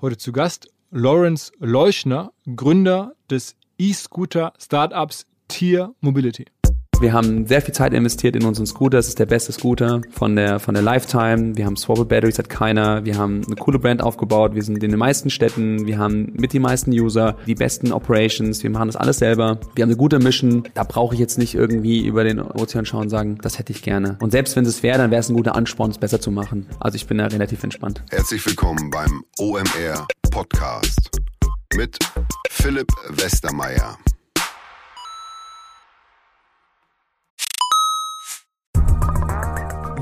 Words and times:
Heute 0.00 0.16
zu 0.16 0.30
Gast 0.30 0.68
Lawrence 0.92 1.50
Leuschner, 1.58 2.32
Gründer 2.54 3.14
des 3.28 3.56
E-Scooter 3.78 4.52
Startups 4.56 5.26
Tier 5.48 5.92
Mobility. 6.00 6.44
Wir 7.00 7.12
haben 7.12 7.46
sehr 7.46 7.62
viel 7.62 7.72
Zeit 7.72 7.92
investiert 7.92 8.34
in 8.34 8.44
unseren 8.44 8.66
Scooter. 8.66 8.98
Es 8.98 9.06
ist 9.06 9.20
der 9.20 9.26
beste 9.26 9.52
Scooter 9.52 10.00
von 10.10 10.34
der, 10.34 10.58
von 10.58 10.74
der 10.74 10.82
Lifetime. 10.82 11.56
Wir 11.56 11.64
haben 11.64 11.76
Swappable 11.76 12.06
Batteries, 12.06 12.38
hat 12.38 12.48
keiner. 12.48 13.04
Wir 13.04 13.16
haben 13.16 13.42
eine 13.46 13.54
coole 13.54 13.78
Brand 13.78 14.02
aufgebaut. 14.02 14.56
Wir 14.56 14.64
sind 14.64 14.82
in 14.82 14.90
den 14.90 14.98
meisten 14.98 15.30
Städten. 15.30 15.86
Wir 15.86 15.96
haben 15.96 16.32
mit 16.32 16.52
die 16.52 16.58
meisten 16.58 16.90
User, 16.90 17.36
die 17.46 17.54
besten 17.54 17.92
Operations. 17.92 18.64
Wir 18.64 18.70
machen 18.70 18.88
das 18.88 18.96
alles 18.96 19.18
selber. 19.18 19.60
Wir 19.76 19.82
haben 19.82 19.90
eine 19.90 19.96
gute 19.96 20.18
Mission. 20.18 20.64
Da 20.74 20.82
brauche 20.82 21.14
ich 21.14 21.20
jetzt 21.20 21.38
nicht 21.38 21.54
irgendwie 21.54 22.04
über 22.04 22.24
den 22.24 22.40
Ozean 22.40 22.84
schauen 22.84 23.02
und 23.02 23.10
sagen, 23.10 23.38
das 23.42 23.60
hätte 23.60 23.72
ich 23.72 23.82
gerne. 23.82 24.18
Und 24.20 24.32
selbst 24.32 24.56
wenn 24.56 24.64
es 24.64 24.82
wäre, 24.82 24.98
dann 24.98 25.12
wäre 25.12 25.20
es 25.20 25.28
ein 25.28 25.36
guter 25.36 25.54
Ansporn, 25.54 25.92
es 25.92 25.98
besser 25.98 26.20
zu 26.20 26.32
machen. 26.32 26.66
Also 26.80 26.96
ich 26.96 27.06
bin 27.06 27.18
da 27.18 27.26
relativ 27.26 27.62
entspannt. 27.62 28.02
Herzlich 28.10 28.44
willkommen 28.44 28.90
beim 28.90 29.22
OMR 29.38 30.08
Podcast 30.32 31.10
mit 31.76 31.96
Philipp 32.50 32.88
Westermeier. 33.10 33.96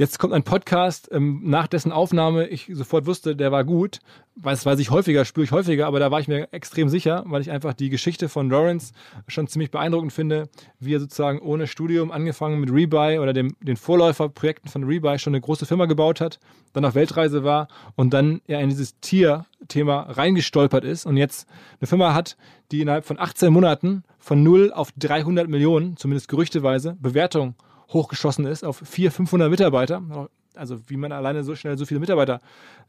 Jetzt 0.00 0.18
kommt 0.18 0.32
ein 0.32 0.44
Podcast, 0.44 1.10
ähm, 1.12 1.42
nach 1.44 1.66
dessen 1.66 1.92
Aufnahme 1.92 2.46
ich 2.46 2.70
sofort 2.72 3.04
wusste, 3.04 3.36
der 3.36 3.52
war 3.52 3.64
gut. 3.64 3.98
Das 4.34 4.64
weiß 4.64 4.78
ich 4.78 4.88
häufiger, 4.88 5.26
spüre 5.26 5.44
ich 5.44 5.52
häufiger, 5.52 5.86
aber 5.86 6.00
da 6.00 6.10
war 6.10 6.20
ich 6.20 6.26
mir 6.26 6.48
extrem 6.52 6.88
sicher, 6.88 7.22
weil 7.26 7.42
ich 7.42 7.50
einfach 7.50 7.74
die 7.74 7.90
Geschichte 7.90 8.30
von 8.30 8.48
Lawrence 8.48 8.94
schon 9.28 9.46
ziemlich 9.46 9.70
beeindruckend 9.70 10.14
finde, 10.14 10.48
wie 10.78 10.94
er 10.94 11.00
sozusagen 11.00 11.38
ohne 11.40 11.66
Studium 11.66 12.12
angefangen 12.12 12.60
mit 12.60 12.72
Rebuy 12.72 13.18
oder 13.18 13.34
dem, 13.34 13.54
den 13.60 13.76
Vorläuferprojekten 13.76 14.70
von 14.70 14.84
Rebuy 14.84 15.18
schon 15.18 15.34
eine 15.34 15.42
große 15.42 15.66
Firma 15.66 15.84
gebaut 15.84 16.22
hat, 16.22 16.40
dann 16.72 16.86
auf 16.86 16.94
Weltreise 16.94 17.44
war 17.44 17.68
und 17.94 18.14
dann 18.14 18.40
ja 18.46 18.58
in 18.58 18.70
dieses 18.70 18.98
Tier-Thema 19.00 20.12
reingestolpert 20.12 20.84
ist 20.84 21.04
und 21.04 21.18
jetzt 21.18 21.46
eine 21.78 21.86
Firma 21.86 22.14
hat, 22.14 22.38
die 22.72 22.80
innerhalb 22.80 23.04
von 23.04 23.18
18 23.18 23.52
Monaten 23.52 24.04
von 24.18 24.42
0 24.42 24.72
auf 24.72 24.92
300 24.96 25.46
Millionen, 25.46 25.98
zumindest 25.98 26.28
gerüchteweise, 26.28 26.96
Bewertung 26.98 27.54
hochgeschossen 27.92 28.46
ist 28.46 28.64
auf 28.64 28.78
400, 28.78 29.14
500 29.14 29.50
Mitarbeiter. 29.50 30.28
Also 30.54 30.80
wie 30.88 30.96
man 30.96 31.12
alleine 31.12 31.44
so 31.44 31.54
schnell 31.54 31.78
so 31.78 31.86
viele 31.86 32.00
Mitarbeiter 32.00 32.40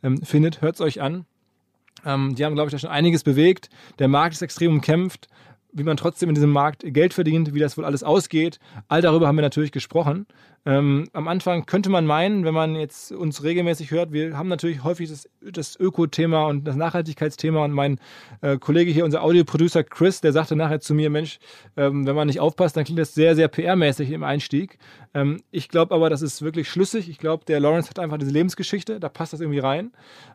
ähm, 0.04 0.22
findet, 0.22 0.62
hört 0.62 0.76
es 0.76 0.82
euch 0.82 1.02
an. 1.02 1.26
Ähm, 2.06 2.36
die 2.36 2.46
haben, 2.46 2.56
glaube 2.56 2.70
ich, 2.70 2.72
da 2.72 2.80
schon 2.80 2.90
einiges 2.90 3.24
bewegt. 3.24 3.70
Der 4.00 4.08
Markt 4.08 4.34
ist 4.34 4.42
extrem 4.42 4.72
umkämpft. 4.72 5.28
Wie 5.74 5.84
man 5.84 5.98
trotzdem 5.98 6.30
in 6.30 6.36
diesem 6.36 6.52
Markt 6.52 6.84
Geld 6.86 7.14
verdient, 7.14 7.54
wie 7.54 7.60
das 7.60 7.78
wohl 7.78 7.86
alles 7.86 8.04
ausgeht. 8.04 8.60
All 8.88 9.02
darüber 9.02 9.28
haben 9.28 9.38
wir 9.38 9.42
natürlich 9.42 9.72
gesprochen. 9.72 10.26
Ähm, 10.64 11.08
am 11.14 11.28
Anfang 11.28 11.66
könnte 11.66 11.90
man 11.90 12.06
meinen, 12.06 12.46
wenn 12.46 12.54
man 12.54 12.76
jetzt 12.76 13.12
uns 13.12 13.44
regelmäßig 13.44 13.90
hört, 13.90 14.12
wir 14.12 14.38
haben 14.38 14.48
natürlich 14.48 14.84
häufig 14.84 15.10
das, 15.10 15.28
das 15.42 15.80
Öko-Thema 15.80 16.46
und 16.46 16.66
das 16.66 16.76
Nachhaltigkeitsthema 16.76 17.66
und 17.66 17.72
mein 17.72 18.00
äh, 18.42 18.58
Kollege 18.60 18.92
hier, 18.92 19.04
unser 19.04 19.24
Audioproducer 19.24 19.84
Chris, 19.84 20.22
der 20.22 20.34
sagte 20.34 20.56
nachher 20.56 20.80
zu 20.80 20.94
mir, 20.94 21.10
Mensch, 21.10 21.40
ähm, 21.78 22.06
wenn 22.06 22.16
man 22.16 22.28
nicht 22.28 22.40
aufpasst, 22.40 22.78
dann 22.78 22.84
klingt 22.84 23.00
das 23.00 23.16
sehr, 23.16 23.36
sehr 23.36 23.52
PR-mäßig 23.52 24.12
im 24.12 24.24
Einstieg. 24.24 24.78
Ähm, 25.16 25.42
ich 25.50 25.68
glaube 25.68 25.96
aber, 25.96 26.12
das 26.12 26.22
ist 26.22 26.44
wirklich 26.44 26.70
schlüssig. 26.70 27.10
Ich 27.10 27.18
glaube, 27.18 27.44
der 27.46 27.60
Lawrence 27.60 27.90
hat 27.90 27.98
einfach 27.98 28.20
diese 28.20 28.32
Lebensgeschichte, 28.32 29.00
da 29.00 29.10
passt 29.10 29.34
das 29.34 29.42
irgendwie 29.42 29.60
rein. 29.60 29.92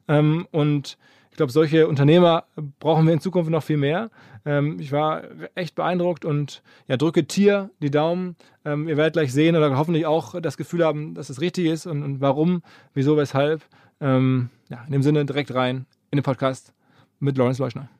Ähm, 0.08 0.48
und 0.50 0.98
ich 1.36 1.38
glaube, 1.38 1.52
solche 1.52 1.86
Unternehmer 1.86 2.44
brauchen 2.80 3.04
wir 3.04 3.12
in 3.12 3.20
Zukunft 3.20 3.50
noch 3.50 3.62
viel 3.62 3.76
mehr. 3.76 4.08
Ähm, 4.46 4.78
ich 4.80 4.90
war 4.90 5.22
echt 5.54 5.74
beeindruckt 5.74 6.24
und 6.24 6.62
ja, 6.88 6.96
drücke 6.96 7.26
Tier 7.26 7.68
die 7.82 7.90
Daumen. 7.90 8.36
Ähm, 8.64 8.88
ihr 8.88 8.96
werdet 8.96 9.12
gleich 9.12 9.34
sehen 9.34 9.54
oder 9.54 9.76
hoffentlich 9.76 10.06
auch 10.06 10.40
das 10.40 10.56
Gefühl 10.56 10.82
haben, 10.82 11.12
dass 11.12 11.28
es 11.28 11.42
richtig 11.42 11.66
ist 11.66 11.84
und, 11.86 12.02
und 12.02 12.22
warum, 12.22 12.62
wieso, 12.94 13.18
weshalb. 13.18 13.60
Ähm, 14.00 14.48
ja, 14.70 14.82
in 14.86 14.92
dem 14.92 15.02
Sinne 15.02 15.26
direkt 15.26 15.52
rein 15.52 15.84
in 16.10 16.16
den 16.16 16.22
Podcast 16.22 16.72
mit 17.20 17.36
Lawrence 17.36 17.62
Leuschner. 17.62 17.90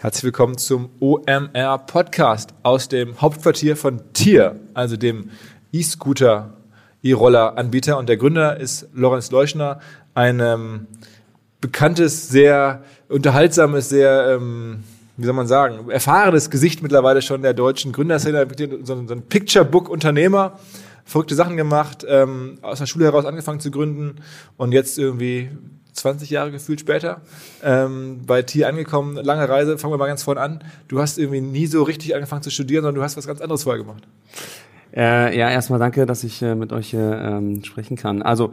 Herzlich 0.00 0.24
willkommen 0.24 0.56
zum 0.56 0.88
OMR 1.00 1.80
Podcast 1.86 2.54
aus 2.62 2.88
dem 2.88 3.20
Hauptquartier 3.20 3.76
von 3.76 4.00
Tier, 4.14 4.58
also 4.72 4.96
dem 4.96 5.28
E-Scooter, 5.70 6.56
E-Roller-Anbieter. 7.02 7.98
Und 7.98 8.08
der 8.08 8.16
Gründer 8.16 8.56
ist 8.56 8.88
Lorenz 8.94 9.30
Leuschner, 9.30 9.80
ein 10.14 10.40
ähm, 10.40 10.86
bekanntes, 11.62 12.28
sehr 12.28 12.82
unterhaltsames, 13.08 13.88
sehr, 13.88 14.36
ähm, 14.36 14.84
wie 15.16 15.24
soll 15.24 15.32
man 15.32 15.46
sagen, 15.46 15.88
erfahrenes 15.88 16.50
Gesicht 16.50 16.82
mittlerweile 16.82 17.22
schon 17.22 17.40
der 17.40 17.54
deutschen 17.54 17.92
Gründerszene, 17.92 18.46
so, 18.82 19.06
so 19.06 19.14
ein 19.14 19.22
Picture-Book-Unternehmer, 19.22 20.58
verrückte 21.04 21.34
Sachen 21.34 21.56
gemacht, 21.56 22.04
ähm, 22.06 22.58
aus 22.60 22.80
der 22.80 22.86
Schule 22.86 23.06
heraus 23.06 23.24
angefangen 23.24 23.60
zu 23.60 23.70
gründen 23.70 24.16
und 24.58 24.72
jetzt 24.72 24.98
irgendwie 24.98 25.50
20 25.92 26.30
Jahre 26.30 26.50
gefühlt 26.50 26.80
später 26.80 27.20
ähm, 27.62 28.22
bei 28.26 28.42
Tier 28.42 28.68
angekommen, 28.68 29.16
lange 29.16 29.48
Reise, 29.48 29.78
fangen 29.78 29.92
wir 29.92 29.98
mal 29.98 30.06
ganz 30.06 30.22
vorne 30.22 30.40
an. 30.40 30.64
Du 30.88 31.00
hast 31.00 31.18
irgendwie 31.18 31.40
nie 31.40 31.66
so 31.66 31.82
richtig 31.82 32.14
angefangen 32.14 32.42
zu 32.42 32.50
studieren, 32.50 32.82
sondern 32.82 32.96
du 32.96 33.02
hast 33.02 33.16
was 33.16 33.26
ganz 33.26 33.40
anderes 33.40 33.62
vorher 33.62 33.82
gemacht. 33.82 34.02
Äh, 34.94 35.38
ja, 35.38 35.50
erstmal 35.50 35.78
danke, 35.78 36.06
dass 36.06 36.24
ich 36.24 36.42
äh, 36.42 36.54
mit 36.54 36.72
euch 36.72 36.92
äh, 36.94 37.62
sprechen 37.62 37.96
kann. 37.96 38.22
Also 38.22 38.52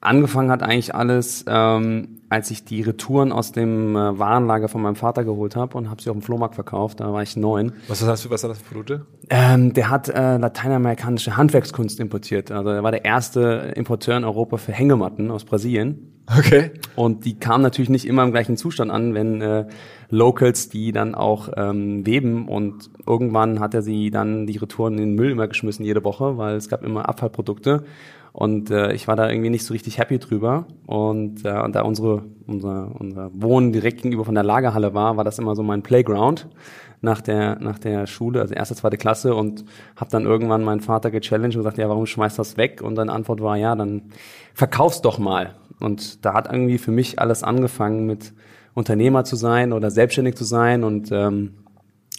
angefangen 0.00 0.50
hat 0.50 0.62
eigentlich 0.62 0.94
alles, 0.94 1.44
ähm, 1.46 2.17
als 2.28 2.50
ich 2.50 2.64
die 2.64 2.82
Retouren 2.82 3.32
aus 3.32 3.52
dem 3.52 3.96
äh, 3.96 4.18
Warenlager 4.18 4.68
von 4.68 4.82
meinem 4.82 4.96
Vater 4.96 5.24
geholt 5.24 5.56
habe 5.56 5.76
und 5.78 5.90
habe 5.90 6.02
sie 6.02 6.10
auf 6.10 6.16
dem 6.16 6.22
Flohmarkt 6.22 6.54
verkauft. 6.54 7.00
Da 7.00 7.12
war 7.12 7.22
ich 7.22 7.36
neun. 7.36 7.72
Was 7.88 8.00
das 8.00 8.22
für, 8.22 8.30
was 8.30 8.42
sind 8.42 8.50
das 8.50 8.58
für 8.58 8.64
Produkte? 8.64 9.06
Ähm, 9.30 9.72
der 9.72 9.90
hat 9.90 10.08
äh, 10.08 10.36
lateinamerikanische 10.36 11.36
Handwerkskunst 11.36 12.00
importiert. 12.00 12.50
Also 12.50 12.70
er 12.70 12.82
war 12.82 12.90
der 12.90 13.04
erste 13.04 13.72
Importeur 13.76 14.16
in 14.16 14.24
Europa 14.24 14.58
für 14.58 14.72
Hängematten 14.72 15.30
aus 15.30 15.44
Brasilien. 15.44 16.14
Okay. 16.36 16.72
Und 16.94 17.24
die 17.24 17.38
kamen 17.38 17.62
natürlich 17.62 17.88
nicht 17.88 18.06
immer 18.06 18.22
im 18.22 18.32
gleichen 18.32 18.58
Zustand 18.58 18.90
an, 18.90 19.14
wenn 19.14 19.40
äh, 19.40 19.66
Locals 20.10 20.68
die 20.68 20.92
dann 20.92 21.14
auch 21.14 21.48
ähm, 21.56 22.04
weben. 22.04 22.48
Und 22.48 22.90
irgendwann 23.06 23.60
hat 23.60 23.72
er 23.72 23.80
sie 23.80 24.10
dann 24.10 24.46
die 24.46 24.58
Retouren 24.58 24.94
in 24.94 25.00
den 25.00 25.14
Müll 25.14 25.30
immer 25.30 25.48
geschmissen 25.48 25.84
jede 25.84 26.04
Woche, 26.04 26.36
weil 26.36 26.56
es 26.56 26.68
gab 26.68 26.84
immer 26.84 27.08
Abfallprodukte. 27.08 27.84
Und 28.38 28.70
äh, 28.70 28.92
ich 28.92 29.08
war 29.08 29.16
da 29.16 29.28
irgendwie 29.28 29.50
nicht 29.50 29.64
so 29.64 29.74
richtig 29.74 29.98
happy 29.98 30.20
drüber. 30.20 30.68
Und, 30.86 31.44
äh, 31.44 31.70
da 31.72 31.82
unsere, 31.82 32.22
unser, 32.46 32.92
unser 32.96 33.30
Wohnen 33.34 33.72
direkt 33.72 34.02
gegenüber 34.02 34.24
von 34.24 34.36
der 34.36 34.44
Lagerhalle 34.44 34.94
war, 34.94 35.16
war 35.16 35.24
das 35.24 35.40
immer 35.40 35.56
so 35.56 35.64
mein 35.64 35.82
Playground 35.82 36.46
nach 37.00 37.20
der, 37.20 37.58
nach 37.58 37.80
der 37.80 38.06
Schule, 38.06 38.40
also 38.40 38.54
erste, 38.54 38.76
zweite 38.76 38.96
Klasse. 38.96 39.34
Und 39.34 39.64
habe 39.96 40.12
dann 40.12 40.24
irgendwann 40.24 40.62
meinen 40.62 40.80
Vater 40.80 41.10
gechallenged 41.10 41.56
und 41.56 41.62
gesagt, 41.62 41.78
ja, 41.78 41.88
warum 41.88 42.06
schmeißt 42.06 42.38
das 42.38 42.56
weg? 42.56 42.80
Und 42.80 42.94
dann 42.94 43.10
Antwort 43.10 43.40
war, 43.40 43.56
ja, 43.56 43.74
dann 43.74 44.02
verkauf's 44.54 45.02
doch 45.02 45.18
mal. 45.18 45.56
Und 45.80 46.24
da 46.24 46.34
hat 46.34 46.46
irgendwie 46.46 46.78
für 46.78 46.92
mich 46.92 47.18
alles 47.18 47.42
angefangen 47.42 48.06
mit 48.06 48.34
Unternehmer 48.72 49.24
zu 49.24 49.34
sein 49.34 49.72
oder 49.72 49.90
selbstständig 49.90 50.36
zu 50.36 50.44
sein 50.44 50.84
und 50.84 51.10
ähm, 51.10 51.54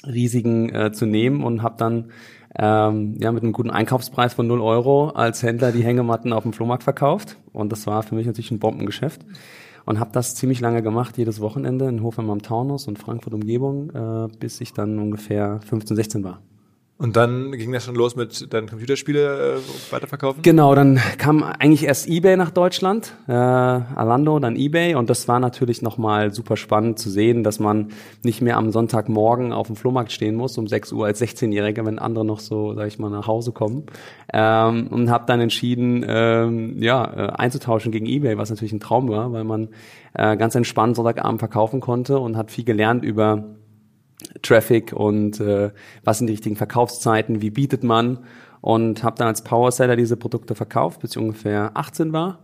Risiken 0.06 0.76
äh, 0.76 0.92
zu 0.92 1.06
nehmen 1.06 1.46
und 1.46 1.64
habe 1.64 1.76
dann 1.78 2.12
ähm, 2.56 3.16
ja 3.20 3.32
mit 3.32 3.44
einem 3.44 3.54
guten 3.54 3.70
Einkaufspreis 3.70 4.34
von 4.34 4.48
0 4.48 4.62
Euro 4.62 5.10
als 5.10 5.44
Händler 5.44 5.72
die 5.72 5.84
Hängematten 5.84 6.34
auf 6.34 6.44
dem 6.44 6.54
Flohmarkt 6.54 6.84
verkauft. 6.84 7.38
Und 7.54 7.72
das 7.72 7.86
war 7.88 8.04
für 8.04 8.16
mich 8.16 8.26
natürlich 8.26 8.52
ein 8.52 8.60
Bombengeschäft. 8.60 9.22
Und 9.86 10.00
habe 10.00 10.12
das 10.14 10.36
ziemlich 10.36 10.60
lange 10.60 10.84
gemacht, 10.84 11.18
jedes 11.18 11.42
Wochenende 11.42 11.88
in 11.88 12.04
Hofheim 12.04 12.30
am 12.30 12.42
Taunus 12.42 12.88
und 12.88 13.00
Frankfurt 13.00 13.34
Umgebung, 13.34 13.90
äh, 13.90 14.28
bis 14.40 14.62
ich 14.62 14.74
dann 14.74 15.00
ungefähr 15.00 15.60
15, 15.62 15.96
16 15.96 16.24
war. 16.24 16.42
Und 17.02 17.16
dann 17.16 17.54
ging 17.54 17.72
das 17.72 17.86
schon 17.86 17.96
los 17.96 18.18
mit 18.18 18.54
deinen 18.54 18.68
Computerspiele 18.68 19.56
äh, 19.56 19.92
weiterverkaufen? 19.94 20.42
Genau, 20.42 20.76
dann 20.76 21.00
kam 21.18 21.44
eigentlich 21.44 21.86
erst 21.86 22.10
eBay 22.10 22.36
nach 22.36 22.52
Deutschland, 22.52 23.16
äh, 23.30 23.32
Alando, 23.32 24.38
dann 24.40 24.58
eBay 24.58 24.96
und 24.96 25.10
das 25.10 25.30
war 25.30 25.40
natürlich 25.40 25.82
nochmal 25.82 26.34
super 26.34 26.58
spannend 26.58 27.00
zu 27.00 27.10
sehen, 27.10 27.46
dass 27.46 27.58
man 27.58 27.94
nicht 28.24 28.42
mehr 28.42 28.58
am 28.58 28.74
Sonntagmorgen 28.74 29.54
auf 29.54 29.68
dem 29.68 29.78
Flohmarkt 29.78 30.12
stehen 30.12 30.36
muss 30.36 30.58
um 30.58 30.68
6 30.68 30.92
Uhr 30.92 31.06
als 31.06 31.22
16-Jähriger, 31.22 31.86
wenn 31.86 32.00
andere 32.00 32.26
noch 32.26 32.42
so, 32.42 32.74
sag 32.74 32.88
ich 32.88 33.00
mal, 33.00 33.10
nach 33.10 33.28
Hause 33.28 33.54
kommen 33.54 33.86
ähm, 34.34 34.88
und 34.88 35.10
habe 35.10 35.24
dann 35.26 35.40
entschieden, 35.40 36.04
ähm, 36.06 36.82
ja, 36.82 37.06
äh, 37.06 37.32
einzutauschen 37.32 37.94
gegen 37.94 38.08
eBay, 38.08 38.38
was 38.38 38.50
natürlich 38.50 38.74
ein 38.74 38.82
Traum 38.82 39.08
war, 39.08 39.32
weil 39.32 39.46
man 39.46 39.70
äh, 40.16 40.36
ganz 40.36 40.54
entspannt 40.54 40.98
Sonntagabend 40.98 41.40
verkaufen 41.40 41.80
konnte 41.80 42.20
und 42.20 42.36
hat 42.36 42.52
viel 42.52 42.66
gelernt 42.66 43.06
über 43.06 43.46
Traffic 44.42 44.94
und 44.94 45.40
äh, 45.40 45.72
was 46.04 46.18
sind 46.18 46.28
die 46.28 46.34
richtigen 46.34 46.56
Verkaufszeiten, 46.56 47.42
wie 47.42 47.50
bietet 47.50 47.84
man 47.84 48.20
und 48.62 49.04
habe 49.04 49.16
dann 49.18 49.28
als 49.28 49.44
Powerseller 49.44 49.96
diese 49.96 50.18
Produkte 50.18 50.56
verkauft, 50.56 51.02
bis 51.02 51.12
ich 51.12 51.18
ungefähr 51.18 51.72
18 51.76 52.12
war. 52.14 52.40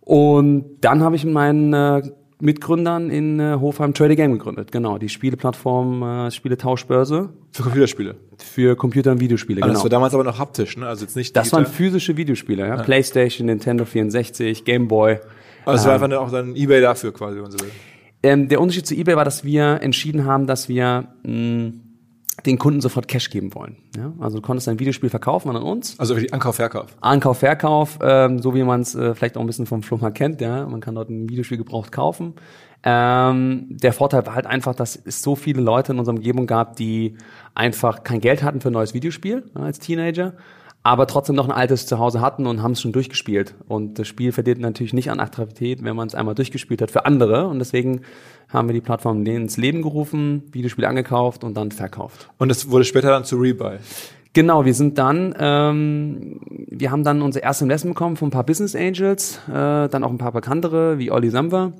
Und 0.00 0.64
dann 0.80 1.02
habe 1.02 1.16
ich 1.16 1.24
mit 1.24 1.34
meinen 1.34 1.72
äh, 1.72 2.02
Mitgründern 2.38 3.10
in 3.10 3.40
äh, 3.40 3.56
Hofheim 3.60 3.94
Trade 3.94 4.14
Game 4.14 4.32
gegründet. 4.32 4.70
Genau, 4.70 4.98
die 4.98 5.08
Spieleplattform 5.08 6.02
äh, 6.02 6.30
Spieletauschbörse. 6.30 7.30
Für 7.50 7.62
Computerspiele? 7.62 8.14
Für 8.38 8.76
Computer- 8.76 9.12
und 9.12 9.20
Videospiele, 9.20 9.62
also 9.62 9.68
genau. 9.68 9.74
Das 9.78 9.84
war 9.84 9.90
damals 9.90 10.14
aber 10.14 10.24
noch 10.24 10.38
haptisch, 10.38 10.76
ne? 10.76 10.86
Also 10.86 11.04
jetzt 11.04 11.16
nicht 11.16 11.34
Das 11.34 11.44
digital. 11.44 11.64
waren 11.64 11.72
physische 11.72 12.16
Videospiele, 12.16 12.66
ja. 12.66 12.76
Playstation, 12.82 13.46
Nintendo 13.46 13.84
64, 13.84 14.64
Game 14.64 14.86
Boy. 14.86 15.18
Also 15.64 15.80
es 15.80 15.86
war 15.86 15.94
einfach 15.94 16.18
auch 16.18 16.30
dann 16.30 16.54
Ebay 16.54 16.80
dafür 16.80 17.12
quasi, 17.12 17.36
wenn 17.36 17.42
man 17.42 17.50
so 17.50 17.58
will. 17.60 17.70
Ähm, 18.22 18.48
der 18.48 18.60
Unterschied 18.60 18.86
zu 18.86 18.94
eBay 18.94 19.16
war, 19.16 19.24
dass 19.24 19.44
wir 19.44 19.80
entschieden 19.82 20.24
haben, 20.24 20.46
dass 20.46 20.68
wir 20.68 21.08
mh, 21.22 21.72
den 22.44 22.58
Kunden 22.58 22.80
sofort 22.80 23.08
Cash 23.08 23.30
geben 23.30 23.54
wollen. 23.54 23.76
Ja? 23.96 24.12
Also 24.18 24.38
du 24.38 24.42
konntest 24.42 24.66
dein 24.66 24.78
Videospiel 24.78 25.08
verkaufen 25.08 25.50
an 25.50 25.62
uns. 25.62 25.98
Also 25.98 26.14
für 26.14 26.20
die 26.20 26.32
Ankauf, 26.32 26.56
Verkauf. 26.56 26.96
Ankauf, 27.00 27.38
Verkauf, 27.38 27.98
ähm, 28.02 28.40
so 28.40 28.54
wie 28.54 28.62
man 28.62 28.82
es 28.82 28.94
äh, 28.94 29.14
vielleicht 29.14 29.36
auch 29.36 29.40
ein 29.40 29.46
bisschen 29.46 29.66
vom 29.66 29.82
Flohmarkt 29.82 30.16
kennt. 30.16 30.40
Ja, 30.40 30.66
man 30.66 30.80
kann 30.80 30.94
dort 30.94 31.08
ein 31.08 31.28
Videospiel 31.28 31.58
gebraucht 31.58 31.92
kaufen. 31.92 32.34
Ähm, 32.82 33.66
der 33.70 33.92
Vorteil 33.92 34.26
war 34.26 34.34
halt 34.34 34.46
einfach, 34.46 34.74
dass 34.74 34.96
es 34.96 35.22
so 35.22 35.34
viele 35.34 35.62
Leute 35.62 35.92
in 35.92 35.98
unserer 35.98 36.14
Umgebung 36.14 36.46
gab, 36.46 36.76
die 36.76 37.16
einfach 37.54 38.04
kein 38.04 38.20
Geld 38.20 38.42
hatten 38.42 38.60
für 38.60 38.70
ein 38.70 38.74
neues 38.74 38.94
Videospiel 38.94 39.44
ja, 39.54 39.62
als 39.62 39.78
Teenager, 39.78 40.34
aber 40.86 41.08
trotzdem 41.08 41.34
noch 41.34 41.48
ein 41.48 41.52
altes 41.52 41.86
zu 41.86 41.98
Hause 41.98 42.20
hatten 42.20 42.46
und 42.46 42.62
haben 42.62 42.72
es 42.72 42.80
schon 42.80 42.92
durchgespielt. 42.92 43.56
Und 43.66 43.98
das 43.98 44.06
Spiel 44.06 44.30
verliert 44.30 44.58
natürlich 44.58 44.92
nicht 44.92 45.10
an 45.10 45.18
Attraktivität, 45.18 45.82
wenn 45.82 45.96
man 45.96 46.06
es 46.06 46.14
einmal 46.14 46.36
durchgespielt 46.36 46.80
hat 46.80 46.92
für 46.92 47.04
andere. 47.06 47.48
Und 47.48 47.58
deswegen 47.58 48.02
haben 48.48 48.68
wir 48.68 48.72
die 48.72 48.80
Plattform 48.80 49.26
ins 49.26 49.56
Leben 49.56 49.82
gerufen, 49.82 50.44
Videospiele 50.52 50.86
angekauft 50.86 51.42
und 51.42 51.56
dann 51.56 51.72
verkauft. 51.72 52.28
Und 52.38 52.52
es 52.52 52.70
wurde 52.70 52.84
später 52.84 53.10
dann 53.10 53.24
zu 53.24 53.36
Rebuy. 53.36 53.78
Genau, 54.32 54.64
wir 54.64 54.74
sind 54.74 54.96
dann, 54.98 55.34
ähm, 55.40 56.40
wir 56.68 56.92
haben 56.92 57.02
dann 57.02 57.20
unser 57.20 57.42
erstes 57.42 57.62
Investment 57.62 57.96
bekommen 57.96 58.16
von 58.16 58.28
ein 58.28 58.30
paar 58.30 58.44
Business 58.44 58.76
Angels, 58.76 59.40
äh, 59.48 59.88
dann 59.88 60.04
auch 60.04 60.10
ein 60.10 60.18
paar 60.18 60.32
bekanntere 60.32 61.00
wie 61.00 61.10
Olli 61.10 61.30
Samwer 61.30 61.72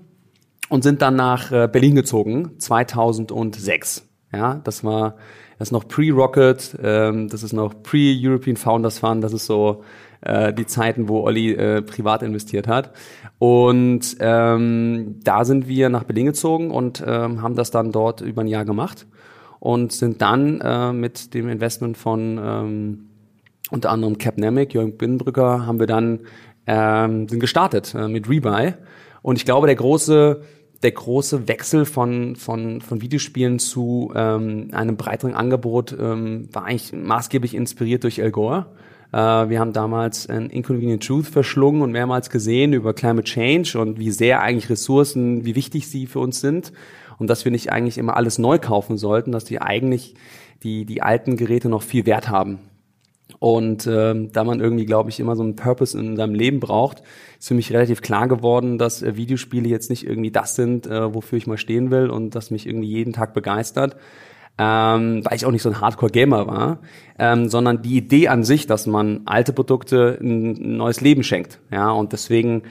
und 0.68 0.82
sind 0.82 1.00
dann 1.00 1.14
nach 1.14 1.52
äh, 1.52 1.68
Berlin 1.70 1.94
gezogen, 1.94 2.58
2006. 2.58 4.08
Ja, 4.32 4.60
das 4.64 4.82
war 4.82 5.14
das 5.58 5.68
ist 5.68 5.72
noch 5.72 5.88
pre-Rocket, 5.88 6.76
ähm, 6.82 7.28
das 7.28 7.42
ist 7.42 7.52
noch 7.52 7.82
pre-European 7.82 8.56
Founders 8.56 8.98
Fund, 8.98 9.24
das 9.24 9.32
ist 9.32 9.46
so 9.46 9.82
äh, 10.20 10.52
die 10.52 10.66
Zeiten, 10.66 11.08
wo 11.08 11.22
Olli 11.22 11.52
äh, 11.52 11.82
privat 11.82 12.22
investiert 12.22 12.68
hat. 12.68 12.92
Und 13.38 14.16
ähm, 14.20 15.20
da 15.22 15.44
sind 15.44 15.68
wir 15.68 15.88
nach 15.88 16.04
Berlin 16.04 16.26
gezogen 16.26 16.70
und 16.70 17.02
ähm, 17.06 17.42
haben 17.42 17.54
das 17.54 17.70
dann 17.70 17.92
dort 17.92 18.20
über 18.20 18.42
ein 18.42 18.48
Jahr 18.48 18.64
gemacht 18.64 19.06
und 19.60 19.92
sind 19.92 20.20
dann 20.22 20.60
äh, 20.60 20.92
mit 20.92 21.34
dem 21.34 21.48
Investment 21.48 21.96
von 21.96 22.38
ähm, 22.42 23.06
unter 23.70 23.90
anderem 23.90 24.18
Capnamic, 24.18 24.74
Jürgen 24.74 24.96
Binnenbrücker, 24.96 25.66
haben 25.66 25.80
wir 25.80 25.86
dann 25.86 26.20
ähm, 26.66 27.28
sind 27.28 27.40
gestartet 27.40 27.94
äh, 27.94 28.08
mit 28.08 28.28
Rebuy. 28.28 28.74
Und 29.22 29.36
ich 29.36 29.44
glaube, 29.44 29.66
der 29.66 29.76
große 29.76 30.42
der 30.82 30.92
große 30.92 31.48
Wechsel 31.48 31.84
von, 31.84 32.36
von, 32.36 32.80
von 32.80 33.00
Videospielen 33.00 33.58
zu 33.58 34.12
ähm, 34.14 34.68
einem 34.72 34.96
breiteren 34.96 35.34
Angebot 35.34 35.96
ähm, 35.98 36.48
war 36.52 36.64
eigentlich 36.64 36.92
maßgeblich 36.92 37.54
inspiriert 37.54 38.04
durch 38.04 38.18
El 38.18 38.30
Gore. 38.30 38.66
Äh, 39.12 39.16
wir 39.16 39.58
haben 39.58 39.72
damals 39.72 40.28
ein 40.28 40.50
Inconvenient 40.50 41.06
Truth 41.06 41.26
verschlungen 41.26 41.82
und 41.82 41.92
mehrmals 41.92 42.30
gesehen 42.30 42.72
über 42.72 42.92
Climate 42.92 43.24
Change 43.24 43.78
und 43.80 43.98
wie 43.98 44.10
sehr 44.10 44.42
eigentlich 44.42 44.70
Ressourcen, 44.70 45.44
wie 45.44 45.54
wichtig 45.54 45.88
sie 45.88 46.06
für 46.06 46.20
uns 46.20 46.40
sind 46.40 46.72
und 47.18 47.28
dass 47.30 47.44
wir 47.44 47.52
nicht 47.52 47.72
eigentlich 47.72 47.98
immer 47.98 48.16
alles 48.16 48.38
neu 48.38 48.58
kaufen 48.58 48.98
sollten, 48.98 49.32
dass 49.32 49.44
die 49.44 49.60
eigentlich 49.60 50.14
die, 50.62 50.84
die 50.84 51.02
alten 51.02 51.36
Geräte 51.36 51.68
noch 51.68 51.82
viel 51.82 52.06
Wert 52.06 52.28
haben. 52.28 52.58
Und 53.38 53.86
ähm, 53.86 54.32
da 54.32 54.44
man 54.44 54.60
irgendwie, 54.60 54.86
glaube 54.86 55.10
ich, 55.10 55.20
immer 55.20 55.36
so 55.36 55.42
einen 55.42 55.56
Purpose 55.56 55.98
in 55.98 56.16
seinem 56.16 56.34
Leben 56.34 56.60
braucht, 56.60 57.02
ist 57.38 57.48
für 57.48 57.54
mich 57.54 57.72
relativ 57.72 58.00
klar 58.00 58.28
geworden, 58.28 58.78
dass 58.78 59.02
äh, 59.02 59.16
Videospiele 59.16 59.68
jetzt 59.68 59.90
nicht 59.90 60.06
irgendwie 60.06 60.30
das 60.30 60.56
sind, 60.56 60.86
äh, 60.86 61.14
wofür 61.14 61.36
ich 61.36 61.46
mal 61.46 61.58
stehen 61.58 61.90
will 61.90 62.08
und 62.08 62.34
das 62.34 62.50
mich 62.50 62.66
irgendwie 62.66 62.88
jeden 62.88 63.12
Tag 63.12 63.34
begeistert. 63.34 63.96
Ähm, 64.58 65.22
weil 65.22 65.36
ich 65.36 65.44
auch 65.44 65.50
nicht 65.50 65.60
so 65.60 65.68
ein 65.68 65.82
Hardcore-Gamer 65.82 66.46
war, 66.46 66.78
ähm, 67.18 67.50
sondern 67.50 67.82
die 67.82 67.98
Idee 67.98 68.28
an 68.28 68.42
sich, 68.42 68.66
dass 68.66 68.86
man 68.86 69.20
alte 69.26 69.52
Produkte 69.52 70.18
ein 70.18 70.78
neues 70.78 71.02
Leben 71.02 71.22
schenkt. 71.22 71.58
Ja, 71.70 71.90
und 71.90 72.14
deswegen 72.14 72.62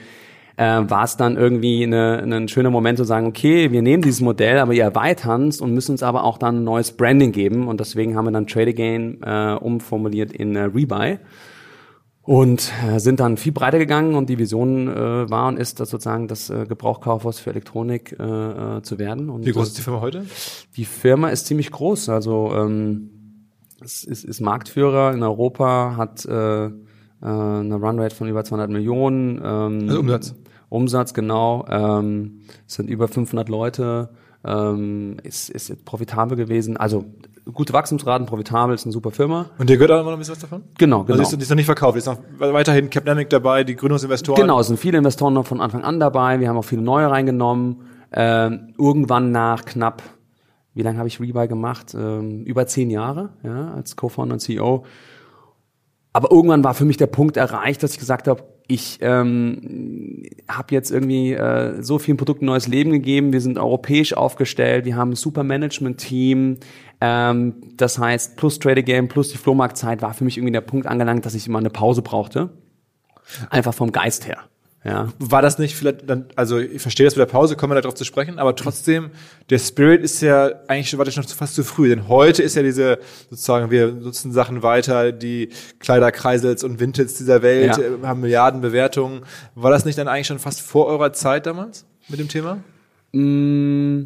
äh, 0.56 0.82
war 0.88 1.04
es 1.04 1.16
dann 1.16 1.36
irgendwie 1.36 1.84
eine, 1.84 2.22
ein 2.22 2.48
schöner 2.48 2.70
Moment 2.70 2.98
zu 2.98 3.04
sagen, 3.04 3.26
okay, 3.26 3.72
wir 3.72 3.82
nehmen 3.82 4.02
dieses 4.02 4.20
Modell, 4.20 4.58
aber 4.58 4.72
wir 4.72 4.82
erweitern 4.82 5.48
es 5.48 5.60
und 5.60 5.74
müssen 5.74 5.92
uns 5.92 6.02
aber 6.02 6.24
auch 6.24 6.38
dann 6.38 6.60
ein 6.60 6.64
neues 6.64 6.92
Branding 6.92 7.32
geben. 7.32 7.68
Und 7.68 7.80
deswegen 7.80 8.16
haben 8.16 8.24
wir 8.24 8.32
dann 8.32 8.46
Trade 8.46 8.70
Again 8.70 9.22
äh, 9.22 9.54
umformuliert 9.54 10.32
in 10.32 10.56
äh, 10.56 10.62
Rebuy 10.62 11.18
und 12.22 12.72
äh, 12.88 12.98
sind 12.98 13.20
dann 13.20 13.36
viel 13.36 13.52
breiter 13.52 13.78
gegangen 13.78 14.14
und 14.14 14.28
die 14.28 14.38
Vision 14.38 14.88
äh, 14.88 15.30
war 15.30 15.46
und 15.46 15.58
ist, 15.58 15.78
dass 15.78 15.90
sozusagen 15.90 16.26
das 16.26 16.50
äh, 16.50 16.66
Gebrauchkaufhaus 16.66 17.38
für 17.38 17.50
Elektronik 17.50 18.16
äh, 18.18 18.22
äh, 18.24 18.82
zu 18.82 18.98
werden. 18.98 19.30
Und 19.30 19.46
Wie 19.46 19.52
groß 19.52 19.68
ist 19.68 19.78
die 19.78 19.82
Firma 19.82 20.00
heute? 20.00 20.26
Die 20.76 20.84
Firma 20.84 21.28
ist 21.28 21.46
ziemlich 21.46 21.70
groß, 21.70 22.08
also 22.08 22.52
ähm, 22.52 23.10
es 23.80 24.02
ist, 24.02 24.24
ist 24.24 24.40
Marktführer 24.40 25.12
in 25.12 25.22
Europa, 25.22 25.94
hat 25.96 26.24
äh, 26.24 26.66
äh, 26.66 26.70
eine 27.20 27.76
Runrate 27.76 28.14
von 28.14 28.28
über 28.28 28.42
200 28.42 28.70
Millionen. 28.70 29.40
Ähm, 29.44 29.88
Also 29.88 30.00
Umsatz. 30.00 30.34
Umsatz, 30.68 31.14
genau. 31.14 31.64
Ähm, 31.70 32.40
es 32.66 32.74
sind 32.74 32.88
über 32.88 33.08
500 33.08 33.48
Leute. 33.48 34.10
Ähm, 34.44 35.16
ist, 35.22 35.50
ist 35.50 35.84
profitabel 35.84 36.36
gewesen. 36.36 36.76
Also 36.76 37.04
gute 37.52 37.72
Wachstumsraten, 37.72 38.26
profitabel, 38.26 38.74
ist 38.74 38.84
eine 38.84 38.92
super 38.92 39.10
Firma. 39.10 39.46
Und 39.58 39.70
dir 39.70 39.76
gehört 39.76 39.92
auch 39.92 40.00
immer 40.00 40.10
noch 40.10 40.16
ein 40.16 40.18
bisschen 40.18 40.34
was 40.34 40.40
davon? 40.40 40.62
Genau, 40.78 41.00
Also 41.00 41.06
genau. 41.06 41.16
die 41.16 41.22
ist, 41.22 41.36
die 41.36 41.42
ist 41.42 41.48
noch 41.50 41.56
nicht 41.56 41.66
verkauft, 41.66 41.94
die 41.94 41.98
ist 41.98 42.06
noch 42.06 42.18
weiterhin 42.38 42.90
Capnamic 42.90 43.30
dabei, 43.30 43.64
die 43.64 43.76
Gründungsinvestoren. 43.76 44.40
Genau, 44.40 44.60
es 44.60 44.68
sind 44.68 44.78
viele 44.78 44.98
Investoren 44.98 45.34
noch 45.34 45.46
von 45.46 45.60
Anfang 45.60 45.82
an 45.82 46.00
dabei. 46.00 46.40
Wir 46.40 46.48
haben 46.48 46.56
auch 46.56 46.64
viele 46.64 46.82
neue 46.82 47.10
reingenommen. 47.10 47.82
Ähm, 48.12 48.74
irgendwann 48.78 49.32
nach 49.32 49.64
knapp, 49.64 50.02
wie 50.74 50.82
lange 50.82 50.98
habe 50.98 51.08
ich 51.08 51.20
Rebuy 51.20 51.48
gemacht? 51.48 51.94
Ähm, 51.94 52.44
über 52.44 52.66
zehn 52.66 52.90
Jahre, 52.90 53.30
ja, 53.42 53.72
als 53.72 53.96
Co-Founder 53.96 54.34
und 54.34 54.40
CEO. 54.40 54.84
Aber 56.12 56.30
irgendwann 56.30 56.64
war 56.64 56.74
für 56.74 56.84
mich 56.84 56.96
der 56.96 57.08
Punkt 57.08 57.36
erreicht, 57.36 57.82
dass 57.82 57.92
ich 57.92 57.98
gesagt 57.98 58.28
habe, 58.28 58.42
ich 58.68 58.98
ähm, 59.00 60.24
habe 60.48 60.74
jetzt 60.74 60.90
irgendwie 60.90 61.32
äh, 61.32 61.82
so 61.82 61.98
vielen 61.98 62.16
Produkten 62.16 62.46
neues 62.46 62.66
Leben 62.66 62.90
gegeben. 62.90 63.32
Wir 63.32 63.40
sind 63.40 63.58
europäisch 63.58 64.14
aufgestellt, 64.14 64.84
wir 64.84 64.96
haben 64.96 65.10
ein 65.10 65.16
super 65.16 65.44
Management-Team. 65.44 66.58
Ähm, 67.00 67.54
das 67.76 67.98
heißt, 67.98 68.36
plus 68.36 68.58
Trader 68.58 68.82
Game, 68.82 69.08
plus 69.08 69.30
die 69.30 69.38
Flohmarktzeit 69.38 70.02
war 70.02 70.14
für 70.14 70.24
mich 70.24 70.38
irgendwie 70.38 70.52
der 70.52 70.62
Punkt 70.62 70.86
angelangt, 70.86 71.26
dass 71.26 71.34
ich 71.34 71.46
immer 71.46 71.58
eine 71.58 71.70
Pause 71.70 72.02
brauchte. 72.02 72.50
Einfach 73.50 73.74
vom 73.74 73.92
Geist 73.92 74.26
her. 74.26 74.38
Ja. 74.86 75.08
War 75.18 75.42
das 75.42 75.58
nicht 75.58 75.74
vielleicht 75.74 76.08
dann, 76.08 76.26
also 76.36 76.58
ich 76.58 76.80
verstehe 76.80 77.06
das 77.06 77.16
mit 77.16 77.20
der 77.26 77.32
Pause, 77.32 77.56
kommen 77.56 77.72
wir 77.74 77.80
darauf 77.82 77.94
zu 77.96 78.04
sprechen, 78.04 78.38
aber 78.38 78.54
trotzdem, 78.54 79.10
der 79.50 79.58
Spirit 79.58 80.00
ist 80.02 80.20
ja 80.22 80.50
eigentlich 80.68 80.90
schon, 80.90 80.98
war 80.98 81.04
das 81.04 81.14
schon 81.14 81.24
fast 81.24 81.56
zu 81.56 81.64
früh, 81.64 81.88
denn 81.88 82.06
heute 82.06 82.42
ist 82.44 82.54
ja 82.54 82.62
diese, 82.62 82.98
sozusagen, 83.28 83.70
wir 83.72 83.88
nutzen 83.90 84.32
Sachen 84.32 84.62
weiter, 84.62 85.10
die 85.10 85.48
Kleiderkreisels 85.80 86.62
und 86.62 86.78
Vintels 86.78 87.14
dieser 87.14 87.42
Welt 87.42 87.76
Ja. 87.76 87.82
äh, 87.82 88.06
haben 88.06 88.20
Milliarden 88.20 88.60
Bewertungen. 88.60 89.22
War 89.56 89.72
das 89.72 89.84
nicht 89.84 89.98
dann 89.98 90.06
eigentlich 90.06 90.28
schon 90.28 90.38
fast 90.38 90.60
vor 90.60 90.86
eurer 90.86 91.12
Zeit 91.12 91.46
damals 91.46 91.84
mit 92.08 92.20
dem 92.20 92.28
Thema? 92.28 92.58
Mm, 93.12 94.04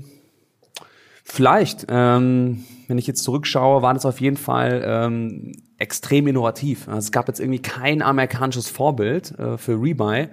Vielleicht. 1.25 1.87
Ähm, 1.89 2.65
wenn 2.89 2.99
ich 2.99 3.07
jetzt 3.07 3.23
zurückschaue, 3.23 3.83
war 3.83 3.95
das 3.95 4.05
auf 4.05 4.21
jeden 4.21 4.37
Fall 4.37 4.83
ähm, 4.85 5.53
extrem 5.79 6.27
innovativ. 6.27 6.89
Also 6.89 6.99
es 6.99 7.13
gab 7.13 7.29
jetzt 7.29 7.39
irgendwie 7.39 7.61
kein 7.61 8.03
amerikanisches 8.03 8.69
Vorbild 8.69 9.39
äh, 9.39 9.57
für 9.57 9.81
Rebuy. 9.81 10.29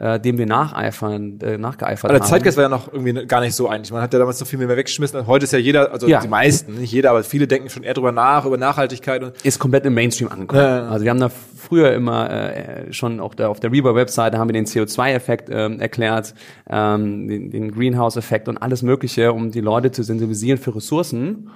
Äh, 0.00 0.20
dem 0.20 0.38
wir 0.38 0.46
nacheifern, 0.46 1.40
äh, 1.40 1.58
nachgeeifert 1.58 2.10
Aber 2.10 2.18
der 2.18 2.24
haben. 2.24 2.30
Zeitgeist 2.30 2.56
war 2.56 2.62
ja 2.64 2.68
noch 2.68 2.92
irgendwie 2.92 3.26
gar 3.26 3.40
nicht 3.40 3.54
so 3.54 3.68
eigentlich. 3.68 3.90
Man 3.92 4.00
hat 4.00 4.12
ja 4.12 4.18
damals 4.18 4.38
noch 4.40 4.46
viel 4.46 4.58
mehr 4.58 4.68
weggeschmissen. 4.68 5.26
Heute 5.26 5.44
ist 5.44 5.52
ja 5.52 5.58
jeder, 5.58 5.92
also 5.92 6.06
Ja. 6.06 6.20
die 6.20 6.28
meisten, 6.28 6.74
nicht 6.76 6.92
jeder, 6.92 7.10
aber 7.10 7.24
viele 7.24 7.46
denken 7.48 7.68
schon 7.68 7.82
eher 7.82 7.94
drüber 7.94 8.12
nach, 8.12 8.44
über 8.44 8.56
Nachhaltigkeit 8.56 9.22
und 9.22 9.32
ist 9.44 9.58
komplett 9.58 9.84
im 9.86 9.94
Mainstream 9.94 10.30
angekommen. 10.30 10.62
Ja. 10.62 10.88
Also 10.88 11.04
wir 11.04 11.10
haben 11.10 11.20
da 11.20 11.28
früher 11.28 11.92
immer 11.92 12.30
äh, 12.30 12.92
schon 12.92 13.18
auch 13.20 13.34
da 13.34 13.48
auf 13.48 13.60
der 13.60 13.72
Reaper-Webseite 13.72 14.38
haben 14.38 14.48
wir 14.48 14.52
den 14.54 14.66
CO2-Effekt 14.66 15.48
ähm, 15.50 15.80
erklärt, 15.80 16.34
ähm, 16.70 17.26
den, 17.28 17.50
den 17.50 17.72
Greenhouse-Effekt 17.72 18.48
und 18.48 18.56
alles 18.58 18.82
Mögliche, 18.82 19.32
um 19.32 19.50
die 19.50 19.60
Leute 19.60 19.90
zu 19.90 20.02
sensibilisieren 20.02 20.58
für 20.58 20.74
Ressourcen. 20.76 21.50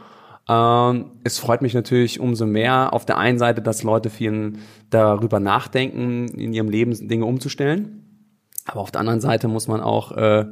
Ähm, 0.49 1.05
es 1.23 1.39
freut 1.39 1.63
mich 1.63 1.75
natürlich 1.75 2.19
umso 2.19 2.47
mehr 2.47 2.93
auf 2.93 3.07
der 3.07 3.19
einen 3.19 3.39
Seite, 3.39 3.63
dass 3.63 3.85
Leute 3.85 4.11
viel 4.11 4.55
darüber 4.91 5.39
nachdenken, 5.39 6.27
in 6.37 6.53
ihrem 6.53 6.69
Leben 6.69 6.93
Dinge 7.09 7.25
umzustellen. 7.25 8.02
Aber 8.67 8.81
auf 8.81 8.91
der 8.91 9.01
anderen 9.01 9.21
Seite 9.21 9.49
muss 9.49 9.69
man 9.69 9.81
auch 9.81 10.13
äh, 10.13 10.47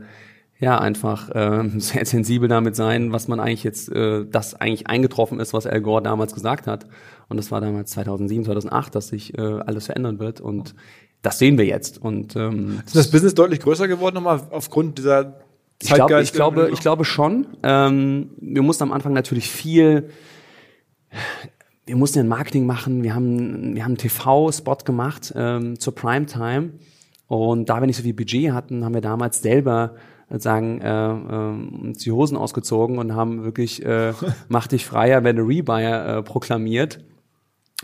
ja 0.58 0.78
einfach 0.78 1.30
äh, 1.30 1.68
sehr 1.78 2.04
sensibel 2.04 2.48
damit 2.48 2.76
sein, 2.76 3.12
was 3.12 3.28
man 3.28 3.40
eigentlich 3.40 3.64
jetzt, 3.64 3.90
äh, 3.90 4.24
das 4.26 4.54
eigentlich 4.54 4.86
eingetroffen 4.86 5.40
ist, 5.40 5.52
was 5.52 5.66
Al 5.66 5.80
Gore 5.80 6.02
damals 6.02 6.34
gesagt 6.34 6.66
hat. 6.66 6.86
Und 7.28 7.36
das 7.36 7.50
war 7.50 7.60
damals 7.60 7.90
2007, 7.90 8.44
2008, 8.44 8.94
dass 8.94 9.08
sich 9.08 9.36
äh, 9.36 9.40
alles 9.40 9.86
verändern 9.86 10.18
wird. 10.18 10.40
Und 10.40 10.74
das 11.22 11.38
sehen 11.38 11.58
wir 11.58 11.66
jetzt. 11.66 12.00
Und 12.00 12.36
ähm, 12.36 12.82
ist 12.84 12.96
das 12.96 13.10
Business 13.10 13.34
deutlich 13.34 13.60
größer 13.60 13.88
geworden 13.88 14.14
nochmal 14.14 14.40
aufgrund 14.50 14.98
dieser 14.98 15.40
ich, 15.82 15.88
glaub, 15.88 16.08
Zeitgeist? 16.08 16.30
ich 16.30 16.34
glaube, 16.34 16.70
ich 16.72 16.80
glaube 16.80 17.04
schon. 17.04 17.46
Ähm, 17.62 18.30
wir 18.40 18.62
mussten 18.62 18.82
am 18.82 18.92
Anfang 18.92 19.12
natürlich 19.12 19.48
viel. 19.48 20.10
Wir 21.86 21.96
mussten 21.96 22.20
ein 22.20 22.28
Marketing 22.28 22.66
machen. 22.66 23.02
Wir 23.02 23.14
haben, 23.14 23.74
wir 23.74 23.82
haben 23.82 23.92
einen 23.92 23.98
TV-Spot 23.98 24.76
gemacht 24.84 25.32
ähm, 25.34 25.78
zur 25.78 25.94
Primetime. 25.94 26.72
Und 27.30 27.68
da 27.68 27.78
wir 27.78 27.86
nicht 27.86 27.96
so 27.96 28.02
viel 28.02 28.12
Budget 28.12 28.50
hatten, 28.50 28.84
haben 28.84 28.92
wir 28.92 29.00
damals 29.00 29.40
selber 29.40 29.94
sagen 30.30 30.80
äh, 30.80 30.88
äh, 30.88 31.86
uns 31.86 31.98
die 31.98 32.10
Hosen 32.10 32.36
ausgezogen 32.36 32.98
und 32.98 33.14
haben 33.14 33.44
wirklich 33.44 33.86
äh, 33.86 34.14
mach 34.48 34.66
dich 34.66 34.84
freier, 34.84 35.22
werde 35.22 35.42
Rebuyer 35.42 36.18
äh, 36.18 36.22
proklamiert. 36.24 37.04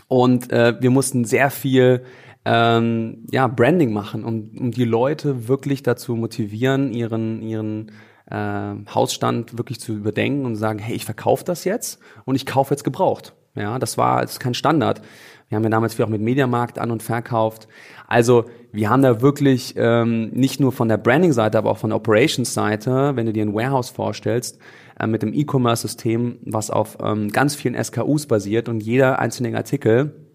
Und 0.09 0.51
äh, 0.51 0.75
wir 0.81 0.89
mussten 0.89 1.23
sehr 1.23 1.49
viel 1.49 2.03
ähm, 2.43 3.25
ja, 3.31 3.47
Branding 3.47 3.93
machen, 3.93 4.25
um, 4.25 4.51
um 4.59 4.71
die 4.71 4.83
Leute 4.83 5.47
wirklich 5.47 5.81
dazu 5.81 6.17
motivieren, 6.17 6.91
ihren, 6.91 7.41
ihren 7.41 7.93
äh, 8.29 8.75
Hausstand 8.93 9.57
wirklich 9.57 9.79
zu 9.79 9.93
überdenken 9.93 10.45
und 10.45 10.57
sagen, 10.57 10.79
hey, 10.79 10.93
ich 10.93 11.05
verkaufe 11.05 11.45
das 11.45 11.63
jetzt 11.63 11.99
und 12.25 12.35
ich 12.35 12.45
kaufe 12.45 12.73
jetzt 12.73 12.83
gebraucht. 12.83 13.33
Ja, 13.55 13.79
das 13.79 13.97
war 13.97 14.23
ist 14.23 14.41
kein 14.41 14.53
Standard. 14.53 15.01
Wir 15.49 15.55
haben 15.55 15.63
ja 15.63 15.69
damals 15.69 15.93
viel 15.93 16.03
auch 16.03 16.09
mit 16.09 16.21
Mediamarkt 16.21 16.77
an 16.77 16.91
und 16.91 17.03
verkauft. 17.03 17.67
Also 18.05 18.45
wir 18.73 18.89
haben 18.89 19.01
da 19.01 19.21
wirklich 19.21 19.75
ähm, 19.77 20.29
nicht 20.31 20.59
nur 20.59 20.71
von 20.71 20.89
der 20.89 20.97
Branding-Seite, 20.97 21.57
aber 21.57 21.71
auch 21.71 21.77
von 21.77 21.91
der 21.91 21.97
Operations-Seite, 21.97 23.15
wenn 23.15 23.25
du 23.25 23.33
dir 23.33 23.43
ein 23.43 23.53
Warehouse 23.53 23.89
vorstellst, 23.89 24.59
äh, 24.99 25.07
mit 25.07 25.21
dem 25.21 25.33
E-Commerce-System, 25.33 26.39
was 26.43 26.69
auf 26.69 26.97
ähm, 27.01 27.29
ganz 27.29 27.55
vielen 27.55 27.81
SKUs 27.81 28.25
basiert 28.27 28.67
und 28.67 28.81
jeder 28.81 29.19
einzelne 29.19 29.55
Artikel 29.55 30.27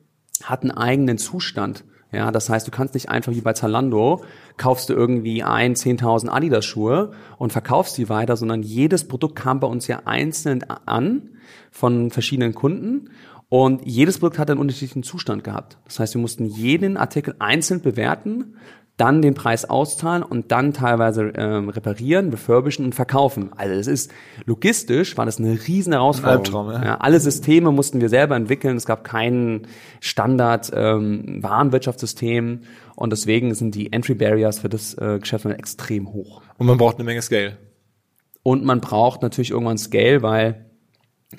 hat 0.43 0.63
einen 0.63 0.71
eigenen 0.71 1.19
Zustand. 1.19 1.85
Ja, 2.11 2.31
das 2.31 2.51
heißt, 2.51 2.67
du 2.67 2.71
kannst 2.71 2.93
nicht 2.93 3.09
einfach 3.09 3.33
wie 3.33 3.41
bei 3.41 3.55
Zalando, 3.55 4.23
kaufst 4.59 4.91
du 4.91 4.93
irgendwie 4.93 5.43
ein 5.43 5.75
10.000 5.75 6.29
Adidas-Schuhe 6.29 7.13
und 7.39 7.53
verkaufst 7.53 7.97
die 7.97 8.11
weiter, 8.11 8.37
sondern 8.37 8.63
jedes 8.63 9.09
Produkt 9.09 9.37
kam 9.37 9.61
bei 9.61 9.67
uns 9.67 9.87
ja 9.87 10.03
einzeln 10.05 10.63
an 10.85 11.31
von 11.71 12.11
verschiedenen 12.11 12.55
Kunden 12.55 13.09
und 13.53 13.83
jedes 13.85 14.19
Produkt 14.19 14.39
hat 14.39 14.51
einen 14.51 14.59
unterschiedlichen 14.59 15.03
Zustand 15.03 15.45
gehabt. 15.45 15.77
Das 15.85 16.01
heißt, 16.01 16.15
wir 16.15 16.23
mussten 16.23 16.47
jeden 16.47 16.97
Artikel 16.97 17.35
einzeln 17.39 17.83
bewerten, 17.83 18.57
dann 18.97 19.21
den 19.21 19.35
Preis 19.35 19.67
auszahlen 19.69 20.23
und 20.23 20.51
dann 20.53 20.73
teilweise 20.73 21.25
ähm, 21.37 21.69
reparieren, 21.69 22.31
refurbischen 22.31 22.87
und 22.87 22.95
verkaufen. 22.95 23.51
Also 23.55 23.75
es 23.75 23.89
ist 23.89 24.11
logistisch 24.47 25.19
war 25.19 25.27
das 25.27 25.39
eine 25.39 25.69
riesen 25.69 25.93
Herausforderung. 25.93 26.71
Albtraum, 26.71 26.71
ja. 26.71 26.83
Ja, 26.83 26.97
alle 27.01 27.21
Systeme 27.21 27.73
mussten 27.73 28.01
wir 28.01 28.09
selber 28.09 28.37
entwickeln. 28.37 28.75
Es 28.79 28.87
gab 28.87 29.05
kein 29.05 29.67
Standard 30.01 30.73
ähm, 30.75 31.43
Warenwirtschaftssystem 31.43 32.63
und 32.97 33.13
deswegen 33.13 33.55
sind 33.55 33.75
die 33.75 33.93
Entry 33.93 34.15
Barriers 34.15 34.61
für 34.61 34.71
das 34.71 34.95
äh, 34.95 35.19
Geschäft 35.21 35.45
extrem 35.45 36.11
hoch. 36.11 36.41
Und 36.57 36.69
man 36.69 36.79
braucht 36.79 36.97
eine 36.97 37.05
Menge 37.05 37.21
Scale. 37.21 37.59
Und 38.43 38.65
man 38.65 38.81
braucht 38.81 39.21
natürlich 39.21 39.51
irgendwann 39.51 39.77
Scale, 39.77 40.23
weil 40.23 40.72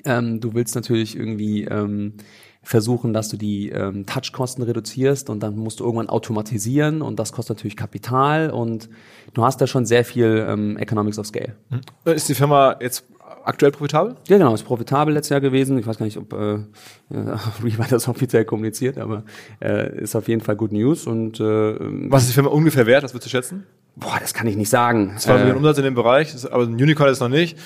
ähm, 0.04 0.40
du 0.40 0.54
willst 0.54 0.74
natürlich 0.74 1.16
irgendwie 1.16 1.64
ähm, 1.64 2.14
versuchen, 2.62 3.12
dass 3.12 3.28
du 3.28 3.36
die 3.36 3.68
ähm, 3.70 4.06
Touchkosten 4.06 4.64
reduzierst 4.64 5.28
und 5.30 5.42
dann 5.42 5.56
musst 5.56 5.80
du 5.80 5.84
irgendwann 5.84 6.08
automatisieren 6.08 7.02
und 7.02 7.18
das 7.18 7.32
kostet 7.32 7.58
natürlich 7.58 7.76
Kapital 7.76 8.50
und 8.50 8.88
du 9.34 9.44
hast 9.44 9.60
da 9.60 9.66
schon 9.66 9.84
sehr 9.86 10.04
viel 10.04 10.46
ähm, 10.48 10.76
Economics 10.78 11.18
of 11.18 11.26
Scale. 11.26 11.54
Ist 12.06 12.28
die 12.28 12.34
Firma 12.34 12.76
jetzt 12.80 13.04
aktuell 13.44 13.70
profitabel? 13.72 14.16
Ja, 14.28 14.38
genau, 14.38 14.54
ist 14.54 14.62
profitabel 14.62 15.12
letztes 15.12 15.28
Jahr 15.30 15.42
gewesen. 15.42 15.78
Ich 15.78 15.86
weiß 15.86 15.98
gar 15.98 16.06
nicht, 16.06 16.16
ob 16.16 16.32
äh, 16.32 16.54
äh, 16.54 16.58
Rebuy 17.62 17.86
das 17.90 18.08
offiziell 18.08 18.46
kommuniziert, 18.46 18.96
aber 18.96 19.24
äh, 19.60 20.00
ist 20.00 20.16
auf 20.16 20.28
jeden 20.28 20.40
Fall 20.40 20.56
Good 20.56 20.72
News 20.72 21.06
und 21.06 21.40
äh, 21.40 21.76
Was 22.10 22.22
ist 22.22 22.30
die 22.30 22.34
Firma 22.34 22.48
ungefähr 22.48 22.86
wert? 22.86 23.04
Das 23.04 23.12
würdest 23.12 23.26
du 23.26 23.30
schätzen? 23.30 23.66
boah, 23.96 24.16
das 24.20 24.34
kann 24.34 24.48
ich 24.48 24.56
nicht 24.56 24.70
sagen. 24.70 25.14
Zwei 25.18 25.34
Äh, 25.34 25.38
Millionen 25.38 25.58
Umsatz 25.58 25.78
in 25.78 25.84
dem 25.84 25.94
Bereich, 25.94 26.34
aber 26.50 26.64
ein 26.64 26.72
Unicorn 26.74 27.10
ist 27.10 27.20
noch 27.20 27.28
nicht. 27.28 27.56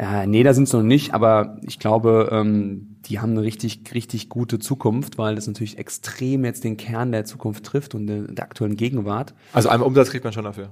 Äh, 0.00 0.26
nee, 0.26 0.42
da 0.42 0.54
sind 0.54 0.64
es 0.64 0.72
noch 0.72 0.82
nicht, 0.82 1.12
aber 1.12 1.58
ich 1.60 1.78
glaube, 1.78 2.30
ähm, 2.32 2.96
die 3.04 3.20
haben 3.20 3.32
eine 3.32 3.42
richtig, 3.42 3.82
richtig 3.92 4.30
gute 4.30 4.58
Zukunft, 4.58 5.18
weil 5.18 5.34
das 5.34 5.46
natürlich 5.46 5.76
extrem 5.76 6.46
jetzt 6.46 6.64
den 6.64 6.78
Kern 6.78 7.12
der 7.12 7.26
Zukunft 7.26 7.66
trifft 7.66 7.94
und 7.94 8.06
der, 8.06 8.22
der 8.22 8.44
aktuellen 8.44 8.76
Gegenwart. 8.76 9.34
Also 9.52 9.68
einmal 9.68 9.86
Umsatz 9.86 10.08
kriegt 10.08 10.24
man 10.24 10.32
schon 10.32 10.44
dafür. 10.44 10.70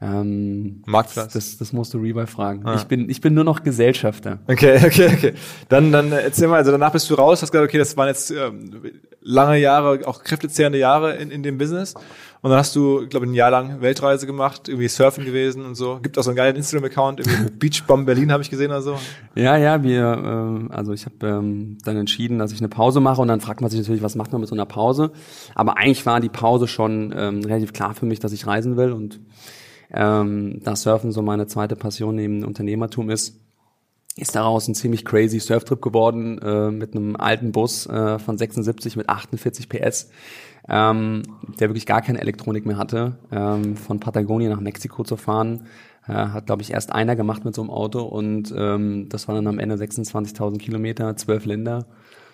Ähm, 0.00 0.82
Marktplatz. 0.86 1.34
Das, 1.34 1.58
das 1.58 1.74
musst 1.74 1.92
du 1.92 1.98
Rebuy 1.98 2.26
fragen. 2.26 2.62
Ah. 2.64 2.74
Ich 2.76 2.84
bin, 2.84 3.10
ich 3.10 3.20
bin 3.20 3.34
nur 3.34 3.44
noch 3.44 3.62
Gesellschafter. 3.62 4.38
Okay, 4.48 4.80
okay, 4.86 5.10
okay. 5.14 5.34
Dann, 5.68 5.92
dann 5.92 6.10
erzähl 6.10 6.48
mal, 6.48 6.56
also 6.56 6.70
danach 6.70 6.92
bist 6.92 7.10
du 7.10 7.14
raus, 7.14 7.42
hast 7.42 7.52
gesagt, 7.52 7.68
okay, 7.68 7.78
das 7.78 7.94
waren 7.98 8.08
jetzt 8.08 8.30
ähm, 8.30 8.90
lange 9.20 9.58
Jahre, 9.58 10.00
auch 10.06 10.24
kräftezehrende 10.24 10.78
Jahre 10.78 11.16
in, 11.16 11.30
in 11.30 11.42
dem 11.42 11.58
Business. 11.58 11.94
Und 12.42 12.50
dann 12.50 12.58
hast 12.58 12.74
du, 12.74 13.06
glaube 13.06 13.24
ich, 13.24 13.30
ein 13.30 13.34
Jahr 13.36 13.52
lang 13.52 13.82
Weltreise 13.82 14.26
gemacht, 14.26 14.68
irgendwie 14.68 14.88
surfen 14.88 15.24
gewesen 15.24 15.64
und 15.64 15.76
so. 15.76 16.00
Gibt 16.02 16.18
auch 16.18 16.24
so 16.24 16.30
einen 16.30 16.36
geilen 16.36 16.56
Instagram-Account, 16.56 17.20
irgendwie 17.20 17.50
Beach 17.58 17.84
Bomb 17.86 18.04
Berlin 18.04 18.32
habe 18.32 18.42
ich 18.42 18.50
gesehen 18.50 18.72
oder 18.72 18.82
so. 18.82 18.98
Ja, 19.36 19.56
ja, 19.56 19.84
wir, 19.84 20.20
ähm, 20.24 20.68
also 20.72 20.92
ich 20.92 21.06
habe 21.06 21.24
ähm, 21.24 21.78
dann 21.84 21.96
entschieden, 21.96 22.40
dass 22.40 22.50
ich 22.50 22.58
eine 22.58 22.68
Pause 22.68 22.98
mache 22.98 23.22
und 23.22 23.28
dann 23.28 23.40
fragt 23.40 23.60
man 23.60 23.70
sich 23.70 23.78
natürlich, 23.78 24.02
was 24.02 24.16
macht 24.16 24.32
man 24.32 24.40
mit 24.40 24.48
so 24.48 24.56
einer 24.56 24.66
Pause? 24.66 25.12
Aber 25.54 25.78
eigentlich 25.78 26.04
war 26.04 26.18
die 26.18 26.28
Pause 26.28 26.66
schon 26.66 27.14
ähm, 27.16 27.44
relativ 27.44 27.72
klar 27.72 27.94
für 27.94 28.06
mich, 28.06 28.18
dass 28.18 28.32
ich 28.32 28.44
reisen 28.44 28.76
will 28.76 28.90
und 28.90 29.20
ähm, 29.92 30.60
da 30.64 30.74
Surfen 30.74 31.12
so 31.12 31.22
meine 31.22 31.46
zweite 31.46 31.76
Passion 31.76 32.16
neben 32.16 32.44
Unternehmertum 32.44 33.08
ist, 33.08 33.38
ist 34.16 34.34
daraus 34.34 34.68
ein 34.68 34.74
ziemlich 34.74 35.04
crazy 35.04 35.38
Surftrip 35.38 35.80
geworden 35.80 36.38
äh, 36.38 36.70
mit 36.70 36.94
einem 36.94 37.16
alten 37.16 37.52
Bus 37.52 37.86
äh, 37.86 38.18
von 38.18 38.36
76 38.36 38.96
mit 38.96 39.08
48 39.08 39.68
PS, 39.68 40.10
ähm, 40.68 41.22
der 41.58 41.68
wirklich 41.68 41.86
gar 41.86 42.02
keine 42.02 42.20
Elektronik 42.20 42.66
mehr 42.66 42.76
hatte, 42.78 43.16
ähm, 43.30 43.76
von 43.76 44.00
Patagonien 44.00 44.50
nach 44.52 44.60
Mexiko 44.60 45.02
zu 45.04 45.16
fahren. 45.16 45.66
Äh, 46.08 46.12
hat, 46.14 46.46
glaube 46.46 46.62
ich, 46.62 46.72
erst 46.72 46.92
einer 46.92 47.14
gemacht 47.16 47.44
mit 47.44 47.54
so 47.54 47.62
einem 47.62 47.70
Auto 47.70 48.02
und 48.02 48.52
ähm, 48.56 49.08
das 49.08 49.28
waren 49.28 49.36
dann 49.36 49.46
am 49.46 49.58
Ende 49.58 49.76
26.000 49.76 50.58
Kilometer, 50.58 51.16
zwölf 51.16 51.44
Länder. 51.46 51.86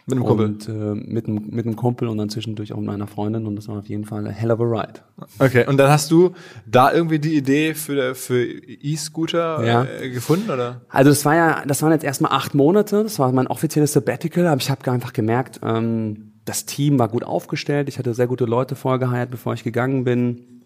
Mit 0.07 0.17
einem 0.17 0.25
Kumpel. 0.25 0.47
Und 0.47 0.69
äh, 0.71 0.73
mit, 1.13 1.29
einem, 1.29 1.49
mit 1.51 1.67
einem 1.67 1.77
Kumpel 1.77 2.09
und 2.09 2.17
dann 2.17 2.31
zwischendurch 2.31 2.73
auch 2.73 2.79
mit 2.79 2.87
meiner 2.87 3.07
Freundin 3.07 3.45
und 3.47 3.57
das 3.57 3.69
war 3.69 3.79
auf 3.81 3.91
jeden 3.91 4.07
Fall 4.07 4.27
a 4.27 4.31
hell 4.31 4.51
of 4.51 4.59
a 4.59 4.65
ride. 4.65 5.01
Okay, 5.39 5.67
und 5.67 5.77
dann 5.77 5.91
hast 5.91 6.11
du 6.11 6.33
da 6.67 6.91
irgendwie 6.91 7.19
die 7.19 7.37
Idee 7.37 7.75
für, 7.75 8.15
für 8.15 8.43
E-Scooter 8.43 9.67
Ja. 9.67 9.85
äh, 9.85 10.09
gefunden, 10.09 10.51
oder? 10.51 10.81
Also 10.89 11.11
das 11.11 11.25
war 11.27 11.35
ja, 11.35 11.63
das 11.67 11.83
waren 11.83 11.93
jetzt 11.93 12.05
erstmal 12.05 12.33
acht 12.33 12.55
Monate, 12.55 13.03
das 13.03 13.19
war 13.19 13.31
mein 13.33 13.49
offizielles 13.49 13.93
Sabbatical, 13.93 14.47
aber 14.47 14.61
ich 14.63 14.71
habe 14.71 14.91
einfach 14.91 15.13
gemerkt, 15.13 15.61
ähm, 15.63 16.33
das 16.49 16.67
Team 16.67 16.99
war 16.99 17.09
gut 17.09 17.25
aufgestellt, 17.25 17.89
ich 17.89 17.99
hatte 17.99 18.15
sehr 18.15 18.27
gute 18.27 18.45
Leute 18.45 18.75
vorgeheiert, 18.75 19.31
bevor 19.31 19.55
ich 19.55 19.65
gegangen 19.65 20.05
bin 20.05 20.63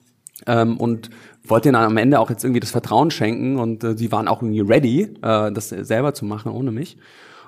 ähm, 0.47 0.77
und 0.77 1.11
wollte 1.45 1.69
ihnen 1.69 1.77
am 1.77 1.97
Ende 1.97 2.21
auch 2.21 2.31
jetzt 2.31 2.45
irgendwie 2.45 2.61
das 2.61 2.71
Vertrauen 2.71 3.11
schenken 3.11 3.59
und 3.59 3.85
äh, 3.85 3.97
sie 3.97 4.13
waren 4.13 4.29
auch 4.29 4.43
irgendwie 4.43 4.61
ready, 4.61 5.03
äh, 5.23 5.53
das 5.53 5.69
selber 5.71 6.15
zu 6.15 6.25
machen 6.25 6.53
ohne 6.53 6.71
mich 6.71 6.99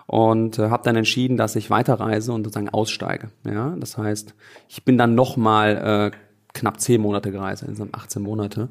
und 0.07 0.59
äh, 0.59 0.69
habe 0.69 0.83
dann 0.85 0.97
entschieden, 0.97 1.37
dass 1.37 1.57
ich 1.57 1.71
weiterreise 1.71 2.33
und 2.33 2.45
sozusagen 2.45 2.69
aussteige. 2.69 3.29
Ja, 3.45 3.75
das 3.79 3.97
heißt, 3.97 4.35
ich 4.69 4.85
bin 4.85 4.99
dann 4.99 5.15
noch 5.15 5.37
mal 5.37 6.13
äh, 6.13 6.17
knapp 6.53 6.81
zehn 6.81 7.01
Monate 7.01 7.31
gereist, 7.31 7.63
insgesamt 7.63 7.95
18 7.95 8.23
Monate. 8.23 8.69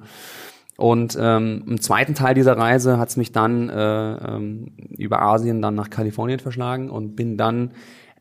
Und 0.76 1.18
ähm, 1.20 1.64
im 1.68 1.82
zweiten 1.82 2.16
Teil 2.16 2.34
dieser 2.34 2.58
Reise 2.58 2.98
hat 2.98 3.10
es 3.10 3.18
mich 3.18 3.32
dann 3.32 3.70
äh, 3.70 4.14
ähm, 4.16 4.72
über 4.98 5.22
Asien 5.22 5.62
dann 5.62 5.76
nach 5.76 5.90
Kalifornien 5.90 6.40
verschlagen 6.40 6.90
und 6.90 7.16
bin 7.16 7.38
dann 7.38 7.72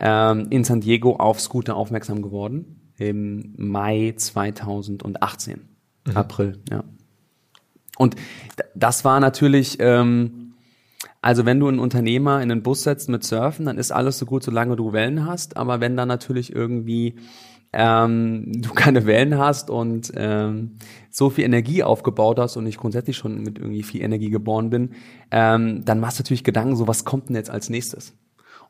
ähm, 0.03 0.49
in 0.51 0.65
San 0.65 0.81
Diego 0.81 1.17
auf 1.17 1.41
Scooter 1.41 1.77
aufmerksam 1.77 2.21
geworden 2.21 2.93
im 2.99 3.55
Mai 3.57 4.15
2018, 4.17 5.61
April, 6.15 6.59
ja. 6.71 6.85
Und 7.97 8.17
das 8.75 9.05
war 9.05 9.21
natürlich, 9.21 9.77
ähm, 9.81 10.55
also 11.21 11.47
wenn 11.47 11.61
du 11.61 11.69
einen 11.69 11.79
Unternehmer 11.79 12.43
in 12.43 12.51
einen 12.51 12.63
Bus 12.63 12.83
setzt 12.83 13.09
mit 13.09 13.23
Surfen, 13.23 13.67
dann 13.67 13.79
ist 13.79 13.93
alles 13.93 14.19
so 14.19 14.27
gut, 14.27 14.43
solange 14.43 14.77
du 14.77 14.93
Wellen 14.93 15.27
hast. 15.27 15.57
Aber 15.57 15.81
wenn 15.81 15.97
dann 15.97 16.09
natürlich 16.09 16.55
irgendwie 16.55 17.17
ähm, 17.73 18.61
du 18.61 18.71
keine 18.75 19.07
Wellen 19.07 19.39
hast 19.39 19.71
und 19.71 20.13
ähm, 20.15 20.79
so 21.11 21.31
viel 21.31 21.45
Energie 21.45 21.83
aufgebaut 21.83 22.39
hast 22.39 22.57
und 22.57 22.67
ich 22.67 22.77
grundsätzlich 22.77 23.17
schon 23.17 23.43
mit 23.43 23.59
irgendwie 23.59 23.83
viel 23.83 24.03
Energie 24.03 24.31
geboren 24.31 24.71
bin, 24.71 24.91
ähm, 25.31 25.85
dann 25.85 26.01
machst 26.01 26.19
du 26.19 26.23
natürlich 26.23 26.45
Gedanken, 26.45 26.77
so 26.77 26.89
was 26.89 27.05
kommt 27.05 27.29
denn 27.29 27.37
jetzt 27.37 27.51
als 27.51 27.71
nächstes? 27.71 28.15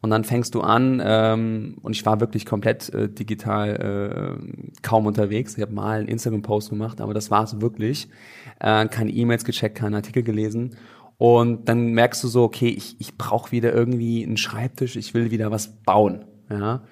Und 0.03 0.11
dann 0.11 0.25
fängst 0.25 0.57
du 0.57 0.63
an, 0.63 1.01
ähm, 1.05 1.77
und 1.81 1.93
ich 1.95 2.05
war 2.05 2.21
wirklich 2.21 2.45
komplett 2.45 2.93
äh, 2.93 3.09
digital 3.09 4.37
äh, 4.41 4.73
kaum 4.83 5.07
unterwegs. 5.07 5.57
Ich 5.57 5.63
habe 5.63 5.73
mal 5.73 6.01
einen 6.01 6.09
Instagram-Post 6.09 6.71
gemacht, 6.71 7.01
aber 7.01 7.15
das 7.15 7.31
war 7.31 7.45
es 7.45 7.61
wirklich. 7.61 8.09
Äh, 8.59 8.89
keine 8.89 9.13
E-Mails 9.13 9.45
gecheckt, 9.45 9.79
keine 9.79 9.97
Artikel 9.97 10.25
gelesen. 10.25 10.77
Und 11.19 11.69
dann 11.69 11.93
merkst 11.93 12.25
du 12.25 12.29
so, 12.29 12.43
okay, 12.43 12.69
ich, 12.69 12.97
ich 12.99 13.17
brauche 13.17 13.53
wieder 13.53 13.73
irgendwie 13.73 14.25
einen 14.25 14.37
Schreibtisch, 14.37 14.97
ich 14.97 15.15
will 15.15 15.31
wieder 15.31 15.53
was 15.53 15.69
bauen. 15.69 16.25
Ja? 16.51 16.83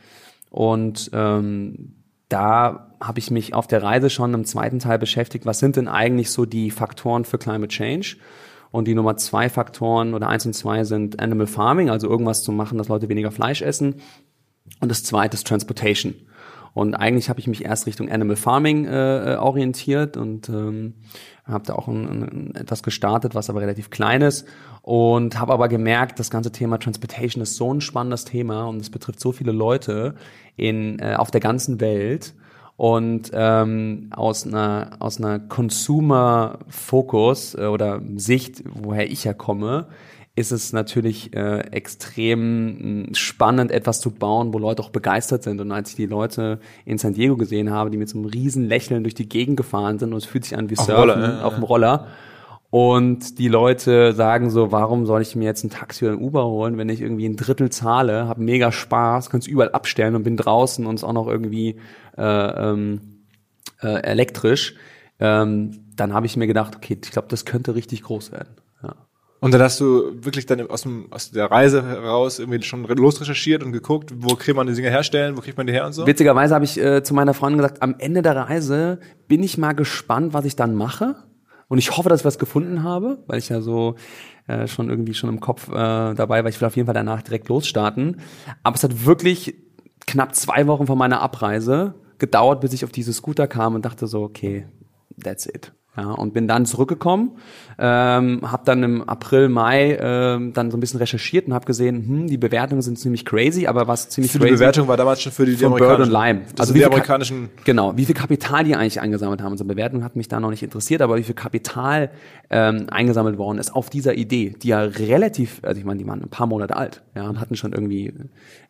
Und 0.51 1.11
ähm, 1.13 1.97
da 2.29 2.95
habe 3.01 3.19
ich 3.19 3.33
mich 3.33 3.55
auf 3.55 3.67
der 3.67 3.83
Reise 3.83 4.09
schon 4.09 4.35
im 4.35 4.45
zweiten 4.45 4.79
Teil 4.79 5.01
beschäftigt, 5.01 5.47
was 5.47 5.59
sind 5.59 5.75
denn 5.75 5.89
eigentlich 5.89 6.31
so 6.31 6.47
die 6.47 6.71
Faktoren 6.71 7.25
für 7.25 7.39
Climate 7.39 7.69
Change? 7.75 8.19
Und 8.71 8.87
die 8.87 8.95
Nummer 8.95 9.17
zwei 9.17 9.49
Faktoren 9.49 10.15
oder 10.15 10.29
eins 10.29 10.47
und 10.47 10.53
zwei 10.53 10.85
sind 10.85 11.21
Animal 11.21 11.47
Farming, 11.47 11.91
also 11.91 12.09
irgendwas 12.09 12.43
zu 12.43 12.53
machen, 12.53 12.79
dass 12.79 12.89
Leute 12.89 13.09
weniger 13.09 13.31
Fleisch 13.31 13.63
essen. 13.63 13.97
Und 14.81 14.91
das 14.91 15.03
zweite 15.03 15.35
ist 15.35 15.47
Transportation. 15.47 16.15
Und 16.73 16.95
eigentlich 16.95 17.29
habe 17.29 17.41
ich 17.41 17.49
mich 17.49 17.65
erst 17.65 17.87
Richtung 17.87 18.09
Animal 18.09 18.37
Farming 18.37 18.85
äh, 18.85 19.37
orientiert 19.41 20.17
und 20.17 20.49
ähm, 20.49 20.95
habe 21.45 21.67
da 21.67 21.75
auch 21.75 21.89
ein, 21.89 22.07
ein, 22.07 22.55
etwas 22.55 22.83
gestartet, 22.83 23.35
was 23.35 23.51
aber 23.51 23.61
relativ 23.61 23.91
klein 23.91 24.23
ist 24.23 24.47
und 24.83 25.39
habe 25.41 25.53
aber 25.53 25.69
gemerkt, 25.69 26.21
das 26.21 26.31
ganze 26.31 26.53
Thema 26.53 26.79
Transportation 26.79 27.43
ist 27.43 27.57
so 27.57 27.75
ein 27.75 27.81
spannendes 27.81 28.25
Thema 28.25 28.65
und 28.65 28.81
es 28.81 28.91
betrifft 28.91 29.19
so 29.19 29.33
viele 29.33 29.51
Leute 29.53 30.15
in 30.57 31.01
äh, 31.01 31.15
auf 31.17 31.33
der 31.33 31.41
ganzen 31.41 31.81
Welt 31.81 32.35
und 32.81 33.31
ähm, 33.35 34.07
aus 34.09 34.47
einer 34.47 34.93
aus 35.01 35.19
einer 35.19 35.39
Consumer 35.39 36.61
Fokus 36.69 37.55
äh, 37.55 37.67
oder 37.67 38.01
Sicht, 38.17 38.65
woher 38.73 39.11
ich 39.11 39.25
ja 39.25 39.35
komme, 39.35 39.89
ist 40.35 40.51
es 40.51 40.73
natürlich 40.73 41.37
äh, 41.37 41.59
extrem 41.73 42.79
hm, 43.09 43.15
spannend, 43.15 43.71
etwas 43.71 44.01
zu 44.01 44.11
bauen, 44.11 44.55
wo 44.55 44.59
Leute 44.59 44.83
auch 44.83 44.89
begeistert 44.89 45.43
sind. 45.43 45.61
Und 45.61 45.71
als 45.73 45.91
ich 45.91 45.97
die 45.97 46.07
Leute 46.07 46.59
in 46.87 46.97
San 46.97 47.13
Diego 47.13 47.37
gesehen 47.37 47.71
habe, 47.71 47.91
die 47.91 47.99
mit 47.99 48.09
so 48.09 48.17
einem 48.17 48.29
riesen 48.29 48.67
Lächeln 48.67 49.05
durch 49.05 49.15
die 49.15 49.29
Gegend 49.29 49.59
gefahren 49.59 49.99
sind 49.99 50.13
und 50.13 50.17
es 50.17 50.25
fühlt 50.25 50.47
sich 50.47 50.57
an 50.57 50.71
wie 50.71 50.77
Surfen 50.77 50.95
Roller, 50.95 51.21
ja, 51.21 51.43
auf 51.43 51.57
dem 51.57 51.65
Roller. 51.65 52.07
Und 52.71 53.41
die 53.41 53.49
Leute 53.49 54.13
sagen 54.13 54.49
so, 54.49 54.71
warum 54.71 55.05
soll 55.05 55.23
ich 55.23 55.35
mir 55.35 55.45
jetzt 55.45 55.65
ein 55.65 55.71
Taxi 55.71 56.05
oder 56.05 56.15
ein 56.15 56.23
Uber 56.23 56.47
holen, 56.47 56.79
wenn 56.79 56.89
ich 56.89 57.01
irgendwie 57.01 57.27
ein 57.27 57.37
Drittel 57.37 57.71
zahle, 57.71 58.29
habe 58.29 58.43
mega 58.43 58.71
Spaß, 58.71 59.29
kann 59.29 59.41
es 59.41 59.49
überall 59.49 59.73
abstellen 59.73 60.15
und 60.15 60.23
bin 60.23 60.37
draußen 60.37 60.87
und 60.87 60.95
ist 60.95 61.05
auch 61.05 61.13
noch 61.13 61.27
irgendwie 61.27 61.81
äh, 62.17 62.23
ähm, 62.23 63.01
äh, 63.83 64.03
elektrisch, 64.03 64.77
ähm, 65.19 65.85
dann 65.97 66.15
habe 66.15 66.27
ich 66.27 66.37
mir 66.37 66.47
gedacht, 66.47 66.77
okay, 66.77 66.97
ich 67.03 67.11
glaube, 67.11 67.29
das 67.29 67.45
könnte 67.45 67.75
richtig 67.75 68.03
groß 68.05 68.31
werden. 68.31 68.55
Ja. 68.85 68.95
Und 69.41 69.53
dann 69.53 69.63
hast 69.63 69.81
du 69.81 70.13
wirklich 70.25 70.47
dann 70.47 70.71
aus, 70.71 70.83
dem, 70.83 71.11
aus 71.11 71.33
der 71.33 71.51
Reise 71.51 71.85
heraus 71.85 72.39
irgendwie 72.39 72.63
schon 72.63 72.85
losrecherchiert 72.85 73.65
und 73.65 73.73
geguckt, 73.73 74.13
wo 74.17 74.37
kriegt 74.37 74.57
man 74.57 74.69
die 74.69 74.75
Dinge 74.75 74.91
herstellen, 74.91 75.37
wo 75.37 75.41
kriegt 75.41 75.59
man 75.59 75.67
die 75.67 75.73
her 75.73 75.87
und 75.87 75.93
so? 75.93 76.07
Witzigerweise 76.07 76.55
habe 76.55 76.65
ich 76.65 76.79
äh, 76.79 77.03
zu 77.03 77.15
meiner 77.15 77.35
Freundin 77.35 77.59
gesagt, 77.59 77.83
am 77.83 77.97
Ende 77.99 78.23
der 78.23 78.37
Reise 78.37 79.01
bin 79.27 79.43
ich 79.43 79.59
mal 79.59 79.73
gespannt, 79.73 80.35
was 80.35 80.45
ich 80.45 80.55
dann 80.57 80.77
mache. 80.77 81.17
Und 81.71 81.79
ich 81.79 81.97
hoffe, 81.97 82.09
dass 82.09 82.23
ich 82.23 82.25
was 82.25 82.41
gefunden 82.41 82.83
habe, 82.83 83.23
weil 83.29 83.39
ich 83.39 83.49
ja 83.49 83.61
so 83.61 83.95
äh, 84.49 84.67
schon 84.67 84.91
irgendwie 84.91 85.15
schon 85.15 85.31
im 85.31 85.39
Kopf 85.39 85.69
äh, 85.69 85.73
dabei 86.15 86.43
war. 86.43 86.51
Ich 86.51 86.61
will 86.61 86.67
auf 86.67 86.75
jeden 86.75 86.87
Fall 86.87 86.95
danach 86.95 87.23
direkt 87.23 87.49
losstarten. 87.49 88.21
Aber 88.65 88.75
es 88.75 88.83
hat 88.83 89.07
wirklich 89.07 89.55
knapp 90.05 90.35
zwei 90.35 90.67
Wochen 90.67 90.89
vor 90.89 90.97
meiner 90.97 91.21
Abreise 91.21 91.95
gedauert, 92.19 92.61
bis 92.61 92.73
ich 92.73 92.85
auf 92.85 92.91
diese 92.91 93.13
Scooter 93.13 93.47
kam 93.47 93.77
und 93.77 93.85
dachte 93.85 94.09
so, 94.09 94.23
okay, 94.25 94.67
that's 95.23 95.47
it. 95.47 95.73
Ja, 95.97 96.13
und 96.13 96.33
bin 96.33 96.47
dann 96.47 96.67
zurückgekommen, 96.67 97.33
ähm, 97.77 98.41
habe 98.43 98.63
dann 98.65 98.85
im 98.85 99.03
April, 99.03 99.49
Mai 99.49 99.99
ähm, 100.01 100.53
dann 100.53 100.71
so 100.71 100.77
ein 100.77 100.81
bisschen 100.81 101.01
recherchiert 101.01 101.49
und 101.49 101.53
habe 101.53 101.67
gesehen, 101.67 102.07
hm, 102.07 102.27
die 102.29 102.39
Bewertungen 102.39 102.81
sind 102.81 102.97
ziemlich 102.97 103.25
crazy, 103.25 103.67
aber 103.67 103.89
was 103.89 104.09
ziemlich 104.09 104.31
für 104.31 104.39
crazy. 104.39 104.51
Die 104.51 104.59
Bewertung 104.59 104.87
war 104.87 104.97
damals 104.97 105.21
schon 105.21 105.33
für 105.33 105.45
die, 105.45 105.57
die 105.57 105.67
Bird 105.67 105.99
und 105.99 106.13
Lime. 106.13 106.43
Also 106.57 106.75
wie 106.75 106.79
die 106.79 106.85
amerikanischen. 106.85 107.51
Genau, 107.65 107.97
wie 107.97 108.05
viel 108.05 108.15
Kapital 108.15 108.63
die 108.63 108.77
eigentlich 108.77 109.01
eingesammelt 109.01 109.43
haben. 109.43 109.51
Unsere 109.51 109.67
Bewertung 109.67 110.05
hat 110.05 110.15
mich 110.15 110.29
da 110.29 110.39
noch 110.39 110.51
nicht 110.51 110.63
interessiert, 110.63 111.03
aber 111.03 111.17
wie 111.17 111.25
viel 111.25 111.35
Kapital 111.35 112.13
ähm, 112.51 112.87
eingesammelt 112.91 113.37
worden 113.37 113.59
ist 113.59 113.75
auf 113.75 113.91
dieser 113.91 114.15
Idee, 114.15 114.55
die 114.63 114.69
ja 114.69 114.83
relativ, 114.83 115.59
also 115.63 115.81
ich 115.81 115.85
meine, 115.85 115.99
die 115.99 116.07
waren 116.07 116.23
ein 116.23 116.31
paar 116.31 116.47
Monate 116.47 116.77
alt, 116.77 117.03
ja, 117.17 117.29
und 117.29 117.41
hatten 117.41 117.57
schon 117.57 117.73
irgendwie 117.73 118.15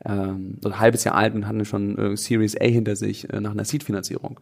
ähm, 0.07 0.57
so 0.63 0.71
ein 0.71 0.81
halbes 0.81 1.05
Jahr 1.05 1.17
alt 1.17 1.35
und 1.35 1.47
hatten 1.47 1.67
schon 1.67 1.99
äh, 1.99 2.17
Series 2.17 2.59
A 2.59 2.65
hinter 2.65 2.97
sich 2.97 3.31
äh, 3.31 3.43
nach 3.43 3.51
einer 3.51 3.67
Seed-Finanzierung. 3.67 4.41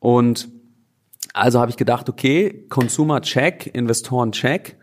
Und 0.00 0.50
also 1.34 1.60
habe 1.60 1.70
ich 1.70 1.76
gedacht, 1.76 2.08
okay, 2.08 2.66
Consumer 2.70 3.20
check, 3.20 3.66
Investoren 3.74 4.32
check. 4.32 4.78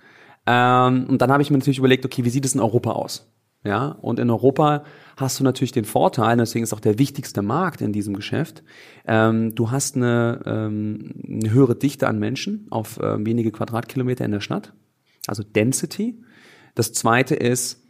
Ähm, 0.46 1.08
und 1.10 1.22
dann 1.22 1.32
habe 1.32 1.42
ich 1.42 1.50
mir 1.50 1.58
natürlich 1.58 1.80
überlegt, 1.80 2.06
okay, 2.06 2.24
wie 2.26 2.30
sieht 2.30 2.46
es 2.46 2.54
in 2.54 2.60
Europa 2.60 2.92
aus? 2.92 3.32
Ja, 3.64 3.90
und 4.02 4.20
in 4.20 4.30
Europa 4.32 4.84
hast 5.18 5.40
du 5.40 5.44
natürlich 5.44 5.72
den 5.72 5.86
Vorteil, 5.86 6.36
deswegen 6.38 6.64
ist 6.64 6.74
auch 6.74 6.80
der 6.80 6.98
wichtigste 6.98 7.44
Markt 7.44 7.82
in 7.82 7.94
diesem 7.94 8.16
Geschäft. 8.16 8.64
Ähm, 9.06 9.54
du 9.54 9.70
hast 9.70 9.96
eine, 9.96 10.42
ähm, 10.46 11.14
eine 11.28 11.52
höhere 11.52 11.76
Dichte 11.76 12.08
an 12.08 12.18
Menschen 12.18 12.66
auf 12.72 13.00
äh, 13.00 13.24
wenige 13.24 13.52
Quadratkilometer 13.52 14.26
in 14.26 14.32
der 14.32 14.40
Stadt, 14.40 14.74
also 15.28 15.44
Density. 15.44 16.24
Das 16.74 16.92
zweite 16.92 17.36
ist, 17.36 17.84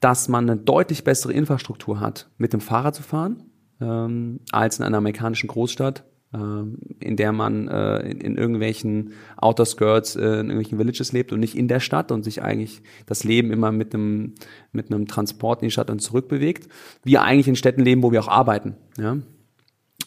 dass 0.00 0.28
man 0.28 0.48
eine 0.48 0.58
deutlich 0.58 1.04
bessere 1.04 1.34
Infrastruktur 1.34 2.00
hat, 2.00 2.30
mit 2.38 2.54
dem 2.54 2.62
Fahrrad 2.62 2.94
zu 2.94 3.02
fahren, 3.02 3.50
ähm, 3.82 4.40
als 4.52 4.78
in 4.78 4.86
einer 4.86 4.98
amerikanischen 4.98 5.48
Großstadt, 5.48 6.04
in 6.34 7.16
der 7.16 7.32
man 7.32 7.68
äh, 7.68 7.98
in, 8.00 8.20
in, 8.20 8.36
irgendwelchen 8.36 9.12
Outer 9.36 9.66
Skirts, 9.66 10.16
äh, 10.16 10.20
in 10.20 10.50
irgendwelchen 10.50 10.78
Villages 10.78 11.12
lebt 11.12 11.32
und 11.32 11.40
nicht 11.40 11.56
in 11.56 11.68
der 11.68 11.80
Stadt 11.80 12.10
und 12.10 12.24
sich 12.24 12.42
eigentlich 12.42 12.82
das 13.06 13.24
Leben 13.24 13.52
immer 13.52 13.70
mit 13.70 13.94
einem 13.94 14.34
mit 14.72 14.90
einem 14.90 15.06
Transport 15.06 15.62
in 15.62 15.68
die 15.68 15.70
Stadt 15.70 15.90
und 15.90 16.00
zurück 16.00 16.28
bewegt. 16.28 16.68
Wir 17.04 17.22
eigentlich 17.22 17.48
in 17.48 17.56
Städten 17.56 17.82
leben, 17.82 18.02
wo 18.02 18.10
wir 18.10 18.20
auch 18.20 18.28
arbeiten. 18.28 18.74
Ja? 18.98 19.18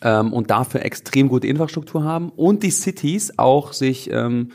Ähm, 0.01 0.33
und 0.33 0.51
dafür 0.51 0.83
extrem 0.83 1.29
gute 1.29 1.47
Infrastruktur 1.47 2.03
haben 2.03 2.29
und 2.29 2.63
die 2.63 2.71
Cities 2.71 3.37
auch 3.37 3.73
sich 3.73 4.09
ähm, 4.11 4.49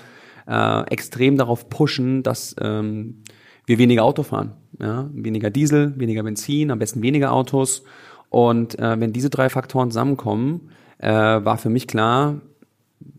äh, 0.46 0.82
extrem 0.90 1.36
darauf 1.36 1.68
pushen, 1.68 2.22
dass 2.22 2.54
ähm, 2.60 3.22
wir 3.66 3.78
weniger 3.78 4.04
Auto 4.04 4.22
fahren. 4.22 4.52
Ja? 4.78 5.08
Weniger 5.14 5.50
Diesel, 5.50 5.98
weniger 5.98 6.22
Benzin, 6.22 6.70
am 6.70 6.78
besten 6.78 7.02
weniger 7.02 7.32
Autos. 7.32 7.82
Und 8.28 8.78
äh, 8.78 9.00
wenn 9.00 9.12
diese 9.12 9.30
drei 9.30 9.48
Faktoren 9.48 9.90
zusammenkommen, 9.90 10.70
äh, 11.02 11.10
war 11.10 11.58
für 11.58 11.68
mich 11.68 11.86
klar, 11.86 12.40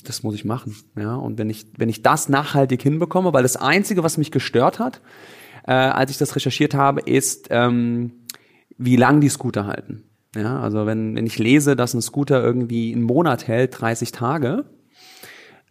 das 0.04 0.24
muss 0.24 0.36
ich 0.36 0.46
machen. 0.46 0.76
Ja, 0.98 1.16
und 1.16 1.38
wenn 1.38 1.50
ich, 1.50 1.68
wenn 1.78 1.90
ich 1.90 2.02
das 2.02 2.30
nachhaltig 2.30 2.82
hinbekomme, 2.82 3.34
weil 3.34 3.44
das 3.44 3.58
Einzige, 3.58 4.04
was 4.04 4.18
mich 4.18 4.32
gestört 4.32 4.80
hat, 4.80 5.02
äh, 5.68 5.74
als 5.74 6.12
ich 6.12 6.18
das 6.18 6.36
recherchiert 6.36 6.74
habe, 6.74 7.02
ist, 7.02 7.48
ähm, 7.52 8.14
wie 8.78 8.96
lang 8.96 9.22
die 9.22 9.30
Scooter 9.30 9.68
halten. 9.68 10.04
Ja, 10.36 10.60
also 10.60 10.86
wenn, 10.86 11.16
wenn 11.16 11.28
ich 11.28 11.38
lese, 11.38 11.76
dass 11.76 11.94
ein 11.94 12.02
Scooter 12.02 12.44
irgendwie 12.44 12.92
einen 12.92 13.04
Monat 13.04 13.48
hält, 13.48 13.80
30 13.80 14.12
Tage, 14.12 14.66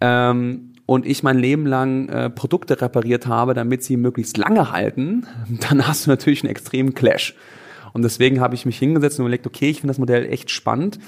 ähm, 0.01 0.75
und 0.85 1.07
ich 1.07 1.22
mein 1.22 1.38
Leben 1.38 1.66
lang 1.66 2.09
äh, 2.09 2.29
Produkte 2.29 2.81
repariert 2.81 3.27
habe, 3.27 3.55
damit 3.55 3.83
sie 3.83 3.96
möglichst 3.96 4.37
lange 4.37 4.72
halten, 4.72 5.27
dann 5.68 5.87
hast 5.87 6.07
du 6.07 6.11
natürlich 6.11 6.42
einen 6.42 6.51
extremen 6.51 6.94
Clash. 6.94 7.35
Und 7.92 8.03
deswegen 8.03 8.40
habe 8.40 8.55
ich 8.55 8.66
mich 8.66 8.79
hingesetzt 8.79 9.18
und 9.18 9.25
überlegt, 9.25 9.46
okay, 9.46 9.68
ich 9.68 9.81
finde 9.81 9.92
das 9.92 9.98
Modell 9.98 10.27
echt 10.27 10.51
spannend. 10.51 10.98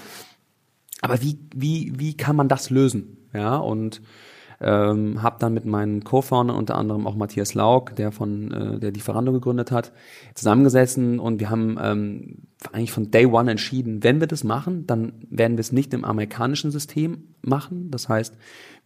Aber 1.05 1.21
wie, 1.21 1.39
wie, 1.55 1.93
wie 1.97 2.17
kann 2.17 2.35
man 2.35 2.49
das 2.49 2.71
lösen? 2.71 3.19
Ja, 3.35 3.57
und 3.57 4.01
ähm, 4.65 5.23
habe 5.23 5.37
dann 5.39 5.53
mit 5.53 5.67
meinen 5.67 6.05
Co-Founder, 6.05 6.57
unter 6.57 6.77
anderem 6.77 7.07
auch 7.07 7.15
Matthias 7.15 7.53
Lauk, 7.53 7.95
der 7.97 8.13
von 8.13 8.51
äh, 8.51 8.79
der 8.81 8.93
Lieferando 8.93 9.31
gegründet 9.33 9.71
hat, 9.71 9.93
zusammengesessen 10.35 11.19
und 11.19 11.39
wir 11.39 11.51
haben 11.51 11.77
ähm, 11.81 12.39
eigentlich 12.73 12.91
von 12.91 13.11
Day 13.11 13.27
One 13.27 13.51
entschieden, 13.51 14.03
wenn 14.03 14.21
wir 14.21 14.27
das 14.27 14.43
machen, 14.43 14.87
dann 14.87 15.13
werden 15.29 15.59
wir 15.59 15.61
es 15.61 15.71
nicht 15.71 15.93
im 15.93 16.05
amerikanischen 16.05 16.71
System 16.71 17.35
machen. 17.43 17.91
Das 17.91 18.09
heißt, 18.09 18.35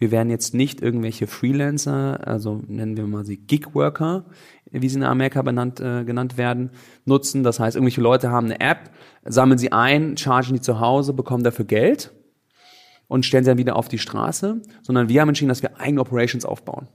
wir 0.01 0.11
werden 0.11 0.31
jetzt 0.31 0.53
nicht 0.53 0.83
irgendwelche 0.83 1.29
Freelancer, 1.29 2.27
also 2.27 2.61
nennen 2.67 2.97
wir 2.97 3.07
mal 3.07 3.25
sie 3.25 3.37
Gig-Worker, 3.37 4.25
wie 4.73 4.89
sie 4.89 4.99
in 4.99 5.05
Amerika 5.05 5.43
benannt, 5.43 5.79
äh, 5.81 6.05
genannt 6.05 6.37
werden, 6.37 6.71
nutzen. 7.05 7.45
Das 7.45 7.61
heißt, 7.61 7.77
irgendwelche 7.77 8.01
Leute 8.01 8.31
haben 8.31 8.47
eine 8.47 8.61
App, 8.61 8.91
sammeln 9.25 9.59
sie 9.59 9.71
ein, 9.71 10.17
chargen 10.17 10.55
die 10.55 10.61
zu 10.61 10.81
Hause, 10.81 11.13
bekommen 11.13 11.45
dafür 11.45 11.67
Geld 11.67 12.13
und 13.09 13.27
stellen 13.27 13.45
sie 13.45 13.51
dann 13.51 13.59
wieder 13.59 13.77
auf 13.77 13.89
die 13.89 13.99
Straße, 13.99 14.63
sondern 14.83 15.09
wir 15.09 15.21
haben 15.21 15.29
entschieden, 15.29 15.49
dass 15.49 15.63
wir 15.63 15.81
eigene 15.81 16.01
Operations 16.01 16.45
aufbauen. 16.45 16.89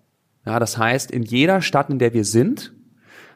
Ja, 0.45 0.59
das 0.59 0.77
heißt, 0.77 1.11
in 1.11 1.23
jeder 1.23 1.61
Stadt, 1.61 1.89
in 1.89 1.99
der 1.99 2.13
wir 2.13 2.25
sind, 2.25 2.73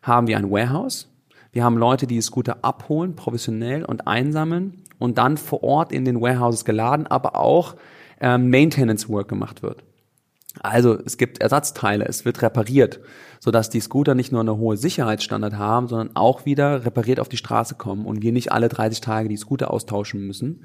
haben 0.02 0.28
wir 0.28 0.38
ein 0.38 0.50
Warehouse. 0.50 1.12
Wir 1.52 1.64
haben 1.64 1.78
Leute, 1.78 2.08
die 2.08 2.22
Scooter 2.22 2.60
abholen, 2.64 3.16
professionell 3.16 3.84
und 3.84 4.08
einsammeln 4.08 4.84
und 5.00 5.18
dann 5.18 5.38
vor 5.38 5.64
Ort 5.64 5.92
in 5.92 6.06
den 6.06 6.22
Warehouses 6.22 6.66
geladen, 6.66 7.08
aber 7.08 7.36
auch 7.36 7.76
ähm, 8.20 8.50
Maintenance 8.50 9.10
Work 9.10 9.28
gemacht 9.28 9.64
wird. 9.64 9.84
Also 10.60 10.98
es 11.06 11.18
gibt 11.18 11.40
Ersatzteile, 11.40 12.06
es 12.06 12.26
wird 12.26 12.42
repariert, 12.42 13.00
sodass 13.48 13.70
die 13.70 13.80
Scooter 13.80 14.14
nicht 14.14 14.34
nur 14.34 14.42
eine 14.42 14.58
hohe 14.58 14.76
Sicherheitsstandard 14.76 15.54
haben, 15.58 15.88
sondern 15.88 16.10
auch 16.18 16.44
wieder 16.46 16.84
repariert 16.84 17.22
auf 17.22 17.30
die 17.30 17.38
Straße 17.38 17.76
kommen 17.76 18.06
und 18.06 18.22
wir 18.22 18.34
nicht 18.34 18.52
alle 18.52 18.68
30 18.68 19.00
Tage 19.00 19.30
die 19.30 19.38
Scooter 19.38 19.72
austauschen 19.72 20.28
müssen, 20.28 20.64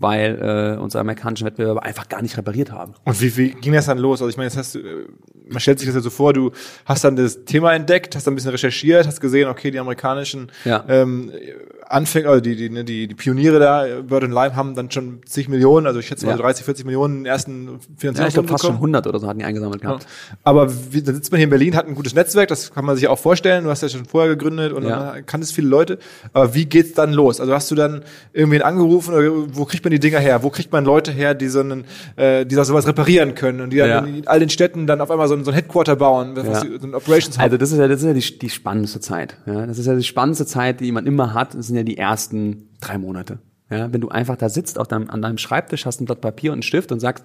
weil 0.00 0.74
äh, 0.76 0.82
unsere 0.82 1.00
amerikanischen 1.02 1.46
Wettbewerber 1.46 1.84
einfach 1.84 2.08
gar 2.08 2.22
nicht 2.22 2.36
repariert 2.36 2.72
haben. 2.72 2.94
Und 3.04 3.20
wie, 3.20 3.36
wie 3.36 3.50
ging 3.50 3.72
das 3.72 3.86
dann 3.86 3.98
los? 3.98 4.20
Also 4.20 4.30
ich 4.30 4.36
meine, 4.36 4.48
jetzt 4.48 4.56
hast 4.56 4.74
du, 4.74 4.80
äh, 4.80 5.06
man 5.48 5.60
stellt 5.60 5.78
sich 5.78 5.86
das 5.86 5.94
ja 5.94 6.00
so 6.00 6.10
vor, 6.10 6.32
du 6.32 6.50
hast 6.86 7.04
dann 7.04 7.14
das 7.14 7.44
Thema 7.44 7.72
entdeckt, 7.72 8.16
hast 8.16 8.26
dann 8.26 8.32
ein 8.32 8.34
bisschen 8.34 8.50
recherchiert, 8.50 9.06
hast 9.06 9.20
gesehen, 9.20 9.48
okay, 9.48 9.70
die 9.70 9.78
amerikanischen 9.78 10.50
Ja. 10.64 10.84
ähm, 10.88 11.30
Anfänger, 11.86 12.30
also 12.30 12.40
die, 12.40 12.56
die, 12.56 12.70
ne, 12.70 12.82
die, 12.82 13.06
die 13.06 13.14
Pioniere 13.14 13.60
da, 13.60 13.84
Bird 14.02 14.24
und 14.24 14.30
Lime, 14.32 14.56
haben 14.56 14.74
dann 14.74 14.90
schon 14.90 15.20
zig 15.26 15.48
Millionen, 15.48 15.86
also 15.86 16.00
ich 16.00 16.06
schätze 16.08 16.24
mal 16.26 16.32
Ja. 16.32 16.38
30, 16.38 16.64
40 16.64 16.84
Millionen 16.86 17.18
in 17.18 17.24
den 17.24 17.26
ersten 17.26 17.66
Ja, 17.68 17.74
ich 17.74 17.78
glaube 17.78 17.98
Finanzierungsrunden 17.98 18.48
fast 18.48 18.64
schon 18.64 18.72
bekommen. 18.72 18.94
100 18.94 19.06
oder 19.06 19.18
so 19.20 19.28
hatten 19.28 19.38
die 19.38 19.44
eingesammelt 19.44 19.82
Ja. 19.82 19.88
gehabt. 19.90 20.06
Aber 20.42 20.72
wie, 20.92 21.02
dann 21.02 21.14
sitzt 21.14 21.30
man 21.30 21.36
hier 21.38 21.44
in 21.44 21.50
Berlin, 21.50 21.76
hat 21.76 21.86
ein 21.86 21.94
gutes 21.94 22.14
Netzwerk, 22.24 22.48
das 22.48 22.72
kann 22.72 22.84
man 22.84 22.96
sich 22.96 23.06
auch 23.08 23.18
vorstellen. 23.18 23.64
Du 23.64 23.70
hast 23.70 23.82
ja 23.82 23.88
schon 23.88 24.04
vorher 24.06 24.30
gegründet 24.34 24.72
und 24.72 24.84
Ja. 24.84 25.20
kanntest 25.22 25.52
viele 25.54 25.68
Leute. 25.68 25.98
Aber 26.32 26.54
wie 26.54 26.64
geht's 26.64 26.92
dann 26.94 27.12
los? 27.12 27.40
Also 27.40 27.52
hast 27.52 27.70
du 27.70 27.74
dann 27.74 28.02
irgendwen 28.32 28.62
angerufen 28.62 29.14
oder 29.14 29.30
wo 29.56 29.64
kriegt 29.66 29.84
man 29.84 29.90
die 29.90 30.00
Dinger 30.00 30.18
her? 30.18 30.42
Wo 30.42 30.50
kriegt 30.50 30.72
man 30.72 30.84
Leute 30.84 31.12
her, 31.12 31.34
die 31.34 31.48
so 31.48 31.60
einen, 31.60 31.84
äh, 32.16 32.46
die 32.46 32.54
sowas 32.54 32.86
reparieren 32.86 33.34
können 33.34 33.60
und 33.60 33.70
die 33.70 33.76
dann 33.78 33.88
Ja. 33.88 33.98
in 34.00 34.26
all 34.26 34.40
den 34.40 34.48
Städten 34.48 34.86
dann 34.86 35.00
auf 35.00 35.10
einmal 35.10 35.28
so 35.28 35.34
ein, 35.34 35.44
so 35.44 35.50
ein 35.50 35.54
Headquarter 35.54 35.96
bauen, 35.96 36.34
Ja. 36.36 36.54
so 36.60 36.66
ein 36.86 36.94
Operations 36.94 37.36
Hub. 37.36 37.44
Also 37.44 37.56
das 37.58 37.70
ist 37.72 37.78
ja, 37.78 37.86
das 37.88 38.00
ist 38.02 38.06
ja 38.06 38.14
die, 38.14 38.38
die 38.38 38.50
spannendste 38.50 39.00
Zeit. 39.00 39.36
Ja? 39.46 39.66
Das 39.66 39.78
ist 39.78 39.86
ja 39.86 39.94
die 39.94 40.02
spannendste 40.04 40.46
Zeit, 40.46 40.80
die 40.80 40.92
man 40.92 41.06
immer 41.06 41.34
hat. 41.34 41.54
Das 41.54 41.66
sind 41.66 41.76
ja 41.76 41.82
die 41.82 41.98
ersten 41.98 42.68
drei 42.80 42.96
Monate. 42.98 43.38
Ja? 43.70 43.92
Wenn 43.92 44.00
du 44.00 44.08
einfach 44.08 44.36
da 44.36 44.48
sitzt 44.48 44.78
auf 44.78 44.88
deinem, 44.88 45.10
an 45.10 45.20
deinem 45.22 45.38
Schreibtisch, 45.38 45.84
hast 45.86 46.00
ein 46.00 46.04
Blatt 46.06 46.20
Papier 46.20 46.52
und 46.52 46.56
einen 46.56 46.62
Stift 46.62 46.90
und 46.92 47.00
sagst, 47.00 47.24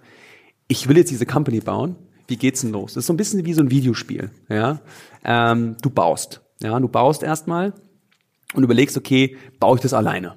ich 0.68 0.88
will 0.88 0.98
jetzt 0.98 1.10
diese 1.12 1.26
Company 1.26 1.62
bauen. 1.62 1.96
Wie 2.30 2.38
geht's 2.38 2.62
denn 2.62 2.72
los? 2.72 2.94
Das 2.94 3.02
ist 3.02 3.08
so 3.08 3.14
ein 3.14 3.18
bisschen 3.18 3.46
wie 3.46 3.54
so 3.54 3.62
ein 3.62 3.72
Videospiel. 3.72 4.30
Ja? 4.50 4.80
Ähm, 5.24 5.78
du 5.82 5.90
baust. 5.90 6.42
Ja, 6.62 6.80
du 6.80 6.88
baust 6.88 7.24
erstmal 7.24 7.74
und 8.54 8.64
überlegst, 8.64 8.98
okay, 8.98 9.38
baue 9.60 9.78
ich 9.78 9.82
das 9.82 9.94
alleine? 9.94 10.36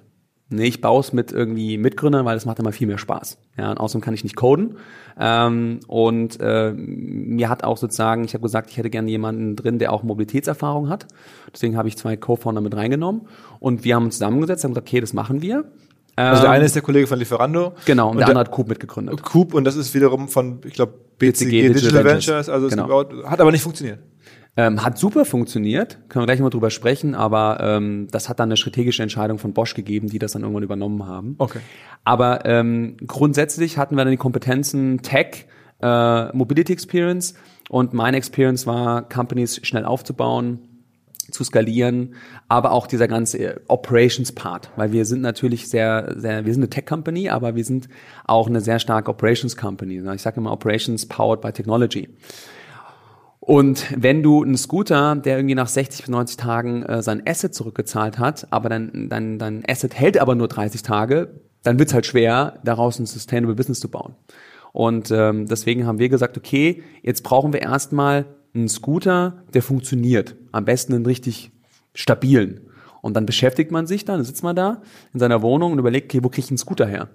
Nee, 0.48 0.66
ich 0.66 0.80
baue 0.82 1.00
es 1.00 1.12
mit 1.14 1.32
irgendwie 1.32 1.78
Mitgründern, 1.78 2.26
weil 2.26 2.34
das 2.34 2.44
macht 2.44 2.58
immer 2.58 2.72
viel 2.72 2.86
mehr 2.86 2.98
Spaß. 2.98 3.38
Ja, 3.56 3.70
und 3.70 3.78
außerdem 3.78 4.02
kann 4.02 4.12
ich 4.12 4.22
nicht 4.22 4.36
coden. 4.36 4.76
Ähm, 5.18 5.80
und 5.86 6.38
äh, 6.40 6.72
mir 6.72 7.48
hat 7.48 7.64
auch 7.64 7.78
sozusagen, 7.78 8.24
ich 8.24 8.34
habe 8.34 8.42
gesagt, 8.42 8.70
ich 8.70 8.76
hätte 8.76 8.90
gerne 8.90 9.10
jemanden 9.10 9.56
drin, 9.56 9.78
der 9.78 9.92
auch 9.92 10.02
Mobilitätserfahrung 10.02 10.90
hat. 10.90 11.06
Deswegen 11.52 11.76
habe 11.76 11.88
ich 11.88 11.96
zwei 11.96 12.16
Co-Founder 12.16 12.60
mit 12.60 12.76
reingenommen 12.76 13.22
und 13.60 13.84
wir 13.84 13.94
haben 13.94 14.04
uns 14.04 14.16
zusammengesetzt 14.16 14.64
und 14.64 14.72
gesagt, 14.72 14.88
okay, 14.88 15.00
das 15.00 15.14
machen 15.14 15.40
wir. 15.40 15.64
Also 16.16 16.42
der 16.42 16.50
Ähm, 16.50 16.56
eine 16.56 16.64
ist 16.64 16.74
der 16.74 16.82
Kollege 16.82 17.06
von 17.06 17.18
Lieferando. 17.18 17.72
genau, 17.86 18.06
und, 18.06 18.12
und 18.12 18.16
der, 18.18 18.26
der- 18.26 18.36
andere 18.36 18.44
hat 18.46 18.50
Coop 18.50 18.68
mitgegründet. 18.68 19.22
Coop 19.22 19.54
und 19.54 19.64
das 19.64 19.76
ist 19.76 19.94
wiederum 19.94 20.28
von, 20.28 20.60
ich 20.66 20.74
glaube, 20.74 20.92
BCG, 21.18 21.44
BCG 21.44 21.50
Digital, 21.50 21.72
Digital 21.74 22.04
Ventures, 22.04 22.26
Ventures. 22.26 22.48
also 22.48 22.68
Genau. 22.68 22.82
gebaut, 22.84 23.14
hat 23.26 23.40
aber 23.40 23.50
nicht 23.52 23.62
funktioniert. 23.62 24.00
Ähm, 24.54 24.84
hat 24.84 24.98
super 24.98 25.24
funktioniert, 25.24 25.98
können 26.10 26.22
wir 26.22 26.26
gleich 26.26 26.40
mal 26.40 26.50
drüber 26.50 26.68
sprechen, 26.70 27.14
aber 27.14 27.58
ähm, 27.62 28.08
das 28.10 28.28
hat 28.28 28.38
dann 28.38 28.48
eine 28.50 28.58
strategische 28.58 29.02
Entscheidung 29.02 29.38
von 29.38 29.54
Bosch 29.54 29.72
gegeben, 29.72 30.08
die 30.10 30.18
das 30.18 30.32
dann 30.32 30.42
irgendwann 30.42 30.62
übernommen 30.62 31.06
haben. 31.06 31.36
Okay. 31.38 31.60
Aber 32.04 32.44
ähm, 32.44 32.98
grundsätzlich 33.06 33.78
hatten 33.78 33.96
wir 33.96 34.04
dann 34.04 34.10
die 34.10 34.18
Kompetenzen 34.18 35.00
Tech, 35.00 35.46
äh, 35.80 36.36
Mobility 36.36 36.70
Experience 36.70 37.32
und 37.70 37.94
meine 37.94 38.18
Experience 38.18 38.66
war, 38.66 39.08
Companies 39.08 39.58
schnell 39.66 39.86
aufzubauen, 39.86 40.58
zu 41.30 41.44
skalieren, 41.44 42.14
aber 42.48 42.72
auch 42.72 42.86
dieser 42.86 43.08
ganze 43.08 43.38
äh, 43.38 43.60
Operations-Part, 43.68 44.70
weil 44.76 44.92
wir 44.92 45.04
sind 45.04 45.20
natürlich 45.20 45.68
sehr, 45.68 46.14
sehr, 46.16 46.44
wir 46.44 46.52
sind 46.52 46.62
eine 46.62 46.70
Tech-Company, 46.70 47.28
aber 47.28 47.54
wir 47.54 47.64
sind 47.64 47.88
auch 48.24 48.48
eine 48.48 48.60
sehr 48.60 48.78
starke 48.78 49.10
Operations-Company. 49.10 50.02
Ich 50.14 50.22
sage 50.22 50.38
immer 50.38 50.52
Operations 50.52 51.06
powered 51.06 51.40
by 51.40 51.52
Technology. 51.52 52.08
Und 53.44 53.86
wenn 53.96 54.22
du 54.22 54.44
einen 54.44 54.56
Scooter, 54.56 55.16
der 55.16 55.36
irgendwie 55.36 55.56
nach 55.56 55.66
60 55.66 56.02
bis 56.02 56.08
90 56.08 56.36
Tagen 56.36 56.84
äh, 56.84 57.02
sein 57.02 57.22
Asset 57.26 57.54
zurückgezahlt 57.54 58.18
hat, 58.18 58.46
aber 58.50 58.68
dein, 58.68 59.08
dein, 59.08 59.38
dein 59.38 59.64
Asset 59.68 59.98
hält 59.98 60.18
aber 60.18 60.36
nur 60.36 60.46
30 60.46 60.82
Tage, 60.82 61.40
dann 61.64 61.78
wird's 61.78 61.92
halt 61.92 62.06
schwer, 62.06 62.60
daraus 62.64 63.00
ein 63.00 63.06
Sustainable 63.06 63.56
Business 63.56 63.80
zu 63.80 63.90
bauen. 63.90 64.14
Und 64.72 65.10
ähm, 65.10 65.46
deswegen 65.46 65.86
haben 65.86 65.98
wir 65.98 66.08
gesagt, 66.08 66.38
okay, 66.38 66.82
jetzt 67.02 67.22
brauchen 67.22 67.52
wir 67.52 67.62
erstmal 67.62 68.26
einen 68.54 68.68
Scooter, 68.68 69.44
der 69.54 69.62
funktioniert. 69.62 70.36
Am 70.52 70.64
besten 70.64 70.94
einen 70.94 71.06
richtig 71.06 71.52
stabilen. 71.94 72.60
Und 73.00 73.14
dann 73.14 73.26
beschäftigt 73.26 73.70
man 73.70 73.86
sich 73.86 74.04
dann, 74.04 74.18
dann 74.18 74.24
sitzt 74.24 74.42
man 74.42 74.54
da 74.54 74.82
in 75.12 75.20
seiner 75.20 75.42
Wohnung 75.42 75.72
und 75.72 75.78
überlegt, 75.78 76.12
okay, 76.12 76.22
wo 76.22 76.28
kriege 76.28 76.44
ich 76.44 76.50
einen 76.50 76.58
Scooter 76.58 76.86
her? 76.86 77.08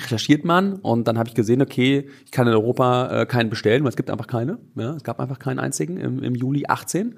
recherchiert 0.00 0.44
man 0.44 0.74
und 0.74 1.08
dann 1.08 1.18
habe 1.18 1.28
ich 1.28 1.34
gesehen, 1.34 1.62
okay, 1.62 2.08
ich 2.24 2.30
kann 2.30 2.46
in 2.46 2.52
Europa 2.52 3.22
äh, 3.22 3.26
keinen 3.26 3.50
bestellen, 3.50 3.82
weil 3.82 3.90
es 3.90 3.96
gibt 3.96 4.10
einfach 4.10 4.26
keine. 4.26 4.58
Ja, 4.76 4.94
es 4.94 5.02
gab 5.02 5.20
einfach 5.20 5.38
keinen 5.38 5.58
einzigen. 5.58 5.96
Im, 5.96 6.22
im 6.22 6.34
Juli 6.34 6.64
18 6.68 7.14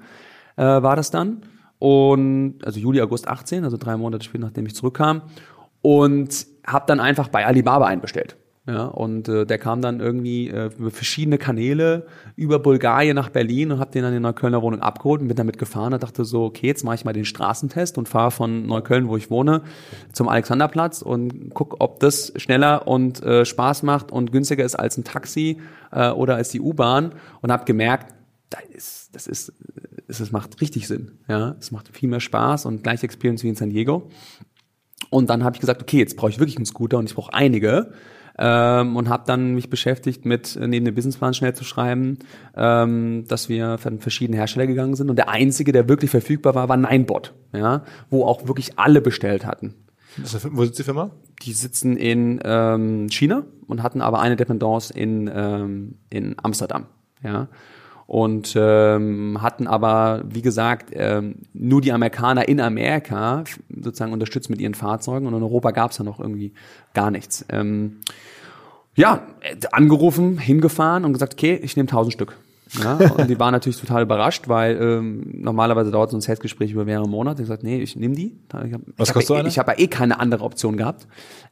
äh, 0.57 0.63
war 0.63 0.95
das 0.95 1.11
dann. 1.11 1.41
Und 1.79 2.59
also 2.63 2.79
Juli, 2.79 3.01
August 3.01 3.27
18, 3.27 3.63
also 3.63 3.77
drei 3.77 3.97
Monate 3.97 4.23
später, 4.23 4.45
nachdem 4.45 4.65
ich 4.65 4.75
zurückkam. 4.75 5.23
Und 5.81 6.45
habe 6.65 6.85
dann 6.87 6.99
einfach 6.99 7.27
bei 7.29 7.45
Alibaba 7.45 7.87
einbestellt. 7.87 8.37
Ja, 8.71 8.85
und 8.85 9.27
äh, 9.27 9.45
der 9.45 9.57
kam 9.57 9.81
dann 9.81 9.99
irgendwie 9.99 10.47
äh, 10.47 10.69
über 10.77 10.91
verschiedene 10.91 11.37
Kanäle 11.37 12.05
über 12.37 12.57
Bulgarien 12.57 13.15
nach 13.15 13.27
Berlin 13.27 13.73
und 13.73 13.79
habe 13.79 13.91
den 13.91 14.03
dann 14.03 14.13
in 14.13 14.23
der 14.23 14.31
Neuköllner 14.31 14.61
Wohnung 14.61 14.79
abgeholt 14.79 15.19
und 15.19 15.27
bin 15.27 15.35
damit 15.35 15.57
gefahren 15.57 15.93
und 15.93 16.01
dachte 16.01 16.23
so, 16.23 16.45
okay, 16.45 16.67
jetzt 16.67 16.85
mache 16.85 16.95
ich 16.95 17.03
mal 17.03 17.11
den 17.11 17.25
Straßentest 17.25 17.97
und 17.97 18.07
fahre 18.07 18.31
von 18.31 18.65
Neukölln, 18.67 19.09
wo 19.09 19.17
ich 19.17 19.29
wohne, 19.29 19.63
zum 20.13 20.29
Alexanderplatz 20.29 21.01
und 21.01 21.53
guck, 21.53 21.75
ob 21.79 21.99
das 21.99 22.31
schneller 22.37 22.87
und 22.87 23.21
äh, 23.23 23.43
Spaß 23.43 23.83
macht 23.83 24.09
und 24.09 24.31
günstiger 24.31 24.63
ist 24.63 24.75
als 24.75 24.97
ein 24.97 25.03
Taxi 25.03 25.59
äh, 25.91 26.09
oder 26.11 26.37
als 26.37 26.49
die 26.49 26.61
U-Bahn 26.61 27.11
und 27.41 27.51
habe 27.51 27.65
gemerkt, 27.65 28.15
das 28.49 28.63
ist, 28.69 29.15
das 29.15 29.27
ist, 29.27 29.53
es 30.07 30.31
macht 30.31 30.61
richtig 30.61 30.87
Sinn. 30.87 31.19
Ja, 31.27 31.57
es 31.59 31.71
macht 31.71 31.89
viel 31.89 32.07
mehr 32.07 32.21
Spaß 32.21 32.65
und 32.67 32.83
gleiche 32.83 33.03
Experience 33.03 33.43
wie 33.43 33.49
in 33.49 33.55
San 33.55 33.69
Diego. 33.69 34.09
Und 35.09 35.29
dann 35.29 35.43
habe 35.43 35.57
ich 35.57 35.59
gesagt, 35.59 35.81
okay, 35.81 35.97
jetzt 35.97 36.15
brauche 36.15 36.29
ich 36.29 36.39
wirklich 36.39 36.55
einen 36.55 36.65
Scooter 36.65 36.97
und 36.97 37.09
ich 37.09 37.15
brauche 37.15 37.33
einige. 37.33 37.91
Ähm, 38.43 38.95
und 38.95 39.07
habe 39.07 39.23
dann 39.27 39.53
mich 39.53 39.69
beschäftigt 39.69 40.25
mit, 40.25 40.55
äh, 40.55 40.67
neben 40.67 40.83
dem 40.83 40.95
Businessplan 40.95 41.35
schnell 41.35 41.53
zu 41.53 41.63
schreiben, 41.63 42.17
ähm, 42.55 43.25
dass 43.27 43.49
wir 43.49 43.77
von 43.77 43.99
verschiedenen 43.99 44.39
Hersteller 44.39 44.65
gegangen 44.65 44.95
sind. 44.95 45.11
Und 45.11 45.15
der 45.17 45.29
einzige, 45.29 45.71
der 45.71 45.87
wirklich 45.87 46.09
verfügbar 46.09 46.55
war, 46.55 46.67
war 46.67 46.75
Ninebot, 46.75 47.35
ja, 47.53 47.83
wo 48.09 48.25
auch 48.25 48.47
wirklich 48.47 48.79
alle 48.79 48.99
bestellt 48.99 49.45
hatten. 49.45 49.75
Wo 50.17 50.65
sitzt 50.65 50.79
die 50.79 50.83
Firma? 50.83 51.11
Die 51.43 51.53
sitzen 51.53 51.95
in 51.97 52.39
ähm, 52.43 53.09
China 53.09 53.43
und 53.67 53.83
hatten 53.83 54.01
aber 54.01 54.21
eine 54.21 54.35
Dependance 54.35 54.91
in, 54.91 55.29
ähm, 55.31 55.99
in 56.09 56.35
Amsterdam. 56.41 56.87
Ja. 57.23 57.47
Und 58.11 58.57
ähm, 58.57 59.41
hatten 59.41 59.67
aber, 59.67 60.23
wie 60.27 60.41
gesagt, 60.41 60.89
ähm, 60.91 61.35
nur 61.53 61.79
die 61.79 61.93
Amerikaner 61.93 62.45
in 62.49 62.59
Amerika 62.59 63.45
sozusagen 63.73 64.11
unterstützt 64.11 64.49
mit 64.49 64.59
ihren 64.59 64.73
Fahrzeugen 64.73 65.27
und 65.27 65.33
in 65.33 65.41
Europa 65.41 65.71
gab 65.71 65.91
es 65.91 65.97
ja 65.97 66.03
noch 66.03 66.19
irgendwie 66.19 66.51
gar 66.93 67.09
nichts. 67.09 67.45
Ähm, 67.47 68.01
ja, 68.95 69.25
angerufen, 69.71 70.37
hingefahren 70.37 71.05
und 71.05 71.13
gesagt, 71.13 71.35
okay, 71.35 71.57
ich 71.63 71.77
nehme 71.77 71.87
1000 71.87 72.11
Stück. 72.11 72.37
Ja, 72.83 72.95
und 72.95 73.29
die 73.29 73.39
waren 73.39 73.53
natürlich 73.53 73.79
total 73.79 74.03
überrascht, 74.03 74.49
weil 74.49 74.75
ähm, 74.75 75.31
normalerweise 75.33 75.89
dauert 75.89 76.11
so 76.11 76.17
ein 76.17 76.21
Sales-Gespräch 76.21 76.73
über 76.73 76.83
mehrere 76.83 77.07
Monate. 77.07 77.41
Ich 77.41 77.45
gesagt, 77.47 77.63
nee, 77.63 77.79
ich 77.81 77.95
nehme 77.95 78.15
die. 78.15 78.37
Ich 78.65 78.73
hab, 78.73 78.81
Was 78.97 79.07
ich 79.07 79.13
kostet 79.13 79.29
hab, 79.29 79.39
einer? 79.39 79.47
Ich 79.47 79.57
habe 79.57 79.71
ja 79.71 79.79
eh 79.79 79.87
keine 79.87 80.19
andere 80.19 80.43
Option 80.43 80.75
gehabt. 80.75 81.07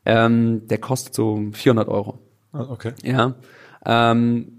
Ähm, 0.05 0.67
der 0.67 0.79
kostet 0.79 1.15
so 1.15 1.41
400 1.53 1.87
Euro. 1.87 2.19
Ah, 2.51 2.67
okay. 2.69 2.91
Ja. 3.01 3.35
Ähm, 3.85 4.58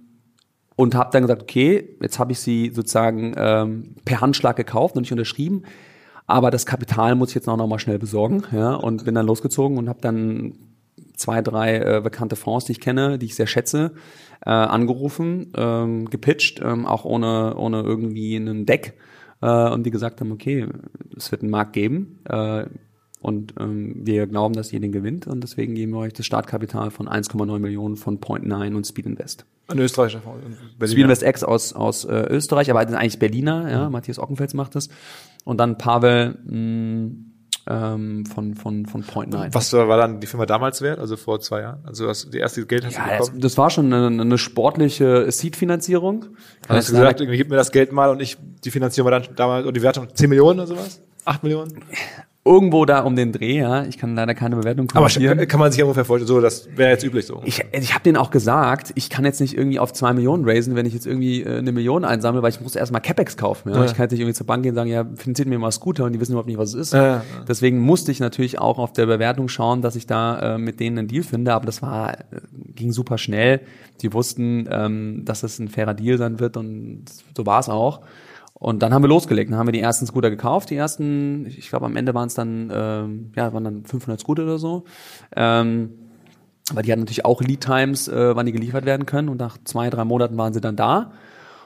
und 0.81 0.95
habe 0.95 1.11
dann 1.13 1.23
gesagt, 1.23 1.43
okay, 1.43 1.95
jetzt 2.01 2.19
habe 2.19 2.33
ich 2.33 2.39
sie 2.41 2.71
sozusagen 2.75 3.35
ähm, 3.37 3.97
per 4.07 4.23
Handschlag 4.23 4.57
gekauft 4.57 4.97
und 4.97 5.03
nicht 5.03 5.13
unterschrieben. 5.13 5.65
Aber 6.27 6.51
das 6.51 6.65
Kapital 6.65 7.17
muss 7.17 7.31
ich 7.31 7.35
jetzt 7.35 7.49
auch 7.51 7.59
noch 7.59 7.67
mal 7.67 7.79
schnell 7.79 7.99
besorgen. 7.99 8.45
Ja, 8.51 8.77
und 8.77 9.05
bin 9.05 9.15
dann 9.15 9.27
losgezogen 9.27 9.77
und 9.77 9.91
habe 9.91 10.01
dann 10.01 10.55
zwei, 11.17 11.43
drei 11.43 11.77
äh, 11.77 12.01
bekannte 12.01 12.35
Fonds, 12.35 12.65
die 12.65 12.73
ich 12.73 12.81
kenne, 12.81 13.19
die 13.19 13.27
ich 13.27 13.35
sehr 13.35 13.47
schätze, 13.47 13.93
äh, 14.47 14.49
angerufen, 14.49 15.53
ähm, 15.55 16.09
gepitcht, 16.09 16.63
ähm, 16.65 16.87
auch 16.87 17.05
ohne, 17.05 17.57
ohne 17.57 17.83
irgendwie 17.83 18.37
einen 18.37 18.65
Deck. 18.65 18.95
Äh, 19.43 19.69
und 19.69 19.85
die 19.85 19.91
gesagt 19.91 20.23
haben, 20.23 20.33
okay, 20.33 20.67
es 21.15 21.31
wird 21.31 21.43
einen 21.43 21.51
Markt 21.51 21.75
geben. 21.75 22.21
Äh, 22.27 22.65
und 23.21 23.55
ähm, 23.61 23.95
wir 23.97 24.27
glauben, 24.27 24.55
dass 24.55 24.73
ihr 24.73 24.81
den 24.81 24.93
gewinnt. 24.93 25.27
Und 25.27 25.43
deswegen 25.43 25.75
geben 25.75 25.93
wir 25.93 25.99
euch 25.99 26.13
das 26.15 26.25
Startkapital 26.27 26.91
von 26.91 27.09
1,9 27.09 27.59
Millionen 27.59 27.97
von 27.97 28.19
Point9 28.19 28.75
und 28.75 28.87
Speed 28.87 29.07
Invest. 29.07 29.45
Ein 29.69 29.79
österreichischer 29.79 30.23
Fonds. 30.23 30.45
in 30.45 30.57
Berlin. 30.79 30.93
Speed 30.93 31.05
Invest 31.05 31.23
X 31.23 31.45
aus, 31.45 31.73
aus 31.75 32.05
äh, 32.05 32.15
Österreich, 32.31 32.71
aber 32.71 32.83
das 32.83 32.93
ist 32.93 32.99
eigentlich 32.99 33.19
Berliner, 33.19 33.71
ja, 33.71 33.91
Matthias 33.91 34.19
Ockenfels 34.19 34.55
macht 34.55 34.75
das. 34.75 34.89
Und 35.45 35.59
dann 35.59 35.77
Pavel 35.79 36.39
mh, 36.45 37.11
ähm, 37.69 38.25
von, 38.27 38.55
von, 38.55 38.87
von 38.87 39.05
Point9. 39.05 39.49
Was 39.53 39.73
war 39.75 39.97
dann 39.99 40.21
die 40.21 40.27
Firma 40.27 40.47
damals 40.47 40.81
wert? 40.81 40.99
Also 40.99 41.17
vor 41.17 41.41
zwei 41.41 41.61
Jahren? 41.61 41.81
Also 41.85 42.07
das, 42.07 42.31
die 42.31 42.39
erste 42.39 42.65
Geld 42.67 42.87
hast 42.87 42.97
Ja, 42.97 43.05
du 43.05 43.11
das, 43.11 43.27
bekommen? 43.27 43.41
das 43.43 43.59
war 43.59 43.71
schon 43.71 43.93
eine, 43.93 44.23
eine 44.23 44.39
sportliche 44.39 45.31
Seed-Finanzierung. 45.31 46.25
Hast 46.69 46.89
du 46.89 46.93
gesagt, 46.95 47.21
irgendwie 47.21 47.37
gib 47.37 47.51
mir 47.51 47.57
das 47.57 47.71
Geld 47.71 47.93
mal 47.93 48.11
und 48.11 48.21
ich, 48.23 48.39
die 48.65 48.71
Finanzierung 48.71 49.11
war 49.11 49.21
dann 49.21 49.29
damals, 49.37 49.67
und 49.67 49.77
die 49.77 49.83
Wertung 49.83 50.09
10 50.13 50.29
Millionen 50.31 50.61
oder 50.61 50.67
sowas? 50.69 51.03
8 51.27 51.43
Millionen? 51.43 51.85
Irgendwo 52.43 52.87
da 52.87 53.01
um 53.01 53.17
den 53.17 53.33
Dreh, 53.33 53.59
ja. 53.59 53.85
Ich 53.85 53.99
kann 53.99 54.15
leider 54.15 54.35
keine 54.35 54.57
Bewertung 54.57 54.89
Aber 54.95 55.09
kommentieren. 55.09 55.47
kann 55.47 55.61
man 55.61 55.71
sich 55.71 55.79
ja 55.79 55.85
ungefähr 55.85 56.07
vorstellen, 56.07 56.29
so, 56.29 56.41
das 56.41 56.69
wäre 56.75 56.91
jetzt 56.91 57.05
üblich 57.05 57.27
so. 57.27 57.43
Ich, 57.45 57.63
ich 57.73 57.93
habe 57.93 58.03
denen 58.03 58.17
auch 58.17 58.31
gesagt, 58.31 58.93
ich 58.95 59.11
kann 59.11 59.27
jetzt 59.27 59.41
nicht 59.41 59.57
irgendwie 59.57 59.79
auf 59.79 59.93
zwei 59.93 60.15
Millionen 60.15 60.49
raisen, 60.49 60.75
wenn 60.75 60.87
ich 60.87 60.95
jetzt 60.95 61.07
irgendwie 61.07 61.43
äh, 61.43 61.59
eine 61.59 61.73
Million 61.73 62.05
einsammle, 62.05 62.43
weil 62.43 62.51
ich 62.51 62.61
muss 62.61 62.77
erstmal 62.77 63.03
Capex 63.03 63.37
kaufen. 63.37 63.71
Ja? 63.71 63.77
Ja. 63.77 63.85
Ich 63.85 63.95
kann 63.95 64.05
jetzt 64.05 64.13
nicht 64.13 64.21
irgendwie 64.21 64.35
zur 64.35 64.47
Bank 64.47 64.63
gehen 64.63 64.71
und 64.71 64.77
sagen, 64.77 64.91
ja, 64.91 65.05
finanziert 65.17 65.49
mir 65.49 65.59
mal 65.59 65.71
Scooter 65.71 66.05
und 66.05 66.13
die 66.13 66.21
wissen 66.21 66.33
überhaupt 66.33 66.49
nicht, 66.49 66.59
was 66.59 66.71
es 66.71 66.75
ist. 66.75 66.93
Ja, 66.95 67.07
ja. 67.07 67.25
Deswegen 67.47 67.79
musste 67.81 68.11
ich 68.11 68.21
natürlich 68.21 68.59
auch 68.59 68.79
auf 68.79 68.95
der 68.95 69.05
Bewertung 69.05 69.49
schauen, 69.49 69.83
dass 69.83 69.95
ich 69.95 70.07
da 70.07 70.55
äh, 70.55 70.59
mit 70.59 70.81
denen 70.81 70.99
einen 70.99 71.09
Deal 71.09 71.23
finde, 71.23 71.53
aber 71.53 71.67
das 71.67 71.83
war, 71.83 72.15
äh, 72.15 72.41
ging 72.75 72.93
super 72.93 73.19
schnell. 73.19 73.61
Die 74.01 74.15
wussten, 74.15 74.67
ähm, 74.71 75.27
dass 75.27 75.43
es 75.43 75.59
ein 75.59 75.69
fairer 75.69 75.93
Deal 75.93 76.17
sein 76.17 76.41
wird 76.41 76.57
und 76.57 77.05
so 77.37 77.45
war 77.45 77.61
es 77.61 77.69
auch. 77.69 78.01
Und 78.61 78.83
dann 78.83 78.93
haben 78.93 79.03
wir 79.03 79.09
losgelegt. 79.09 79.51
Dann 79.51 79.59
haben 79.59 79.69
wir 79.69 79.73
die 79.73 79.81
ersten 79.81 80.05
Scooter 80.05 80.29
gekauft. 80.29 80.69
Die 80.69 80.77
ersten, 80.77 81.47
ich 81.47 81.71
glaube, 81.71 81.87
am 81.87 81.97
Ende 81.97 82.13
waren 82.13 82.27
es 82.27 82.35
dann, 82.35 82.71
ähm, 82.73 83.33
ja, 83.35 83.55
waren 83.55 83.65
dann 83.65 83.85
500 83.87 84.21
Scooter 84.21 84.43
oder 84.45 84.59
so. 84.59 84.85
Ähm, 85.35 85.95
aber 86.71 86.83
die 86.83 86.93
hatten 86.93 87.01
natürlich 87.01 87.25
auch 87.25 87.41
Lead 87.41 87.63
Times, 87.63 88.07
äh, 88.07 88.37
wann 88.37 88.45
die 88.45 88.53
geliefert 88.53 88.85
werden 88.85 89.07
können. 89.07 89.31
Und 89.31 89.41
nach 89.41 89.57
zwei, 89.65 89.89
drei 89.89 90.05
Monaten 90.05 90.37
waren 90.37 90.53
sie 90.53 90.61
dann 90.61 90.77
da. 90.77 91.13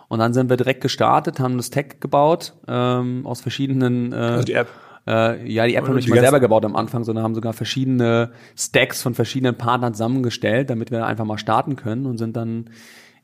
Und 0.07 0.21
dann 0.21 0.33
sind 0.35 0.49
wir 0.49 0.57
direkt 0.57 0.83
gestartet, 0.83 1.41
haben 1.41 1.57
das 1.57 1.71
Tech 1.71 1.97
gebaut 1.99 2.55
ähm, 2.69 3.27
aus 3.27 3.41
verschiedenen. 3.41 4.13
Äh, 4.13 4.17
Also 4.17 4.45
die 4.45 4.53
App. 4.53 4.69
Äh, 5.05 5.51
ja, 5.51 5.67
die 5.67 5.75
App 5.75 5.83
haben 5.83 5.91
wir 5.91 5.97
nicht 5.97 6.09
mal 6.09 6.21
selber 6.21 6.39
gebaut 6.39 6.65
am 6.65 6.77
Anfang, 6.77 7.03
sondern 7.03 7.25
haben 7.25 7.35
sogar 7.35 7.55
verschiedene 7.55 8.31
Stacks 8.57 9.03
von 9.03 9.15
verschiedenen 9.15 9.57
Partnern 9.57 9.95
zusammengestellt, 9.95 10.71
damit 10.71 10.93
wir 10.93 11.05
einfach 11.05 11.25
mal 11.25 11.39
starten 11.39 11.75
können 11.75 12.07
und 12.07 12.19
sind 12.19 12.37
dann 12.37 12.71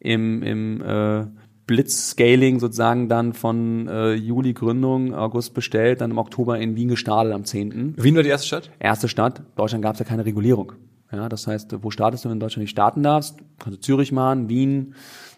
im, 0.00 0.42
im 0.42 0.82
äh, 0.82 1.26
Blitzscaling 1.70 2.58
sozusagen 2.58 3.08
dann 3.08 3.32
von 3.32 3.86
äh, 3.86 4.14
Juli 4.14 4.54
Gründung, 4.54 5.14
August 5.14 5.54
bestellt, 5.54 6.00
dann 6.00 6.10
im 6.10 6.18
Oktober 6.18 6.58
in 6.58 6.74
Wien 6.74 6.88
gestartet 6.88 7.32
am 7.32 7.44
10. 7.44 7.94
Wien 7.96 8.16
war 8.16 8.24
die 8.24 8.28
erste 8.28 8.48
Stadt? 8.48 8.70
Erste 8.80 9.06
Stadt, 9.06 9.42
Deutschland 9.54 9.84
gab 9.84 9.94
es 9.94 10.00
ja 10.00 10.04
keine 10.04 10.26
Regulierung. 10.26 10.72
Ja, 11.12 11.28
das 11.28 11.46
heißt, 11.46 11.76
wo 11.80 11.92
startest 11.92 12.24
du, 12.24 12.28
wenn 12.28 12.32
du 12.32 12.36
in 12.38 12.40
Deutschland 12.40 12.62
nicht 12.62 12.72
starten 12.72 13.04
darfst? 13.04 13.38
Kannst 13.60 13.78
du 13.78 13.80
Zürich 13.82 14.10
machen, 14.10 14.48
Wien 14.48 14.96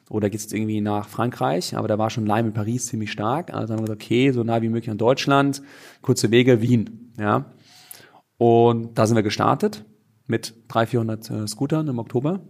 oder 0.08 0.30
geht's 0.30 0.44
jetzt 0.44 0.54
irgendwie 0.54 0.80
nach 0.80 1.06
Frankreich, 1.06 1.76
aber 1.76 1.86
da 1.86 1.98
war 1.98 2.08
schon 2.08 2.24
Leim 2.24 2.46
in 2.46 2.54
Paris 2.54 2.86
ziemlich 2.86 3.12
stark. 3.12 3.52
Also 3.52 3.74
haben 3.74 3.80
wir 3.80 3.88
gesagt, 3.88 4.02
okay, 4.02 4.30
so 4.30 4.42
nah 4.42 4.62
wie 4.62 4.70
möglich 4.70 4.90
an 4.90 4.96
Deutschland, 4.96 5.60
kurze 6.00 6.30
Wege, 6.30 6.62
Wien. 6.62 7.12
Ja. 7.18 7.52
Und 8.38 8.96
da 8.96 9.06
sind 9.06 9.16
wir 9.16 9.22
gestartet 9.22 9.84
mit 10.26 10.54
300, 10.68 10.88
400 10.88 11.30
äh, 11.30 11.46
Scootern 11.46 11.88
im 11.88 11.98
Oktober 11.98 12.40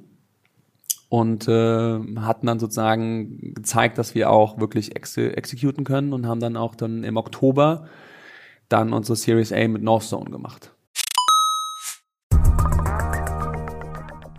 und 1.12 1.46
äh, 1.46 2.00
hatten 2.20 2.46
dann 2.46 2.58
sozusagen 2.58 3.52
gezeigt, 3.52 3.98
dass 3.98 4.14
wir 4.14 4.30
auch 4.30 4.58
wirklich 4.58 4.96
ex 4.96 5.18
executen 5.18 5.84
können 5.84 6.14
und 6.14 6.26
haben 6.26 6.40
dann 6.40 6.56
auch 6.56 6.74
dann 6.74 7.04
im 7.04 7.18
Oktober 7.18 7.84
dann 8.70 8.94
unsere 8.94 9.16
Series 9.16 9.52
A 9.52 9.68
mit 9.68 9.82
Northzone 9.82 10.30
gemacht. 10.30 10.72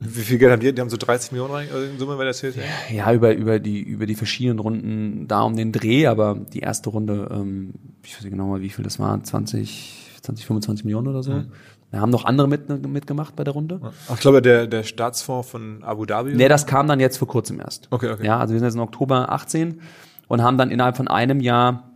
Wie 0.00 0.20
viel 0.20 0.38
Geld 0.38 0.52
haben 0.52 0.60
die? 0.60 0.72
Die 0.72 0.80
haben 0.80 0.90
so 0.90 0.96
30 0.96 1.32
Millionen 1.32 1.52
rein, 1.52 1.68
also 1.72 1.84
in 1.84 1.98
Summe, 1.98 2.18
weil 2.18 2.26
das 2.26 2.40
hilft. 2.40 2.58
Ja, 2.92 3.12
über, 3.12 3.34
über, 3.34 3.58
die, 3.58 3.80
über 3.80 4.06
die 4.06 4.14
verschiedenen 4.14 4.60
Runden 4.60 5.26
da 5.26 5.42
um 5.42 5.56
den 5.56 5.72
Dreh, 5.72 6.06
aber 6.06 6.36
die 6.52 6.60
erste 6.60 6.90
Runde, 6.90 7.28
ähm, 7.32 7.74
ich 8.04 8.14
weiß 8.14 8.22
nicht 8.22 8.30
genau 8.30 8.46
mal, 8.46 8.60
wie 8.60 8.70
viel 8.70 8.84
das 8.84 9.00
war, 9.00 9.22
20, 9.22 10.20
20 10.22 10.46
25 10.46 10.84
Millionen 10.84 11.08
oder 11.08 11.22
so. 11.22 11.42
Wir 11.90 12.00
haben 12.00 12.10
noch 12.10 12.26
andere 12.26 12.48
mit, 12.48 12.68
mitgemacht 12.86 13.34
bei 13.34 13.44
der 13.44 13.54
Runde. 13.54 13.80
Ach, 13.82 14.14
ich 14.14 14.20
glaube, 14.20 14.42
der, 14.42 14.66
der 14.66 14.82
Staatsfonds 14.82 15.48
von 15.48 15.82
Abu 15.82 16.04
Dhabi. 16.04 16.34
Nee, 16.34 16.48
das 16.48 16.66
kam 16.66 16.86
dann 16.86 17.00
jetzt 17.00 17.16
vor 17.16 17.28
kurzem 17.28 17.60
erst. 17.60 17.88
Okay, 17.90 18.10
okay. 18.10 18.26
Ja, 18.26 18.38
also 18.38 18.52
wir 18.52 18.60
sind 18.60 18.66
jetzt 18.66 18.74
im 18.74 18.82
Oktober 18.82 19.32
18 19.32 19.80
und 20.28 20.42
haben 20.42 20.58
dann 20.58 20.70
innerhalb 20.70 20.96
von 20.96 21.08
einem 21.08 21.40
Jahr 21.40 21.90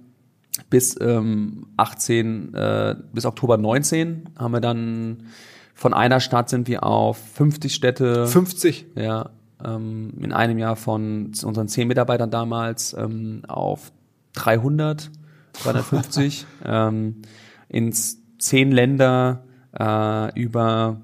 bis 0.71 0.99
ähm, 1.01 1.67
18, 1.77 2.55
äh, 2.55 2.97
bis 3.13 3.27
Oktober 3.27 3.59
19 3.59 4.31
haben 4.39 4.53
wir 4.53 4.61
dann 4.61 5.25
von 5.75 5.95
einer 5.95 6.21
Stadt 6.21 6.49
sind 6.49 6.69
wir 6.69 6.85
auf 6.85 7.19
50 7.35 7.75
Städte. 7.75 8.27
50. 8.27 8.87
Ja, 8.95 9.31
ähm, 9.65 10.13
in 10.21 10.33
einem 10.33 10.59
Jahr 10.59 10.77
von 10.77 11.33
unseren 11.45 11.69
10 11.69 11.89
Mitarbeitern 11.89 12.31
damals 12.31 12.95
ähm, 12.95 13.43
auf 13.49 13.93
300, 14.35 15.11
350, 15.63 16.47
ähm, 16.65 17.23
ins 17.69 18.19
10 18.39 18.73
Länder 18.73 19.45
äh, 19.79 20.41
über 20.41 21.01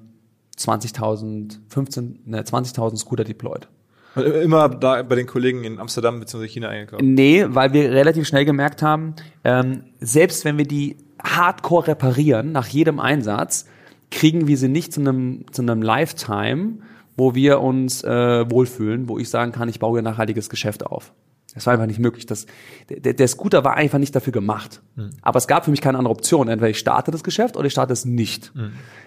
20.000, 0.57 1.59
15, 1.69 2.19
ne, 2.25 2.41
20.000 2.41 2.97
Scooter 2.97 3.23
deployed. 3.23 3.67
Immer 4.15 4.69
da 4.69 5.03
bei 5.03 5.15
den 5.15 5.27
Kollegen 5.27 5.63
in 5.63 5.79
Amsterdam 5.79 6.19
bzw. 6.19 6.47
China 6.47 6.69
eingekauft. 6.69 7.03
Nee, 7.03 7.45
weil 7.47 7.73
wir 7.73 7.91
relativ 7.91 8.27
schnell 8.27 8.43
gemerkt 8.43 8.81
haben, 8.81 9.15
ähm, 9.43 9.83
selbst 9.99 10.43
wenn 10.45 10.57
wir 10.57 10.65
die 10.65 10.97
hardcore 11.23 11.87
reparieren 11.87 12.51
nach 12.51 12.67
jedem 12.67 12.99
Einsatz, 12.99 13.65
kriegen 14.11 14.47
wir 14.47 14.57
sie 14.57 14.69
nicht 14.69 14.93
zu 14.93 15.01
einem, 15.01 15.45
zu 15.51 15.61
einem 15.61 15.81
Lifetime, 15.81 16.79
wo 17.15 17.35
wir 17.35 17.59
uns 17.61 18.03
äh, 18.03 18.49
wohlfühlen, 18.49 19.09
wo 19.09 19.19
ich 19.19 19.29
sagen 19.29 19.51
kann, 19.51 19.69
ich 19.69 19.79
baue 19.79 19.99
hier 19.99 20.03
nachhaltiges 20.03 20.49
Geschäft 20.49 20.85
auf. 20.85 21.13
Das 21.53 21.65
war 21.65 21.73
einfach 21.73 21.87
nicht 21.87 21.99
möglich. 21.99 22.25
Das, 22.25 22.45
der, 22.89 23.13
der 23.13 23.27
Scooter 23.27 23.63
war 23.63 23.75
einfach 23.75 23.97
nicht 23.97 24.15
dafür 24.15 24.31
gemacht. 24.31 24.81
Aber 25.21 25.37
es 25.37 25.47
gab 25.47 25.65
für 25.65 25.71
mich 25.71 25.81
keine 25.81 25.97
andere 25.97 26.13
Option. 26.13 26.47
Entweder 26.47 26.69
ich 26.69 26.79
starte 26.79 27.11
das 27.11 27.23
Geschäft 27.23 27.57
oder 27.57 27.65
ich 27.65 27.73
starte 27.73 27.91
es 27.91 28.05
nicht. 28.05 28.53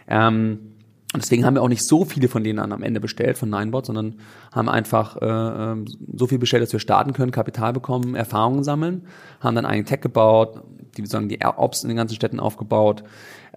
Ähm, 0.08 0.58
und 1.14 1.22
deswegen 1.22 1.44
haben 1.44 1.54
wir 1.54 1.62
auch 1.62 1.68
nicht 1.68 1.86
so 1.86 2.04
viele 2.04 2.28
von 2.28 2.42
denen 2.42 2.58
am 2.58 2.82
Ende 2.82 2.98
bestellt 2.98 3.36
von 3.36 3.50
Ninebot, 3.50 3.84
sondern 3.86 4.16
haben 4.50 4.68
einfach 4.68 5.16
äh, 5.20 5.26
ähm, 5.26 5.84
so 6.16 6.26
viel 6.26 6.38
bestellt, 6.38 6.62
dass 6.62 6.72
wir 6.72 6.80
starten 6.80 7.12
können, 7.12 7.32
Kapital 7.32 7.74
bekommen, 7.74 8.14
Erfahrungen 8.14 8.64
sammeln, 8.64 9.06
haben 9.40 9.54
dann 9.54 9.66
einen 9.66 9.84
Tech 9.84 10.00
gebaut, 10.00 10.62
die 10.96 11.04
sagen 11.04 11.28
die 11.28 11.38
Ops 11.44 11.82
in 11.82 11.88
den 11.88 11.98
ganzen 11.98 12.14
Städten 12.14 12.40
aufgebaut, 12.40 13.04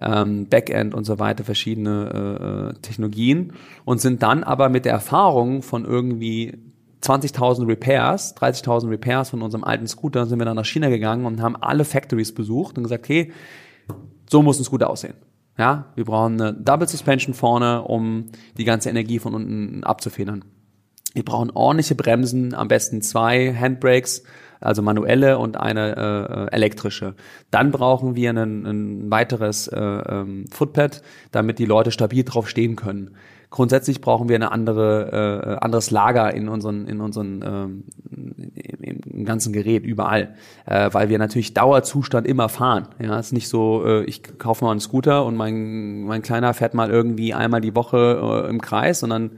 ähm, 0.00 0.46
Backend 0.48 0.94
und 0.94 1.04
so 1.04 1.18
weiter, 1.18 1.44
verschiedene 1.44 2.74
äh, 2.74 2.78
Technologien 2.80 3.52
und 3.84 4.00
sind 4.00 4.22
dann 4.22 4.44
aber 4.44 4.68
mit 4.68 4.84
der 4.84 4.92
Erfahrung 4.92 5.62
von 5.62 5.84
irgendwie 5.84 6.58
20.000 7.02 7.66
Repairs, 7.68 8.36
30.000 8.36 8.90
Repairs 8.90 9.30
von 9.30 9.42
unserem 9.42 9.64
alten 9.64 9.86
Scooter, 9.86 10.26
sind 10.26 10.38
wir 10.38 10.44
dann 10.44 10.56
nach 10.56 10.64
China 10.64 10.88
gegangen 10.88 11.24
und 11.24 11.40
haben 11.40 11.56
alle 11.56 11.84
Factories 11.84 12.34
besucht 12.34 12.76
und 12.76 12.84
gesagt, 12.84 13.04
okay, 13.04 13.32
so 14.28 14.42
muss 14.42 14.58
ein 14.58 14.64
Scooter 14.64 14.90
aussehen. 14.90 15.14
Ja, 15.58 15.86
wir 15.94 16.04
brauchen 16.04 16.40
eine 16.40 16.52
Double 16.52 16.86
Suspension 16.86 17.32
vorne, 17.32 17.82
um 17.82 18.26
die 18.58 18.64
ganze 18.64 18.90
Energie 18.90 19.18
von 19.18 19.34
unten 19.34 19.84
abzufedern. 19.84 20.44
Wir 21.14 21.24
brauchen 21.24 21.50
ordentliche 21.50 21.94
Bremsen, 21.94 22.54
am 22.54 22.68
besten 22.68 23.00
zwei 23.00 23.54
Handbrakes, 23.54 24.22
also 24.60 24.82
manuelle 24.82 25.38
und 25.38 25.56
eine 25.58 26.48
äh, 26.50 26.54
elektrische. 26.54 27.14
Dann 27.50 27.70
brauchen 27.70 28.14
wir 28.14 28.30
ein, 28.30 28.66
ein 28.66 29.10
weiteres 29.10 29.68
äh, 29.68 29.78
ähm, 29.78 30.44
Footpad, 30.50 31.02
damit 31.32 31.58
die 31.58 31.66
Leute 31.66 31.90
stabil 31.90 32.24
drauf 32.24 32.48
stehen 32.48 32.76
können. 32.76 33.12
Grundsätzlich 33.48 34.00
brauchen 34.00 34.28
wir 34.28 34.36
eine 34.36 34.50
andere 34.50 35.58
äh, 35.60 35.64
anderes 35.64 35.90
Lager 35.90 36.34
in 36.34 36.48
unseren 36.48 36.88
in 36.88 37.00
unseren 37.00 37.42
ähm, 37.46 37.84
im, 38.80 39.24
ganzen 39.24 39.52
Gerät 39.52 39.84
überall, 39.84 40.34
äh, 40.66 40.90
weil 40.92 41.08
wir 41.08 41.18
natürlich 41.18 41.54
Dauerzustand 41.54 42.26
immer 42.26 42.48
fahren. 42.48 42.88
Ja, 42.98 43.18
es 43.18 43.26
ist 43.26 43.32
nicht 43.32 43.48
so, 43.48 43.84
äh, 43.86 44.04
ich 44.04 44.38
kaufe 44.38 44.64
mal 44.64 44.72
einen 44.72 44.80
Scooter 44.80 45.24
und 45.24 45.36
mein 45.36 46.02
mein 46.02 46.22
kleiner 46.22 46.54
fährt 46.54 46.74
mal 46.74 46.90
irgendwie 46.90 47.34
einmal 47.34 47.60
die 47.60 47.74
Woche 47.74 48.44
äh, 48.46 48.50
im 48.50 48.60
Kreis, 48.60 49.00
sondern 49.00 49.32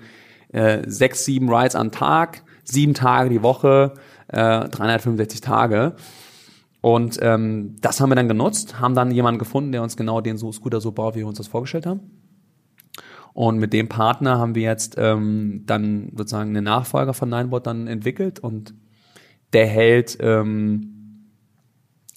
äh, 0.53 0.83
sechs, 0.87 1.25
sieben 1.27 1.53
Rides 1.53 1.77
am 1.77 1.91
Tag, 1.91 2.43
sieben 2.65 2.95
Tage 2.95 3.29
die 3.29 3.43
Woche, 3.43 3.93
äh, 4.29 4.69
365 4.69 5.41
Tage. 5.41 5.97
Und 6.81 7.19
ähm, 7.23 7.77
das 7.81 8.01
haben 8.01 8.11
wir 8.11 8.17
dann 8.17 8.29
genutzt, 8.29 8.81
haben 8.81 8.95
dann 8.95 9.11
jemanden 9.11 9.39
gefunden, 9.39 9.73
der 9.73 9.83
uns 9.83 9.97
genau 9.97 10.21
den 10.21 10.39
Scooter 10.39 10.81
so 10.81 10.93
baut, 10.93 11.15
wie 11.15 11.21
wir 11.21 11.27
uns 11.27 11.39
das 11.39 11.49
vorgestellt 11.49 11.87
haben. 11.87 12.01
Und 13.35 13.59
mit 13.59 13.73
dem 13.73 13.89
Partner 13.89 14.39
haben 14.39 14.55
wir 14.55 14.63
jetzt 14.63 14.97
ähm, 14.99 15.65
dann 15.67 16.13
sozusagen 16.17 16.51
einen 16.51 16.65
Nachfolger 16.65 17.15
von 17.15 17.29
Ninebot 17.29 17.67
dann 17.67 17.87
entwickelt 17.87 18.41
und 18.41 18.75
der 19.53 19.67
hält 19.67 20.19
ähm, 20.21 21.29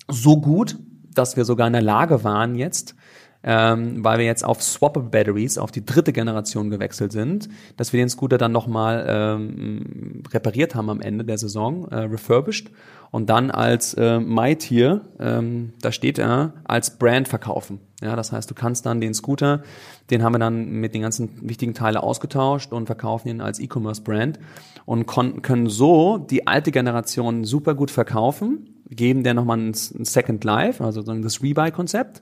so 0.07 0.41
gut, 0.41 0.77
dass 1.13 1.37
wir 1.37 1.45
sogar 1.45 1.67
in 1.67 1.73
der 1.73 1.81
Lage 1.81 2.23
waren 2.23 2.55
jetzt, 2.55 2.95
ähm, 3.43 4.03
weil 4.03 4.19
wir 4.19 4.25
jetzt 4.25 4.45
auf 4.45 4.61
Swappable 4.61 5.09
Batteries, 5.09 5.57
auf 5.57 5.71
die 5.71 5.85
dritte 5.85 6.13
Generation 6.13 6.69
gewechselt 6.69 7.11
sind, 7.11 7.49
dass 7.77 7.91
wir 7.93 7.99
den 7.99 8.09
Scooter 8.09 8.37
dann 8.37 8.51
nochmal 8.51 9.05
ähm, 9.07 10.23
repariert 10.31 10.75
haben 10.75 10.89
am 10.89 11.01
Ende 11.01 11.25
der 11.25 11.37
Saison, 11.37 11.87
äh, 11.89 11.95
refurbished 11.95 12.71
und 13.09 13.29
dann 13.29 13.51
als 13.51 13.93
äh, 13.95 14.19
MyTier, 14.19 15.01
ähm, 15.19 15.73
da 15.81 15.91
steht 15.91 16.17
er, 16.17 16.53
als 16.63 16.97
Brand 16.97 17.27
verkaufen. 17.27 17.79
Ja, 18.01 18.15
das 18.15 18.31
heißt, 18.31 18.49
du 18.49 18.55
kannst 18.55 18.85
dann 18.85 19.01
den 19.01 19.13
Scooter, 19.13 19.61
den 20.09 20.23
haben 20.23 20.33
wir 20.33 20.39
dann 20.39 20.71
mit 20.71 20.95
den 20.95 21.03
ganzen 21.03 21.47
wichtigen 21.47 21.73
Teilen 21.73 21.97
ausgetauscht 21.97 22.71
und 22.71 22.87
verkaufen 22.87 23.27
ihn 23.27 23.41
als 23.41 23.59
E-Commerce-Brand 23.59 24.39
und 24.85 25.05
können 25.05 25.67
so 25.67 26.17
die 26.17 26.47
alte 26.47 26.71
Generation 26.71 27.43
super 27.43 27.75
gut 27.75 27.91
verkaufen, 27.91 28.81
geben 28.89 29.23
der 29.23 29.33
nochmal 29.33 29.57
ein, 29.57 29.69
ein 29.69 30.05
Second 30.05 30.43
Life, 30.43 30.83
also 30.83 31.01
das 31.01 31.43
Rebuy-Konzept 31.43 32.21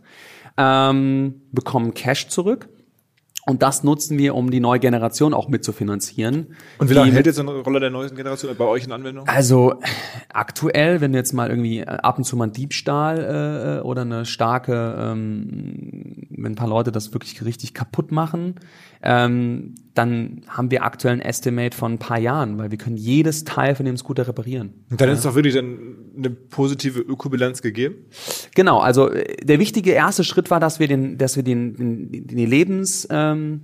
ähm, 0.60 1.42
bekommen 1.52 1.94
Cash 1.94 2.28
zurück. 2.28 2.70
Und 3.46 3.64
das 3.64 3.84
nutzen 3.84 4.20
wir, 4.20 4.36
um 4.36 4.52
die 4.52 4.60
neue 4.60 4.80
Generation 4.80 5.34
auch 5.34 5.48
mitzufinanzieren. 5.48 6.56
Und 6.78 6.90
wie 6.90 6.94
lange 6.94 7.12
hält 7.12 7.26
jetzt 7.26 7.40
eine 7.40 7.50
Rolle 7.50 7.80
der 7.80 7.90
neuen 7.90 8.14
Generation 8.14 8.56
bei 8.56 8.66
euch 8.66 8.84
in 8.84 8.92
Anwendung? 8.92 9.28
Also 9.28 9.82
aktuell, 10.32 11.02
wenn 11.02 11.14
du 11.14 11.18
jetzt 11.18 11.34
mal 11.34 11.50
irgendwie 11.50 11.80
äh, 11.80 11.86
ab 11.86 12.20
und 12.20 12.26
zu 12.26 12.36
mal 12.38 12.44
einen 12.44 12.54
Diebstahl 12.54 13.80
äh, 13.80 13.84
oder 13.84 14.02
eine 14.02 14.26
starke, 14.26 14.96
ähm, 15.00 16.28
wenn 16.30 16.52
ein 16.52 16.56
paar 16.56 16.68
Leute 16.68 16.92
das 16.92 17.12
wirklich 17.12 17.44
richtig 17.44 17.74
kaputt 17.74 18.12
machen, 18.12 18.56
ähm, 19.02 19.74
dann 19.94 20.44
haben 20.48 20.72
wir 20.72 20.84
aktuell 20.84 21.16
ein 21.16 21.22
Estimate 21.22 21.76
von 21.76 21.94
ein 21.94 22.00
paar 22.00 22.20
Jahren, 22.20 22.58
weil 22.58 22.72
wir 22.72 22.78
können 22.78 22.98
jedes 22.98 23.44
Teil 23.44 23.76
von 23.76 23.86
dem 23.86 23.98
Scooter 23.98 24.28
reparieren. 24.28 24.74
Und 24.90 25.02
dann 25.02 25.10
ist 25.10 25.26
doch 25.26 25.36
wirklich 25.36 25.56
dann 25.56 25.96
eine 26.18 26.30
positive 26.30 27.00
Ökobilanz 27.00 27.62
gegeben? 27.62 27.96
Genau, 28.56 28.80
also 28.80 29.10
äh, 29.10 29.38
der 29.44 29.60
wichtige 29.60 29.92
erste 29.92 30.24
Schritt 30.24 30.52
war, 30.52 30.60
dass 30.60 30.80
wir 30.80 30.88
den, 30.88 31.18
dass 31.18 31.36
wir 31.36 31.44
den, 31.44 31.76
den 31.76 32.28
die 32.28 32.46
Lebens 32.46 33.08
ähm, 33.10 33.62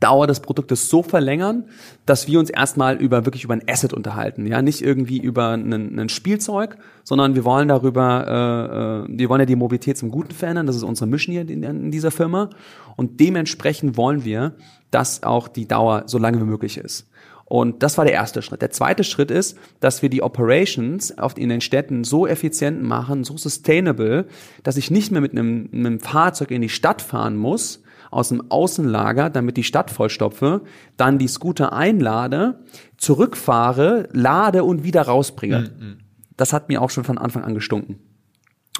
Dauer 0.00 0.26
des 0.26 0.40
Produktes 0.40 0.88
so 0.88 1.02
verlängern, 1.02 1.64
dass 2.06 2.26
wir 2.26 2.40
uns 2.40 2.50
erstmal 2.50 2.96
über 2.96 3.24
wirklich 3.24 3.44
über 3.44 3.54
ein 3.54 3.62
Asset 3.68 3.92
unterhalten, 3.92 4.44
ja, 4.46 4.60
nicht 4.60 4.82
irgendwie 4.82 5.18
über 5.18 5.50
ein 5.52 6.08
Spielzeug, 6.08 6.76
sondern 7.04 7.36
wir 7.36 7.44
wollen 7.44 7.68
darüber, 7.68 9.06
äh, 9.06 9.12
äh, 9.12 9.18
wir 9.18 9.28
wollen 9.28 9.40
ja 9.40 9.46
die 9.46 9.56
Mobilität 9.56 9.96
zum 9.96 10.10
Guten 10.10 10.32
verändern, 10.32 10.66
das 10.66 10.76
ist 10.76 10.82
unsere 10.82 11.08
Mission 11.08 11.32
hier 11.32 11.48
in, 11.48 11.62
in 11.62 11.90
dieser 11.92 12.10
Firma 12.10 12.50
und 12.96 13.20
dementsprechend 13.20 13.96
wollen 13.96 14.24
wir, 14.24 14.54
dass 14.90 15.22
auch 15.22 15.46
die 15.46 15.68
Dauer 15.68 16.04
so 16.06 16.18
lange 16.18 16.40
wie 16.40 16.44
möglich 16.44 16.78
ist. 16.78 17.08
Und 17.44 17.84
das 17.84 17.96
war 17.96 18.04
der 18.04 18.14
erste 18.14 18.42
Schritt. 18.42 18.60
Der 18.60 18.72
zweite 18.72 19.04
Schritt 19.04 19.30
ist, 19.30 19.56
dass 19.78 20.02
wir 20.02 20.08
die 20.08 20.20
Operations 20.20 21.16
oft 21.16 21.38
in 21.38 21.48
den 21.48 21.60
Städten 21.60 22.02
so 22.02 22.26
effizient 22.26 22.82
machen, 22.82 23.22
so 23.22 23.36
sustainable, 23.36 24.26
dass 24.64 24.76
ich 24.76 24.90
nicht 24.90 25.12
mehr 25.12 25.20
mit 25.20 25.30
einem, 25.30 25.68
einem 25.72 26.00
Fahrzeug 26.00 26.50
in 26.50 26.60
die 26.60 26.68
Stadt 26.68 27.02
fahren 27.02 27.36
muss, 27.36 27.84
aus 28.10 28.28
dem 28.28 28.50
Außenlager, 28.50 29.30
damit 29.30 29.56
die 29.56 29.64
Stadt 29.64 29.90
vollstopfe, 29.90 30.62
dann 30.96 31.18
die 31.18 31.28
Scooter 31.28 31.72
einlade, 31.72 32.64
zurückfahre, 32.96 34.08
lade 34.12 34.64
und 34.64 34.84
wieder 34.84 35.02
rausbringe. 35.02 35.70
Mhm. 35.78 35.98
Das 36.36 36.52
hat 36.52 36.68
mir 36.68 36.82
auch 36.82 36.90
schon 36.90 37.04
von 37.04 37.18
Anfang 37.18 37.44
an 37.44 37.54
gestunken. 37.54 37.98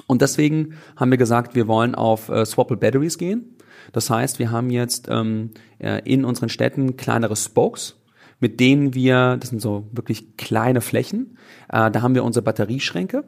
Und 0.05 0.21
deswegen 0.21 0.75
haben 0.95 1.11
wir 1.11 1.17
gesagt, 1.17 1.55
wir 1.55 1.67
wollen 1.67 1.95
auf 1.95 2.29
äh, 2.29 2.45
Swappable 2.45 2.77
Batteries 2.77 3.17
gehen. 3.17 3.57
Das 3.91 4.09
heißt, 4.09 4.39
wir 4.39 4.51
haben 4.51 4.69
jetzt 4.69 5.07
ähm, 5.09 5.51
äh, 5.79 6.01
in 6.03 6.25
unseren 6.25 6.49
Städten 6.49 6.97
kleinere 6.97 7.35
Spokes, 7.35 7.95
mit 8.39 8.59
denen 8.59 8.93
wir, 8.93 9.37
das 9.37 9.49
sind 9.49 9.61
so 9.61 9.87
wirklich 9.91 10.37
kleine 10.37 10.81
Flächen, 10.81 11.37
äh, 11.69 11.89
da 11.89 12.01
haben 12.01 12.15
wir 12.15 12.23
unsere 12.23 12.43
Batterieschränke. 12.43 13.23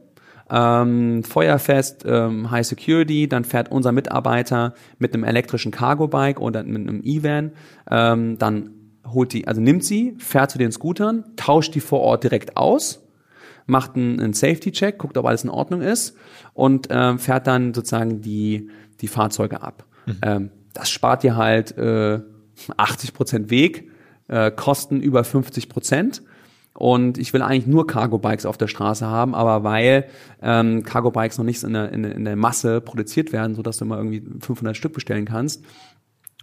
Ähm, 0.51 1.23
feuerfest, 1.23 2.05
ähm, 2.07 2.49
High 2.49 2.65
Security, 2.65 3.27
dann 3.27 3.43
fährt 3.43 3.71
unser 3.71 3.91
Mitarbeiter 3.91 4.73
mit 4.97 5.13
einem 5.13 5.23
elektrischen 5.23 5.71
Cargo-Bike 5.71 6.39
oder 6.39 6.63
mit 6.63 6.87
einem 6.87 7.01
E-Van, 7.03 7.51
ähm, 7.89 8.37
dann 8.39 8.71
holt 9.05 9.33
die, 9.33 9.47
also 9.47 9.61
nimmt 9.61 9.83
sie, 9.83 10.15
fährt 10.17 10.51
zu 10.51 10.57
den 10.57 10.71
Scootern, 10.71 11.23
tauscht 11.35 11.75
die 11.75 11.79
vor 11.79 12.01
Ort 12.01 12.23
direkt 12.23 12.57
aus, 12.57 13.05
macht 13.65 13.95
einen, 13.95 14.19
einen 14.19 14.33
Safety-Check, 14.33 14.97
guckt, 14.97 15.17
ob 15.17 15.25
alles 15.25 15.43
in 15.43 15.49
Ordnung 15.49 15.81
ist 15.81 16.15
und 16.53 16.87
ähm, 16.89 17.19
fährt 17.19 17.47
dann 17.47 17.73
sozusagen 17.73 18.21
die, 18.21 18.69
die 19.01 19.07
Fahrzeuge 19.07 19.61
ab. 19.61 19.85
Mhm. 20.05 20.17
Ähm, 20.21 20.51
das 20.73 20.89
spart 20.89 21.23
dir 21.23 21.35
halt 21.35 21.77
äh, 21.77 22.19
80 22.77 23.13
Prozent 23.13 23.49
Weg, 23.49 23.89
äh, 24.27 24.51
Kosten 24.51 25.01
über 25.01 25.23
50 25.23 25.69
Prozent. 25.69 26.21
Und 26.79 27.17
ich 27.17 27.33
will 27.33 27.41
eigentlich 27.41 27.67
nur 27.67 27.87
Cargo-Bikes 27.87 28.45
auf 28.45 28.57
der 28.57 28.67
Straße 28.67 29.05
haben, 29.05 29.35
aber 29.35 29.65
weil 29.65 30.05
ähm, 30.41 30.83
Cargo-Bikes 30.83 31.37
noch 31.37 31.43
nicht 31.43 31.61
in 31.61 31.73
der, 31.73 31.91
in, 31.91 32.05
in 32.05 32.23
der 32.23 32.37
Masse 32.37 32.79
produziert 32.79 33.33
werden, 33.33 33.53
so 33.53 33.61
dass 33.61 33.79
du 33.79 33.85
mal 33.85 33.97
irgendwie 33.97 34.23
500 34.39 34.77
Stück 34.77 34.93
bestellen 34.93 35.25
kannst, 35.25 35.61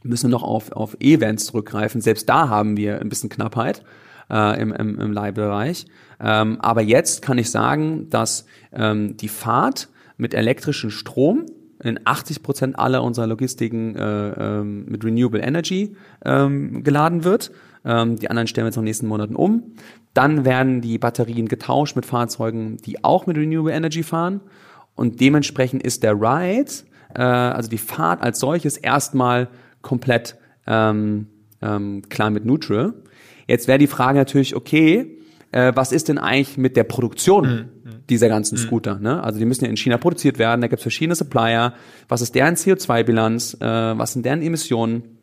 müssen 0.02 0.28
wir 0.28 0.32
noch 0.32 0.42
auf, 0.42 0.72
auf 0.72 0.94
Events 1.00 1.46
zurückgreifen. 1.46 2.02
Selbst 2.02 2.28
da 2.28 2.50
haben 2.50 2.76
wir 2.76 3.00
ein 3.00 3.08
bisschen 3.08 3.30
Knappheit 3.30 3.82
äh, 4.28 4.60
im, 4.60 4.74
im, 4.74 5.00
im 5.00 5.10
Leihbereich. 5.10 5.86
Ähm, 6.20 6.60
aber 6.60 6.82
jetzt 6.82 7.22
kann 7.22 7.38
ich 7.38 7.50
sagen, 7.50 8.10
dass 8.10 8.44
ähm, 8.74 9.16
die 9.16 9.28
Fahrt 9.28 9.88
mit 10.18 10.34
elektrischem 10.34 10.90
Strom 10.90 11.46
in 11.82 11.98
80 12.04 12.42
Prozent 12.42 12.78
aller 12.78 13.02
unserer 13.02 13.26
Logistiken 13.26 13.96
äh, 13.96 14.28
ähm, 14.58 14.84
mit 14.84 15.02
Renewable 15.02 15.40
Energy 15.40 15.96
ähm, 16.26 16.84
geladen 16.84 17.24
wird. 17.24 17.52
Ähm, 17.86 18.18
die 18.18 18.28
anderen 18.28 18.48
stellen 18.48 18.64
wir 18.64 18.68
jetzt 18.68 18.76
in 18.76 18.82
den 18.82 18.86
nächsten 18.86 19.06
Monaten 19.06 19.36
um. 19.36 19.74
Dann 20.12 20.44
werden 20.44 20.80
die 20.80 20.98
Batterien 20.98 21.46
getauscht 21.46 21.94
mit 21.94 22.04
Fahrzeugen, 22.04 22.78
die 22.78 23.04
auch 23.04 23.26
mit 23.26 23.36
Renewable 23.36 23.72
Energy 23.72 24.02
fahren. 24.02 24.40
Und 24.94 25.20
dementsprechend 25.20 25.82
ist 25.82 26.02
der 26.02 26.14
Ride, 26.14 26.72
äh, 27.14 27.22
also 27.22 27.70
die 27.70 27.78
Fahrt 27.78 28.22
als 28.22 28.40
solches, 28.40 28.76
erstmal 28.76 29.48
komplett 29.82 30.36
ähm, 30.66 31.28
ähm, 31.62 32.02
climate 32.08 32.46
neutral. 32.46 32.94
Jetzt 33.46 33.68
wäre 33.68 33.78
die 33.78 33.86
Frage 33.86 34.18
natürlich, 34.18 34.56
okay, 34.56 35.18
äh, 35.52 35.72
was 35.74 35.92
ist 35.92 36.08
denn 36.08 36.18
eigentlich 36.18 36.58
mit 36.58 36.76
der 36.76 36.84
Produktion 36.84 37.46
mhm. 37.84 37.90
dieser 38.10 38.28
ganzen 38.28 38.56
mhm. 38.56 38.62
Scooter? 38.62 38.98
Ne? 38.98 39.22
Also 39.22 39.38
die 39.38 39.44
müssen 39.44 39.64
ja 39.64 39.70
in 39.70 39.76
China 39.76 39.98
produziert 39.98 40.38
werden, 40.38 40.60
da 40.60 40.66
gibt 40.66 40.80
es 40.80 40.82
verschiedene 40.82 41.14
Supplier. 41.14 41.74
Was 42.08 42.20
ist 42.20 42.34
deren 42.34 42.56
CO2-Bilanz? 42.56 43.58
Äh, 43.60 43.64
was 43.64 44.14
sind 44.14 44.26
deren 44.26 44.42
Emissionen? 44.42 45.15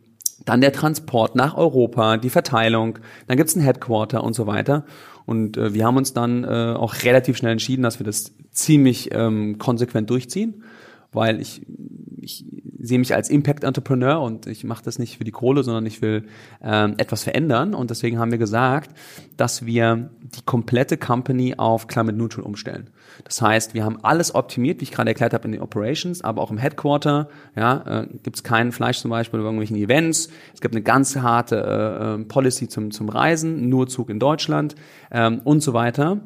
Dann 0.46 0.62
der 0.62 0.74
Transport 0.74 1.36
nach 1.36 1.56
Europa, 1.56 2.18
die 2.18 2.30
Verteilung, 2.30 3.00
dann 3.28 3.38
gibt's 3.38 3.56
ein 3.56 3.62
Headquarter 3.62 4.24
und 4.24 4.34
so 4.34 4.48
weiter. 4.48 4.86
Und 5.26 5.58
äh, 5.58 5.74
wir 5.74 5.86
haben 5.86 5.98
uns 5.98 6.14
dann 6.14 6.44
äh, 6.44 6.48
auch 6.48 7.04
relativ 7.04 7.38
schnell 7.38 7.54
entschieden, 7.54 7.84
dass 7.84 8.00
wir 8.00 8.06
das 8.06 8.34
ziemlich 8.52 9.14
ähm, 9.14 9.58
konsequent 9.58 10.10
durchziehen, 10.10 10.64
weil 11.14 11.42
ich, 11.42 11.62
ich 12.22 12.46
sehe 12.84 13.00
mich 13.00 13.16
als 13.16 13.30
Impact 13.30 13.64
Entrepreneur 13.64 14.22
und 14.22 14.46
ich 14.46 14.66
mache 14.66 14.84
das 14.84 15.00
nicht 15.00 15.18
für 15.18 15.24
die 15.24 15.32
Kohle, 15.32 15.64
sondern 15.64 15.86
ich 15.86 16.02
will 16.02 16.26
ähm, 16.62 16.96
etwas 16.98 17.24
verändern. 17.24 17.74
Und 17.74 17.90
deswegen 17.90 18.20
haben 18.20 18.32
wir 18.32 18.38
gesagt, 18.38 18.92
dass 19.38 19.66
wir 19.66 20.10
die 20.22 20.42
komplette 20.46 20.98
Company 20.98 21.56
auf 21.58 21.88
Climate 21.88 22.18
Neutral 22.18 22.44
umstellen. 22.44 22.90
Das 23.24 23.42
heißt, 23.42 23.74
wir 23.74 23.86
haben 23.86 24.04
alles 24.04 24.36
optimiert, 24.36 24.82
wie 24.82 24.84
ich 24.84 24.92
gerade 24.92 25.10
erklärt 25.10 25.34
habe, 25.34 25.46
in 25.46 25.54
den 25.54 25.62
Operations, 25.62 26.22
aber 26.22 26.42
auch 26.42 26.52
im 26.52 26.58
Headquarter. 26.58 27.30
Ja, 27.56 28.02
äh, 28.02 28.08
gibt 28.22 28.36
es 28.36 28.44
kein 28.44 28.74
Fleisch 28.74 29.00
zum 29.00 29.12
Beispiel 29.12 29.40
bei 29.40 29.46
irgendwelchen 29.46 29.78
Events. 29.78 30.28
Es 30.54 30.60
gibt 30.60 30.76
eine 30.76 30.84
ganz 30.84 31.16
harte 31.16 31.56
äh, 31.56 32.22
äh, 32.22 32.26
Policy 32.26 32.68
zum, 32.68 32.92
zum 32.92 33.08
Reisen, 33.08 33.70
nur 33.70 33.88
Zug 33.88 34.10
in 34.10 34.20
Deutschland 34.20 34.76
ähm, 35.10 35.40
und 35.46 35.62
so 35.64 35.74
weiter. 35.74 36.20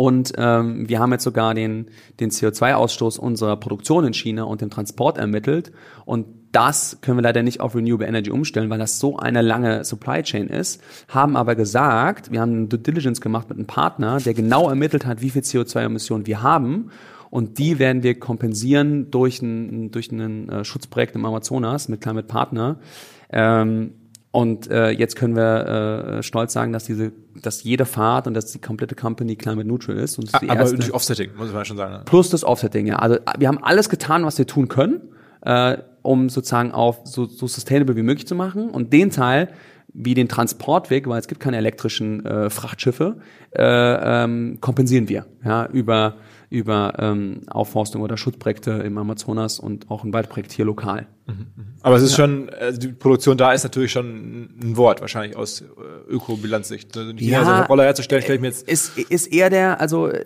Und 0.00 0.32
ähm, 0.38 0.88
wir 0.88 0.98
haben 0.98 1.12
jetzt 1.12 1.24
sogar 1.24 1.52
den, 1.52 1.88
den 2.20 2.30
CO2-Ausstoß 2.30 3.18
unserer 3.18 3.58
Produktion 3.58 4.06
in 4.06 4.14
China 4.14 4.44
und 4.44 4.62
den 4.62 4.70
Transport 4.70 5.18
ermittelt. 5.18 5.72
Und 6.06 6.24
das 6.52 6.96
können 7.02 7.18
wir 7.18 7.22
leider 7.22 7.42
nicht 7.42 7.60
auf 7.60 7.74
Renewable 7.74 8.06
Energy 8.06 8.30
umstellen, 8.30 8.70
weil 8.70 8.78
das 8.78 8.98
so 8.98 9.18
eine 9.18 9.42
lange 9.42 9.84
Supply 9.84 10.22
Chain 10.22 10.46
ist. 10.46 10.82
Haben 11.08 11.36
aber 11.36 11.54
gesagt, 11.54 12.32
wir 12.32 12.40
haben 12.40 12.70
Due 12.70 12.78
Diligence 12.78 13.20
gemacht 13.20 13.50
mit 13.50 13.58
einem 13.58 13.66
Partner, 13.66 14.16
der 14.16 14.32
genau 14.32 14.70
ermittelt 14.70 15.04
hat, 15.04 15.20
wie 15.20 15.28
viel 15.28 15.42
CO2-Emissionen 15.42 16.26
wir 16.26 16.42
haben. 16.42 16.90
Und 17.28 17.58
die 17.58 17.78
werden 17.78 18.02
wir 18.02 18.18
kompensieren 18.18 19.10
durch 19.10 19.42
ein, 19.42 19.90
durch 19.90 20.10
ein 20.10 20.48
äh, 20.48 20.64
Schutzprojekt 20.64 21.14
im 21.14 21.26
Amazonas 21.26 21.90
mit 21.90 22.00
Climate 22.00 22.26
Partner. 22.26 22.78
Ähm, 23.30 23.92
und 24.32 24.70
äh, 24.70 24.90
jetzt 24.90 25.16
können 25.16 25.34
wir 25.34 26.18
äh, 26.18 26.22
stolz 26.22 26.52
sagen, 26.52 26.72
dass 26.72 26.84
diese, 26.84 27.12
dass 27.42 27.64
jede 27.64 27.84
Fahrt 27.84 28.28
und 28.28 28.34
dass 28.34 28.46
die 28.46 28.60
komplette 28.60 28.94
Company 28.94 29.34
climate 29.34 29.66
neutral 29.66 29.96
ist. 29.96 30.18
Und 30.18 30.32
das 30.32 30.40
ist 30.40 30.50
Aber 30.50 30.64
durch 30.70 30.94
Offsetting, 30.94 31.30
muss 31.36 31.52
man 31.52 31.64
schon 31.64 31.76
sagen. 31.76 31.94
Ne? 31.94 32.02
Plus 32.04 32.30
das 32.30 32.44
Offsetting, 32.44 32.86
ja. 32.86 32.96
Also 32.96 33.18
wir 33.38 33.48
haben 33.48 33.62
alles 33.62 33.88
getan, 33.88 34.24
was 34.24 34.38
wir 34.38 34.46
tun 34.46 34.68
können, 34.68 35.00
äh, 35.42 35.78
um 36.02 36.28
sozusagen 36.28 36.70
auf 36.70 37.00
so, 37.04 37.24
so 37.24 37.48
sustainable 37.48 37.96
wie 37.96 38.02
möglich 38.02 38.28
zu 38.28 38.36
machen. 38.36 38.70
Und 38.70 38.92
den 38.92 39.10
Teil 39.10 39.48
wie 39.92 40.14
den 40.14 40.28
Transportweg, 40.28 41.08
weil 41.08 41.18
es 41.18 41.26
gibt 41.26 41.40
keine 41.40 41.56
elektrischen 41.56 42.24
äh, 42.24 42.50
Frachtschiffe, 42.50 43.16
äh, 43.50 43.62
ähm, 43.64 44.58
kompensieren 44.60 45.08
wir 45.08 45.26
ja, 45.44 45.66
über, 45.66 46.14
über 46.50 46.94
ähm, 46.98 47.42
Aufforstung 47.46 48.02
oder 48.02 48.16
Schutzprojekte 48.16 48.72
im 48.72 48.98
Amazonas 48.98 49.60
und 49.60 49.88
auch 49.88 50.02
ein 50.02 50.12
Waldprojekt 50.12 50.50
hier 50.50 50.64
lokal. 50.64 51.06
Aber 51.82 51.96
es 51.96 52.02
ist 52.02 52.16
schon, 52.16 52.50
also 52.50 52.80
die 52.80 52.88
Produktion 52.88 53.38
da 53.38 53.52
ist 53.52 53.62
natürlich 53.62 53.92
schon 53.92 54.50
ein 54.60 54.76
Wort, 54.76 55.00
wahrscheinlich 55.00 55.36
aus 55.36 55.60
äh, 55.60 55.64
Ökobilanzsicht. 56.08 56.96
Also 56.96 57.12
nicht 57.12 57.22
Ja, 57.22 57.38
ja, 57.38 57.44
so 57.44 57.50
eine 57.52 57.66
Roller 57.66 57.84
herzustellen, 57.84 58.20
stelle 58.22 58.34
ich 58.34 58.40
mir 58.40 58.48
jetzt. 58.48 58.68
ist, 58.68 58.98
ist 58.98 59.32
eher 59.32 59.48
der, 59.48 59.80
also 59.80 60.08
äh, 60.08 60.24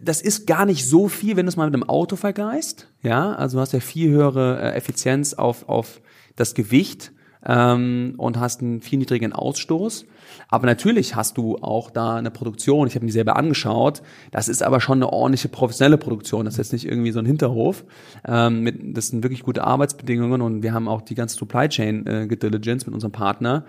das 0.00 0.22
ist 0.22 0.46
gar 0.46 0.64
nicht 0.64 0.88
so 0.88 1.08
viel, 1.08 1.36
wenn 1.36 1.46
du 1.46 1.50
es 1.50 1.56
mal 1.56 1.66
mit 1.66 1.74
einem 1.74 1.88
Auto 1.88 2.16
vergleichst. 2.16 2.88
Ja, 3.02 3.34
also 3.34 3.58
du 3.58 3.60
hast 3.60 3.72
ja 3.72 3.80
viel 3.80 4.10
höhere 4.10 4.60
äh, 4.60 4.74
Effizienz 4.74 5.34
auf, 5.34 5.68
auf 5.68 6.00
das 6.34 6.54
Gewicht 6.54 7.12
ähm, 7.44 8.14
und 8.16 8.40
hast 8.40 8.62
einen 8.62 8.80
viel 8.80 8.98
niedrigen 8.98 9.32
Ausstoß. 9.32 10.06
Aber 10.48 10.66
natürlich 10.66 11.16
hast 11.16 11.38
du 11.38 11.56
auch 11.56 11.90
da 11.90 12.16
eine 12.16 12.30
Produktion. 12.30 12.86
Ich 12.86 12.94
habe 12.94 13.04
mir 13.04 13.08
die 13.08 13.12
selber 13.14 13.36
angeschaut. 13.36 14.02
Das 14.30 14.48
ist 14.48 14.62
aber 14.62 14.80
schon 14.80 14.98
eine 14.98 15.12
ordentliche 15.12 15.48
professionelle 15.48 15.98
Produktion. 15.98 16.44
Das 16.44 16.54
ist 16.54 16.58
jetzt 16.58 16.72
nicht 16.72 16.86
irgendwie 16.86 17.10
so 17.10 17.18
ein 17.18 17.26
Hinterhof. 17.26 17.84
Ähm, 18.26 18.60
mit, 18.60 18.96
das 18.96 19.08
sind 19.08 19.22
wirklich 19.22 19.42
gute 19.42 19.64
Arbeitsbedingungen 19.64 20.42
und 20.42 20.62
wir 20.62 20.72
haben 20.72 20.88
auch 20.88 21.02
die 21.02 21.14
ganze 21.14 21.36
Supply 21.36 21.68
Chain 21.68 22.06
äh, 22.06 22.26
gediligence 22.26 22.86
mit 22.86 22.94
unserem 22.94 23.12
Partner. 23.12 23.64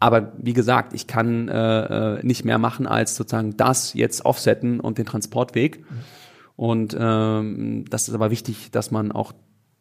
Aber 0.00 0.32
wie 0.38 0.52
gesagt, 0.52 0.92
ich 0.92 1.06
kann 1.06 1.48
äh, 1.48 2.18
äh, 2.18 2.26
nicht 2.26 2.44
mehr 2.44 2.58
machen, 2.58 2.86
als 2.86 3.16
sozusagen 3.16 3.56
das 3.56 3.94
jetzt 3.94 4.24
offsetten 4.24 4.80
und 4.80 4.98
den 4.98 5.06
Transportweg. 5.06 5.84
Und 6.56 6.96
ähm, 6.98 7.84
das 7.88 8.08
ist 8.08 8.14
aber 8.14 8.30
wichtig, 8.30 8.70
dass 8.70 8.90
man 8.90 9.12
auch 9.12 9.32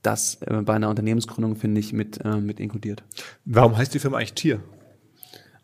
das 0.02 0.42
äh, 0.42 0.62
bei 0.62 0.74
einer 0.74 0.90
Unternehmensgründung, 0.90 1.56
finde 1.56 1.80
ich, 1.80 1.94
mit, 1.94 2.24
äh, 2.24 2.38
mit 2.38 2.60
inkludiert. 2.60 3.04
Warum 3.46 3.78
heißt 3.78 3.94
die 3.94 4.00
Firma 4.00 4.18
eigentlich 4.18 4.34
Tier? 4.34 4.60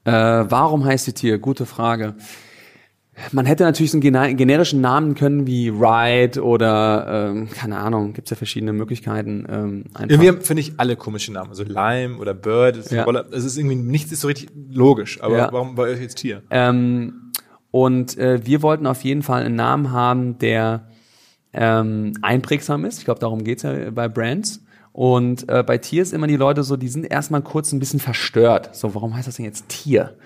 Äh, 0.10 0.52
warum 0.52 0.86
heißt 0.86 1.08
die 1.08 1.14
Tier? 1.14 1.38
Gute 1.40 1.66
Frage. 1.66 2.16
Man 3.34 3.46
hätte 3.46 3.64
natürlich 3.64 3.92
einen 3.94 4.02
gene- 4.02 4.34
generischen 4.36 4.80
Namen 4.80 5.14
können 5.14 5.46
wie 5.46 5.68
Ride 5.68 6.42
oder 6.42 7.32
ähm, 7.32 7.50
keine 7.50 7.78
Ahnung, 7.78 8.14
gibt's 8.14 8.30
ja 8.30 8.38
verschiedene 8.38 8.72
Möglichkeiten. 8.72 9.46
Ähm, 9.50 9.84
einfach. 9.94 10.10
Irgendwie 10.22 10.46
finde 10.46 10.62
ich 10.62 10.74
alle 10.78 10.96
komische 10.96 11.34
Namen. 11.34 11.50
Also 11.50 11.64
Lime 11.64 12.16
oder 12.18 12.34
Bird, 12.34 12.78
das 12.78 12.86
ist, 12.86 12.92
Ja. 12.94 13.04
Ist 13.10 13.58
irgendwie 13.58 13.76
nichts 13.76 14.14
ist 14.14 14.22
so 14.22 14.28
richtig 14.28 14.50
logisch. 14.72 15.22
Aber 15.22 15.38
Ja. 15.38 15.50
warum 15.52 15.76
bei 15.76 15.84
euch 15.84 16.00
jetzt 16.00 16.16
Tier? 16.16 16.44
Ähm, 16.50 17.32
und 17.72 18.18
äh, 18.18 18.40
wir 18.46 18.62
wollten 18.62 18.88
auf 18.88 19.04
jeden 19.04 19.22
Fall 19.22 19.44
einen 19.44 19.56
Namen 19.56 19.92
haben, 19.92 20.38
der 20.40 20.88
ähm, 21.52 22.14
einprägsam 22.22 22.86
ist. 22.86 23.00
Ich 23.00 23.06
glaube, 23.06 23.20
darum 23.20 23.44
geht's 23.44 23.64
ja 23.64 23.90
bei 23.92 24.08
Brands. 24.08 24.64
Und 25.00 25.48
äh, 25.48 25.64
bei 25.64 25.78
Tier 25.78 26.02
ist 26.02 26.12
immer 26.12 26.28
die 26.28 26.36
Leute 26.36 26.62
so, 26.62 26.76
die 26.76 26.90
sind 26.90 27.06
erstmal 27.06 27.42
kurz 27.42 27.72
ein 27.72 27.80
bisschen 27.80 28.02
verstört. 28.02 28.76
So, 28.76 28.96
warum 28.96 29.16
heißt 29.16 29.30
das 29.30 29.38
denn 29.38 29.46
jetzt 29.46 29.70
Tier? 29.70 30.18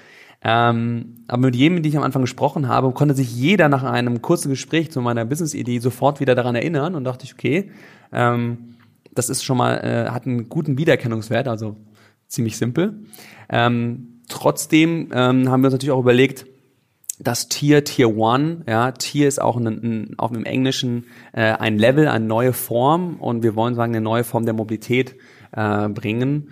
Ähm, 0.41 1.17
aber 1.27 1.43
mit 1.43 1.55
jedem, 1.55 1.75
mit 1.75 1.85
dem 1.85 1.89
ich 1.89 1.97
am 1.97 2.01
Anfang 2.01 2.23
gesprochen 2.23 2.67
habe, 2.67 2.91
konnte 2.91 3.13
sich 3.13 3.35
jeder 3.35 3.69
nach 3.69 3.83
einem 3.83 4.23
kurzen 4.23 4.49
Gespräch 4.49 4.89
zu 4.89 4.99
meiner 4.99 5.25
Business-Idee 5.25 5.77
sofort 5.77 6.19
wieder 6.21 6.33
daran 6.33 6.55
erinnern 6.55 6.95
und 6.95 7.03
dachte 7.03 7.23
ich, 7.23 7.35
okay, 7.35 7.69
ähm, 8.11 8.73
das 9.13 9.29
ist 9.29 9.43
schon 9.43 9.57
mal, 9.57 9.75
äh, 9.75 10.09
hat 10.09 10.25
einen 10.25 10.49
guten 10.49 10.75
Wiedererkennungswert, 10.75 11.47
also 11.47 11.75
ziemlich 12.27 12.57
simpel. 12.57 12.95
Ähm, 13.49 14.21
trotzdem 14.27 15.11
ähm, 15.13 15.51
haben 15.51 15.61
wir 15.61 15.67
uns 15.67 15.73
natürlich 15.73 15.91
auch 15.91 15.99
überlegt, 15.99 16.47
das 17.19 17.47
Tier, 17.47 17.83
Tier 17.83 18.15
One, 18.17 18.63
ja, 18.67 18.91
Tier 18.91 19.27
ist 19.27 19.41
auch 19.41 19.57
ein, 19.57 19.67
ein, 19.67 20.13
auf 20.17 20.31
dem 20.31 20.45
Englischen 20.45 21.05
äh, 21.31 21.41
ein 21.41 21.77
Level, 21.77 22.07
eine 22.07 22.25
neue 22.25 22.53
Form 22.53 23.17
und 23.17 23.43
wir 23.43 23.55
wollen 23.55 23.75
sagen, 23.75 23.93
eine 23.93 24.03
neue 24.03 24.23
Form 24.23 24.45
der 24.45 24.53
Mobilität 24.53 25.15
äh, 25.51 25.87
bringen. 25.89 26.49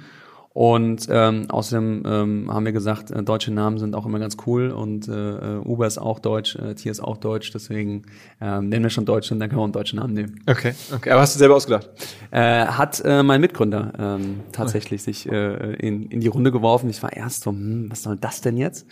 Und 0.53 1.07
ähm, 1.09 1.49
außerdem 1.49 2.03
ähm, 2.05 2.53
haben 2.53 2.66
wir 2.66 2.74
gesagt, 2.74 3.09
äh, 3.09 3.24
deutsche 3.24 3.53
Namen 3.53 3.78
sind 3.78 3.95
auch 3.95 4.05
immer 4.05 4.20
ganz 4.20 4.36
cool 4.45 4.72
und 4.72 5.07
äh, 5.07 5.14
äh, 5.14 5.57
Uber 5.59 5.88
ist 5.88 5.97
auch 5.97 6.20
deutsch, 6.20 6.57
äh, 6.57 6.76
Tier 6.76 6.91
ist 6.91 6.99
auch 6.99 7.16
deutsch, 7.16 7.51
deswegen 7.53 8.03
ähm, 8.41 8.68
nennen 8.68 8.84
wir 8.84 8.89
schon 8.89 9.05
Deutsch 9.05 9.32
und 9.32 9.39
dann 9.39 9.47
können 9.47 9.59
wir 9.59 9.62
auch 9.62 9.68
einen 9.68 9.74
deutschen 9.74 9.99
Namen 9.99 10.14
nehmen. 10.14 10.41
Okay, 10.47 10.74
okay. 10.93 11.12
Aber 11.12 11.22
hast 11.22 11.36
du 11.36 11.39
selber 11.39 11.55
ausgedacht? 11.55 11.89
Äh, 12.32 12.66
hat 12.66 13.01
äh, 13.05 13.24
mein 13.24 13.39
Mitgründer 13.39 13.93
ähm, 13.97 14.41
tatsächlich 14.51 15.03
sich 15.03 15.26
äh, 15.32 15.74
in, 15.76 16.07
in 16.07 16.20
die 16.20 16.28
Runde 16.28 16.51
geworfen. 16.51 16.89
Ich 16.89 17.01
war 17.01 17.14
erst 17.14 17.43
so, 17.43 17.51
hm, 17.51 17.89
was 17.89 18.03
soll 18.03 18.18
das 18.18 18.41
denn 18.41 18.57
jetzt? 18.57 18.86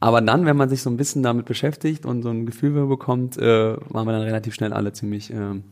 Aber 0.00 0.20
dann, 0.20 0.44
wenn 0.46 0.56
man 0.56 0.68
sich 0.68 0.82
so 0.82 0.90
ein 0.90 0.96
bisschen 0.96 1.22
damit 1.22 1.46
beschäftigt 1.46 2.04
und 2.04 2.22
so 2.22 2.28
ein 2.28 2.44
Gefühl 2.46 2.86
bekommt, 2.86 3.36
äh, 3.38 3.76
waren 3.88 4.06
wir 4.06 4.12
dann 4.12 4.22
relativ 4.22 4.54
schnell 4.54 4.72
alle 4.72 4.92
ziemlich 4.92 5.30
ähm, 5.32 5.64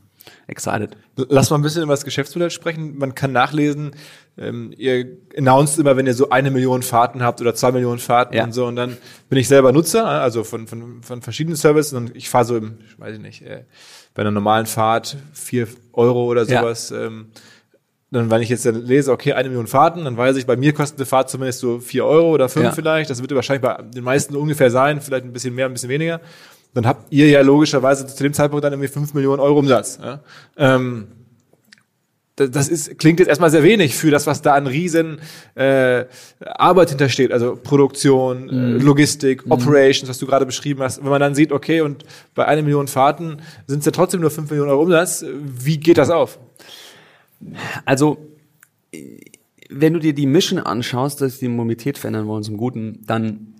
excited. 0.46 0.96
Lass 1.16 1.50
mal 1.50 1.56
ein 1.56 1.62
bisschen 1.62 1.82
über 1.82 1.92
das 1.92 2.04
Geschäftsmodell 2.04 2.50
sprechen. 2.50 2.96
Man 2.96 3.14
kann 3.14 3.32
nachlesen, 3.32 3.90
ähm, 4.38 4.72
ihr 4.78 5.06
announced 5.36 5.78
immer, 5.78 5.96
wenn 5.98 6.06
ihr 6.06 6.14
so 6.14 6.30
eine 6.30 6.50
Million 6.50 6.82
Fahrten 6.82 7.22
habt 7.22 7.40
oder 7.42 7.54
zwei 7.54 7.70
Millionen 7.72 7.98
Fahrten 7.98 8.34
Ja. 8.34 8.44
und 8.44 8.52
so. 8.52 8.64
Und 8.66 8.76
dann 8.76 8.96
bin 9.28 9.38
ich 9.38 9.46
selber 9.46 9.72
Nutzer, 9.72 10.06
also 10.06 10.42
von, 10.42 10.66
von, 10.66 11.02
von 11.02 11.20
verschiedenen 11.20 11.56
Services 11.56 11.92
und 11.92 12.16
ich 12.16 12.28
fahre 12.30 12.44
so 12.46 12.56
im, 12.56 12.78
ich 12.88 12.98
weiß 12.98 13.18
nicht, 13.18 13.42
äh, 13.42 13.64
bei 14.14 14.22
einer 14.22 14.30
normalen 14.30 14.66
Fahrt 14.66 15.18
vier 15.34 15.68
Euro 15.92 16.24
oder 16.24 16.44
Ja. 16.44 16.60
sowas. 16.62 16.90
Ähm, 16.90 17.26
dann, 18.14 18.30
wenn 18.30 18.42
ich 18.42 18.48
jetzt 18.48 18.64
dann 18.64 18.84
lese, 18.86 19.12
okay, 19.12 19.32
eine 19.32 19.48
Million 19.48 19.66
Fahrten, 19.66 20.04
dann 20.04 20.16
weiß 20.16 20.36
ich, 20.36 20.46
bei 20.46 20.56
mir 20.56 20.72
kostet 20.72 20.98
eine 20.98 21.06
Fahrt 21.06 21.28
zumindest 21.30 21.60
so 21.60 21.80
vier 21.80 22.04
Euro 22.04 22.30
oder 22.30 22.48
fünf 22.48 22.66
Ja. 22.66 22.72
vielleicht. 22.72 23.10
Das 23.10 23.20
wird 23.20 23.34
wahrscheinlich 23.34 23.62
bei 23.62 23.82
den 23.82 24.04
meisten 24.04 24.36
ungefähr 24.36 24.70
sein, 24.70 25.00
vielleicht 25.00 25.24
ein 25.24 25.32
bisschen 25.32 25.54
mehr, 25.54 25.66
ein 25.66 25.72
bisschen 25.72 25.90
weniger. 25.90 26.20
Dann 26.74 26.86
habt 26.86 27.12
ihr 27.12 27.28
ja 27.28 27.40
logischerweise 27.40 28.06
zu 28.06 28.22
dem 28.22 28.32
Zeitpunkt 28.32 28.64
dann 28.64 28.72
irgendwie 28.72 28.88
fünf 28.88 29.14
Millionen 29.14 29.40
Euro 29.40 29.58
Umsatz. 29.58 29.98
Ja? 30.02 30.20
Ähm, 30.56 31.06
das, 32.36 32.68
ist, 32.68 32.98
klingt 32.98 33.20
jetzt 33.20 33.28
erstmal 33.28 33.50
sehr 33.50 33.62
wenig 33.62 33.94
für 33.94 34.10
das, 34.10 34.26
was 34.26 34.42
da 34.42 34.54
an 34.54 34.66
riesen 34.66 35.20
äh, 35.54 36.04
Arbeit 36.40 36.88
hintersteht. 36.88 37.32
Also 37.32 37.54
Produktion, 37.54 38.48
äh, 38.48 38.82
Logistik, 38.82 39.44
Operations, 39.48 40.08
was 40.08 40.18
du 40.18 40.26
gerade 40.26 40.44
beschrieben 40.44 40.82
hast. 40.82 41.02
Wenn 41.02 41.10
man 41.10 41.20
dann 41.20 41.36
sieht, 41.36 41.52
okay, 41.52 41.80
und 41.80 42.04
bei 42.34 42.44
einer 42.44 42.62
Million 42.62 42.88
Fahrten 42.88 43.40
sind 43.68 43.80
es 43.80 43.86
ja 43.86 43.92
trotzdem 43.92 44.20
nur 44.20 44.30
fünf 44.30 44.50
Millionen 44.50 44.70
Euro 44.70 44.82
Umsatz. 44.82 45.24
Wie 45.42 45.78
geht 45.78 45.96
das 45.96 46.10
auf? 46.10 46.40
Also, 47.84 48.18
wenn 49.70 49.92
du 49.92 50.00
dir 50.00 50.14
die 50.14 50.26
Mission 50.26 50.58
anschaust, 50.58 51.20
dass 51.20 51.38
die 51.38 51.48
Mobilität 51.48 51.98
verändern 51.98 52.26
wollen 52.26 52.42
zum 52.42 52.56
Guten, 52.56 53.00
dann, 53.06 53.54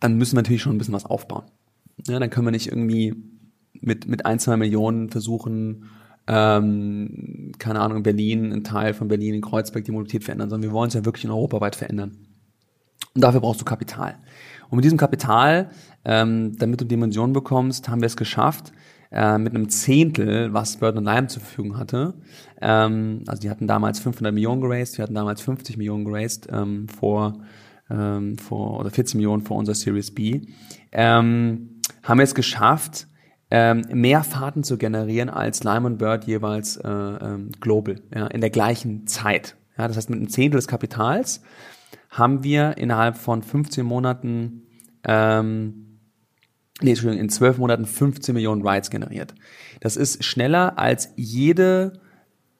dann 0.00 0.16
müssen 0.16 0.36
wir 0.36 0.42
natürlich 0.42 0.62
schon 0.62 0.74
ein 0.74 0.78
bisschen 0.78 0.94
was 0.94 1.04
aufbauen. 1.06 1.44
Ja, 2.06 2.18
dann 2.18 2.30
können 2.30 2.46
wir 2.46 2.52
nicht 2.52 2.68
irgendwie 2.68 3.14
mit, 3.80 4.06
mit 4.06 4.26
ein, 4.26 4.38
zwei 4.38 4.56
Millionen 4.56 5.10
versuchen, 5.10 5.86
ähm, 6.26 7.52
keine 7.58 7.80
Ahnung, 7.80 7.98
in 7.98 8.02
Berlin, 8.02 8.52
ein 8.52 8.64
Teil 8.64 8.94
von 8.94 9.08
Berlin, 9.08 9.34
in 9.34 9.42
Kreuzberg 9.42 9.84
die 9.84 9.92
Mobilität 9.92 10.24
verändern, 10.24 10.50
sondern 10.50 10.68
wir 10.68 10.74
wollen 10.74 10.88
es 10.88 10.94
ja 10.94 11.04
wirklich 11.04 11.24
in 11.24 11.30
europaweit 11.30 11.76
verändern. 11.76 12.16
Und 13.14 13.22
dafür 13.22 13.40
brauchst 13.40 13.60
du 13.60 13.64
Kapital. 13.64 14.18
Und 14.68 14.76
mit 14.76 14.84
diesem 14.84 14.98
Kapital, 14.98 15.70
ähm, 16.04 16.56
damit 16.58 16.80
du 16.80 16.84
Dimensionen 16.84 17.32
bekommst, 17.32 17.88
haben 17.88 18.00
wir 18.00 18.06
es 18.06 18.16
geschafft, 18.16 18.72
äh, 19.10 19.38
mit 19.38 19.54
einem 19.54 19.68
Zehntel, 19.68 20.52
was 20.52 20.76
Bird 20.76 20.96
Lime 20.96 21.26
zur 21.26 21.42
Verfügung 21.42 21.78
hatte. 21.78 22.14
Ähm, 22.60 23.22
also 23.26 23.40
die 23.40 23.50
hatten 23.50 23.66
damals 23.66 24.00
500 24.00 24.32
Millionen 24.32 24.60
geraced, 24.60 24.98
wir 24.98 25.02
hatten 25.02 25.14
damals 25.14 25.40
50 25.42 25.76
Millionen 25.76 26.04
geraced 26.04 26.48
ähm, 26.50 26.88
vor, 26.88 27.38
ähm, 27.90 28.38
vor 28.38 28.80
oder 28.80 28.90
40 28.90 29.16
Millionen 29.16 29.42
vor 29.42 29.56
unserer 29.56 29.74
Series 29.74 30.14
B. 30.14 30.42
Ähm, 30.92 31.80
haben 32.02 32.18
wir 32.18 32.24
es 32.24 32.34
geschafft, 32.34 33.06
ähm, 33.50 33.84
mehr 33.92 34.24
Fahrten 34.24 34.64
zu 34.64 34.76
generieren 34.76 35.30
als 35.30 35.62
Lime 35.62 35.86
und 35.86 35.98
Bird 35.98 36.24
jeweils 36.24 36.76
äh, 36.78 36.88
ähm, 36.88 37.50
global, 37.60 37.96
ja, 38.14 38.26
in 38.26 38.40
der 38.40 38.50
gleichen 38.50 39.06
Zeit. 39.06 39.56
Ja, 39.78 39.86
das 39.86 39.96
heißt, 39.96 40.10
mit 40.10 40.18
einem 40.18 40.28
Zehntel 40.28 40.58
des 40.58 40.66
Kapitals 40.66 41.42
haben 42.10 42.42
wir 42.42 42.78
innerhalb 42.78 43.16
von 43.16 43.42
15 43.42 43.84
Monaten, 43.84 44.62
ähm, 45.04 45.85
nee, 46.80 46.90
Entschuldigung, 46.90 47.22
in 47.22 47.28
12 47.28 47.58
Monaten 47.58 47.86
15 47.86 48.34
Millionen 48.34 48.66
Rides 48.66 48.90
generiert. 48.90 49.34
Das 49.80 49.96
ist 49.96 50.24
schneller 50.24 50.78
als 50.78 51.10
jede 51.16 52.00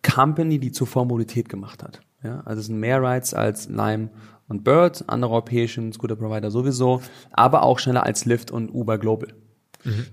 Company, 0.02 0.58
die 0.58 0.72
zuvor 0.72 1.04
Mobilität 1.04 1.48
gemacht 1.48 1.82
hat. 1.82 2.00
Ja, 2.22 2.40
also 2.44 2.60
es 2.60 2.66
sind 2.66 2.78
mehr 2.78 3.02
Rides 3.02 3.34
als 3.34 3.68
Lime 3.68 4.10
und 4.48 4.64
Bird, 4.64 5.04
andere 5.08 5.32
europäischen 5.32 5.92
Scooter-Provider 5.92 6.50
sowieso, 6.50 7.02
aber 7.32 7.62
auch 7.62 7.78
schneller 7.78 8.04
als 8.04 8.24
Lyft 8.24 8.50
und 8.50 8.70
Uber 8.70 8.98
Global. 8.98 9.34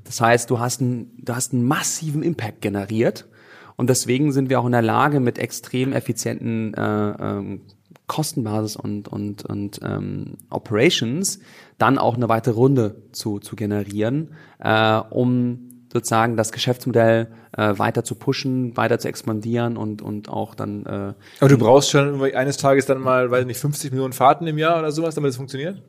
Das 0.03 0.21
heißt, 0.21 0.49
du 0.49 0.59
hast, 0.59 0.81
einen, 0.81 1.17
du 1.17 1.35
hast 1.35 1.53
einen 1.53 1.63
massiven 1.63 2.21
Impact 2.21 2.61
generiert 2.61 3.27
und 3.75 3.89
deswegen 3.89 4.31
sind 4.31 4.49
wir 4.49 4.59
auch 4.59 4.65
in 4.65 4.71
der 4.71 4.81
Lage, 4.81 5.19
mit 5.19 5.39
extrem 5.39 5.93
effizienten 5.93 6.73
äh, 6.75 6.81
ähm, 6.81 7.61
Kostenbasis 8.07 8.75
und, 8.75 9.07
und, 9.07 9.45
und 9.45 9.79
ähm, 9.83 10.37
Operations 10.49 11.39
dann 11.77 11.97
auch 11.97 12.15
eine 12.15 12.29
weitere 12.29 12.55
Runde 12.55 13.03
zu, 13.11 13.39
zu 13.39 13.55
generieren, 13.55 14.31
äh, 14.59 14.97
um 14.97 15.69
sozusagen 15.91 16.35
das 16.35 16.51
Geschäftsmodell 16.51 17.27
äh, 17.55 17.77
weiter 17.77 18.03
zu 18.03 18.15
pushen, 18.15 18.75
weiter 18.75 18.97
zu 18.99 19.07
expandieren 19.07 19.77
und, 19.77 20.01
und 20.01 20.27
auch 20.27 20.55
dann 20.55 20.85
äh, 20.85 21.13
Aber 21.39 21.49
du 21.49 21.57
brauchst 21.57 21.91
schon 21.91 22.21
eines 22.21 22.57
Tages 22.57 22.87
dann 22.87 22.99
mal, 22.99 23.29
weiß 23.29 23.45
nicht, 23.45 23.59
50 23.59 23.91
Millionen 23.91 24.13
Fahrten 24.13 24.47
im 24.47 24.57
Jahr 24.57 24.79
oder 24.79 24.91
sowas, 24.91 25.15
damit 25.15 25.29
es 25.29 25.37
funktioniert? 25.37 25.81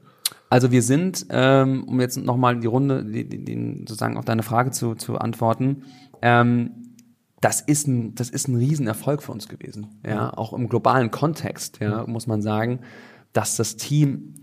Also 0.51 0.71
wir 0.71 0.83
sind, 0.83 1.27
ähm, 1.31 1.85
um 1.85 2.01
jetzt 2.01 2.17
nochmal 2.19 2.61
die 2.61 2.67
Runde, 2.67 3.05
die, 3.05 3.29
die, 3.29 3.45
die, 3.45 3.79
sozusagen 3.81 4.19
auf 4.19 4.25
deine 4.25 4.43
Frage 4.43 4.71
zu, 4.71 4.95
zu 4.95 5.17
antworten, 5.17 5.85
ähm, 6.23 6.84
das 7.45 7.61
ist 7.61 7.87
ein, 7.87 8.15
das 8.15 8.31
ist 8.31 8.49
ein 8.49 8.57
Riesenerfolg 8.57 9.23
für 9.23 9.33
uns 9.33 9.49
gewesen. 9.49 10.01
Ja, 10.07 10.33
auch 10.33 10.55
im 10.55 10.71
globalen 10.71 11.11
Kontext, 11.11 11.79
ja, 11.79 12.07
muss 12.07 12.27
man 12.27 12.41
sagen. 12.41 12.81
dass 13.35 13.57
das 13.57 13.77
Team 13.77 14.35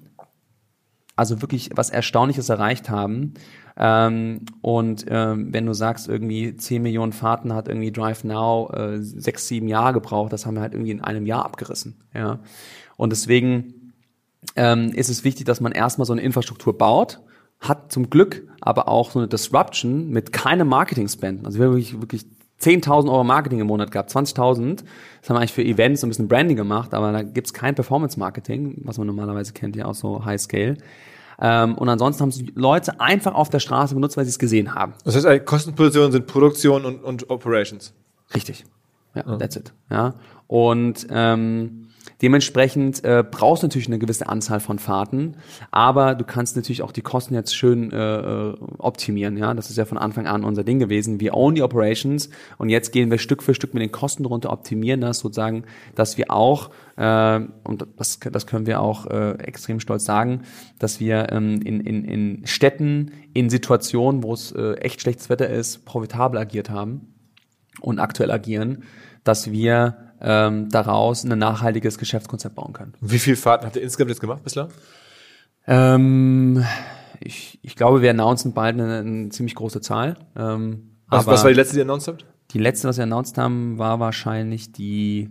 also 1.16 1.42
wirklich 1.42 1.72
was 1.76 1.90
Erstaunliches 1.90 2.50
erreicht 2.50 2.90
haben. 2.90 3.34
Ähm, 3.78 4.42
und 4.62 5.06
ähm, 5.08 5.54
wenn 5.54 5.66
du 5.66 5.74
sagst, 5.74 6.08
irgendwie 6.08 6.56
10 6.56 6.82
Millionen 6.82 7.12
Fahrten 7.12 7.54
hat 7.54 7.68
irgendwie 7.68 7.92
Drive 7.92 8.24
Now 8.24 8.70
äh, 8.72 9.02
sechs, 9.02 9.48
sieben 9.48 9.68
Jahre 9.68 9.94
gebraucht, 9.94 10.32
das 10.32 10.46
haben 10.46 10.56
wir 10.56 10.62
halt 10.62 10.74
irgendwie 10.74 10.92
in 10.92 11.02
einem 11.02 11.26
Jahr 11.26 11.46
abgerissen. 11.46 12.02
Ja. 12.14 12.40
Und 12.98 13.12
deswegen 13.12 13.94
ähm, 14.56 14.90
ist 14.90 15.10
es 15.10 15.24
wichtig, 15.24 15.46
dass 15.46 15.62
man 15.62 15.72
erstmal 15.72 16.06
so 16.06 16.14
eine 16.14 16.22
Infrastruktur 16.22 16.78
baut, 16.78 17.22
hat 17.60 17.92
zum 17.92 18.10
Glück 18.10 18.48
aber 18.60 18.88
auch 18.88 19.12
so 19.12 19.20
eine 19.20 19.28
Disruption 19.28 20.10
mit 20.10 20.32
keinem 20.32 20.68
Marketing-Spend. 20.68 21.46
Also 21.46 21.60
wir 21.60 21.68
haben 21.68 21.74
wirklich, 21.74 22.00
wirklich 22.00 22.26
10.000 22.62 23.10
Euro 23.10 23.24
Marketing 23.24 23.60
im 23.60 23.68
Monat 23.68 23.92
gehabt, 23.92 24.12
20.000. 24.12 24.84
Das 25.22 25.30
haben 25.30 25.36
wir 25.36 25.40
eigentlich 25.40 25.54
für 25.54 25.64
Events 25.64 26.04
und 26.04 26.08
ein 26.08 26.12
bisschen 26.12 26.28
Branding 26.28 26.58
gemacht, 26.58 26.94
aber 26.94 27.12
da 27.12 27.24
gibt's 27.24 27.54
kein 27.54 27.76
Performance-Marketing, 27.76 28.82
was 28.84 28.98
man 28.98 29.08
normalerweise 29.08 29.54
kennt, 29.54 29.76
ja 29.76 29.86
auch 29.86 29.96
so 29.96 30.24
High-Scale. 30.24 30.78
Ähm, 31.42 31.76
und 31.76 31.90
ansonsten 31.90 32.22
haben 32.22 32.30
es 32.30 32.44
Leute 32.54 33.00
einfach 33.00 33.34
auf 33.34 33.50
der 33.50 33.60
Straße 33.60 33.96
benutzt, 33.96 34.16
weil 34.16 34.26
sie 34.26 34.30
es 34.30 34.40
gesehen 34.40 34.76
haben. 34.76 34.94
Das 35.04 35.16
heißt, 35.16 35.46
Kostenpositionen 35.46 36.12
sind 36.12 36.28
Produktion 36.28 36.86
und, 36.86 37.04
und 37.04 37.30
Operations. 37.32 37.94
Richtig. 38.36 38.64
Ja, 39.16 39.38
that's 39.38 39.56
it. 39.56 39.74
Ja. 39.90 40.14
Und 40.48 41.08
ähm, 41.10 41.81
Dementsprechend 42.22 43.04
äh, 43.04 43.24
brauchst 43.30 43.64
du 43.64 43.68
natürlich 43.68 43.88
eine 43.88 44.00
gewisse 44.00 44.30
Anzahl 44.30 44.60
von 44.60 44.80
Fahrten, 44.80 45.36
aber 45.72 46.16
du 46.16 46.24
kannst 46.24 46.56
natürlich 46.56 46.82
auch 46.82 46.92
die 46.92 47.02
Kosten 47.02 47.34
jetzt 47.34 47.56
schön 47.56 47.92
äh, 47.92 47.98
äh, 47.98 48.58
optimieren. 48.78 49.38
Ja, 49.38 49.54
das 49.54 49.70
ist 49.70 49.78
ja 49.78 49.86
von 49.86 49.98
Anfang 49.98 50.28
an 50.28 50.44
unser 50.44 50.64
Ding 50.64 50.80
gewesen. 50.80 51.20
Wir 51.20 51.34
own 51.34 51.56
die 51.56 51.64
Operations 51.64 52.30
und 52.58 52.70
jetzt 52.70 52.92
gehen 52.92 53.10
wir 53.10 53.18
Stück 53.18 53.42
für 53.44 53.54
Stück 53.54 53.74
mit 53.74 53.82
den 53.82 53.92
Kosten 53.92 54.26
runter, 54.26 54.52
optimieren 54.52 55.02
das 55.02 55.20
sozusagen, 55.20 55.64
dass 55.96 56.18
wir 56.18 56.32
auch 56.32 56.70
äh, 56.98 57.40
und 57.64 57.88
das, 57.98 58.20
das 58.20 58.48
können 58.48 58.66
wir 58.66 58.82
auch 58.82 59.08
äh, 59.08 59.32
extrem 59.40 59.80
stolz 59.80 60.06
sagen, 60.06 60.42
dass 60.80 61.00
wir 61.00 61.32
ähm, 61.32 61.62
in, 61.64 61.80
in, 61.82 62.06
in 62.06 62.46
Städten, 62.46 63.12
in 63.34 63.50
Situationen, 63.50 64.24
wo 64.24 64.34
es 64.34 64.52
äh, 64.52 64.74
echt 64.76 65.02
schlechtes 65.02 65.30
Wetter 65.30 65.50
ist, 65.50 65.86
profitabel 65.86 66.40
agiert 66.40 66.70
haben 66.70 67.14
und 67.80 68.00
aktuell 68.00 68.32
agieren, 68.32 68.84
dass 69.24 69.52
wir 69.52 70.11
ähm, 70.22 70.70
daraus 70.70 71.24
ein 71.24 71.38
nachhaltiges 71.38 71.98
Geschäftskonzept 71.98 72.56
bauen 72.56 72.74
können. 72.74 72.94
Wie 73.02 73.20
viele 73.20 73.36
Fahrten 73.36 73.66
habt 73.66 73.76
ihr 73.76 73.82
insgesamt 73.82 74.12
jetzt 74.12 74.22
gemacht 74.22 74.44
bislang? 74.44 74.70
Ähm, 75.68 76.64
ich, 77.20 77.60
ich 77.62 77.76
glaube, 77.76 78.02
wir 78.02 78.12
announcen 78.12 78.54
bald 78.54 78.80
eine, 78.80 79.00
eine 79.00 79.30
ziemlich 79.30 79.56
große 79.56 79.82
Zahl. 79.82 80.18
Ähm, 80.36 80.98
was, 81.08 81.28
was 81.28 81.44
war 81.44 81.52
die 81.52 81.58
letzte, 81.58 81.74
die 81.74 81.80
ihr 81.80 81.86
announced 81.86 82.08
habt? 82.08 82.26
Die 82.52 82.60
letzte, 82.60 82.88
was 82.88 82.98
wir 82.98 83.04
announced 83.04 83.38
haben, 83.38 83.78
war 83.78 84.00
wahrscheinlich 84.00 84.72
die 84.72 85.30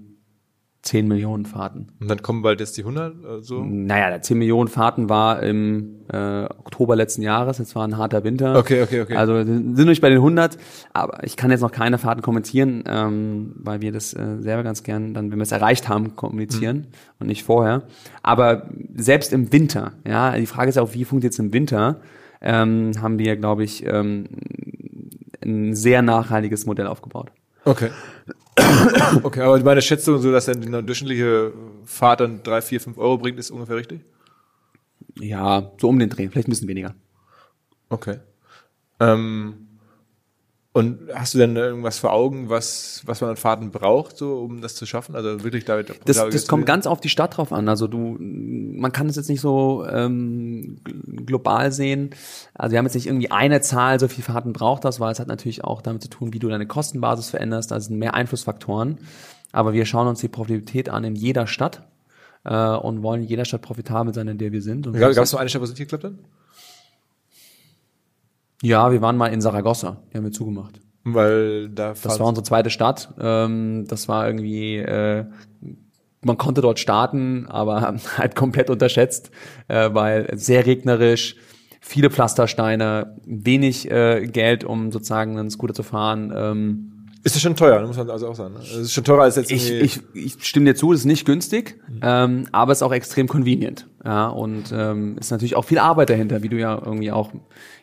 10 0.82 1.06
Millionen 1.08 1.44
Fahrten. 1.44 1.88
Und 2.00 2.08
dann 2.08 2.22
kommen 2.22 2.40
bald 2.40 2.60
jetzt 2.60 2.76
die 2.78 2.82
100? 2.82 3.12
Äh, 3.12 3.42
so? 3.42 3.62
Naja, 3.62 4.08
der 4.08 4.22
10 4.22 4.38
Millionen 4.38 4.68
Fahrten 4.68 5.10
war 5.10 5.42
im 5.42 6.06
äh, 6.10 6.44
Oktober 6.44 6.96
letzten 6.96 7.20
Jahres. 7.20 7.58
Jetzt 7.58 7.76
war 7.76 7.86
ein 7.86 7.98
harter 7.98 8.24
Winter. 8.24 8.56
Okay, 8.56 8.82
okay, 8.82 9.02
okay. 9.02 9.14
Also 9.14 9.44
sind 9.44 9.76
nicht 9.76 10.00
bei 10.00 10.08
den 10.08 10.18
100. 10.18 10.56
Aber 10.94 11.22
ich 11.22 11.36
kann 11.36 11.50
jetzt 11.50 11.60
noch 11.60 11.72
keine 11.72 11.98
Fahrten 11.98 12.22
kommentieren, 12.22 12.84
ähm, 12.86 13.52
weil 13.56 13.82
wir 13.82 13.92
das 13.92 14.14
äh, 14.14 14.38
selber 14.40 14.62
ganz 14.62 14.82
gern 14.82 15.12
dann, 15.12 15.30
wenn 15.30 15.38
wir 15.38 15.42
es 15.42 15.52
erreicht 15.52 15.88
haben, 15.88 16.16
kommunizieren 16.16 16.76
mhm. 16.76 16.84
und 17.20 17.26
nicht 17.26 17.44
vorher. 17.44 17.82
Aber 18.22 18.68
selbst 18.94 19.34
im 19.34 19.52
Winter, 19.52 19.92
ja, 20.06 20.34
die 20.34 20.46
Frage 20.46 20.70
ist 20.70 20.78
auch, 20.78 20.94
wie 20.94 21.04
funktioniert 21.04 21.34
es 21.34 21.38
im 21.38 21.52
Winter? 21.52 22.00
Ähm, 22.40 22.92
haben 23.02 23.18
wir, 23.18 23.36
glaube 23.36 23.64
ich, 23.64 23.84
ähm, 23.84 24.28
ein 25.44 25.74
sehr 25.74 26.00
nachhaltiges 26.00 26.64
Modell 26.64 26.86
aufgebaut. 26.86 27.30
Okay. 27.66 27.90
Okay, 29.22 29.40
aber 29.42 29.58
meine 29.60 29.82
Schätzung, 29.82 30.18
so 30.18 30.32
dass 30.32 30.46
dann 30.46 30.62
eine 30.62 30.82
durchschnittliche 30.82 31.52
Fahrt 31.84 32.20
dann 32.20 32.42
drei, 32.42 32.60
vier, 32.62 32.80
fünf 32.80 32.98
Euro 32.98 33.18
bringt, 33.18 33.38
ist 33.38 33.50
ungefähr 33.50 33.76
richtig? 33.76 34.00
Ja, 35.18 35.72
so 35.78 35.88
um 35.88 35.98
den 35.98 36.08
Dreh, 36.08 36.28
vielleicht 36.28 36.48
ein 36.48 36.50
bisschen 36.50 36.68
weniger. 36.68 36.94
Okay. 37.88 38.18
Ähm, 39.00 39.66
und 40.72 41.00
hast 41.12 41.34
du 41.34 41.38
denn 41.38 41.56
irgendwas 41.56 41.98
vor 41.98 42.12
Augen, 42.12 42.48
was, 42.48 43.02
was 43.04 43.20
man 43.20 43.30
an 43.30 43.36
Fahrten 43.36 43.72
braucht, 43.72 44.16
so, 44.16 44.38
um 44.38 44.60
das 44.60 44.76
zu 44.76 44.86
schaffen? 44.86 45.16
Also 45.16 45.42
wirklich 45.42 45.64
damit. 45.64 45.92
Das, 46.04 46.16
das 46.16 46.46
kommt 46.46 46.64
ganz 46.64 46.86
auf 46.86 47.00
die 47.00 47.08
Stadt 47.08 47.36
drauf 47.36 47.52
an. 47.52 47.68
Also 47.68 47.88
du, 47.88 48.16
man 48.20 48.92
kann 48.92 49.08
es 49.08 49.16
jetzt 49.16 49.28
nicht 49.28 49.40
so 49.40 49.84
ähm, 49.84 50.80
global 51.26 51.72
sehen. 51.72 52.10
Also 52.54 52.70
wir 52.70 52.78
haben 52.78 52.86
jetzt 52.86 52.94
nicht 52.94 53.08
irgendwie 53.08 53.32
eine 53.32 53.60
Zahl, 53.62 53.98
so 53.98 54.06
viel 54.06 54.22
Fahrten 54.22 54.52
braucht 54.52 54.84
das, 54.84 55.00
weil 55.00 55.10
es 55.10 55.18
hat 55.18 55.26
natürlich 55.26 55.64
auch 55.64 55.82
damit 55.82 56.02
zu 56.02 56.08
tun, 56.08 56.32
wie 56.32 56.38
du 56.38 56.48
deine 56.48 56.66
Kostenbasis 56.66 57.30
veränderst. 57.30 57.72
Da 57.72 57.80
sind 57.80 57.98
mehr 57.98 58.14
Einflussfaktoren. 58.14 58.98
Aber 59.50 59.72
wir 59.72 59.84
schauen 59.86 60.06
uns 60.06 60.20
die 60.20 60.28
Profitabilität 60.28 60.88
an 60.88 61.02
in 61.02 61.16
jeder 61.16 61.48
Stadt 61.48 61.82
äh, 62.44 62.54
und 62.54 63.02
wollen 63.02 63.22
in 63.22 63.28
jeder 63.28 63.44
Stadt 63.44 63.62
profitabel 63.62 64.14
sein, 64.14 64.28
in 64.28 64.38
der 64.38 64.52
wir 64.52 64.62
sind. 64.62 64.84
Gab 64.92 65.10
es 65.10 65.32
noch 65.32 65.40
eine 65.40 65.48
Stadt, 65.48 65.62
wo 65.62 65.64
es 65.64 65.70
nicht 65.70 65.80
geklappt 65.80 66.04
hat? 66.04 66.12
Ja, 68.62 68.92
wir 68.92 69.00
waren 69.00 69.16
mal 69.16 69.28
in 69.28 69.40
Saragossa. 69.40 70.02
Die 70.12 70.16
haben 70.16 70.24
wir 70.24 70.32
zugemacht. 70.32 70.80
Weil 71.04 71.70
da 71.70 71.94
Das 71.94 72.20
war 72.20 72.26
unsere 72.26 72.44
zweite 72.44 72.70
Stadt. 72.70 73.14
Ähm, 73.18 73.86
das 73.88 74.08
war 74.08 74.26
irgendwie, 74.26 74.76
äh, 74.76 75.24
man 76.22 76.36
konnte 76.36 76.60
dort 76.60 76.78
starten, 76.78 77.46
aber 77.46 77.94
halt 78.18 78.36
komplett 78.36 78.68
unterschätzt, 78.70 79.30
äh, 79.68 79.90
weil 79.92 80.28
sehr 80.36 80.66
regnerisch, 80.66 81.36
viele 81.80 82.10
Pflastersteine, 82.10 83.16
wenig 83.24 83.90
äh, 83.90 84.26
Geld, 84.26 84.64
um 84.64 84.92
sozusagen 84.92 85.38
einen 85.38 85.50
Scooter 85.50 85.74
zu 85.74 85.82
fahren. 85.82 86.32
Ähm, 86.36 86.99
ist 87.22 87.34
das 87.34 87.42
schon 87.42 87.54
teuer, 87.54 87.86
muss 87.86 87.96
man 87.96 88.08
also 88.08 88.28
auch 88.28 88.34
sagen. 88.34 88.54
Ne? 88.54 88.60
Es 88.60 88.76
ist 88.76 88.92
schon 88.92 89.04
teurer 89.04 89.24
als 89.24 89.36
jetzt 89.36 89.50
ich, 89.50 89.70
ich, 89.70 90.00
ich 90.14 90.36
stimme 90.40 90.66
dir 90.66 90.74
zu, 90.74 90.92
es 90.92 91.00
ist 91.00 91.06
nicht 91.06 91.26
günstig, 91.26 91.78
mhm. 91.88 92.00
ähm, 92.02 92.46
aber 92.52 92.72
es 92.72 92.78
ist 92.78 92.82
auch 92.82 92.92
extrem 92.92 93.28
convenient. 93.28 93.86
Ja, 94.04 94.28
und 94.28 94.72
ähm, 94.72 95.18
ist 95.18 95.30
natürlich 95.30 95.56
auch 95.56 95.64
viel 95.64 95.78
Arbeit 95.78 96.08
dahinter, 96.08 96.42
wie 96.42 96.48
du 96.48 96.58
ja 96.58 96.80
irgendwie 96.82 97.12
auch 97.12 97.30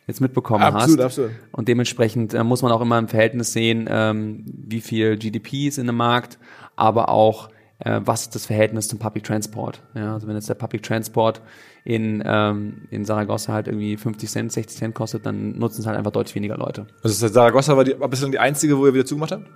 jetzt 0.08 0.20
mitbekommen 0.20 0.64
absolut, 0.64 0.98
hast. 0.98 1.04
Absolut. 1.04 1.30
Und 1.52 1.68
dementsprechend 1.68 2.34
äh, 2.34 2.42
muss 2.42 2.62
man 2.62 2.72
auch 2.72 2.80
immer 2.80 2.98
im 2.98 3.06
Verhältnis 3.06 3.52
sehen, 3.52 3.88
ähm, 3.88 4.44
wie 4.46 4.80
viel 4.80 5.16
GDP 5.16 5.68
ist 5.68 5.78
in 5.78 5.86
dem 5.86 5.96
Markt, 5.96 6.38
aber 6.74 7.08
auch 7.08 7.50
äh, 7.78 8.00
was 8.04 8.22
ist 8.22 8.34
das 8.34 8.46
Verhältnis 8.46 8.88
zum 8.88 8.98
Public 8.98 9.24
Transport. 9.24 9.82
Ja, 9.94 10.14
also 10.14 10.26
wenn 10.26 10.34
jetzt 10.34 10.48
der 10.48 10.54
Public 10.54 10.82
Transport 10.82 11.40
in, 11.88 12.22
ähm, 12.26 12.82
in 12.90 13.06
Saragossa 13.06 13.54
halt 13.54 13.66
irgendwie 13.66 13.96
50 13.96 14.28
Cent, 14.28 14.52
60 14.52 14.78
Cent 14.78 14.94
kostet, 14.94 15.24
dann 15.24 15.58
nutzen 15.58 15.80
es 15.80 15.86
halt 15.86 15.96
einfach 15.96 16.10
deutlich 16.10 16.34
weniger 16.34 16.58
Leute. 16.58 16.86
Also 17.02 17.26
Saragossa 17.26 17.78
war, 17.78 17.84
die, 17.84 17.98
war 17.98 18.08
bislang 18.08 18.30
die 18.30 18.38
einzige, 18.38 18.76
wo 18.76 18.84
ihr 18.86 18.92
wieder 18.92 19.06
zugemacht 19.06 19.32
habt? 19.32 19.46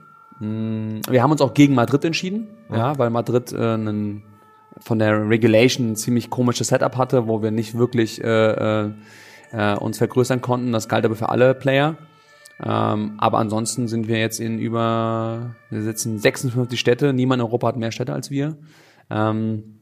Mm, 0.41 1.01
wir 1.11 1.23
haben 1.23 1.31
uns 1.31 1.43
auch 1.43 1.53
gegen 1.53 1.75
Madrid 1.75 2.07
entschieden, 2.07 2.49
ja, 2.71 2.77
ja 2.77 2.99
weil 2.99 3.11
Madrid 3.11 3.53
äh, 3.53 3.75
einen 3.75 4.23
von 4.81 4.99
der 4.99 5.29
Regulation 5.29 5.91
ein 5.91 5.97
ziemlich 5.97 6.31
komisches 6.31 6.69
Setup 6.69 6.97
hatte, 6.97 7.29
wo 7.29 7.43
wir 7.43 7.51
nicht 7.51 7.77
wirklich 7.77 8.25
äh, 8.25 8.85
äh, 8.87 8.91
äh, 9.53 9.77
uns 9.77 9.99
vergrößern 9.99 10.41
konnten. 10.41 10.73
Das 10.73 10.89
galt 10.89 11.05
aber 11.05 11.17
für 11.17 11.29
alle 11.29 11.55
Player. 11.55 11.99
Ähm, 12.65 13.17
aber 13.19 13.41
ansonsten 13.41 13.89
sind 13.89 14.09
wir 14.09 14.19
jetzt 14.19 14.41
in 14.41 14.59
über, 14.59 15.55
wir 15.69 15.83
sitzen 15.83 16.19
56 16.19 16.81
Städte. 16.81 17.13
Niemand 17.13 17.41
in 17.41 17.47
Europa 17.47 17.69
hat 17.69 17.77
mehr 17.77 17.93
Städte 17.93 18.15
als 18.15 18.31
wir. 18.31 18.57
Ähm, 19.11 19.82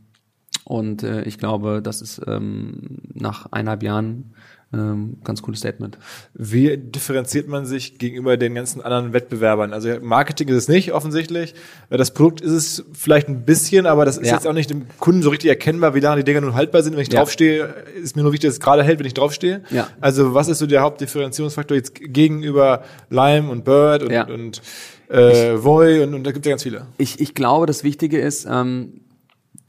und 0.65 1.03
äh, 1.03 1.23
ich 1.23 1.39
glaube, 1.39 1.81
das 1.83 2.03
ist 2.03 2.21
ähm, 2.27 2.99
nach 3.15 3.47
eineinhalb 3.53 3.83
Jahren 3.83 4.35
ähm, 4.73 5.17
ganz 5.25 5.43
cooles 5.43 5.61
Statement. 5.61 5.99
Wie 6.35 6.77
differenziert 6.77 7.49
man 7.49 7.67
sich 7.67 7.99
gegenüber 7.99 8.37
den 8.37 8.55
ganzen 8.55 8.81
anderen 8.81 9.13
Wettbewerbern? 9.13 9.73
Also 9.73 9.89
Marketing 10.01 10.49
ist 10.49 10.57
es 10.57 10.69
nicht 10.69 10.93
offensichtlich. 10.93 11.55
Das 11.89 12.13
Produkt 12.13 12.41
ist 12.41 12.53
es 12.53 12.85
vielleicht 12.93 13.29
ein 13.29 13.45
bisschen, 13.45 13.87
aber 13.87 14.05
das 14.05 14.17
ist 14.17 14.29
ja. 14.29 14.35
jetzt 14.35 14.47
auch 14.47 14.53
nicht 14.53 14.71
dem 14.71 14.87
Kunden 14.99 15.23
so 15.23 15.31
richtig 15.31 15.51
erkennbar, 15.51 15.95
wie 15.95 16.01
lange 16.01 16.19
die 16.19 16.25
Dinger 16.25 16.43
nun 16.43 16.55
haltbar 16.55 16.83
sind. 16.83 16.95
Wenn 16.95 17.03
ich 17.03 17.13
ja. 17.13 17.19
draufstehe, 17.19 17.75
ist 18.01 18.15
mir 18.15 18.23
nur 18.23 18.33
wichtig, 18.33 18.49
dass 18.49 18.55
es 18.55 18.61
gerade 18.61 18.85
hält, 18.85 19.01
wenn 19.01 19.07
ich 19.07 19.15
draufstehe. 19.15 19.63
Ja. 19.71 19.89
Also 20.01 20.35
was 20.35 20.49
ist 20.49 20.59
so 20.59 20.67
der 20.67 20.83
Hauptdifferenzierungsfaktor 20.83 21.77
jetzt 21.77 21.95
gegenüber 21.95 22.85
Lime 23.09 23.51
und 23.51 23.65
Bird 23.65 24.05
und, 24.05 24.13
ja. 24.13 24.29
und 24.29 24.63
äh, 25.09 25.57
Voy 25.63 26.05
und, 26.05 26.15
und 26.15 26.23
da 26.23 26.31
gibt 26.31 26.47
es 26.47 26.49
ja 26.49 26.53
ganz 26.53 26.63
viele. 26.63 26.87
Ich, 26.97 27.19
ich 27.19 27.35
glaube, 27.35 27.67
das 27.67 27.83
Wichtige 27.83 28.21
ist, 28.21 28.47
ähm, 28.49 29.01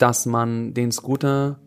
dass 0.01 0.25
man 0.25 0.73
den 0.73 0.91
Scooter 0.91 1.59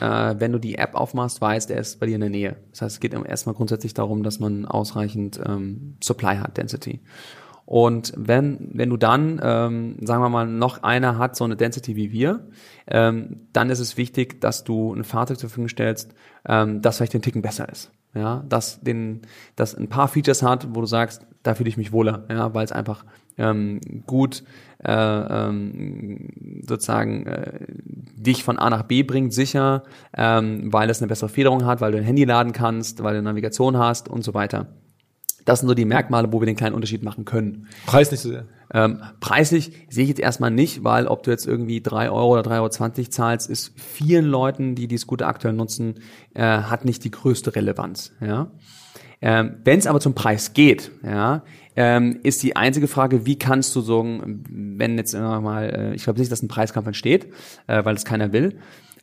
äh, 0.00 0.34
wenn 0.38 0.52
du 0.52 0.58
die 0.58 0.76
App 0.76 0.94
aufmachst, 0.94 1.40
weißt, 1.40 1.70
er 1.70 1.80
ist 1.80 2.00
bei 2.00 2.06
dir 2.06 2.16
in 2.16 2.20
der 2.20 2.30
Nähe. 2.30 2.56
Das 2.70 2.82
heißt, 2.82 2.96
es 2.96 3.00
geht 3.00 3.14
erstmal 3.14 3.54
grundsätzlich 3.54 3.94
darum, 3.94 4.22
dass 4.22 4.40
man 4.40 4.66
ausreichend 4.66 5.40
ähm, 5.44 5.96
Supply 6.02 6.36
hat, 6.36 6.56
Density. 6.56 7.00
Und 7.64 8.12
wenn, 8.16 8.70
wenn 8.74 8.90
du 8.90 8.96
dann, 8.96 9.40
ähm, 9.42 9.96
sagen 10.02 10.22
wir 10.22 10.28
mal, 10.28 10.46
noch 10.46 10.84
einer 10.84 11.18
hat 11.18 11.34
so 11.34 11.44
eine 11.44 11.56
Density 11.56 11.96
wie 11.96 12.12
wir, 12.12 12.46
ähm, 12.86 13.48
dann 13.52 13.70
ist 13.70 13.80
es 13.80 13.96
wichtig, 13.96 14.40
dass 14.40 14.62
du 14.62 14.94
ein 14.94 15.02
Fahrzeug 15.02 15.38
zur 15.38 15.48
Verfügung 15.48 15.68
stellst, 15.68 16.14
ähm, 16.46 16.80
das 16.80 16.96
vielleicht 16.96 17.14
den 17.14 17.22
Ticken 17.22 17.42
besser 17.42 17.68
ist. 17.68 17.90
Ja, 18.14 18.44
dass 18.48 18.80
den, 18.80 19.22
das 19.56 19.74
ein 19.74 19.88
paar 19.88 20.08
Features 20.08 20.42
hat, 20.42 20.74
wo 20.74 20.80
du 20.80 20.86
sagst, 20.86 21.26
da 21.42 21.54
fühle 21.54 21.68
ich 21.68 21.76
mich 21.76 21.92
wohler, 21.92 22.24
ja, 22.30 22.54
weil 22.54 22.64
es 22.64 22.72
einfach 22.72 23.04
ähm, 23.36 23.80
gut 24.06 24.42
äh, 24.84 24.92
ähm, 24.92 26.62
sozusagen 26.66 27.26
äh, 27.26 27.66
dich 28.14 28.44
von 28.44 28.58
A 28.58 28.70
nach 28.70 28.82
B 28.82 29.02
bringt, 29.02 29.32
sicher, 29.32 29.84
ähm, 30.16 30.72
weil 30.72 30.90
es 30.90 31.00
eine 31.00 31.08
bessere 31.08 31.28
Federung 31.28 31.64
hat, 31.64 31.80
weil 31.80 31.92
du 31.92 31.98
ein 31.98 32.04
Handy 32.04 32.24
laden 32.24 32.52
kannst, 32.52 33.02
weil 33.02 33.14
du 33.14 33.22
Navigation 33.22 33.76
hast 33.78 34.08
und 34.08 34.22
so 34.22 34.34
weiter. 34.34 34.66
Das 35.44 35.60
sind 35.60 35.68
so 35.68 35.74
die 35.74 35.84
Merkmale, 35.84 36.32
wo 36.32 36.40
wir 36.40 36.46
den 36.46 36.56
kleinen 36.56 36.74
Unterschied 36.74 37.04
machen 37.04 37.24
können. 37.24 37.68
Preis 37.86 38.10
nicht 38.10 38.20
so 38.20 38.30
sehr. 38.30 38.46
Ähm, 38.74 39.00
preislich 39.20 39.72
sehe 39.88 40.02
ich 40.02 40.08
jetzt 40.08 40.20
erstmal 40.20 40.50
nicht, 40.50 40.82
weil 40.82 41.06
ob 41.06 41.22
du 41.22 41.30
jetzt 41.30 41.46
irgendwie 41.46 41.80
drei 41.80 42.10
Euro 42.10 42.32
oder 42.32 42.42
3,20 42.42 42.98
Euro 42.98 43.08
zahlst, 43.10 43.48
ist 43.48 43.72
vielen 43.76 44.24
Leuten, 44.24 44.74
die 44.74 44.88
die 44.88 44.98
Scooter 44.98 45.28
aktuell 45.28 45.54
nutzen, 45.54 46.00
äh, 46.34 46.42
hat 46.42 46.84
nicht 46.84 47.04
die 47.04 47.12
größte 47.12 47.54
Relevanz. 47.54 48.12
Ja? 48.20 48.50
Ähm, 49.22 49.56
Wenn 49.64 49.78
es 49.78 49.86
aber 49.86 50.00
zum 50.00 50.14
Preis 50.14 50.52
geht, 50.52 50.90
ja, 51.04 51.42
ähm, 51.76 52.20
ist 52.22 52.42
die 52.42 52.56
einzige 52.56 52.88
Frage, 52.88 53.26
wie 53.26 53.38
kannst 53.38 53.76
du 53.76 53.80
sagen, 53.80 54.44
wenn 54.50 54.96
jetzt 54.96 55.14
immer 55.14 55.40
mal, 55.40 55.64
äh, 55.64 55.94
ich 55.94 56.04
glaube 56.04 56.18
nicht, 56.18 56.32
dass 56.32 56.42
ein 56.42 56.48
Preiskampf 56.48 56.86
entsteht, 56.86 57.26
äh, 57.66 57.84
weil 57.84 57.94
es 57.94 58.04
keiner 58.04 58.32
will, 58.32 58.58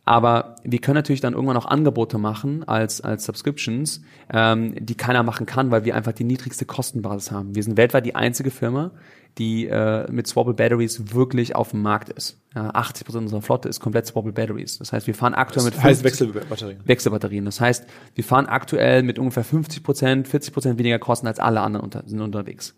aber 0.05 0.55
wir 0.63 0.79
können 0.79 0.95
natürlich 0.95 1.21
dann 1.21 1.33
irgendwann 1.33 1.55
auch 1.55 1.65
Angebote 1.65 2.17
machen 2.17 2.67
als, 2.67 2.99
als 2.99 3.23
Subscriptions, 3.23 4.01
ähm, 4.31 4.75
die 4.77 4.95
keiner 4.95 5.23
machen 5.23 5.45
kann, 5.45 5.71
weil 5.71 5.85
wir 5.85 5.95
einfach 5.95 6.11
die 6.11 6.25
niedrigste 6.25 6.65
Kostenbasis 6.65 7.31
haben. 7.31 7.55
Wir 7.55 7.63
sind 7.63 7.77
weltweit 7.77 8.05
die 8.05 8.15
einzige 8.15 8.51
Firma, 8.51 8.91
die 9.37 9.67
äh, 9.67 10.09
mit 10.11 10.27
Swappable 10.27 10.53
Batteries 10.53 11.13
wirklich 11.13 11.55
auf 11.55 11.71
dem 11.71 11.81
Markt 11.81 12.09
ist. 12.09 12.39
Ja, 12.53 12.69
80 12.69 13.05
Prozent 13.05 13.23
unserer 13.23 13.41
Flotte 13.41 13.67
ist 13.67 13.79
komplett 13.79 14.05
Swappable 14.05 14.31
Batteries. 14.33 14.77
Das 14.77 14.93
heißt, 14.93 15.07
wir 15.07 15.15
fahren 15.15 15.33
aktuell 15.33 15.65
Das 15.65 15.75
mit 15.75 15.83
heißt 15.83 16.01
50 16.03 16.27
Wechselbatterien. 16.35 16.79
Wechselbatterien. 16.85 17.45
Das 17.45 17.59
heißt, 17.59 17.85
wir 18.13 18.23
fahren 18.23 18.45
aktuell 18.45 19.01
mit 19.01 19.17
ungefähr 19.17 19.43
50 19.43 19.83
Prozent, 19.83 20.27
40 20.27 20.53
Prozent 20.53 20.77
weniger 20.79 20.99
Kosten 20.99 21.25
als 21.27 21.39
alle 21.39 21.61
anderen 21.61 21.83
unter, 21.83 22.03
sind 22.05 22.21
unterwegs. 22.21 22.75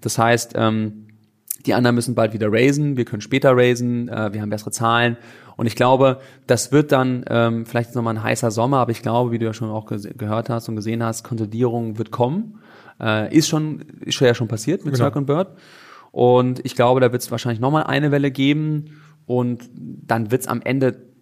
Das 0.00 0.18
heißt, 0.18 0.52
ähm, 0.56 1.06
die 1.66 1.74
anderen 1.74 1.94
müssen 1.94 2.16
bald 2.16 2.32
wieder 2.32 2.52
raisen, 2.52 2.96
wir 2.96 3.04
können 3.04 3.22
später 3.22 3.56
raisen, 3.56 4.08
äh, 4.08 4.32
wir 4.32 4.42
haben 4.42 4.50
bessere 4.50 4.72
Zahlen. 4.72 5.16
Und 5.56 5.66
ich 5.66 5.76
glaube, 5.76 6.18
das 6.48 6.72
wird 6.72 6.90
dann 6.90 7.24
ähm, 7.28 7.66
vielleicht 7.66 7.94
nochmal 7.94 8.16
ein 8.16 8.22
heißer 8.22 8.50
Sommer, 8.50 8.78
aber 8.78 8.90
ich 8.90 9.02
glaube, 9.02 9.30
wie 9.30 9.38
du 9.38 9.44
ja 9.44 9.52
schon 9.52 9.70
auch 9.70 9.86
gehört 9.86 10.48
hast 10.50 10.68
und 10.68 10.74
gesehen 10.76 11.02
hast, 11.04 11.22
Konsolidierung 11.22 11.98
wird 11.98 12.10
kommen. 12.10 12.58
Äh, 13.00 13.36
ist 13.36 13.48
schon, 13.48 13.80
ist 14.00 14.18
ja 14.18 14.34
schon 14.34 14.48
passiert 14.48 14.84
mit 14.84 14.94
Genau. 14.94 15.04
Circle 15.04 15.22
Bird. 15.22 15.48
Und 16.12 16.64
ich 16.64 16.76
glaube, 16.76 17.00
da 17.00 17.10
wird 17.10 17.22
es 17.22 17.30
wahrscheinlich 17.30 17.60
nochmal 17.60 17.84
eine 17.84 18.12
Welle 18.12 18.30
geben 18.30 19.00
und 19.26 19.68
dann 19.74 20.30
wird 20.30 20.42
es 20.42 20.46
am 20.46 20.60
Ende 20.62 21.12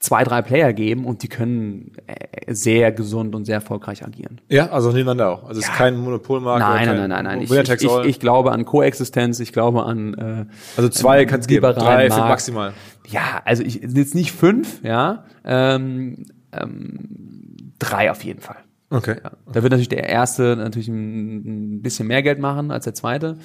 zwei, 0.00 0.24
drei 0.24 0.42
Player 0.42 0.72
geben 0.72 1.04
und 1.04 1.22
die 1.22 1.28
können 1.28 1.92
äh, 2.06 2.52
sehr 2.52 2.90
gesund 2.90 3.34
und 3.34 3.44
sehr 3.44 3.56
erfolgreich 3.56 4.04
agieren. 4.04 4.40
Ja, 4.48 4.70
also 4.70 4.88
nebeneinander 4.88 5.30
auch. 5.30 5.44
Also 5.44 5.60
es 5.60 5.68
ist 5.68 5.74
kein 5.74 5.96
Monopolmarkt. 5.96 6.60
Nein, 6.60 6.86
nein, 6.86 6.96
nein, 6.96 7.08
nein, 7.10 7.24
nein. 7.24 7.42
Ich, 7.42 7.50
ich, 7.50 8.04
ich, 8.06 8.18
glaube 8.18 8.50
an 8.52 8.64
Koexistenz, 8.64 9.40
ich 9.40 9.52
glaube 9.52 9.84
an 9.84 10.14
äh, 10.14 10.46
also 10.76 10.88
zwei 10.88 11.26
kann 11.26 11.40
es 11.40 11.46
geben, 11.46 11.62
drei 11.74 12.10
für 12.10 12.20
maximal. 12.20 12.72
ja, 13.08 13.42
also 13.44 13.62
ich 13.62 13.82
jetzt 13.82 14.14
nicht 14.14 14.32
fünf, 14.32 14.82
ja, 14.82 15.24
ähm, 15.44 16.24
ähm, 16.52 17.74
drei 17.78 18.10
auf 18.10 18.24
jeden 18.24 18.40
Fall. 18.40 18.56
Okay. 18.88 19.16
Ja. 19.22 19.32
Da 19.52 19.62
wird 19.62 19.70
natürlich 19.70 19.88
der 19.88 20.08
erste 20.08 20.56
natürlich 20.56 20.88
ein 20.88 21.82
bisschen 21.82 22.08
mehr 22.08 22.22
Geld 22.22 22.40
machen 22.40 22.70
als 22.70 22.84
der 22.84 22.94
zweite, 22.94 23.36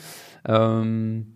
ähm, 0.47 1.27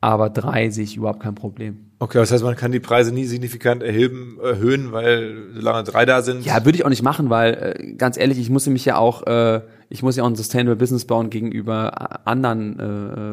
aber 0.00 0.30
drei 0.30 0.70
sehe 0.70 0.84
ich 0.84 0.96
überhaupt 0.96 1.20
kein 1.20 1.34
Problem. 1.34 1.86
Okay, 2.00 2.18
das 2.18 2.32
heißt, 2.32 2.42
man 2.42 2.56
kann 2.56 2.72
die 2.72 2.80
Preise 2.80 3.14
nie 3.14 3.26
signifikant 3.26 3.80
erheben, 3.80 4.38
erhöhen, 4.42 4.90
weil 4.90 5.50
solange 5.54 5.84
drei 5.84 6.04
da 6.04 6.22
sind. 6.22 6.44
Ja, 6.44 6.64
würde 6.64 6.76
ich 6.76 6.84
auch 6.84 6.90
nicht 6.90 7.04
machen, 7.04 7.30
weil 7.30 7.76
äh, 7.78 7.92
ganz 7.92 8.18
ehrlich, 8.18 8.40
ich 8.40 8.50
muss 8.50 8.66
mich 8.66 8.84
ja 8.84 8.96
auch, 8.96 9.24
äh, 9.24 9.60
ich 9.92 10.02
muss 10.02 10.16
ja 10.16 10.24
auch 10.24 10.28
ein 10.28 10.36
Sustainable 10.36 10.74
Business 10.74 11.04
bauen 11.04 11.28
gegenüber 11.28 11.92
äh, 12.24 12.30
anderen 12.30 12.80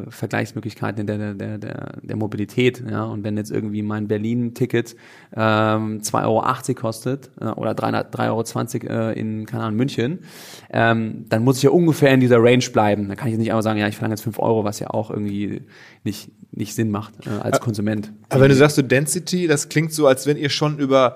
äh, 0.07 0.11
Vergleichsmöglichkeiten 0.11 1.07
der, 1.07 1.17
der, 1.17 1.33
der, 1.33 1.57
der, 1.57 1.93
der 2.01 2.15
Mobilität. 2.17 2.83
Ja, 2.89 3.05
und 3.05 3.23
wenn 3.23 3.37
jetzt 3.37 3.49
irgendwie 3.49 3.81
mein 3.81 4.09
Berlin-Ticket 4.09 4.95
ähm, 5.35 6.01
2,80 6.01 6.25
Euro 6.25 6.73
kostet 6.75 7.29
äh, 7.39 7.45
oder 7.45 7.71
3,20 7.71 8.89
Euro 8.89 9.09
äh, 9.11 9.19
in 9.19 9.45
keine 9.45 9.63
Ahnung, 9.63 9.77
München, 9.77 10.19
ähm, 10.69 11.25
dann 11.29 11.45
muss 11.45 11.57
ich 11.57 11.63
ja 11.63 11.69
ungefähr 11.69 12.13
in 12.13 12.19
dieser 12.19 12.43
Range 12.43 12.65
bleiben. 12.73 13.07
Da 13.07 13.15
kann 13.15 13.29
ich 13.29 13.33
jetzt 13.33 13.39
nicht 13.39 13.51
einfach 13.51 13.63
sagen, 13.63 13.79
ja, 13.79 13.87
ich 13.87 13.95
verlange 13.95 14.15
jetzt 14.15 14.23
5 14.23 14.37
Euro, 14.39 14.65
was 14.65 14.79
ja 14.79 14.89
auch 14.89 15.11
irgendwie 15.11 15.61
nicht, 16.03 16.29
nicht 16.51 16.75
Sinn 16.75 16.91
macht 16.91 17.25
äh, 17.25 17.29
als 17.41 17.61
Konsument. 17.61 18.11
Aber 18.27 18.41
wenn 18.41 18.49
du 18.49 18.55
sagst, 18.55 18.75
so 18.75 18.81
Density, 18.81 19.47
das 19.47 19.69
klingt 19.69 19.93
so, 19.93 20.07
als 20.07 20.27
wenn 20.27 20.35
ihr 20.35 20.49
schon 20.49 20.77
über 20.77 21.15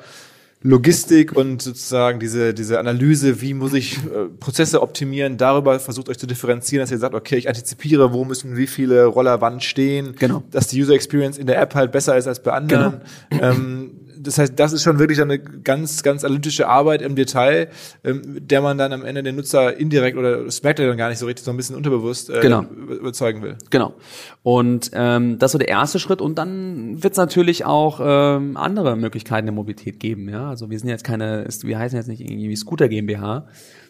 Logistik 0.66 1.34
und 1.34 1.62
sozusagen 1.62 2.20
diese, 2.20 2.54
diese 2.54 2.80
Analyse, 2.80 3.42
wie 3.42 3.54
muss 3.54 3.74
ich 3.74 3.98
äh, 3.98 4.30
Prozesse 4.40 4.82
optimieren, 4.82 5.38
darüber 5.38 5.78
versucht 5.80 6.08
euch 6.08 6.18
zu 6.18 6.26
differenzieren, 6.26 6.84
dass 6.84 6.92
ihr 6.92 6.98
sagt, 6.98 7.14
okay, 7.14 7.36
ich 7.36 7.50
antizipiere, 7.50 8.14
wo 8.14 8.24
müssen 8.24 8.56
wie 8.56 8.68
viele 8.68 9.06
Roller 9.06 9.42
wann 9.42 9.60
stehen, 9.60 10.16
Genau. 10.18 10.42
dass 10.52 10.68
die 10.68 10.82
User 10.82 10.94
Experience 10.94 11.38
in 11.38 11.48
der 11.48 11.60
App 11.62 11.76
halt 11.76 11.92
besser 11.92 12.18
ist 12.18 12.28
als 12.28 12.42
bei 12.42 12.54
anderen. 12.54 13.02
Ähm, 13.30 13.92
das 14.24 14.38
heißt, 14.38 14.54
das 14.58 14.74
ist 14.74 14.84
schon 14.84 15.00
wirklich 15.00 15.22
eine 15.22 15.38
ganz, 15.40 16.02
ganz 16.04 16.24
analytische 16.24 16.68
Arbeit 16.68 17.02
im 17.02 17.16
Detail, 17.16 17.70
ähm, 18.04 18.22
der 18.48 18.62
man 18.62 18.78
dann 18.78 18.94
am 18.94 19.04
Ende 19.06 19.22
den 19.24 19.36
Nutzer 19.36 19.78
indirekt 19.78 20.18
oder 20.18 20.44
das 20.46 20.64
merkt 20.64 20.80
er 20.80 20.88
dann 20.88 20.98
gar 20.98 21.10
nicht 21.10 21.20
so 21.20 21.26
richtig, 21.26 21.46
so 21.46 21.52
ein 21.52 21.58
bisschen 21.58 21.76
unterbewusst 21.76 22.30
äh, 22.30 22.40
Genau. 22.42 22.64
über- 22.64 22.96
überzeugen 22.96 23.42
will. 23.42 23.58
Genau. 23.70 23.94
Und 24.42 24.92
ähm, 24.94 25.38
das 25.40 25.52
so 25.52 25.58
der 25.58 25.68
erste 25.70 26.00
Schritt. 26.00 26.22
Und 26.22 26.38
dann 26.38 27.04
wird 27.04 27.14
es 27.14 27.18
natürlich 27.18 27.66
auch 27.66 28.00
ähm, 28.04 28.58
andere 28.58 28.96
Möglichkeiten 28.96 29.46
der 29.46 29.54
Mobilität 29.54 30.00
geben. 30.00 30.30
Ja, 30.30 30.50
also 30.50 30.70
wir 30.70 30.80
sind 30.80 30.90
jetzt 30.90 31.04
keine, 31.04 31.44
ist, 31.44 31.66
wir 31.68 31.78
heißen 31.78 31.98
jetzt 31.98 32.08
nicht 32.08 32.22
irgendwie 32.22 32.56
Scooter 32.56 32.88
GmbH, 32.90 33.48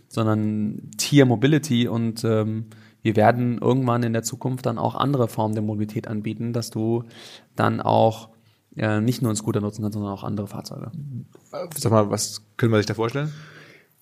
sondern 0.08 0.92
Tier 0.98 1.26
Mobility 1.26 1.88
und 1.88 2.24
ähm, 2.24 2.66
wir 3.02 3.16
werden 3.16 3.58
irgendwann 3.60 4.04
in 4.04 4.14
der 4.14 4.24
Zukunft 4.24 4.66
dann 4.66 4.78
auch 4.78 4.96
andere 4.96 5.28
Formen 5.28 5.56
der 5.56 5.64
Mobilität 5.64 6.08
anbieten, 6.08 6.54
dass 6.54 6.70
du 6.70 7.04
dann 7.56 7.82
auch 7.82 8.30
äh, 8.76 9.02
nicht 9.02 9.22
nur 9.22 9.30
einen 9.30 9.36
Scooter 9.36 9.62
nutzen 9.62 9.82
kannst, 9.82 9.94
sondern 9.94 10.14
auch 10.14 10.24
andere 10.24 10.48
Fahrzeuge. 10.48 10.92
Sag 11.76 11.92
mal, 11.92 12.10
was 12.10 12.44
können 12.58 12.72
wir 12.72 12.78
sich 12.78 12.86
da 12.86 12.94
vorstellen? 12.94 13.32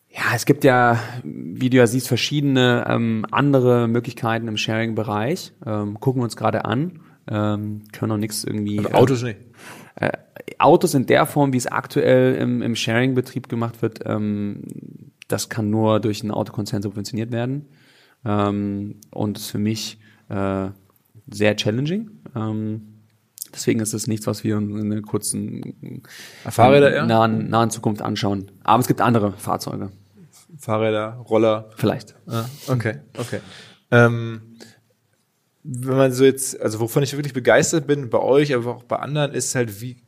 Ja, 0.09 0.35
es 0.35 0.45
gibt 0.45 0.63
ja, 0.63 0.99
wie 1.23 1.69
du 1.69 1.77
ja 1.77 1.87
siehst, 1.87 2.07
verschiedene 2.07 2.85
ähm, 2.87 3.25
andere 3.31 3.87
Möglichkeiten 3.87 4.47
im 4.47 4.57
Sharing-Bereich. 4.57 5.53
Ähm, 5.65 5.99
gucken 5.99 6.21
wir 6.21 6.25
uns 6.25 6.35
gerade 6.35 6.65
an. 6.65 6.99
Ähm, 7.29 7.83
können 7.93 8.09
noch 8.09 8.17
nichts 8.17 8.43
irgendwie. 8.43 8.79
Also 8.79 8.91
Autos 8.91 9.23
nicht. 9.23 9.39
Äh, 9.95 10.11
Autos 10.57 10.93
in 10.95 11.05
der 11.05 11.25
Form, 11.25 11.53
wie 11.53 11.57
es 11.57 11.67
aktuell 11.67 12.35
im, 12.35 12.61
im 12.61 12.75
Sharing-Betrieb 12.75 13.47
gemacht 13.47 13.81
wird, 13.81 13.99
ähm, 14.05 14.63
das 15.29 15.47
kann 15.47 15.69
nur 15.69 16.01
durch 16.01 16.23
einen 16.23 16.31
Autokonzern 16.31 16.81
subventioniert 16.81 17.31
werden. 17.31 17.67
Ähm, 18.25 18.95
und 19.11 19.37
ist 19.37 19.49
für 19.49 19.59
mich 19.59 19.97
äh, 20.29 20.69
sehr 21.29 21.55
challenging. 21.55 22.11
Ähm, 22.35 22.90
deswegen 23.53 23.79
ist 23.79 23.93
es 23.93 24.07
nichts, 24.07 24.27
was 24.27 24.43
wir 24.43 24.57
in 24.57 24.91
einer 24.91 25.01
kurzen 25.01 26.01
Fahrräder 26.47 26.93
eher? 26.93 27.05
nahen, 27.05 27.49
nahen 27.49 27.69
Zukunft 27.69 28.01
anschauen. 28.01 28.51
Aber 28.63 28.81
es 28.81 28.87
gibt 28.87 29.01
andere 29.01 29.33
Fahrzeuge. 29.33 29.91
Fahrräder, 30.57 31.17
Roller. 31.29 31.69
Vielleicht. 31.75 32.15
Ah, 32.27 32.45
okay, 32.67 32.99
okay. 33.17 33.39
Ähm, 33.89 34.41
wenn 35.63 35.97
man 35.97 36.11
so 36.11 36.23
jetzt, 36.23 36.59
also 36.59 36.79
wovon 36.79 37.03
ich 37.03 37.13
wirklich 37.13 37.33
begeistert 37.33 37.87
bin, 37.87 38.09
bei 38.09 38.19
euch, 38.19 38.53
aber 38.53 38.75
auch 38.75 38.83
bei 38.83 38.97
anderen, 38.97 39.33
ist 39.33 39.53
halt, 39.55 39.81
wie 39.81 40.01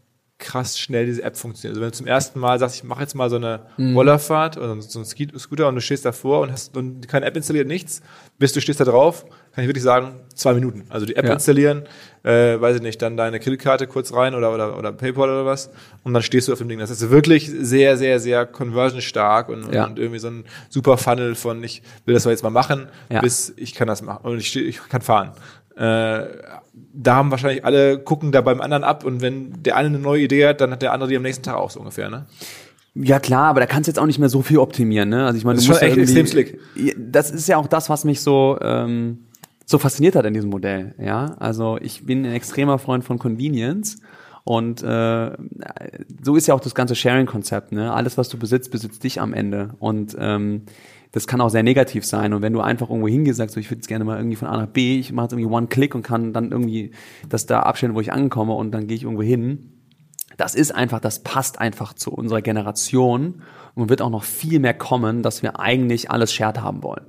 krass 0.44 0.78
schnell 0.78 1.06
diese 1.06 1.24
App 1.24 1.38
funktioniert. 1.38 1.72
Also 1.74 1.82
wenn 1.82 1.89
du 1.91 1.96
zum 1.98 2.06
ersten 2.08 2.39
Mal 2.39 2.60
sagst, 2.60 2.76
ich 2.76 2.84
mache 2.84 3.02
jetzt 3.02 3.16
mal 3.16 3.30
so 3.30 3.38
eine 3.38 3.62
Rollerfahrt 3.80 4.58
oder 4.58 4.80
so 4.82 5.00
einen 5.00 5.06
Scooter 5.39 5.68
und 5.68 5.76
du 5.76 5.82
stehst 5.82 6.06
davor 6.06 6.41
und 6.41 6.52
hast 6.52 6.76
und 6.78 7.08
keine 7.08 7.26
App 7.26 7.36
installiert, 7.36 7.68
nichts, 7.68 8.02
bis 8.38 8.54
du 8.54 8.62
stehst 8.62 8.80
da 8.80 8.84
drauf, 8.86 9.26
kann 9.54 9.64
ich 9.64 9.68
wirklich 9.70 9.84
sagen, 9.84 10.16
zwei 10.36 10.54
Minuten. 10.54 10.84
Also 10.89 11.06
die 11.06 11.16
App 11.16 11.26
Ja. 11.26 11.34
installieren, 11.34 11.84
äh, 12.24 12.60
weiß 12.60 12.78
ich 12.78 12.82
nicht, 12.82 13.02
dann 13.02 13.18
deine 13.18 13.39
Kreditkarte 13.39 13.86
kurz 13.88 14.12
rein 14.14 14.34
oder, 14.36 14.54
oder, 14.54 14.78
oder 14.78 14.91
PayPal 14.91 15.30
oder 15.30 15.46
was 15.46 15.70
und 16.04 16.14
dann 16.14 16.24
stehst 16.24 16.48
du 16.48 16.54
auf 16.54 16.58
dem 16.60 16.68
Ding. 16.70 16.80
Das 16.80 16.89
ist 16.89 17.10
wirklich 17.10 17.50
sehr, 17.52 17.98
sehr, 17.98 18.20
sehr 18.20 18.46
conversion-stark 18.46 19.50
und, 19.50 19.74
Ja. 19.74 19.86
und 19.86 20.00
irgendwie 20.00 20.20
so 20.20 20.28
ein 20.30 20.46
super 20.70 20.98
Funnel 20.98 21.36
von 21.36 21.64
ich 21.64 21.82
will 22.06 22.14
das 22.14 22.26
mal 22.26 22.32
jetzt 22.32 22.44
mal 22.44 22.50
machen, 22.50 22.88
Ja. 23.10 23.22
bis 23.22 23.54
ich 23.56 23.74
kann 23.76 23.88
das 23.88 24.02
machen 24.02 24.26
und 24.26 24.38
ich, 24.39 24.56
ich 24.56 24.80
kann 24.89 25.02
fahren. 25.02 25.32
Äh, 25.76 26.26
da 26.93 27.15
haben 27.15 27.32
wahrscheinlich 27.32 27.65
alle 27.65 27.99
gucken 27.99 28.32
da 28.32 28.41
beim 28.41 28.61
anderen 28.61 28.84
ab 28.84 29.03
und 29.03 29.21
wenn 29.21 29.63
der 29.63 29.76
eine 29.76 29.88
eine 29.88 29.99
neue 29.99 30.24
Idee 30.24 30.47
hat, 30.47 30.61
dann 30.61 30.71
hat 30.71 30.82
der 30.82 30.93
andere 30.93 31.09
die 31.09 31.17
am 31.17 31.24
nächsten 31.24 31.43
Tag 31.43 31.55
auch 31.55 31.71
so 31.71 31.80
ungefähr, 31.80 32.09
ne? 32.09 32.26
Ja 32.95 33.19
klar, 33.19 33.45
aber 33.47 33.59
da 33.59 33.65
kannst 33.65 33.88
du 33.88 33.91
jetzt 33.91 33.97
auch 33.97 34.05
nicht 34.05 34.19
mehr 34.19 34.30
so 34.30 34.43
viel 34.43 34.59
optimieren, 34.59 35.09
ne? 35.09 35.26
Also 35.26 35.38
ich 35.38 35.45
meine, 35.45 35.55
Das 35.55 35.65
du 35.65 35.71
ist 35.71 35.82
musst 35.82 35.82
ja 35.82 36.03
echt 36.03 36.15
extrem 36.26 36.59
Ja, 36.76 36.93
Das 36.97 37.32
ist 37.32 37.47
ja 37.47 37.57
auch 37.57 37.67
das, 37.67 37.89
was 37.89 38.05
mich 38.05 38.21
so 38.21 38.57
ähm, 38.61 39.26
so 39.65 39.80
fasziniert 39.80 40.15
hat 40.15 40.26
in 40.26 40.34
diesem 40.34 40.51
Modell, 40.51 40.93
ja. 40.99 41.36
Also 41.39 41.78
ich 41.82 42.05
bin 42.05 42.26
ein 42.26 42.34
extremer 42.34 42.78
Freund 42.78 43.03
von 43.03 43.17
Convenience 43.17 43.97
und 44.43 44.84
äh, 44.84 45.32
so 46.21 46.36
ist 46.36 46.47
ja 46.47 46.53
auch 46.53 46.59
das 46.59 46.76
ganze 46.76 46.95
Sharing-Konzept, 46.95 47.71
ne? 47.71 47.91
Alles, 47.93 48.17
was 48.17 48.30
du 48.30 48.38
besitzt, 48.38 48.69
besitzt 48.71 49.03
dich 49.03 49.19
am 49.21 49.34
Ende 49.34 49.71
und 49.80 50.15
ähm, 50.19 50.63
das 51.14 51.28
kann 51.28 51.41
auch 51.41 51.49
sehr 51.49 51.64
negativ 51.64 52.05
sein. 52.05 52.34
Und 52.34 52.41
wenn 52.41 52.53
du 52.53 52.59
einfach 52.59 52.89
irgendwo 52.89 53.07
hingehst, 53.07 53.38
sagst 53.38 53.55
du, 53.55 53.59
ich 53.59 53.70
würde 53.70 53.78
jetzt 53.78 53.88
gerne 53.88 54.03
mal 54.03 54.18
irgendwie 54.18 54.36
von 54.36 54.47
A 54.47 54.57
nach 54.57 54.68
B, 54.68 54.99
ich 54.99 55.14
mache 55.14 55.26
jetzt 55.26 55.34
irgendwie 55.34 55.53
One-Click 55.53 55.95
und 55.95 56.01
kann 56.01 56.34
dann 56.34 56.51
irgendwie 56.51 56.91
das 57.30 57.45
da 57.45 57.61
abstellen, 57.61 57.93
wo 57.93 58.01
ich 58.01 58.11
ankomme 58.11 58.53
und 58.53 58.72
dann 58.72 58.88
gehe 58.88 58.97
ich 58.97 59.03
irgendwo 59.03 59.22
hin. 59.22 59.70
Das 60.38 60.55
ist 60.55 60.74
einfach, 60.74 60.99
das 60.99 61.22
passt 61.22 61.61
einfach 61.61 61.93
zu 61.93 62.11
unserer 62.11 62.41
Generation 62.41 63.43
und 63.76 63.89
wird 63.89 64.01
auch 64.01 64.09
noch 64.09 64.24
viel 64.24 64.59
mehr 64.59 64.74
kommen, 64.74 65.22
dass 65.22 65.43
wir 65.43 65.59
eigentlich 65.59 66.09
alles 66.09 66.34
shared 66.34 66.61
haben 66.61 66.82
wollen. 66.82 67.05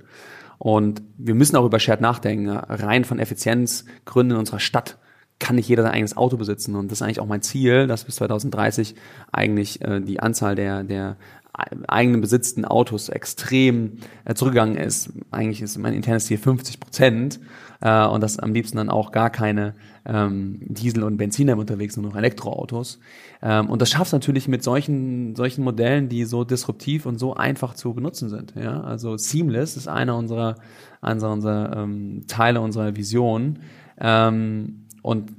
Und 0.59 1.03
wir 1.17 1.35
müssen 1.35 1.57
auch 1.57 1.65
über 1.65 1.81
shared 1.81 2.03
nachdenken. 2.03 2.51
Rein 2.51 3.05
von 3.05 3.19
Effizienzgründen 3.19 4.33
in 4.33 4.41
unserer 4.41 4.61
Stadt 4.61 4.99
kann 5.39 5.57
nicht 5.57 5.69
jeder 5.69 5.83
sein 5.83 5.93
eigenes 5.93 6.17
Auto 6.17 6.37
besitzen. 6.37 6.77
Und 6.77 6.91
das 6.91 6.99
ist 6.99 7.03
eigentlich 7.03 7.21
auch 7.21 7.27
mein 7.27 7.43
Ziel, 7.43 7.87
dass 7.87 8.05
bis 8.05 8.17
2030 8.17 8.95
eigentlich 9.33 9.81
äh, 9.83 10.01
die 10.01 10.21
Anzahl 10.21 10.55
der, 10.55 10.85
der 10.85 11.17
eigenen 11.55 12.21
besitzten 12.21 12.65
Autos 12.65 13.09
extrem 13.09 13.99
äh, 14.25 14.35
zurückgegangen 14.35 14.77
ist. 14.77 15.13
Eigentlich 15.31 15.63
ist 15.63 15.79
mein 15.79 15.95
internes 15.95 16.27
Ziel 16.27 16.39
50 16.39 16.81
Prozent 16.81 17.41
äh, 17.81 18.07
und 18.07 18.23
dass 18.23 18.39
am 18.39 18.53
liebsten 18.53 18.77
dann 18.79 18.91
auch 18.91 19.13
gar 19.13 19.31
keine 19.31 19.75
ähm, 20.05 20.59
Diesel- 20.63 21.05
und 21.05 21.17
Benziner 21.17 21.57
unterwegs, 21.57 21.97
nur 21.97 22.11
noch 22.11 22.17
Elektroautos. 22.17 22.99
Ähm, 23.41 23.71
und 23.71 23.81
das 23.81 23.91
schafft 23.91 24.13
natürlich 24.13 24.49
mit 24.49 24.65
solchen, 24.65 25.37
solchen 25.37 25.63
Modellen, 25.63 26.09
die 26.09 26.25
so 26.25 26.43
disruptiv 26.45 27.07
und 27.07 27.19
so 27.19 27.35
einfach 27.35 27.75
zu 27.75 27.95
benutzen 27.95 28.29
sind. 28.29 28.55
Ja? 28.57 28.81
Also 28.81 29.17
Seamless 29.17 29.77
ist 29.77 29.87
einer 29.87 30.17
unserer, 30.17 30.57
einer 31.01 31.31
unserer 31.31 31.77
ähm, 31.77 32.23
Teile 32.27 32.61
unserer 32.61 32.97
Vision. 32.97 33.61
Ähm, 34.01 34.87
und 35.03 35.31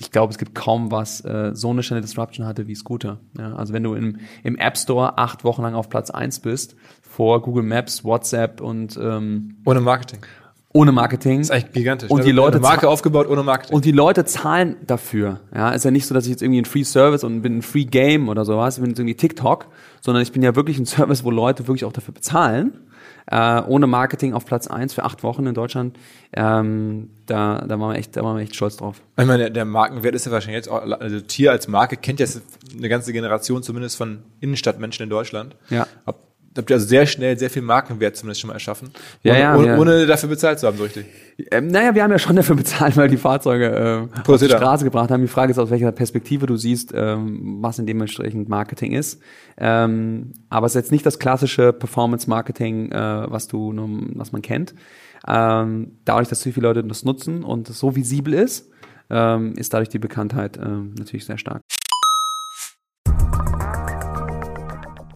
ich 0.00 0.10
glaube, 0.10 0.32
es 0.32 0.38
gibt 0.38 0.54
kaum 0.54 0.90
was 0.90 1.24
äh, 1.24 1.50
so 1.54 1.70
eine 1.70 1.82
schnelle 1.82 2.00
Disruption 2.00 2.46
hatte 2.46 2.66
wie 2.66 2.74
Scooter. 2.74 3.18
Ja, 3.38 3.54
also 3.54 3.72
wenn 3.74 3.82
du 3.82 3.94
im, 3.94 4.18
im 4.42 4.56
App 4.56 4.78
Store 4.78 5.18
acht 5.18 5.44
Wochen 5.44 5.62
lang 5.62 5.74
auf 5.74 5.90
Platz 5.90 6.10
eins 6.10 6.40
bist, 6.40 6.74
vor 7.02 7.42
Google 7.42 7.64
Maps, 7.64 8.02
WhatsApp 8.02 8.60
und 8.60 8.98
ähm, 9.00 9.58
ohne 9.66 9.80
Marketing. 9.80 10.20
Ohne 10.72 10.92
Marketing. 10.92 11.38
Das 11.38 11.48
ist 11.48 11.50
eigentlich 11.50 11.72
gigantisch. 11.72 12.10
Und 12.10 12.20
ne? 12.20 12.24
die 12.24 12.32
Leute 12.32 12.58
Eine 12.58 12.62
Marke 12.62 12.88
aufgebaut 12.88 13.28
ohne 13.28 13.42
Marketing. 13.42 13.74
Und 13.74 13.84
die 13.84 13.92
Leute 13.92 14.24
zahlen 14.24 14.76
dafür. 14.86 15.40
Ja, 15.54 15.70
ist 15.70 15.84
ja 15.84 15.90
nicht 15.90 16.06
so, 16.06 16.14
dass 16.14 16.24
ich 16.24 16.30
jetzt 16.30 16.42
irgendwie 16.42 16.60
ein 16.60 16.64
Free 16.64 16.84
Service 16.84 17.24
und 17.24 17.42
bin 17.42 17.58
ein 17.58 17.62
Free 17.62 17.84
Game 17.84 18.28
oder 18.28 18.44
sowas, 18.44 18.76
ich 18.76 18.80
bin 18.80 18.90
jetzt 18.90 19.00
irgendwie 19.00 19.16
TikTok, 19.16 19.66
sondern 20.00 20.22
ich 20.22 20.32
bin 20.32 20.42
ja 20.42 20.54
wirklich 20.56 20.78
ein 20.78 20.86
Service, 20.86 21.24
wo 21.24 21.30
Leute 21.30 21.66
wirklich 21.66 21.84
auch 21.84 21.92
dafür 21.92 22.14
bezahlen 22.14 22.72
äh, 23.26 23.62
ohne 23.62 23.86
Marketing 23.86 24.34
auf 24.34 24.46
Platz 24.46 24.66
eins 24.66 24.94
für 24.94 25.04
acht 25.04 25.22
Wochen 25.22 25.46
in 25.46 25.54
Deutschland. 25.54 25.98
Ähm, 26.32 27.10
da, 27.26 27.58
da 27.66 27.80
waren 27.80 27.92
wir 27.92 27.98
echt, 27.98 28.16
da 28.16 28.22
waren 28.22 28.36
wir 28.36 28.42
echt 28.42 28.56
stolz 28.56 28.76
drauf. 28.76 29.02
Ich 29.16 29.26
meine, 29.26 29.38
der, 29.44 29.50
der 29.50 29.64
Markenwert 29.64 30.14
ist 30.14 30.26
ja 30.26 30.32
wahrscheinlich 30.32 30.56
jetzt 30.56 30.68
auch, 30.68 30.82
also 30.82 31.20
Tier 31.20 31.50
als 31.50 31.68
Marke 31.68 31.96
kennt 31.96 32.20
ja 32.20 32.26
eine 32.76 32.88
ganze 32.88 33.12
Generation 33.12 33.62
zumindest 33.62 33.96
von 33.96 34.22
Innenstadtmenschen 34.40 35.04
in 35.04 35.10
Deutschland. 35.10 35.56
Ja. 35.70 35.86
Ob, 36.06 36.29
habt 36.56 36.70
ihr 36.70 36.74
also 36.74 36.86
sehr 36.86 37.06
schnell 37.06 37.38
sehr 37.38 37.50
viel 37.50 37.62
Markenwert 37.62 38.16
zumindest 38.16 38.40
schon 38.40 38.48
mal 38.48 38.54
erschaffen. 38.54 38.90
Ja, 39.22 39.32
ohne, 39.32 39.40
ja, 39.40 39.56
ohne, 39.56 39.66
ja. 39.66 39.78
ohne 39.78 40.06
dafür 40.06 40.28
bezahlt 40.28 40.58
zu 40.58 40.66
haben, 40.66 40.76
so 40.76 40.84
richtig. 40.84 41.06
Ähm, 41.50 41.68
naja, 41.68 41.94
wir 41.94 42.02
haben 42.02 42.10
ja 42.10 42.18
schon 42.18 42.36
dafür 42.36 42.56
bezahlt, 42.56 42.96
weil 42.96 43.08
die 43.08 43.16
Fahrzeuge 43.16 44.08
äh, 44.14 44.30
auf 44.30 44.40
die. 44.40 44.46
Straße 44.46 44.84
gebracht 44.84 45.10
haben. 45.10 45.22
Die 45.22 45.28
Frage 45.28 45.52
ist, 45.52 45.58
aus 45.58 45.70
welcher 45.70 45.92
Perspektive 45.92 46.46
du 46.46 46.56
siehst, 46.56 46.92
ähm, 46.94 47.58
was 47.60 47.78
in 47.78 47.86
dementsprechend 47.86 48.48
Marketing 48.48 48.92
ist. 48.92 49.22
Ähm, 49.56 50.32
aber 50.48 50.66
es 50.66 50.72
ist 50.72 50.82
jetzt 50.82 50.92
nicht 50.92 51.06
das 51.06 51.18
klassische 51.18 51.72
Performance-Marketing, 51.72 52.92
äh, 52.92 53.30
was 53.30 53.48
du, 53.48 53.72
nun- 53.72 54.12
was 54.16 54.32
man 54.32 54.42
kennt. 54.42 54.74
Ähm, 55.26 55.98
dadurch, 56.04 56.28
dass 56.28 56.40
so 56.42 56.50
viele 56.50 56.66
Leute 56.66 56.82
das 56.84 57.04
nutzen 57.04 57.44
und 57.44 57.68
es 57.68 57.78
so 57.78 57.94
visibel 57.94 58.34
ist, 58.34 58.70
ähm, 59.10 59.54
ist 59.56 59.72
dadurch 59.74 59.88
die 59.88 59.98
Bekanntheit 59.98 60.58
ähm, 60.58 60.94
natürlich 60.98 61.26
sehr 61.26 61.38
stark. 61.38 61.60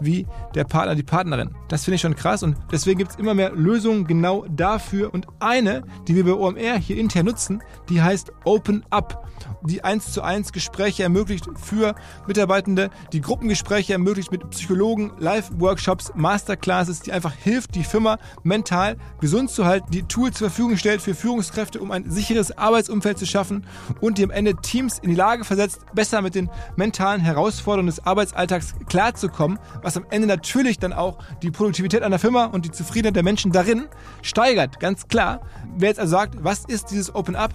wie 0.00 0.26
der 0.54 0.64
Partner, 0.64 0.94
die 0.94 1.02
Partnerin. 1.02 1.50
Das 1.68 1.84
finde 1.84 1.96
ich 1.96 2.00
schon 2.00 2.14
krass 2.14 2.42
und 2.42 2.56
deswegen 2.70 2.98
gibt 2.98 3.12
es 3.12 3.16
immer 3.18 3.34
mehr 3.34 3.52
Lösungen 3.52 4.06
genau 4.06 4.44
dafür. 4.48 5.12
Und 5.12 5.26
eine, 5.40 5.82
die 6.06 6.14
wir 6.14 6.24
bei 6.24 6.32
OMR 6.32 6.78
hier 6.78 6.96
intern 6.96 7.26
nutzen, 7.26 7.62
die 7.88 8.02
heißt 8.02 8.32
Open 8.44 8.84
Up, 8.90 9.26
die 9.62 9.84
1 9.84 10.12
zu 10.12 10.22
1 10.22 10.52
Gespräche 10.52 11.02
ermöglicht 11.02 11.48
für 11.56 11.94
Mitarbeitende, 12.26 12.90
die 13.12 13.20
Gruppengespräche 13.20 13.92
ermöglicht 13.92 14.30
mit 14.30 14.48
Psychologen, 14.50 15.12
Live-Workshops, 15.18 16.12
Masterclasses, 16.14 17.00
die 17.00 17.12
einfach 17.12 17.32
hilft, 17.32 17.74
die 17.74 17.84
Firma 17.84 18.18
mental 18.42 18.96
gesund 19.20 19.50
zu 19.50 19.66
halten, 19.66 19.90
die 19.90 20.02
Tools 20.02 20.38
zur 20.38 20.50
Verfügung 20.50 20.76
stellt 20.76 21.02
für 21.02 21.14
Führungskräfte, 21.14 21.80
um 21.80 21.90
ein 21.90 22.10
sicheres 22.10 22.56
Arbeitsumfeld 22.56 23.18
zu 23.18 23.26
schaffen 23.26 23.66
und 24.00 24.18
die 24.18 24.24
am 24.24 24.30
Ende 24.30 24.56
Teams 24.56 24.98
in 24.98 25.10
die 25.10 25.16
Lage 25.16 25.44
versetzt, 25.44 25.80
besser 25.94 26.22
mit 26.22 26.34
den 26.34 26.50
mentalen 26.76 27.20
Herausforderungen 27.20 27.88
des 27.88 28.04
Arbeitsalltags 28.04 28.74
klarzukommen, 28.88 29.58
was 29.82 29.96
am 29.96 30.06
Ende 30.10 30.26
natürlich 30.26 30.78
dann 30.78 30.92
auch 30.92 31.18
die 31.42 31.50
Produktivität 31.50 32.02
einer 32.02 32.18
Firma 32.18 32.46
und 32.46 32.64
die 32.64 32.70
Zufriedenheit 32.70 33.16
der 33.16 33.22
Menschen 33.22 33.52
darin 33.52 33.86
steigert, 34.22 34.80
ganz 34.80 35.08
klar. 35.08 35.40
Wer 35.76 35.88
jetzt 35.88 36.00
also 36.00 36.12
sagt, 36.12 36.42
was 36.42 36.64
ist 36.64 36.90
dieses 36.90 37.14
Open 37.14 37.36
Up? 37.36 37.52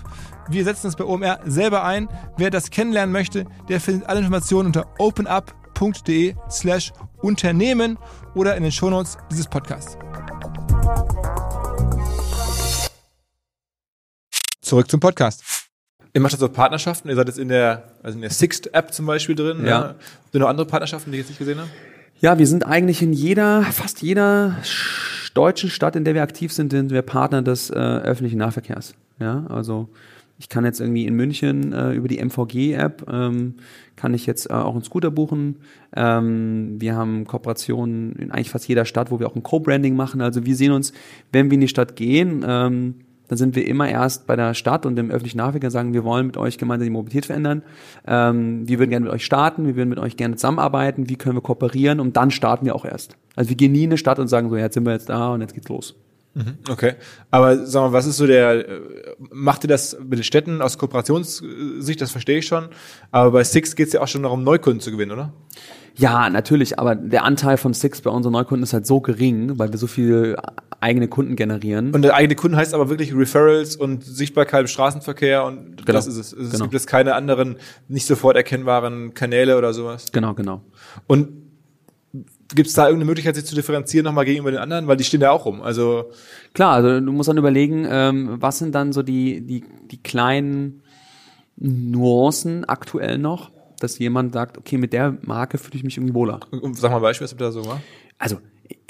Wir 0.49 0.63
setzen 0.63 0.87
es 0.87 0.95
bei 0.95 1.05
OMR 1.05 1.39
selber 1.45 1.83
ein. 1.83 2.09
Wer 2.37 2.49
das 2.49 2.69
kennenlernen 2.69 3.13
möchte, 3.13 3.45
der 3.69 3.79
findet 3.79 4.07
alle 4.09 4.19
Informationen 4.19 4.67
unter 4.67 4.87
openup.de 4.99 6.35
slash 6.49 6.91
Unternehmen 7.21 7.97
oder 8.35 8.55
in 8.57 8.63
den 8.63 8.71
Shownotes 8.71 9.17
dieses 9.31 9.47
Podcasts. 9.47 9.97
Zurück 14.61 14.89
zum 14.89 14.99
Podcast. 14.99 15.43
Ihr 16.13 16.21
macht 16.21 16.33
also 16.33 16.47
Partnerschaften, 16.47 17.09
ihr 17.09 17.15
seid 17.15 17.27
jetzt 17.27 17.39
in 17.39 17.47
der, 17.47 17.93
also 18.03 18.15
in 18.17 18.21
der 18.21 18.29
Sixt 18.29 18.73
App 18.73 18.93
zum 18.93 19.05
Beispiel 19.05 19.35
drin. 19.35 19.65
Ja. 19.65 19.79
Habt 19.89 19.95
ihr 20.33 20.39
noch 20.39 20.47
andere 20.47 20.67
Partnerschaften, 20.67 21.11
die 21.11 21.17
ich 21.17 21.21
jetzt 21.23 21.29
nicht 21.29 21.39
gesehen 21.39 21.59
habe? 21.59 21.69
Ja, 22.19 22.37
wir 22.37 22.47
sind 22.47 22.65
eigentlich 22.65 23.01
in 23.01 23.13
jeder, 23.13 23.63
fast 23.63 24.01
jeder 24.01 24.57
sch- 24.63 25.33
deutschen 25.33 25.69
Stadt, 25.69 25.95
in 25.95 26.05
der 26.05 26.13
wir 26.13 26.21
aktiv 26.21 26.53
sind, 26.53 26.71
sind 26.71 26.91
wir 26.91 27.01
Partner 27.01 27.41
des 27.41 27.69
äh, 27.69 27.73
öffentlichen 27.73 28.37
Nahverkehrs. 28.37 28.93
Ja, 29.19 29.45
also 29.49 29.89
ich 30.43 30.49
kann 30.49 30.65
jetzt 30.65 30.81
irgendwie 30.81 31.05
in 31.05 31.15
München 31.15 31.71
äh, 31.71 31.93
über 31.93 32.09
die 32.09 32.19
MVG-App 32.21 33.09
ähm, 33.09 33.55
kann 33.95 34.13
ich 34.13 34.25
jetzt 34.25 34.49
äh, 34.49 34.53
auch 34.53 34.73
einen 34.73 34.83
Scooter 34.83 35.09
buchen. 35.09 35.55
Ähm, 35.95 36.81
wir 36.81 36.97
haben 36.97 37.25
Kooperationen 37.25 38.11
in 38.17 38.29
eigentlich 38.29 38.49
fast 38.49 38.67
jeder 38.67 38.83
Stadt, 38.83 39.09
wo 39.09 39.21
wir 39.21 39.27
auch 39.27 39.37
ein 39.37 39.43
Co-Branding 39.43 39.95
machen. 39.95 40.19
Also 40.19 40.45
wir 40.45 40.57
sehen 40.57 40.73
uns, 40.73 40.91
wenn 41.31 41.49
wir 41.49 41.55
in 41.55 41.61
die 41.61 41.69
Stadt 41.69 41.95
gehen, 41.95 42.43
ähm, 42.45 42.95
dann 43.29 43.37
sind 43.37 43.55
wir 43.55 43.65
immer 43.65 43.87
erst 43.87 44.27
bei 44.27 44.35
der 44.35 44.53
Stadt 44.53 44.85
und 44.85 44.97
dem 44.97 45.11
öffentlichen 45.11 45.37
Nahverkehr 45.37 45.71
sagen, 45.71 45.93
wir 45.93 46.03
wollen 46.03 46.25
mit 46.25 46.35
euch 46.35 46.57
gemeinsam 46.57 46.87
die 46.87 46.91
Mobilität 46.91 47.27
verändern. 47.27 47.63
Ähm, 48.05 48.67
wir 48.67 48.79
würden 48.79 48.89
gerne 48.89 49.05
mit 49.05 49.13
euch 49.13 49.23
starten, 49.23 49.65
wir 49.65 49.77
würden 49.77 49.89
mit 49.89 49.99
euch 49.99 50.17
gerne 50.17 50.35
zusammenarbeiten, 50.35 51.07
wie 51.07 51.15
können 51.15 51.37
wir 51.37 51.41
kooperieren 51.41 52.01
und 52.01 52.17
dann 52.17 52.31
starten 52.31 52.65
wir 52.65 52.75
auch 52.75 52.83
erst. 52.83 53.15
Also 53.37 53.49
wir 53.49 53.55
gehen 53.55 53.71
nie 53.71 53.85
in 53.85 53.91
eine 53.91 53.97
Stadt 53.97 54.19
und 54.19 54.27
sagen 54.27 54.49
so, 54.49 54.57
jetzt 54.57 54.73
sind 54.73 54.85
wir 54.85 54.91
jetzt 54.91 55.07
da 55.07 55.33
und 55.33 55.39
jetzt 55.39 55.53
geht's 55.53 55.69
los. 55.69 55.95
Okay. 56.69 56.93
Aber 57.29 57.65
sag 57.65 57.81
mal, 57.81 57.93
was 57.93 58.07
ist 58.07 58.17
so 58.17 58.25
der, 58.25 58.67
äh, 58.67 58.81
macht 59.31 59.63
ihr 59.63 59.67
das 59.67 59.95
mit 59.99 60.17
den 60.19 60.23
Städten 60.23 60.61
aus 60.63 60.77
Kooperationssicht, 60.79 62.01
das 62.01 62.11
verstehe 62.11 62.39
ich 62.39 62.47
schon. 62.47 62.69
Aber 63.11 63.31
bei 63.31 63.43
Six 63.43 63.75
geht 63.75 63.87
es 63.87 63.93
ja 63.93 64.01
auch 64.01 64.07
schon 64.07 64.23
darum, 64.23 64.43
Neukunden 64.43 64.79
zu 64.79 64.91
gewinnen, 64.91 65.11
oder? 65.11 65.31
Ja, 65.95 66.27
natürlich, 66.31 66.79
aber 66.79 66.95
der 66.95 67.23
Anteil 67.23 67.57
von 67.57 67.75
Six 67.75 68.01
bei 68.01 68.09
unseren 68.09 68.33
Neukunden 68.33 68.63
ist 68.63 68.73
halt 68.73 68.87
so 68.87 68.99
gering, 68.99 69.59
weil 69.59 69.71
wir 69.71 69.77
so 69.77 69.85
viel 69.85 70.35
eigene 70.79 71.07
Kunden 71.07 71.35
generieren. 71.35 71.93
Und 71.93 72.01
der 72.01 72.15
eigene 72.15 72.35
Kunden 72.35 72.57
heißt 72.57 72.73
aber 72.73 72.89
wirklich 72.89 73.15
Referrals 73.15 73.75
und 73.75 74.03
Sichtbarkeit 74.03 74.61
im 74.61 74.67
Straßenverkehr 74.67 75.45
und 75.45 75.77
Genau. 75.85 75.91
das 75.93 76.07
ist 76.07 76.17
es. 76.17 76.33
Es 76.33 76.49
Genau. 76.51 76.63
gibt 76.63 76.73
jetzt 76.73 76.87
keine 76.87 77.13
anderen, 77.13 77.57
nicht 77.87 78.07
sofort 78.07 78.35
erkennbaren 78.37 79.13
Kanäle 79.13 79.55
oder 79.55 79.71
sowas. 79.73 80.05
genau, 80.11 80.33
genau. 80.33 80.61
Und 81.05 81.42
gibt 82.55 82.67
es 82.67 82.73
da 82.73 82.83
irgendeine 82.83 83.05
Möglichkeit, 83.05 83.35
sich 83.35 83.45
zu 83.45 83.55
differenzieren 83.55 84.05
nochmal 84.05 84.25
gegenüber 84.25 84.51
den 84.51 84.59
anderen? 84.59 84.87
Weil 84.87 84.97
die 84.97 85.03
stehen 85.03 85.21
da 85.21 85.31
auch 85.31 85.45
rum. 85.45 85.61
Also 85.61 86.11
Klar, 86.53 86.73
also 86.73 86.99
du 86.99 87.11
musst 87.11 87.29
dann 87.29 87.37
überlegen, 87.37 87.85
ähm, 87.89 88.37
was 88.39 88.59
sind 88.59 88.73
dann 88.75 88.93
so 88.93 89.03
die, 89.03 89.41
die, 89.41 89.63
die 89.91 90.01
kleinen 90.01 90.83
Nuancen 91.55 92.65
aktuell 92.65 93.17
noch, 93.17 93.51
dass 93.79 93.99
jemand 93.99 94.33
sagt, 94.33 94.57
okay, 94.57 94.77
mit 94.77 94.93
der 94.93 95.17
Marke 95.21 95.57
fühle 95.57 95.77
ich 95.77 95.83
mich 95.83 95.97
irgendwie 95.97 96.13
wohler. 96.13 96.39
sag 96.73 96.91
mal 96.91 96.97
ein 96.97 97.01
Beispiel, 97.01 97.25
was 97.25 97.33
ihr 97.33 97.37
da 97.37 97.51
so 97.51 97.61
gemacht? 97.61 97.81
Also 98.17 98.37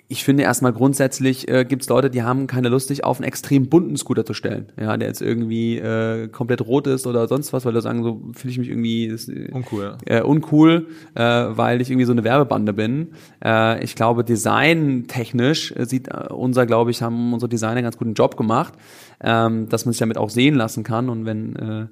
ich 0.10 0.24
finde 0.24 0.44
erstmal 0.44 0.74
grundsätzlich 0.74 1.48
äh, 1.48 1.66
gibt 1.66 1.84
es 1.84 1.90
Leute, 1.90 2.10
die 2.10 2.24
haben 2.24 2.46
keine 2.48 2.70
Lust, 2.70 2.90
sich 2.90 3.04
auf 3.04 3.18
einen 3.18 3.28
extrem 3.28 3.70
bunten 3.70 3.98
Scooter 3.98 4.26
zu 4.26 4.34
stellen. 4.34 4.68
Ja, 4.80 4.96
der 4.98 5.08
jetzt 5.08 5.22
irgendwie 5.22 5.78
äh, 5.78 6.28
komplett 6.28 6.62
rot 6.62 6.88
ist 6.88 7.08
oder 7.08 7.28
sonst 7.28 7.54
was, 7.54 7.66
weil 7.66 7.74
die 7.74 7.82
sagen, 7.82 8.04
so 8.04 8.22
fühle 8.34 8.52
ich 8.52 8.58
mich 8.58 8.70
irgendwie 8.70 9.08
das, 9.08 9.28
äh, 9.28 9.50
Uncool, 9.52 9.98
äh, 10.06 10.22
uncool, 10.22 10.88
äh, 11.16 11.22
weil 11.22 11.82
ich 11.82 11.90
irgendwie 11.90 12.06
so 12.06 12.12
eine 12.12 12.24
Werbebande 12.24 12.74
bin. 12.74 13.10
Äh, 13.44 13.84
ich 13.84 13.96
glaube, 13.96 14.24
designtechnisch 14.24 15.74
sieht 15.80 16.10
äh, 16.10 16.28
unser, 16.32 16.66
glaube 16.66 16.92
ich, 16.92 17.02
haben 17.02 17.34
unsere 17.34 17.50
Designer 17.50 17.78
einen 17.78 17.84
ganz 17.84 17.98
guten 17.98 18.14
Job 18.14 18.38
gemacht, 18.38 18.74
ähm, 19.22 19.70
dass 19.70 19.86
man 19.86 19.94
sich 19.94 20.00
damit 20.00 20.18
auch 20.18 20.30
sehen 20.30 20.56
lassen 20.56 20.84
kann. 20.84 21.10
Und 21.10 21.26
wenn 21.26 21.56
äh, 21.56 21.84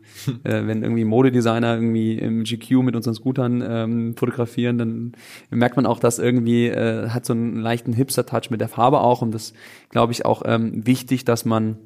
äh, 0.44 0.68
wenn 0.68 0.84
irgendwie 0.84 1.06
Modedesigner 1.06 1.76
irgendwie 1.76 2.18
im 2.18 2.44
GQ 2.44 2.84
mit 2.84 2.96
unseren 2.96 3.14
Scootern 3.14 3.64
ähm, 3.66 4.16
fotografieren, 4.16 4.78
dann 4.78 5.12
merkt 5.50 5.76
man 5.76 5.86
auch, 5.86 6.00
dass 6.00 6.20
irgendwie 6.20 6.68
äh, 6.68 7.10
hat 7.10 7.26
so 7.26 7.34
einen 7.34 7.58
leichten 7.58 7.94
Hipster-Touch 8.02 8.50
mit 8.50 8.62
der 8.62 8.70
Farbe 8.70 9.02
auch. 9.02 9.22
Und 9.22 9.32
das 9.32 9.54
glaube 9.90 10.12
ich 10.12 10.26
auch 10.26 10.44
ähm, 10.46 10.86
wichtig, 10.86 11.26
dass 11.26 11.46
man 11.46 11.78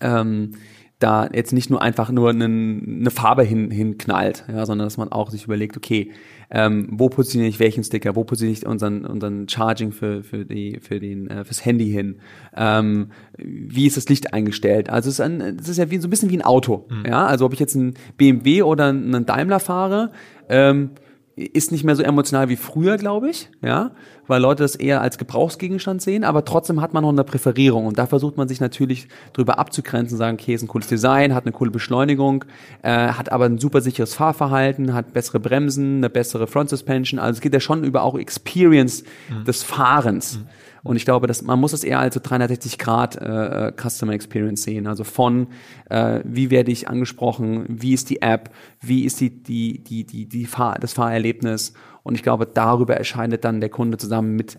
ähm, 0.00 0.52
da 0.98 1.28
jetzt 1.32 1.52
nicht 1.52 1.70
nur 1.70 1.80
einfach 1.80 2.10
nur 2.10 2.30
einen, 2.30 3.00
eine 3.00 3.10
Farbe 3.10 3.44
hin, 3.44 3.70
hinknallt, 3.70 4.44
ja, 4.48 4.66
sondern 4.66 4.86
dass 4.86 4.96
man 4.96 5.12
auch 5.12 5.30
sich 5.30 5.44
überlegt, 5.44 5.76
okay, 5.76 6.10
ähm, 6.50 6.88
wo 6.90 7.08
positioniere 7.08 7.48
ich 7.48 7.60
welchen 7.60 7.84
Sticker, 7.84 8.16
wo 8.16 8.24
positioniere 8.24 8.58
ich 8.58 8.66
unseren, 8.66 9.04
unseren 9.04 9.48
Charging 9.48 9.92
für, 9.92 10.24
für 10.24 10.44
die, 10.44 10.80
für 10.80 10.98
den, 10.98 11.28
äh, 11.28 11.44
fürs 11.44 11.64
Handy 11.64 11.88
hin, 11.88 12.16
ähm, 12.56 13.12
wie 13.36 13.86
ist 13.86 13.96
das 13.96 14.08
Licht 14.08 14.34
eingestellt? 14.34 14.90
Also 14.90 15.08
es 15.08 15.16
ist, 15.16 15.20
ein, 15.20 15.40
es 15.40 15.68
ist 15.68 15.76
ja 15.76 15.90
wie, 15.90 15.98
so 15.98 16.08
ein 16.08 16.10
bisschen 16.10 16.30
wie 16.30 16.38
ein 16.38 16.44
Auto, 16.44 16.88
mhm. 16.90 17.04
ja, 17.06 17.26
also 17.26 17.46
ob 17.46 17.52
ich 17.52 17.60
jetzt 17.60 17.76
einen 17.76 17.94
BMW 18.16 18.62
oder 18.62 18.86
einen 18.86 19.24
Daimler 19.24 19.60
fahre, 19.60 20.10
ähm, 20.48 20.90
ist 21.38 21.70
nicht 21.72 21.84
mehr 21.84 21.94
so 21.94 22.02
emotional 22.02 22.48
wie 22.48 22.56
früher, 22.56 22.96
glaube 22.96 23.30
ich, 23.30 23.48
ja, 23.62 23.92
weil 24.26 24.42
Leute 24.42 24.62
das 24.62 24.74
eher 24.74 25.00
als 25.00 25.18
Gebrauchsgegenstand 25.18 26.02
sehen, 26.02 26.24
aber 26.24 26.44
trotzdem 26.44 26.80
hat 26.80 26.92
man 26.92 27.02
noch 27.02 27.10
eine 27.10 27.24
Präferierung 27.24 27.86
und 27.86 27.98
da 27.98 28.06
versucht 28.06 28.36
man 28.36 28.48
sich 28.48 28.60
natürlich 28.60 29.08
drüber 29.32 29.58
abzugrenzen, 29.58 30.18
sagen, 30.18 30.36
okay, 30.40 30.54
ist 30.54 30.62
ein 30.62 30.68
cooles 30.68 30.88
Design, 30.88 31.34
hat 31.34 31.44
eine 31.44 31.52
coole 31.52 31.70
Beschleunigung, 31.70 32.44
äh, 32.82 33.08
hat 33.08 33.30
aber 33.30 33.44
ein 33.44 33.58
super 33.58 33.80
sicheres 33.80 34.14
Fahrverhalten, 34.14 34.94
hat 34.94 35.12
bessere 35.12 35.38
Bremsen, 35.40 35.98
eine 35.98 36.10
bessere 36.10 36.46
Front 36.46 36.70
Suspension, 36.70 37.20
also 37.20 37.38
es 37.38 37.40
geht 37.40 37.54
ja 37.54 37.60
schon 37.60 37.84
über 37.84 38.02
auch 38.02 38.18
Experience 38.18 39.04
mhm. 39.28 39.44
des 39.44 39.62
Fahrens. 39.62 40.38
Mhm. 40.38 40.46
Und 40.82 40.96
ich 40.96 41.04
glaube, 41.04 41.26
dass 41.26 41.42
man 41.42 41.58
muss 41.58 41.72
es 41.72 41.84
eher 41.84 42.00
als 42.00 42.14
so 42.14 42.20
360 42.22 42.78
Grad 42.78 43.16
äh, 43.16 43.72
Customer 43.76 44.12
Experience 44.12 44.62
sehen. 44.62 44.86
Also 44.86 45.04
von 45.04 45.48
äh, 45.90 46.20
wie 46.24 46.50
werde 46.50 46.70
ich 46.70 46.88
angesprochen, 46.88 47.64
wie 47.68 47.94
ist 47.94 48.10
die 48.10 48.22
App, 48.22 48.50
wie 48.80 49.04
ist 49.04 49.20
die 49.20 49.42
die 49.42 49.82
die 49.82 50.04
die 50.04 50.26
die 50.26 50.46
Fahr 50.46 50.78
das 50.80 50.92
Fahrerlebnis. 50.92 51.72
Und 52.02 52.14
ich 52.14 52.22
glaube, 52.22 52.46
darüber 52.46 52.96
erscheidet 52.96 53.44
dann 53.44 53.60
der 53.60 53.68
Kunde 53.68 53.98
zusammen 53.98 54.34
mit, 54.34 54.56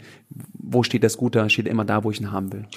wo 0.53 0.83
steht 0.83 1.01
der 1.01 1.09
Scooter, 1.09 1.49
steht 1.49 1.67
immer 1.67 1.83
da, 1.83 2.03
wo 2.03 2.11
ich 2.11 2.21
ihn 2.21 2.31
haben 2.31 2.53
will. 2.53 2.67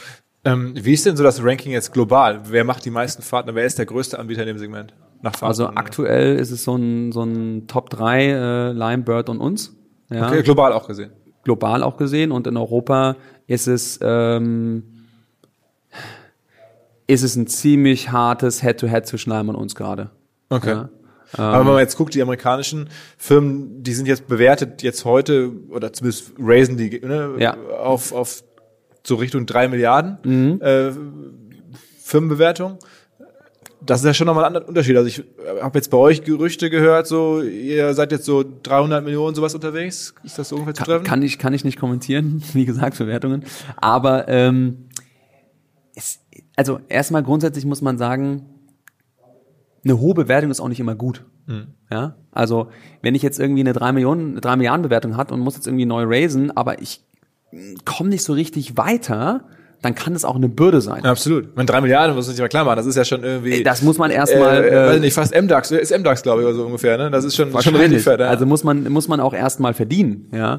Ähm, 0.45 0.72
wie 0.74 0.93
ist 0.93 1.07
denn 1.07 1.16
so 1.16 1.22
das 1.22 1.43
Ranking 1.45 1.72
jetzt 1.72 1.93
global? 1.93 2.40
Wer 2.49 2.64
macht 2.64 2.84
die 2.84 2.90
meisten 2.90 3.22
Fahrten? 3.22 3.55
Wer 3.55 3.64
ist 3.64 3.78
der 3.78 3.86
größte 3.86 4.18
Anbieter 4.18 4.43
in 4.43 4.49
dem 4.49 4.59
Segment? 4.59 4.95
Nach 5.20 5.32
Fahrten, 5.32 5.47
also 5.47 5.66
aktuell 5.68 6.36
ist 6.36 6.51
es 6.51 6.64
so 6.64 6.74
ein, 6.74 7.12
so 7.12 7.22
ein 7.22 7.68
Top 7.68 7.90
3, 7.90 8.24
äh, 8.24 8.72
Lime, 8.72 9.05
Bird 9.05 9.28
und 9.28 9.38
uns. 9.38 9.76
Ja. 10.11 10.26
Okay, 10.28 10.43
global 10.43 10.72
auch 10.72 10.88
gesehen. 10.88 11.12
Global 11.43 11.82
auch 11.82 11.97
gesehen 11.97 12.32
und 12.32 12.47
in 12.47 12.57
Europa 12.57 13.16
ist 13.47 13.66
es, 13.66 13.99
ähm, 14.03 14.84
ist 17.07 17.22
es 17.22 17.36
ein 17.36 17.47
ziemlich 17.47 18.12
hartes 18.12 18.62
Head-to-Head 18.62 19.05
-Head 19.05 19.07
zwischen 19.07 19.30
Lime 19.30 19.51
und 19.51 19.57
uns 19.57 19.74
gerade. 19.74 20.11
Okay. 20.49 20.70
Ja. 20.70 20.88
Aber 21.36 21.61
wenn 21.61 21.72
man 21.72 21.78
jetzt 21.78 21.97
guckt, 21.97 22.14
die 22.14 22.20
amerikanischen 22.20 22.88
Firmen, 23.16 23.82
die 23.82 23.95
sind 23.95 24.07
jetzt 24.07 24.28
bewertet 24.28 24.82
jetzt 24.82 25.05
heute, 25.05 25.51
oder 25.70 25.93
zumindest 25.93 26.32
raisen 26.38 26.76
die 26.76 27.01
ne, 27.01 27.36
ja. 27.38 27.57
auf, 27.57 28.12
auf 28.12 28.45
so 29.05 29.16
Richtung 29.16 29.47
drei 29.47 29.66
Milliarden 29.68 30.18
mhm. 30.24 30.61
äh, 30.61 30.93
Firmenbewertung 32.03 32.78
das 33.84 34.00
ist 34.00 34.06
ja 34.06 34.14
schon 34.14 34.26
nochmal 34.26 34.44
ein 34.44 34.48
anderer 34.48 34.68
Unterschied. 34.68 34.96
Also 34.96 35.08
ich 35.08 35.24
habe 35.60 35.78
jetzt 35.78 35.90
bei 35.90 35.96
euch 35.96 36.24
Gerüchte 36.24 36.70
gehört, 36.70 37.06
so 37.06 37.42
ihr 37.42 37.94
seid 37.94 38.12
jetzt 38.12 38.24
so 38.24 38.44
300 38.62 39.04
Millionen 39.04 39.34
sowas 39.34 39.54
unterwegs. 39.54 40.14
Ist 40.22 40.38
das 40.38 40.48
so 40.48 40.56
ungefähr 40.56 40.74
zu 40.74 40.84
treffen? 40.84 41.04
Kann 41.04 41.22
ich 41.22 41.38
kann 41.38 41.52
ich 41.54 41.64
nicht 41.64 41.78
kommentieren, 41.78 42.42
wie 42.52 42.64
gesagt 42.64 42.98
Bewertungen. 42.98 43.44
Aber 43.76 44.28
ähm, 44.28 44.88
es, 45.94 46.20
also 46.56 46.80
erstmal 46.88 47.22
grundsätzlich 47.22 47.64
muss 47.64 47.82
man 47.82 47.98
sagen, 47.98 48.46
eine 49.84 49.98
hohe 49.98 50.14
Bewertung 50.14 50.50
ist 50.50 50.60
auch 50.60 50.68
nicht 50.68 50.80
immer 50.80 50.94
gut. 50.94 51.24
Mhm. 51.46 51.68
Ja, 51.90 52.16
also 52.30 52.68
wenn 53.02 53.14
ich 53.14 53.22
jetzt 53.22 53.40
irgendwie 53.40 53.62
eine 53.62 53.72
3 53.72 53.92
Millionen, 53.92 54.40
3 54.40 54.56
Milliarden 54.56 54.82
Bewertung 54.82 55.16
hat 55.16 55.32
und 55.32 55.40
muss 55.40 55.56
jetzt 55.56 55.66
irgendwie 55.66 55.86
neu 55.86 56.04
raisen, 56.06 56.56
aber 56.56 56.80
ich 56.80 57.02
komme 57.84 58.10
nicht 58.10 58.22
so 58.22 58.32
richtig 58.32 58.76
weiter, 58.76 59.44
dann 59.82 59.96
kann 59.96 60.14
es 60.14 60.24
auch 60.24 60.36
eine 60.36 60.48
Bürde 60.48 60.80
sein. 60.80 61.04
Absolut. 61.04 61.56
Meine 61.56 61.66
drei 61.66 61.80
Milliarden, 61.80 62.14
muss 62.14 62.26
man 62.26 62.36
sich 62.36 62.40
mal 62.40 62.48
klar 62.48 62.64
machen, 62.64 62.76
das 62.76 62.86
ist 62.86 62.96
ja 62.96 63.04
schon 63.04 63.24
irgendwie. 63.24 63.64
Das 63.64 63.82
muss 63.82 63.98
man 63.98 64.10
erstmal. 64.10 64.62
Äh, 64.62 64.68
äh, 64.68 64.86
weiß 64.88 65.00
nicht, 65.00 65.12
fast 65.12 65.34
MDAX, 65.34 65.72
ist 65.72 65.96
MDAX, 65.96 66.22
glaube 66.22 66.42
ich, 66.42 66.46
oder 66.46 66.54
so 66.54 66.64
ungefähr, 66.64 66.96
ne? 66.96 67.10
Das 67.10 67.24
ist 67.24 67.34
schon, 67.34 67.50
schon 67.60 67.74
richtig 67.74 68.02
fett. 68.02 68.20
Ja. 68.20 68.28
Also 68.28 68.46
muss 68.46 68.62
man, 68.62 68.84
muss 68.90 69.08
man 69.08 69.20
auch 69.20 69.34
erstmal 69.34 69.74
verdienen, 69.74 70.28
ja. 70.32 70.56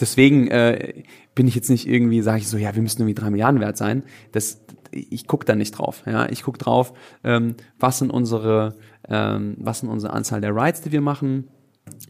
Deswegen 0.00 0.48
äh, 0.48 1.02
bin 1.34 1.48
ich 1.48 1.54
jetzt 1.56 1.68
nicht 1.68 1.88
irgendwie, 1.88 2.22
sage 2.22 2.38
ich 2.38 2.48
so, 2.48 2.56
ja, 2.56 2.74
wir 2.74 2.82
müssen 2.82 3.02
irgendwie 3.02 3.20
drei 3.20 3.30
Milliarden 3.30 3.60
wert 3.60 3.76
sein. 3.76 4.04
Das, 4.32 4.60
ich 4.92 5.26
guck 5.26 5.44
da 5.44 5.56
nicht 5.56 5.72
drauf, 5.72 6.02
ja. 6.06 6.28
Ich 6.30 6.44
guck 6.44 6.58
drauf, 6.58 6.92
ähm, 7.24 7.56
was 7.78 7.98
sind 7.98 8.10
unsere, 8.10 8.76
ähm, 9.08 9.56
was 9.58 9.80
sind 9.80 9.88
unsere 9.88 10.12
Anzahl 10.12 10.40
der 10.40 10.54
Rides, 10.54 10.82
die 10.82 10.92
wir 10.92 11.00
machen 11.00 11.48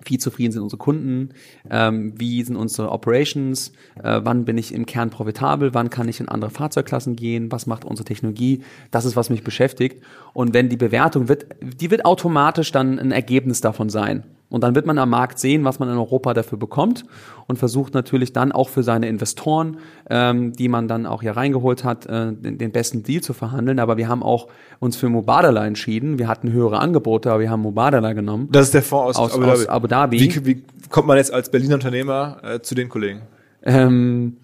wie 0.05 0.19
zufrieden 0.19 0.53
sind 0.53 0.63
unsere 0.63 0.79
Kunden, 0.79 1.31
ähm, 1.71 2.15
wie 2.17 2.43
sind 2.43 2.57
unsere 2.57 2.91
Operations, 2.91 3.73
äh, 4.03 4.21
wann 4.23 4.45
bin 4.45 4.59
ich 4.59 4.75
im 4.75 4.87
Kern 4.87 5.11
profitabel, 5.11 5.75
wann 5.75 5.91
kann 5.91 6.09
ich 6.09 6.21
in 6.21 6.29
andere 6.29 6.51
Fahrzeugklassen 6.51 7.17
gehen, 7.17 7.51
was 7.53 7.67
macht 7.67 7.85
unsere 7.85 8.05
Technologie, 8.05 8.63
das 8.91 9.05
ist, 9.05 9.17
was 9.17 9.31
mich 9.31 9.45
beschäftigt. 9.45 10.03
Und 10.33 10.55
wenn 10.55 10.69
die 10.69 10.77
Bewertung 10.77 11.29
wird, 11.29 11.47
die 11.61 11.91
wird 11.91 12.05
automatisch 12.05 12.73
dann 12.73 12.99
ein 12.99 13.13
Ergebnis 13.13 13.61
davon 13.61 13.89
sein. 13.89 14.25
Und 14.51 14.65
dann 14.65 14.75
wird 14.75 14.85
man 14.85 14.99
am 14.99 15.11
Markt 15.11 15.39
sehen, 15.39 15.65
was 15.65 15.79
man 15.79 15.89
in 15.89 15.97
Europa 15.97 16.35
dafür 16.35 16.59
bekommt 16.59 17.05
und 17.47 17.57
versucht 17.57 17.95
natürlich 17.95 18.33
dann 18.33 18.51
auch 18.51 18.69
für 18.69 18.83
seine 18.83 19.09
Investoren, 19.09 19.79
ähm, 20.11 20.53
die 20.53 20.69
man 20.69 20.89
dann 20.89 21.07
auch 21.07 21.23
hier 21.23 21.37
reingeholt 21.37 21.85
hat, 21.85 22.07
äh, 22.07 22.33
den, 22.33 22.59
den, 22.59 22.73
besten 22.73 23.05
Deal 23.05 23.23
zu 23.23 23.33
verhandeln. 23.33 23.79
Aber 23.79 23.97
wir 23.97 24.09
haben 24.09 24.25
auch 24.25 24.49
uns 24.81 24.97
für 24.97 25.09
Mubadala 25.09 25.67
entschieden. 25.67 26.19
Wir 26.19 26.27
hatten 26.27 26.51
höhere 26.51 26.81
Angebote, 26.81 27.31
aber 27.31 27.41
wir 27.41 27.51
haben 27.51 27.63
Mubadala 27.63 28.13
genommen. 28.13 28.49
Das 28.51 28.67
ist 28.67 28.75
der 28.75 28.83
Fonds 28.83 29.17
aus, 29.17 29.33
aus, 29.33 29.37
Abu, 29.37 29.47
Dhabi. 29.47 29.61
Aus 29.61 29.69
Abu 29.69 29.87
Dhabi. 29.87 30.21
Wie, 30.21 30.47
wie 30.47 30.65
kommt 30.91 31.07
man 31.07 31.17
jetzt 31.17 31.33
als 31.33 31.51
Berliner 31.51 31.75
Unternehmer 31.75 32.39
äh, 32.43 32.61
zu 32.61 32.75
den 32.75 32.89
Kollegen? 32.89 33.23
Ähm, 33.63 34.39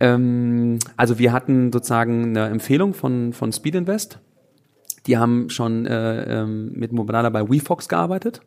ähm, 0.00 0.80
also 0.96 1.20
wir 1.20 1.32
hatten 1.32 1.70
sozusagen 1.72 2.36
eine 2.36 2.48
Empfehlung 2.48 2.92
von, 2.92 3.32
von 3.32 3.52
Speed 3.52 3.76
Invest 3.76 4.18
die 5.06 5.18
haben 5.18 5.50
schon 5.50 5.86
äh, 5.86 6.40
ähm, 6.40 6.72
mit 6.72 6.92
Mobile 6.92 7.30
bei 7.30 7.48
WeFox 7.48 7.88
gearbeitet. 7.88 8.40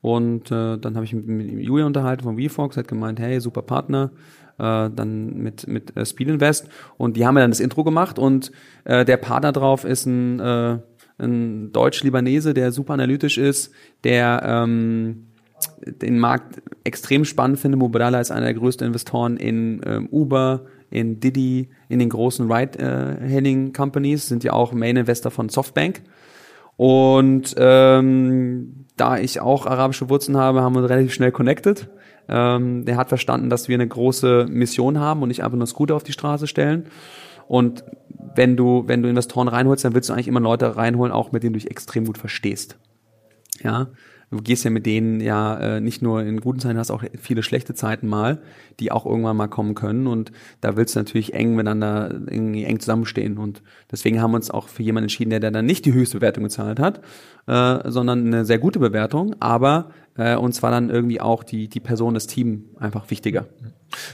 Und 0.00 0.50
äh, 0.50 0.78
dann 0.78 0.96
habe 0.96 1.04
ich 1.04 1.12
mit, 1.12 1.26
mit 1.26 1.48
Julia 1.60 1.86
unterhalten 1.86 2.24
von 2.24 2.36
WeFox, 2.36 2.76
hat 2.76 2.88
gemeint, 2.88 3.20
hey, 3.20 3.40
super 3.40 3.62
Partner, 3.62 4.10
äh, 4.58 4.90
dann 4.90 5.36
mit, 5.36 5.68
mit 5.68 5.96
äh, 5.96 6.04
Speed 6.04 6.28
Invest. 6.28 6.68
Und 6.98 7.16
die 7.16 7.24
haben 7.24 7.34
mir 7.34 7.40
dann 7.40 7.52
das 7.52 7.60
Intro 7.60 7.84
gemacht 7.84 8.18
und 8.18 8.50
äh, 8.84 9.04
der 9.04 9.16
Partner 9.16 9.52
drauf 9.52 9.84
ist 9.84 10.06
ein, 10.06 10.40
äh, 10.40 10.78
ein 11.18 11.72
Deutsch-Libanese, 11.72 12.52
der 12.52 12.72
super 12.72 12.94
analytisch 12.94 13.38
ist, 13.38 13.72
der 14.02 14.42
ähm, 14.44 15.28
den 15.86 16.18
Markt 16.18 16.60
extrem 16.82 17.24
spannend 17.24 17.60
findet. 17.60 17.78
Mobile 17.78 18.20
ist 18.20 18.32
einer 18.32 18.46
der 18.46 18.54
größten 18.54 18.86
Investoren 18.86 19.36
in 19.36 19.80
ähm, 19.86 20.08
Uber, 20.10 20.66
in 20.92 21.20
Diddy, 21.20 21.70
in 21.88 21.98
den 21.98 22.08
großen 22.08 22.50
Ride-Hailing-Companies, 22.50 24.28
sind 24.28 24.44
ja 24.44 24.52
auch 24.52 24.72
Main-Investor 24.72 25.32
von 25.32 25.48
Softbank. 25.48 26.02
Und 26.76 27.54
ähm, 27.58 28.86
da 28.96 29.18
ich 29.18 29.40
auch 29.40 29.66
arabische 29.66 30.08
Wurzeln 30.08 30.36
habe, 30.36 30.62
haben 30.62 30.74
wir 30.74 30.88
relativ 30.88 31.12
schnell 31.12 31.32
connected. 31.32 31.88
Ähm, 32.28 32.84
der 32.84 32.96
hat 32.96 33.08
verstanden, 33.08 33.50
dass 33.50 33.68
wir 33.68 33.74
eine 33.74 33.88
große 33.88 34.46
Mission 34.48 34.98
haben 35.00 35.22
und 35.22 35.28
nicht 35.28 35.42
einfach 35.42 35.58
nur 35.58 35.66
Scooter 35.66 35.96
auf 35.96 36.04
die 36.04 36.12
Straße 36.12 36.46
stellen. 36.46 36.86
Und 37.48 37.84
wenn 38.34 38.56
du, 38.56 38.84
wenn 38.86 39.02
du 39.02 39.08
Investoren 39.08 39.48
reinholst, 39.48 39.84
dann 39.84 39.94
willst 39.94 40.08
du 40.08 40.14
eigentlich 40.14 40.28
immer 40.28 40.40
Leute 40.40 40.76
reinholen, 40.76 41.12
auch 41.12 41.32
mit 41.32 41.42
denen 41.42 41.54
du 41.54 41.58
dich 41.58 41.70
extrem 41.70 42.04
gut 42.04 42.18
verstehst. 42.18 42.78
Ja, 43.62 43.88
du 44.32 44.38
gehst 44.38 44.64
ja 44.64 44.70
mit 44.70 44.86
denen 44.86 45.20
ja 45.20 45.58
äh, 45.58 45.80
nicht 45.80 46.00
nur 46.00 46.22
in 46.22 46.40
guten 46.40 46.58
Zeiten, 46.58 46.78
hast 46.78 46.90
auch 46.90 47.04
viele 47.20 47.42
schlechte 47.42 47.74
Zeiten 47.74 48.08
mal, 48.08 48.40
die 48.80 48.90
auch 48.90 49.04
irgendwann 49.04 49.36
mal 49.36 49.48
kommen 49.48 49.74
können. 49.74 50.06
Und 50.06 50.32
da 50.62 50.74
willst 50.74 50.96
du 50.96 51.00
natürlich 51.00 51.34
eng 51.34 51.54
miteinander 51.54 52.10
irgendwie 52.10 52.64
eng 52.64 52.80
zusammenstehen. 52.80 53.36
Und 53.36 53.62
deswegen 53.90 54.22
haben 54.22 54.32
wir 54.32 54.36
uns 54.36 54.50
auch 54.50 54.68
für 54.68 54.82
jemanden 54.82 55.04
entschieden, 55.04 55.30
der, 55.30 55.40
der 55.40 55.50
dann 55.50 55.66
nicht 55.66 55.84
die 55.84 55.92
höchste 55.92 56.18
Bewertung 56.18 56.44
gezahlt 56.44 56.80
hat, 56.80 57.02
äh, 57.46 57.90
sondern 57.90 58.26
eine 58.26 58.44
sehr 58.46 58.58
gute 58.58 58.78
Bewertung, 58.78 59.36
aber 59.38 59.90
äh, 60.16 60.34
uns 60.36 60.62
war 60.62 60.70
dann 60.70 60.88
irgendwie 60.88 61.20
auch 61.20 61.44
die, 61.44 61.68
die 61.68 61.80
Person, 61.80 62.14
das 62.14 62.26
Team 62.26 62.70
einfach 62.78 63.10
wichtiger. 63.10 63.46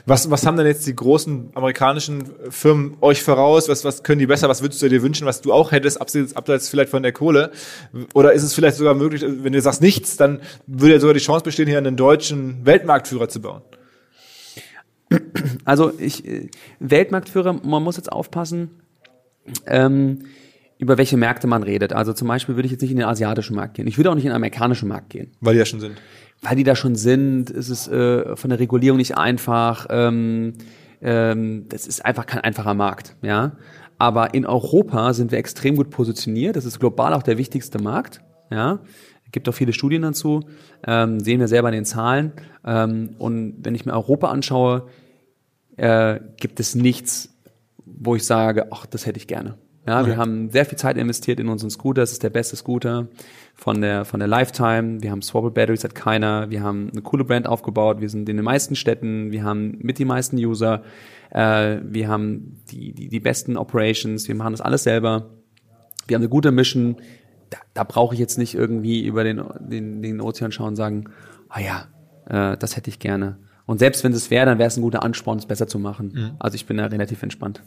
Was, 0.06 0.30
was 0.30 0.46
haben 0.46 0.56
denn 0.56 0.66
jetzt 0.66 0.86
die 0.86 0.94
großen 0.94 1.50
amerikanischen 1.54 2.30
Firmen 2.50 2.96
euch 3.00 3.22
voraus? 3.22 3.68
Was, 3.68 3.84
was 3.84 4.02
können 4.02 4.18
die 4.18 4.26
besser? 4.26 4.48
Was 4.48 4.62
würdest 4.62 4.82
du 4.82 4.88
dir 4.88 5.02
wünschen, 5.02 5.26
was 5.26 5.40
du 5.40 5.52
auch 5.52 5.72
hättest, 5.72 6.00
abseits, 6.00 6.34
abseits 6.34 6.68
vielleicht 6.68 6.90
von 6.90 7.02
der 7.02 7.12
Kohle? 7.12 7.52
Oder 8.14 8.32
ist 8.32 8.42
es 8.42 8.54
vielleicht 8.54 8.76
sogar 8.76 8.94
möglich, 8.94 9.24
wenn 9.24 9.52
du 9.52 9.60
sagst 9.60 9.82
nichts, 9.82 10.16
dann 10.16 10.40
würde 10.66 10.94
ja 10.94 11.00
sogar 11.00 11.14
die 11.14 11.20
Chance 11.20 11.44
bestehen, 11.44 11.68
hier 11.68 11.78
einen 11.78 11.96
deutschen 11.96 12.64
Weltmarktführer 12.64 13.28
zu 13.28 13.40
bauen? 13.40 13.62
Also 15.64 15.92
ich, 15.98 16.26
äh, 16.26 16.48
Weltmarktführer, 16.80 17.54
man 17.54 17.82
muss 17.82 17.96
jetzt 17.96 18.12
aufpassen, 18.12 18.70
ähm, 19.66 20.20
über 20.78 20.98
welche 20.98 21.16
Märkte 21.16 21.46
man 21.46 21.62
redet. 21.62 21.92
Also 21.92 22.12
zum 22.12 22.28
Beispiel 22.28 22.56
würde 22.56 22.66
ich 22.66 22.72
jetzt 22.72 22.82
nicht 22.82 22.90
in 22.90 22.98
den 22.98 23.06
asiatischen 23.06 23.56
Markt 23.56 23.74
gehen. 23.74 23.86
Ich 23.86 23.96
würde 23.96 24.10
auch 24.10 24.14
nicht 24.14 24.24
in 24.24 24.30
den 24.30 24.36
amerikanischen 24.36 24.88
Markt 24.88 25.10
gehen. 25.10 25.32
Weil 25.40 25.54
die 25.54 25.58
ja 25.58 25.64
schon 25.64 25.80
sind 25.80 25.96
weil 26.42 26.56
die 26.56 26.64
da 26.64 26.76
schon 26.76 26.94
sind, 26.94 27.50
ist 27.50 27.68
es 27.68 27.88
äh, 27.88 28.36
von 28.36 28.50
der 28.50 28.60
Regulierung 28.60 28.98
nicht 28.98 29.16
einfach. 29.16 29.86
Ähm, 29.90 30.54
ähm, 31.00 31.66
das 31.68 31.86
ist 31.86 32.04
einfach 32.04 32.26
kein 32.26 32.40
einfacher 32.40 32.74
Markt, 32.74 33.16
ja. 33.22 33.52
Aber 33.98 34.34
in 34.34 34.46
Europa 34.46 35.12
sind 35.12 35.32
wir 35.32 35.38
extrem 35.38 35.74
gut 35.74 35.90
positioniert. 35.90 36.54
Das 36.54 36.64
ist 36.64 36.78
global 36.78 37.14
auch 37.14 37.22
der 37.22 37.38
wichtigste 37.38 37.82
Markt, 37.82 38.20
ja. 38.50 38.80
Gibt 39.30 39.48
auch 39.48 39.54
viele 39.54 39.74
Studien 39.74 40.02
dazu, 40.02 40.40
ähm, 40.86 41.20
sehen 41.20 41.40
wir 41.40 41.48
selber 41.48 41.68
in 41.68 41.74
den 41.74 41.84
Zahlen. 41.84 42.32
Ähm, 42.64 43.10
und 43.18 43.56
wenn 43.62 43.74
ich 43.74 43.84
mir 43.84 43.92
Europa 43.92 44.28
anschaue, 44.28 44.86
äh, 45.76 46.20
gibt 46.38 46.60
es 46.60 46.74
nichts, 46.74 47.34
wo 47.84 48.16
ich 48.16 48.24
sage, 48.24 48.68
ach, 48.70 48.86
das 48.86 49.04
hätte 49.04 49.18
ich 49.18 49.26
gerne. 49.26 49.58
Ja, 49.88 50.06
wir 50.06 50.18
haben 50.18 50.50
sehr 50.50 50.66
viel 50.66 50.76
Zeit 50.76 50.98
investiert 50.98 51.40
in 51.40 51.48
unseren 51.48 51.70
Scooter. 51.70 52.02
Es 52.02 52.12
ist 52.12 52.22
der 52.22 52.28
beste 52.28 52.56
Scooter 52.56 53.08
von 53.54 53.80
der, 53.80 54.04
von 54.04 54.20
der 54.20 54.28
Lifetime. 54.28 55.02
Wir 55.02 55.10
haben 55.10 55.22
Swappable 55.22 55.50
Batteries 55.50 55.82
hat 55.82 55.94
keiner. 55.94 56.50
Wir 56.50 56.62
haben 56.62 56.90
eine 56.92 57.00
coole 57.00 57.24
Brand 57.24 57.46
aufgebaut. 57.46 57.98
Wir 58.02 58.10
sind 58.10 58.28
in 58.28 58.36
den 58.36 58.44
meisten 58.44 58.76
Städten. 58.76 59.32
Wir 59.32 59.44
haben 59.44 59.78
mit 59.80 59.98
die 59.98 60.04
meisten 60.04 60.36
User. 60.36 60.82
Äh, 61.30 61.78
wir 61.82 62.06
haben 62.08 62.60
die, 62.70 62.92
die, 62.92 63.08
die 63.08 63.20
besten 63.20 63.56
Operations. 63.56 64.28
Wir 64.28 64.34
machen 64.34 64.52
das 64.52 64.60
alles 64.60 64.82
selber. 64.82 65.30
Wir 66.06 66.16
haben 66.16 66.22
eine 66.22 66.28
gute 66.28 66.52
Mission. 66.52 66.96
Da, 67.48 67.56
da 67.72 67.84
brauche 67.84 68.12
ich 68.12 68.20
jetzt 68.20 68.36
nicht 68.36 68.54
irgendwie 68.54 69.06
über 69.06 69.24
den, 69.24 69.42
den, 69.58 70.02
den 70.02 70.20
Ozean 70.20 70.52
schauen 70.52 70.68
und 70.68 70.76
sagen, 70.76 71.04
ah 71.48 71.60
ja, 71.60 71.86
äh, 72.52 72.58
das 72.58 72.76
hätte 72.76 72.90
ich 72.90 72.98
gerne. 72.98 73.38
Und 73.64 73.78
selbst 73.78 74.04
wenn 74.04 74.12
es 74.12 74.30
wäre, 74.30 74.44
dann 74.44 74.58
wäre 74.58 74.68
es 74.68 74.76
ein 74.76 74.82
guter 74.82 75.02
Ansporn, 75.02 75.38
es 75.38 75.46
besser 75.46 75.66
zu 75.66 75.78
machen. 75.78 76.36
Also 76.38 76.56
ich 76.56 76.66
bin 76.66 76.76
da 76.76 76.84
relativ 76.84 77.22
entspannt. 77.22 77.62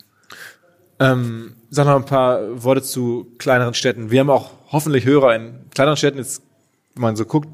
Ähm, 1.01 1.53
sag 1.69 1.85
noch 1.87 1.95
ein 1.95 2.05
paar 2.05 2.63
Worte 2.63 2.81
zu 2.81 3.27
kleineren 3.37 3.73
Städten. 3.73 4.11
Wir 4.11 4.19
haben 4.19 4.29
auch 4.29 4.51
hoffentlich 4.71 5.05
Hörer 5.05 5.35
in 5.35 5.53
kleineren 5.73 5.97
Städten. 5.97 6.17
Jetzt, 6.19 6.43
wenn 6.95 7.01
man 7.03 7.15
so 7.15 7.23
guckt, 7.25 7.47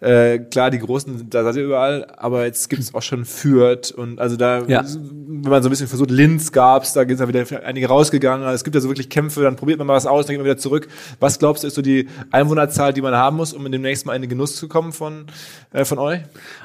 äh, 0.00 0.38
klar, 0.38 0.70
die 0.70 0.78
großen, 0.78 1.28
da 1.28 1.42
seid 1.42 1.56
ihr 1.56 1.64
überall, 1.64 2.06
aber 2.16 2.44
jetzt 2.44 2.70
gibt 2.70 2.80
es 2.80 2.94
auch 2.94 3.02
schon 3.02 3.24
Fürth 3.24 3.90
und 3.90 4.20
also 4.20 4.36
da, 4.36 4.60
Ja. 4.66 4.84
wenn 4.86 5.50
man 5.50 5.62
so 5.64 5.68
ein 5.68 5.70
bisschen 5.70 5.88
versucht, 5.88 6.12
Linz 6.12 6.52
gab's, 6.52 6.92
da 6.92 7.00
sind 7.04 7.18
da 7.18 7.26
wieder 7.26 7.44
einige 7.64 7.88
rausgegangen. 7.88 8.46
Also 8.46 8.54
es 8.54 8.62
gibt 8.64 8.76
ja 8.76 8.80
so 8.80 8.88
wirklich 8.88 9.10
Kämpfe, 9.10 9.42
dann 9.42 9.56
probiert 9.56 9.78
man 9.78 9.88
mal 9.88 9.94
was 9.94 10.06
aus, 10.06 10.26
dann 10.26 10.34
geht 10.34 10.38
man 10.40 10.46
wieder 10.46 10.58
zurück. 10.58 10.86
Was 11.18 11.40
glaubst 11.40 11.64
du, 11.64 11.66
ist 11.66 11.74
so 11.74 11.82
die 11.82 12.08
Einwohnerzahl, 12.30 12.92
die 12.92 13.02
man 13.02 13.14
haben 13.16 13.36
muss, 13.36 13.52
um 13.52 13.66
in 13.66 13.72
demnächst 13.72 14.06
mal 14.06 14.14
in 14.14 14.22
den 14.22 14.28
Genuss 14.30 14.54
zu 14.54 14.68
kommen 14.68 14.92
von, 14.92 15.26
äh, 15.72 15.84
von 15.84 15.98
euch? 15.98 16.20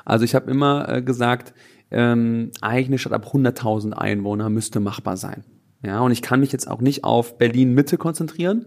Also 0.05 0.23
ich 0.23 0.35
habe 0.35 0.51
immer 0.51 0.87
äh, 0.87 1.01
gesagt, 1.01 1.53
ähm, 1.89 2.51
eine 2.61 2.99
Stadt 2.99 3.13
ab 3.13 3.33
100.000 3.33 3.93
Einwohner 3.93 4.51
müsste 4.51 4.79
machbar 4.79 5.17
sein. 5.17 5.43
Ja, 5.83 6.01
und 6.01 6.11
ich 6.11 6.21
kann 6.21 6.39
mich 6.39 6.51
jetzt 6.51 6.69
auch 6.69 6.81
nicht 6.81 7.03
auf 7.03 7.37
Berlin 7.37 7.73
Mitte 7.73 7.97
konzentrieren, 7.97 8.65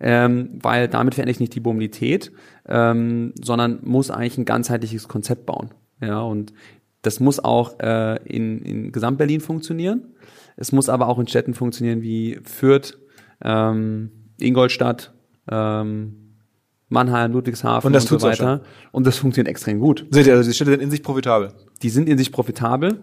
ähm, 0.00 0.58
weil 0.62 0.88
damit 0.88 1.14
verändere 1.14 1.32
ich 1.32 1.40
nicht 1.40 1.54
die 1.54 1.60
Mobilität, 1.60 2.32
ähm, 2.66 3.32
sondern 3.42 3.80
muss 3.82 4.10
eigentlich 4.10 4.38
ein 4.38 4.44
ganzheitliches 4.44 5.08
Konzept 5.08 5.46
bauen. 5.46 5.70
Ja, 6.00 6.20
und 6.20 6.52
das 7.02 7.20
muss 7.20 7.38
auch 7.42 7.78
äh, 7.80 8.16
in, 8.24 8.62
in 8.62 8.92
Gesamt-Berlin 8.92 9.40
funktionieren. 9.40 10.14
Es 10.56 10.72
muss 10.72 10.88
aber 10.88 11.08
auch 11.08 11.18
in 11.18 11.28
Städten 11.28 11.54
funktionieren 11.54 12.02
wie 12.02 12.40
Fürth, 12.44 12.98
ähm, 13.42 14.10
Ingolstadt, 14.40 15.12
ähm, 15.50 16.26
Mannheim, 16.88 17.32
Ludwigshafen 17.32 17.88
Und 17.88 17.92
das 17.92 18.04
so 18.04 18.10
tut's 18.10 18.24
auch 18.24 18.28
weiter. 18.28 18.62
Und 18.92 19.06
das 19.06 19.18
funktioniert 19.18 19.48
extrem 19.48 19.80
gut 19.80 20.06
Seht 20.10 20.26
ihr, 20.26 20.34
also 20.34 20.48
die 20.48 20.54
Städte 20.54 20.70
sind 20.70 20.82
in 20.82 20.90
sich 20.90 21.02
profitabel. 21.02 21.52
die 21.82 21.90
sind 21.90 22.08
in 22.08 22.16
sich 22.16 22.32
profitabel 22.32 23.00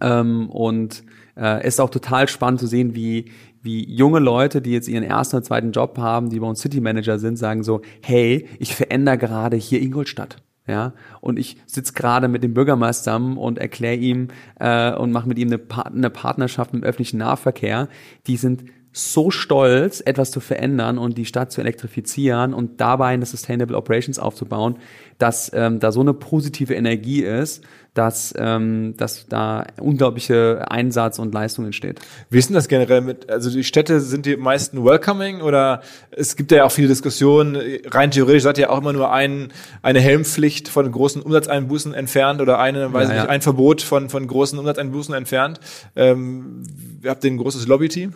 ähm, 0.00 0.48
und 0.48 1.04
äh, 1.36 1.66
ist 1.66 1.80
auch 1.80 1.90
total 1.90 2.28
spannend 2.28 2.60
zu 2.60 2.66
sehen, 2.66 2.94
wie 2.94 3.30
wie 3.62 3.90
junge 3.90 4.18
Leute, 4.18 4.60
die 4.60 4.72
jetzt 4.72 4.88
ihren 4.88 5.04
ersten 5.04 5.36
oder 5.36 5.42
zweiten 5.42 5.72
Job 5.72 5.96
haben, 5.96 6.28
die 6.28 6.38
bei 6.38 6.46
uns 6.46 6.60
City 6.60 6.82
Manager 6.82 7.18
sind, 7.18 7.38
sagen 7.38 7.62
so, 7.62 7.80
hey, 8.02 8.46
ich 8.58 8.74
verändere 8.74 9.16
gerade 9.16 9.56
hier 9.56 9.80
Ingolstadt. 9.80 10.36
Ja, 10.66 10.94
und 11.20 11.38
ich 11.38 11.58
sitze 11.66 11.92
gerade 11.92 12.28
mit 12.28 12.42
dem 12.42 12.54
Bürgermeister 12.54 13.16
und 13.16 13.58
erkläre 13.58 13.96
ihm 13.96 14.28
äh, 14.58 14.94
und 14.94 15.12
mache 15.12 15.28
mit 15.28 15.38
ihm 15.38 15.48
eine, 15.48 15.58
Pa- 15.58 15.82
eine 15.82 16.08
Partnerschaft 16.08 16.72
dem 16.72 16.82
öffentlichen 16.82 17.18
Nahverkehr. 17.18 17.88
Die 18.26 18.38
sind 18.38 18.64
so 18.96 19.32
stolz, 19.32 20.00
etwas 20.06 20.30
zu 20.30 20.38
verändern 20.38 20.98
und 20.98 21.18
die 21.18 21.24
Stadt 21.24 21.50
zu 21.50 21.60
elektrifizieren 21.60 22.54
und 22.54 22.80
dabei 22.80 23.08
eine 23.08 23.26
Sustainable 23.26 23.76
Operations 23.76 24.20
aufzubauen, 24.20 24.76
dass 25.18 25.50
ähm, 25.52 25.80
da 25.80 25.90
so 25.90 26.00
eine 26.00 26.14
positive 26.14 26.74
Energie 26.74 27.22
ist, 27.22 27.64
dass, 27.92 28.32
ähm, 28.38 28.94
dass 28.96 29.26
da 29.26 29.66
unglaubliche 29.80 30.70
Einsatz 30.70 31.18
und 31.18 31.34
Leistung 31.34 31.64
entsteht. 31.64 31.98
Wie 32.30 32.38
ist 32.38 32.50
denn 32.50 32.54
das 32.54 32.68
generell 32.68 33.00
mit, 33.00 33.28
also 33.28 33.50
die 33.50 33.64
Städte 33.64 34.00
sind 34.00 34.26
die 34.26 34.36
meisten 34.36 34.84
welcoming 34.84 35.40
oder 35.40 35.82
es 36.12 36.36
gibt 36.36 36.52
ja 36.52 36.64
auch 36.64 36.72
viele 36.72 36.88
Diskussionen, 36.88 37.56
rein 37.86 38.12
theoretisch 38.12 38.44
seid 38.44 38.58
ihr 38.58 38.70
auch 38.70 38.78
immer 38.78 38.92
nur 38.92 39.12
ein, 39.12 39.52
eine 39.82 40.00
Helmpflicht 40.00 40.68
von 40.68 40.90
großen 40.90 41.20
Umsatzeinbußen 41.20 41.94
entfernt 41.94 42.40
oder 42.40 42.60
eine, 42.60 42.92
weiß 42.92 43.08
ich 43.08 43.14
ja. 43.16 43.22
nicht, 43.22 43.30
ein 43.30 43.42
Verbot 43.42 43.82
von, 43.82 44.08
von 44.08 44.24
großen 44.24 44.56
Umsatzeinbußen 44.56 45.14
entfernt. 45.14 45.58
Ähm, 45.96 46.62
habt 47.04 47.24
ihr 47.24 47.32
ein 47.32 47.38
großes 47.38 47.66
Lobby-Team? 47.66 48.14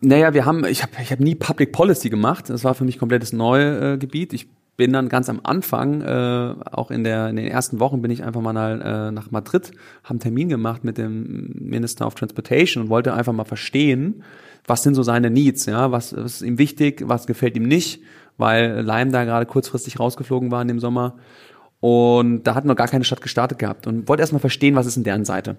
Naja, 0.00 0.34
wir 0.34 0.44
haben, 0.44 0.64
ich 0.64 0.82
habe 0.82 0.92
ich 1.02 1.12
hab 1.12 1.20
nie 1.20 1.34
Public 1.34 1.72
Policy 1.72 2.10
gemacht. 2.10 2.48
Das 2.50 2.64
war 2.64 2.74
für 2.74 2.84
mich 2.84 2.98
komplettes 2.98 3.32
neues 3.32 3.82
äh, 3.82 3.98
Gebiet. 3.98 4.32
Ich 4.32 4.48
bin 4.76 4.92
dann 4.92 5.08
ganz 5.08 5.28
am 5.28 5.40
Anfang, 5.42 6.00
äh, 6.00 6.54
auch 6.70 6.90
in, 6.90 7.04
der, 7.04 7.28
in 7.28 7.36
den 7.36 7.46
ersten 7.46 7.78
Wochen 7.78 8.00
bin 8.00 8.10
ich 8.10 8.24
einfach 8.24 8.40
mal 8.40 8.80
äh, 8.80 9.10
nach 9.12 9.30
Madrid, 9.30 9.72
haben 10.02 10.14
einen 10.14 10.20
Termin 10.20 10.48
gemacht 10.48 10.82
mit 10.82 10.98
dem 10.98 11.52
Minister 11.54 12.06
of 12.06 12.14
Transportation 12.14 12.84
und 12.84 12.90
wollte 12.90 13.12
einfach 13.12 13.32
mal 13.32 13.44
verstehen, 13.44 14.22
was 14.66 14.82
sind 14.82 14.94
so 14.94 15.02
seine 15.02 15.30
Needs, 15.30 15.66
ja, 15.66 15.92
was, 15.92 16.16
was 16.16 16.36
ist 16.36 16.42
ihm 16.42 16.58
wichtig, 16.58 17.02
was 17.06 17.26
gefällt 17.26 17.56
ihm 17.56 17.64
nicht, 17.64 18.02
weil 18.38 18.80
Leim 18.80 19.12
da 19.12 19.24
gerade 19.24 19.46
kurzfristig 19.46 20.00
rausgeflogen 20.00 20.50
war 20.50 20.62
in 20.62 20.68
dem 20.68 20.80
Sommer. 20.80 21.16
Und 21.80 22.44
da 22.44 22.54
hat 22.54 22.64
noch 22.64 22.76
gar 22.76 22.88
keine 22.88 23.04
Stadt 23.04 23.20
gestartet 23.20 23.58
gehabt 23.58 23.86
und 23.86 24.08
wollte 24.08 24.22
erstmal 24.22 24.40
verstehen, 24.40 24.74
was 24.74 24.86
ist 24.86 24.96
in 24.96 25.04
deren 25.04 25.24
Seite. 25.24 25.56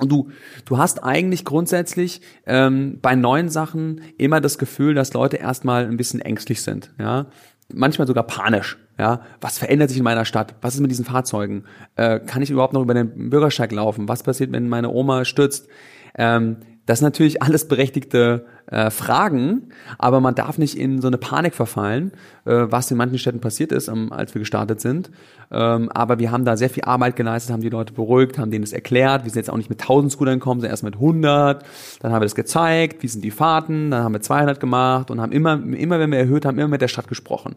Und 0.00 0.10
du, 0.10 0.30
du 0.64 0.78
hast 0.78 1.04
eigentlich 1.04 1.44
grundsätzlich 1.44 2.22
ähm, 2.46 2.98
bei 3.02 3.14
neuen 3.14 3.50
Sachen 3.50 4.00
immer 4.16 4.40
das 4.40 4.56
Gefühl, 4.56 4.94
dass 4.94 5.12
Leute 5.12 5.36
erstmal 5.36 5.84
ein 5.84 5.98
bisschen 5.98 6.20
ängstlich 6.20 6.62
sind, 6.62 6.92
ja, 6.98 7.26
manchmal 7.72 8.06
sogar 8.06 8.24
panisch, 8.24 8.78
ja. 8.98 9.20
Was 9.40 9.58
verändert 9.58 9.90
sich 9.90 9.98
in 9.98 10.04
meiner 10.04 10.24
Stadt? 10.24 10.54
Was 10.62 10.74
ist 10.74 10.80
mit 10.80 10.90
diesen 10.90 11.04
Fahrzeugen? 11.04 11.64
Äh, 11.96 12.20
kann 12.20 12.42
ich 12.42 12.50
überhaupt 12.50 12.72
noch 12.72 12.82
über 12.82 12.94
den 12.94 13.30
Bürgersteig 13.30 13.72
laufen? 13.72 14.08
Was 14.08 14.22
passiert, 14.22 14.52
wenn 14.52 14.68
meine 14.68 14.90
Oma 14.90 15.24
stürzt? 15.24 15.68
Ähm, 16.16 16.56
das 16.86 16.98
sind 16.98 17.06
natürlich 17.06 17.42
alles 17.42 17.68
berechtigte 17.68 18.46
äh, 18.72 18.90
Fragen, 18.90 19.68
aber 19.98 20.20
man 20.20 20.34
darf 20.34 20.56
nicht 20.56 20.78
in 20.78 21.00
so 21.02 21.06
eine 21.06 21.18
Panik 21.18 21.54
verfallen, 21.54 22.12
äh, 22.46 22.64
was 22.68 22.90
in 22.90 22.96
manchen 22.96 23.18
Städten 23.18 23.40
passiert 23.40 23.70
ist, 23.70 23.88
ähm, 23.88 24.12
als 24.12 24.34
wir 24.34 24.40
gestartet 24.40 24.80
sind. 24.80 25.10
Ähm, 25.50 25.90
aber 25.90 26.18
wir 26.18 26.30
haben 26.30 26.46
da 26.46 26.56
sehr 26.56 26.70
viel 26.70 26.84
Arbeit 26.84 27.14
geleistet, 27.14 27.52
haben 27.52 27.60
die 27.60 27.68
Leute 27.68 27.92
beruhigt, 27.92 28.38
haben 28.38 28.50
denen 28.50 28.64
das 28.64 28.72
erklärt. 28.72 29.24
Wir 29.24 29.30
sind 29.30 29.40
jetzt 29.40 29.50
auch 29.50 29.58
nicht 29.58 29.68
mit 29.68 29.82
1000 29.82 30.12
Scootern 30.12 30.38
gekommen, 30.38 30.60
sondern 30.60 30.72
erst 30.72 30.84
mit 30.84 30.94
100. 30.94 31.64
Dann 32.00 32.12
haben 32.12 32.20
wir 32.20 32.24
das 32.24 32.34
gezeigt, 32.34 33.02
wie 33.02 33.08
sind 33.08 33.22
die 33.22 33.30
Fahrten, 33.30 33.90
dann 33.90 34.04
haben 34.04 34.14
wir 34.14 34.22
200 34.22 34.58
gemacht 34.58 35.10
und 35.10 35.20
haben 35.20 35.32
immer, 35.32 35.62
immer 35.62 36.00
wenn 36.00 36.10
wir 36.10 36.18
erhöht 36.18 36.46
haben, 36.46 36.58
immer 36.58 36.68
mit 36.68 36.80
der 36.80 36.88
Stadt 36.88 37.08
gesprochen. 37.08 37.56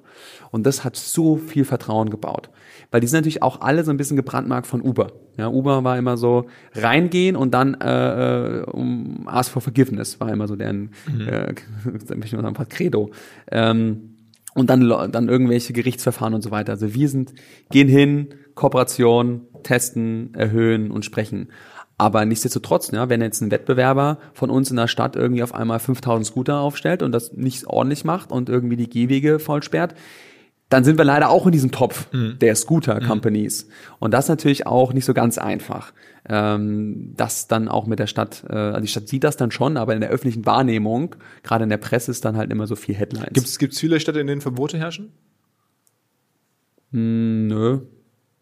Und 0.51 0.65
das 0.65 0.83
hat 0.83 0.97
so 0.97 1.37
viel 1.37 1.63
Vertrauen 1.63 2.09
gebaut. 2.09 2.49
Weil 2.91 3.01
die 3.01 3.07
sind 3.07 3.19
natürlich 3.19 3.41
auch 3.41 3.61
alle 3.61 3.83
so 3.83 3.91
ein 3.91 3.97
bisschen 3.97 4.17
gebrandmarkt 4.17 4.67
von 4.67 4.81
Uber. 4.81 5.11
Ja, 5.37 5.49
Uber 5.49 5.83
war 5.83 5.97
immer 5.97 6.15
so 6.15 6.45
reingehen 6.73 7.35
und 7.35 7.53
dann 7.53 7.73
äh, 7.75 8.59
äh, 8.59 8.63
um 8.63 9.27
ask 9.27 9.51
for 9.51 9.61
forgiveness 9.61 10.19
war 10.21 10.31
immer 10.31 10.47
so 10.47 10.55
deren 10.55 10.91
äh, 11.07 11.53
ich 12.23 12.33
mal 12.33 12.41
sagen, 12.41 12.69
Credo. 12.69 13.11
Ähm, 13.51 14.15
und 14.53 14.69
dann, 14.69 14.87
dann 15.11 15.27
irgendwelche 15.27 15.73
Gerichtsverfahren 15.73 16.33
und 16.33 16.41
so 16.41 16.49
weiter. 16.49 16.71
Also 16.71 16.93
wir 16.93 17.09
sind, 17.09 17.33
gehen 17.71 17.89
hin, 17.89 18.29
Kooperation, 18.55 19.41
testen, 19.63 20.33
erhöhen 20.33 20.91
und 20.91 21.03
sprechen. 21.03 21.49
Aber 21.97 22.25
nichtsdestotrotz, 22.25 22.91
ja, 22.91 23.09
wenn 23.09 23.21
jetzt 23.21 23.41
ein 23.41 23.51
Wettbewerber 23.51 24.17
von 24.33 24.49
uns 24.49 24.69
in 24.69 24.77
der 24.77 24.87
Stadt 24.87 25.15
irgendwie 25.15 25.43
auf 25.43 25.53
einmal 25.53 25.79
5000 25.79 26.25
Scooter 26.25 26.59
aufstellt 26.59 27.03
und 27.03 27.11
das 27.11 27.33
nicht 27.33 27.67
ordentlich 27.67 28.03
macht 28.03 28.31
und 28.31 28.49
irgendwie 28.49 28.75
die 28.75 28.89
Gehwege 28.89 29.39
voll 29.39 29.63
sperrt, 29.63 29.95
dann 30.69 30.83
sind 30.83 30.97
wir 30.97 31.05
leider 31.05 31.29
auch 31.29 31.45
in 31.45 31.51
diesem 31.51 31.71
Topf 31.71 32.07
der 32.11 32.55
Scooter-Companies. 32.55 33.67
Und 33.99 34.13
das 34.13 34.25
ist 34.25 34.29
natürlich 34.29 34.65
auch 34.65 34.93
nicht 34.93 35.05
so 35.05 35.13
ganz 35.13 35.37
einfach. 35.37 35.93
Ähm, 36.27 37.13
das 37.15 37.47
dann 37.47 37.67
auch 37.67 37.85
mit 37.85 37.99
der 37.99 38.07
Stadt, 38.07 38.43
äh, 38.49 38.55
also 38.55 38.81
die 38.81 38.87
Stadt 38.87 39.07
sieht 39.07 39.23
das 39.23 39.37
dann 39.37 39.51
schon, 39.51 39.77
aber 39.77 39.93
in 39.93 40.01
der 40.01 40.09
öffentlichen 40.09 40.45
Wahrnehmung, 40.47 41.15
gerade 41.43 41.65
in 41.65 41.69
der 41.69 41.77
Presse, 41.77 42.09
ist 42.09 42.25
dann 42.25 42.35
halt 42.35 42.51
immer 42.51 42.65
so 42.65 42.75
viel 42.75 42.95
Headlines. 42.95 43.57
Gibt 43.59 43.73
es 43.73 43.79
viele 43.79 43.99
Städte, 43.99 44.19
in 44.19 44.27
denen 44.27 44.41
Verbote 44.41 44.79
herrschen? 44.79 45.11
Nö. 46.91 47.81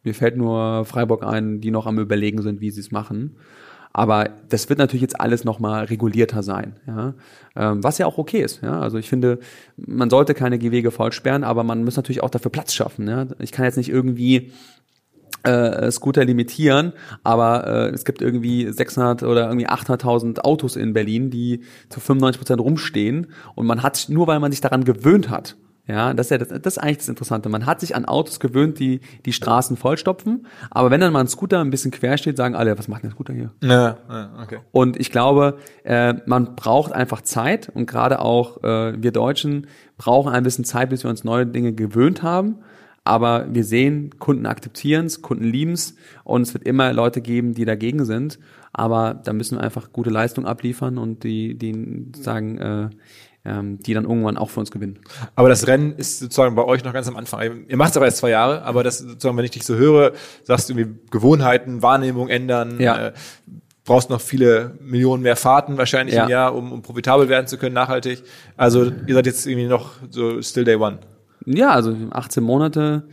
Mir 0.04 0.14
fällt 0.14 0.38
nur 0.38 0.86
Freiburg 0.86 1.26
ein, 1.26 1.60
die 1.60 1.72
noch 1.72 1.88
am 1.88 2.00
überlegen 2.00 2.42
sind, 2.42 2.62
wie 2.62 2.72
sie 2.72 2.82
es 2.82 2.92
machen. 2.92 3.36
Aber 3.96 4.32
das 4.50 4.70
wird 4.70 4.80
natürlich 4.80 5.04
jetzt 5.04 5.22
alles 5.22 5.44
nochmal 5.44 5.86
regulierter 5.86 6.42
sein, 6.42 6.78
ja. 6.88 7.14
Ähm, 7.56 7.84
was 7.84 8.00
ja 8.00 8.08
auch 8.08 8.18
okay 8.18 8.42
ist, 8.42 8.64
ja. 8.64 8.80
Also 8.80 8.98
ich 8.98 9.08
finde, 9.08 9.40
man 9.78 10.10
sollte 10.10 10.34
keine 10.34 10.58
Gehwege 10.58 10.90
voll 10.90 11.12
sperren, 11.12 11.44
aber 11.44 11.64
man 11.64 11.84
muss 11.84 11.96
natürlich 11.96 12.24
auch 12.24 12.32
dafür 12.32 12.52
Platz 12.52 12.74
schaffen, 12.74 13.08
ja. 13.08 13.28
Ich 13.38 13.52
kann 13.52 13.66
jetzt 13.66 13.78
nicht 13.78 13.90
irgendwie 13.90 14.52
äh, 15.44 15.92
Scooter 15.92 16.26
limitieren, 16.26 16.94
aber 17.24 17.68
äh, 17.68 17.90
es 17.90 18.04
gibt 18.04 18.22
irgendwie 18.22 18.72
600 18.72 19.24
oder 19.24 19.48
irgendwie 19.48 19.70
800.000 19.70 20.40
Autos 20.40 20.76
in 20.76 20.94
Berlin, 20.94 21.30
die 21.30 21.62
zu 21.90 22.00
95 22.00 22.40
Prozent 22.40 22.62
rumstehen 22.62 23.28
und 23.54 23.68
man 23.68 23.84
hat 23.84 24.08
nur 24.10 24.26
weil 24.26 24.40
man 24.40 24.52
sich 24.52 24.62
daran 24.62 24.86
gewöhnt 24.86 25.30
hat. 25.30 25.56
Ja, 25.86 26.14
das 26.14 26.28
ist 26.28 26.30
ja 26.32 26.38
das, 26.38 26.48
das 26.48 26.78
ist 26.78 26.78
eigentlich 26.78 27.00
das 27.00 27.10
Interessante. 27.10 27.50
Man 27.50 27.66
hat 27.66 27.82
sich 27.82 27.94
an 27.96 28.06
Autos 28.06 28.40
gewöhnt, 28.40 28.80
die 28.80 29.02
die 29.26 29.34
Straßen 29.34 29.76
vollstopfen, 29.76 30.48
aber 30.72 30.92
wenn 30.92 31.02
dann 31.02 31.12
mal 31.12 31.20
ein 31.20 31.28
Scooter 31.28 31.60
ein 31.60 31.72
bisschen 31.72 31.92
quer 31.92 32.18
steht, 32.18 32.38
sagen 32.38 32.56
alle, 32.56 32.78
was 32.78 32.88
macht 32.88 33.04
denn 33.04 33.10
der 33.10 33.16
Scooter 33.16 33.34
hier? 33.34 33.52
Ja, 33.62 33.98
ja 34.10 34.32
okay. 34.42 34.60
Und 34.72 34.98
ich 34.98 35.12
glaube, 35.12 35.58
äh, 35.84 36.14
man 36.26 36.56
braucht 36.56 36.94
einfach 36.94 37.22
Zeit 37.22 37.70
und 37.74 37.86
gerade 37.86 38.20
auch 38.20 38.64
äh, 38.64 39.02
wir 39.02 39.12
Deutschen 39.12 39.68
brauchen 39.98 40.32
ein 40.32 40.44
bisschen 40.44 40.64
Zeit, 40.64 40.90
bis 40.90 41.04
wir 41.04 41.10
uns 41.10 41.26
neue 41.26 41.46
Dinge 41.46 41.74
gewöhnt 41.74 42.24
haben. 42.24 42.60
Aber 43.06 43.54
wir 43.54 43.66
sehen, 43.66 44.18
Kunden 44.18 44.46
akzeptieren 44.46 45.08
es, 45.08 45.22
Kunden 45.22 45.44
lieben 45.44 45.74
es 45.74 45.98
und 46.24 46.44
es 46.44 46.54
wird 46.54 46.64
immer 46.64 46.94
Leute 46.94 47.20
geben, 47.20 47.54
die 47.54 47.66
dagegen 47.66 48.06
sind. 48.06 48.40
Aber 48.72 49.14
da 49.14 49.34
müssen 49.34 49.58
wir 49.58 49.64
einfach 49.64 49.92
gute 49.92 50.10
Leistung 50.10 50.46
abliefern 50.46 50.98
und 50.98 51.24
die, 51.26 51.56
die 51.56 52.12
sagen, 52.16 52.58
äh, 52.58 52.90
ähm, 53.46 53.80
die 53.80 53.94
dann 53.94 54.06
irgendwann 54.06 54.38
auch 54.38 54.50
für 54.50 54.60
uns 54.62 54.72
gewinnen. 54.72 55.00
Aber 55.36 55.50
das 55.50 55.68
Rennen 55.68 55.94
ist 55.96 56.20
sozusagen 56.20 56.56
bei 56.56 56.64
euch 56.64 56.84
noch 56.84 56.94
ganz 56.94 57.08
am 57.08 57.18
Anfang. 57.18 57.66
Ihr 57.68 57.78
macht 57.78 57.92
es 57.92 57.98
aber 57.98 58.06
erst 58.06 58.18
zwei 58.18 58.30
Jahre, 58.30 58.64
aber 58.64 58.84
das 58.84 59.00
sozusagen, 59.00 59.38
wenn 59.38 59.46
ich 59.46 59.52
dich 59.52 59.66
so 59.66 59.76
höre, 59.76 60.14
sagst 60.44 60.70
du 60.70 60.74
irgendwie 60.74 61.00
Gewohnheiten, 61.12 61.82
Wahrnehmung 61.82 62.30
ändern, 62.30 62.80
Ja. 62.80 63.08
äh, 63.08 63.14
brauchst 63.86 64.10
noch 64.10 64.22
viele 64.22 64.78
Millionen 64.82 65.24
mehr 65.24 65.36
Fahrten 65.36 65.78
wahrscheinlich 65.78 66.16
Ja. 66.16 66.24
im 66.24 66.30
Jahr, 66.30 66.56
um, 66.56 66.72
um 66.72 66.82
profitabel 66.82 67.28
werden 67.28 67.48
zu 67.48 67.58
können, 67.58 67.76
nachhaltig. 67.76 68.24
Also 68.56 68.86
ihr 69.08 69.14
seid 69.14 69.26
jetzt 69.26 69.46
irgendwie 69.46 69.68
noch 69.68 69.92
so 70.10 70.42
still 70.42 70.64
day 70.64 70.76
one. 70.76 71.00
Ja, 71.46 71.72
also 71.72 71.94
18 72.12 72.42
Monate 72.44 73.04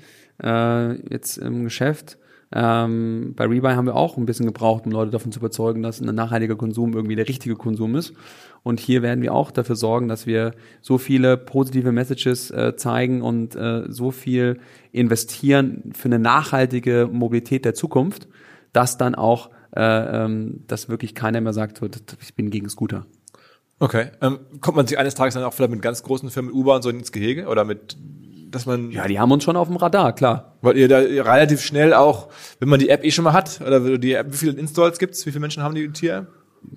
äh, 0.40 0.92
jetzt 1.12 1.38
im 1.38 1.64
Geschäft. 1.64 2.18
Ähm, 2.52 3.34
bei 3.36 3.46
Rebuy 3.46 3.72
haben 3.74 3.86
wir 3.86 3.94
auch 3.94 4.16
ein 4.16 4.26
bisschen 4.26 4.46
gebraucht, 4.46 4.84
um 4.86 4.92
Leute 4.92 5.12
davon 5.12 5.30
zu 5.30 5.38
überzeugen, 5.38 5.82
dass 5.82 6.00
ein 6.00 6.14
nachhaltiger 6.14 6.56
Konsum 6.56 6.94
irgendwie 6.94 7.16
der 7.16 7.28
richtige 7.28 7.56
Konsum 7.56 7.94
ist. 7.94 8.12
Und 8.62 8.80
hier 8.80 9.02
werden 9.02 9.22
wir 9.22 9.32
auch 9.32 9.50
dafür 9.50 9.76
sorgen, 9.76 10.08
dass 10.08 10.26
wir 10.26 10.52
so 10.80 10.98
viele 10.98 11.36
positive 11.36 11.92
Messages 11.92 12.50
äh, 12.50 12.74
zeigen 12.76 13.22
und 13.22 13.54
äh, 13.54 13.84
so 13.88 14.10
viel 14.10 14.58
investieren 14.92 15.92
für 15.94 16.06
eine 16.06 16.18
nachhaltige 16.18 17.08
Mobilität 17.10 17.64
der 17.64 17.74
Zukunft, 17.74 18.28
dass 18.72 18.98
dann 18.98 19.14
auch 19.14 19.50
äh, 19.76 20.24
ähm, 20.24 20.64
dass 20.66 20.88
wirklich 20.88 21.14
keiner 21.14 21.40
mehr 21.40 21.52
sagt, 21.52 21.80
ich 22.20 22.34
bin 22.34 22.50
gegen 22.50 22.68
Scooter. 22.68 23.06
Okay. 23.78 24.08
Ähm, 24.20 24.40
kommt 24.60 24.76
man 24.76 24.86
sich 24.86 24.98
eines 24.98 25.14
Tages 25.14 25.34
dann 25.34 25.44
auch 25.44 25.54
vielleicht 25.54 25.70
mit 25.70 25.80
ganz 25.80 26.02
großen 26.02 26.28
Firmen, 26.30 26.52
Uber 26.52 26.76
und 26.76 26.82
so 26.82 26.90
ins 26.90 27.12
Gehege 27.12 27.46
oder 27.46 27.64
mit, 27.64 27.96
dass 28.50 28.66
man, 28.66 28.90
Ja, 28.90 29.06
die 29.06 29.18
haben 29.18 29.30
uns 29.32 29.44
schon 29.44 29.56
auf 29.56 29.68
dem 29.68 29.76
Radar, 29.76 30.14
klar. 30.14 30.56
weil 30.62 30.76
ihr 30.76 30.88
da 30.88 30.98
relativ 30.98 31.62
schnell 31.62 31.94
auch, 31.94 32.28
wenn 32.58 32.68
man 32.68 32.78
die 32.80 32.88
App 32.88 33.04
eh 33.04 33.10
schon 33.10 33.24
mal 33.24 33.32
hat, 33.32 33.60
oder 33.60 33.98
die 33.98 34.12
App, 34.14 34.32
wie 34.32 34.36
viele 34.36 34.52
Installs 34.52 34.98
gibt's, 34.98 35.24
wie 35.26 35.30
viele 35.30 35.40
Menschen 35.40 35.62
haben 35.62 35.74
die 35.74 35.90
Tier? 35.92 36.26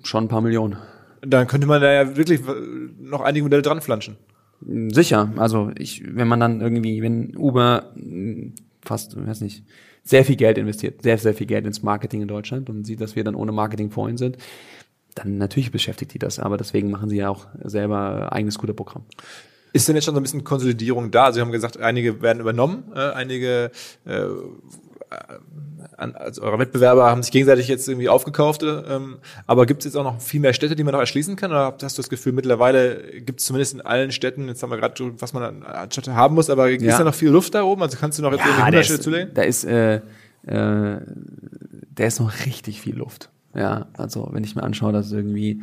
Schon 0.02 0.24
ein 0.24 0.28
paar 0.28 0.40
Millionen. 0.40 0.76
Dann 1.22 1.46
könnte 1.46 1.66
man 1.66 1.80
da 1.80 1.92
ja 1.92 2.16
wirklich 2.16 2.40
noch 3.00 3.20
einige 3.20 3.44
Modelle 3.44 3.62
dran 3.62 3.80
flanschen. 3.80 4.16
Sicher, 4.88 5.32
also 5.36 5.70
ich, 5.76 6.02
wenn 6.06 6.28
man 6.28 6.40
dann 6.40 6.60
irgendwie, 6.60 7.02
wenn 7.02 7.36
Uber 7.36 7.92
mh, 7.94 8.52
fast, 8.82 9.16
weiß 9.16 9.40
nicht, 9.40 9.64
sehr 10.02 10.24
viel 10.24 10.36
Geld 10.36 10.58
investiert, 10.58 11.02
sehr, 11.02 11.18
sehr 11.18 11.34
viel 11.34 11.46
Geld 11.46 11.66
ins 11.66 11.82
Marketing 11.82 12.22
in 12.22 12.28
Deutschland 12.28 12.68
und 12.70 12.84
sieht, 12.84 13.00
dass 13.00 13.16
wir 13.16 13.24
dann 13.24 13.34
ohne 13.34 13.52
Marketing 13.52 13.90
vorhin 13.90 14.16
sind, 14.16 14.36
dann 15.14 15.38
natürlich 15.38 15.70
beschäftigt 15.70 16.12
die 16.14 16.18
das, 16.18 16.38
aber 16.38 16.56
deswegen 16.56 16.90
machen 16.90 17.08
sie 17.08 17.16
ja 17.16 17.28
auch 17.28 17.46
selber 17.62 18.32
eigenes 18.32 18.58
gute 18.58 18.74
Programm. 18.74 19.04
Ist 19.74 19.86
denn 19.88 19.96
jetzt 19.96 20.04
schon 20.04 20.14
so 20.14 20.20
ein 20.20 20.22
bisschen 20.22 20.44
Konsolidierung 20.44 21.10
da? 21.10 21.32
Sie 21.32 21.40
haben 21.40 21.52
gesagt, 21.52 21.78
einige 21.78 22.22
werden 22.22 22.38
übernommen, 22.40 22.84
äh, 22.94 23.10
einige 23.10 23.70
äh, 24.06 24.22
an, 25.96 26.14
also 26.14 26.42
eure 26.42 26.58
Wettbewerber 26.58 27.04
haben 27.10 27.22
sich 27.22 27.30
gegenseitig 27.32 27.68
jetzt 27.68 27.88
irgendwie 27.88 28.08
aufgekauft. 28.08 28.62
Ähm, 28.62 29.18
aber 29.46 29.66
gibt 29.66 29.80
es 29.82 29.84
jetzt 29.86 29.96
auch 29.96 30.04
noch 30.04 30.20
viel 30.20 30.40
mehr 30.40 30.52
Städte, 30.52 30.74
die 30.76 30.84
man 30.84 30.92
noch 30.92 31.00
erschließen 31.00 31.36
kann? 31.36 31.50
Oder 31.50 31.76
hast 31.82 31.98
du 31.98 32.02
das 32.02 32.08
Gefühl, 32.08 32.32
mittlerweile 32.32 33.20
gibt 33.20 33.40
es 33.40 33.46
zumindest 33.46 33.74
in 33.74 33.80
allen 33.80 34.10
Städten, 34.12 34.48
jetzt 34.48 34.62
haben 34.62 34.70
wir 34.70 34.76
gerade, 34.78 34.94
was 35.20 35.32
man 35.32 35.64
an, 35.64 35.90
Städte 35.90 36.14
haben 36.14 36.34
muss, 36.34 36.50
aber 36.50 36.70
ist 36.70 36.82
Ja. 36.82 36.98
da 36.98 37.04
noch 37.04 37.14
viel 37.14 37.30
Luft 37.30 37.54
da 37.54 37.62
oben? 37.64 37.82
Also 37.82 37.96
kannst 37.98 38.18
du 38.18 38.22
noch 38.22 38.32
jetzt 38.32 38.40
irgendwie 38.40 38.60
da 38.60 38.64
100 38.66 38.84
Städte 38.84 38.98
ist, 38.98 39.04
zulegen? 39.04 39.34
da 39.34 39.42
ist, 39.42 39.64
äh, 39.64 39.96
äh, 39.96 40.00
da 40.46 42.04
ist 42.04 42.20
noch 42.20 42.32
richtig 42.46 42.80
viel 42.80 42.96
Luft. 42.96 43.30
Ja, 43.54 43.86
also 43.96 44.28
wenn 44.32 44.42
ich 44.42 44.56
mir 44.56 44.62
anschaue, 44.64 44.92
dass 44.92 45.12
irgendwie 45.12 45.62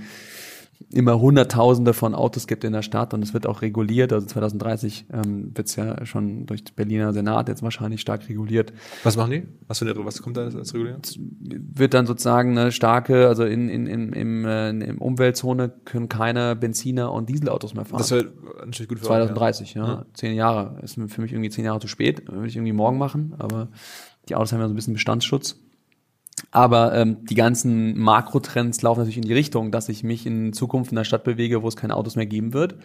immer 0.91 1.19
Hunderttausende 1.19 1.93
von 1.93 2.15
Autos 2.15 2.47
gibt 2.47 2.63
in 2.63 2.73
der 2.73 2.81
Stadt 2.81 3.13
und 3.13 3.23
es 3.23 3.33
wird 3.33 3.45
auch 3.45 3.61
reguliert. 3.61 4.13
Also 4.13 4.27
2030 4.27 5.05
ähm, 5.11 5.51
wird 5.55 5.67
es 5.67 5.75
ja 5.75 6.05
schon 6.05 6.45
durch 6.45 6.63
den 6.63 6.75
Berliner 6.75 7.13
Senat 7.13 7.49
jetzt 7.49 7.63
wahrscheinlich 7.63 8.01
stark 8.01 8.27
reguliert. 8.29 8.73
Was 9.03 9.17
machen 9.17 9.31
die? 9.31 9.43
Was, 9.67 9.79
für 9.79 9.85
eine, 9.85 10.05
was 10.05 10.21
kommt 10.21 10.37
da 10.37 10.43
als 10.43 10.73
Regulierung? 10.73 11.01
Wird 11.47 11.93
dann 11.93 12.05
sozusagen 12.05 12.57
eine 12.57 12.71
starke, 12.71 13.27
also 13.27 13.43
in, 13.43 13.69
in, 13.69 13.87
in, 13.87 14.13
im, 14.13 14.45
äh, 14.45 14.69
in 14.69 14.97
Umweltzone 14.97 15.71
können 15.85 16.09
keine 16.09 16.55
Benziner 16.55 17.11
und 17.11 17.29
Dieselautos 17.29 17.73
mehr 17.73 17.85
fahren. 17.85 17.99
Das 17.99 18.11
wäre 18.11 18.31
natürlich 18.65 18.89
gut 18.89 18.99
für 18.99 19.05
euch, 19.05 19.27
2030, 19.27 19.73
ja. 19.75 20.05
Zehn 20.13 20.35
Jahre. 20.35 20.79
Ist 20.81 20.95
für 20.95 21.21
mich 21.21 21.31
irgendwie 21.31 21.49
zehn 21.49 21.65
Jahre 21.65 21.79
zu 21.79 21.87
spät. 21.87 22.27
Würde 22.31 22.47
ich 22.47 22.55
irgendwie 22.55 22.73
morgen 22.73 22.97
machen, 22.97 23.33
aber 23.37 23.69
die 24.29 24.35
Autos 24.35 24.53
haben 24.53 24.59
ja 24.59 24.67
so 24.67 24.73
ein 24.73 24.75
bisschen 24.75 24.93
Bestandsschutz. 24.93 25.59
Aber 26.51 26.93
ähm, 26.93 27.23
die 27.25 27.35
ganzen 27.35 27.97
Makrotrends 27.97 28.81
laufen 28.81 28.99
natürlich 28.99 29.17
in 29.17 29.23
die 29.23 29.33
Richtung, 29.33 29.71
dass 29.71 29.87
ich 29.87 30.03
mich 30.03 30.25
in 30.25 30.51
Zukunft 30.51 30.91
in 30.91 30.97
einer 30.97 31.05
Stadt 31.05 31.23
bewege, 31.23 31.63
wo 31.63 31.67
es 31.67 31.77
keine 31.77 31.95
Autos 31.95 32.17
mehr 32.17 32.25
geben 32.25 32.53
wird. 32.53 32.75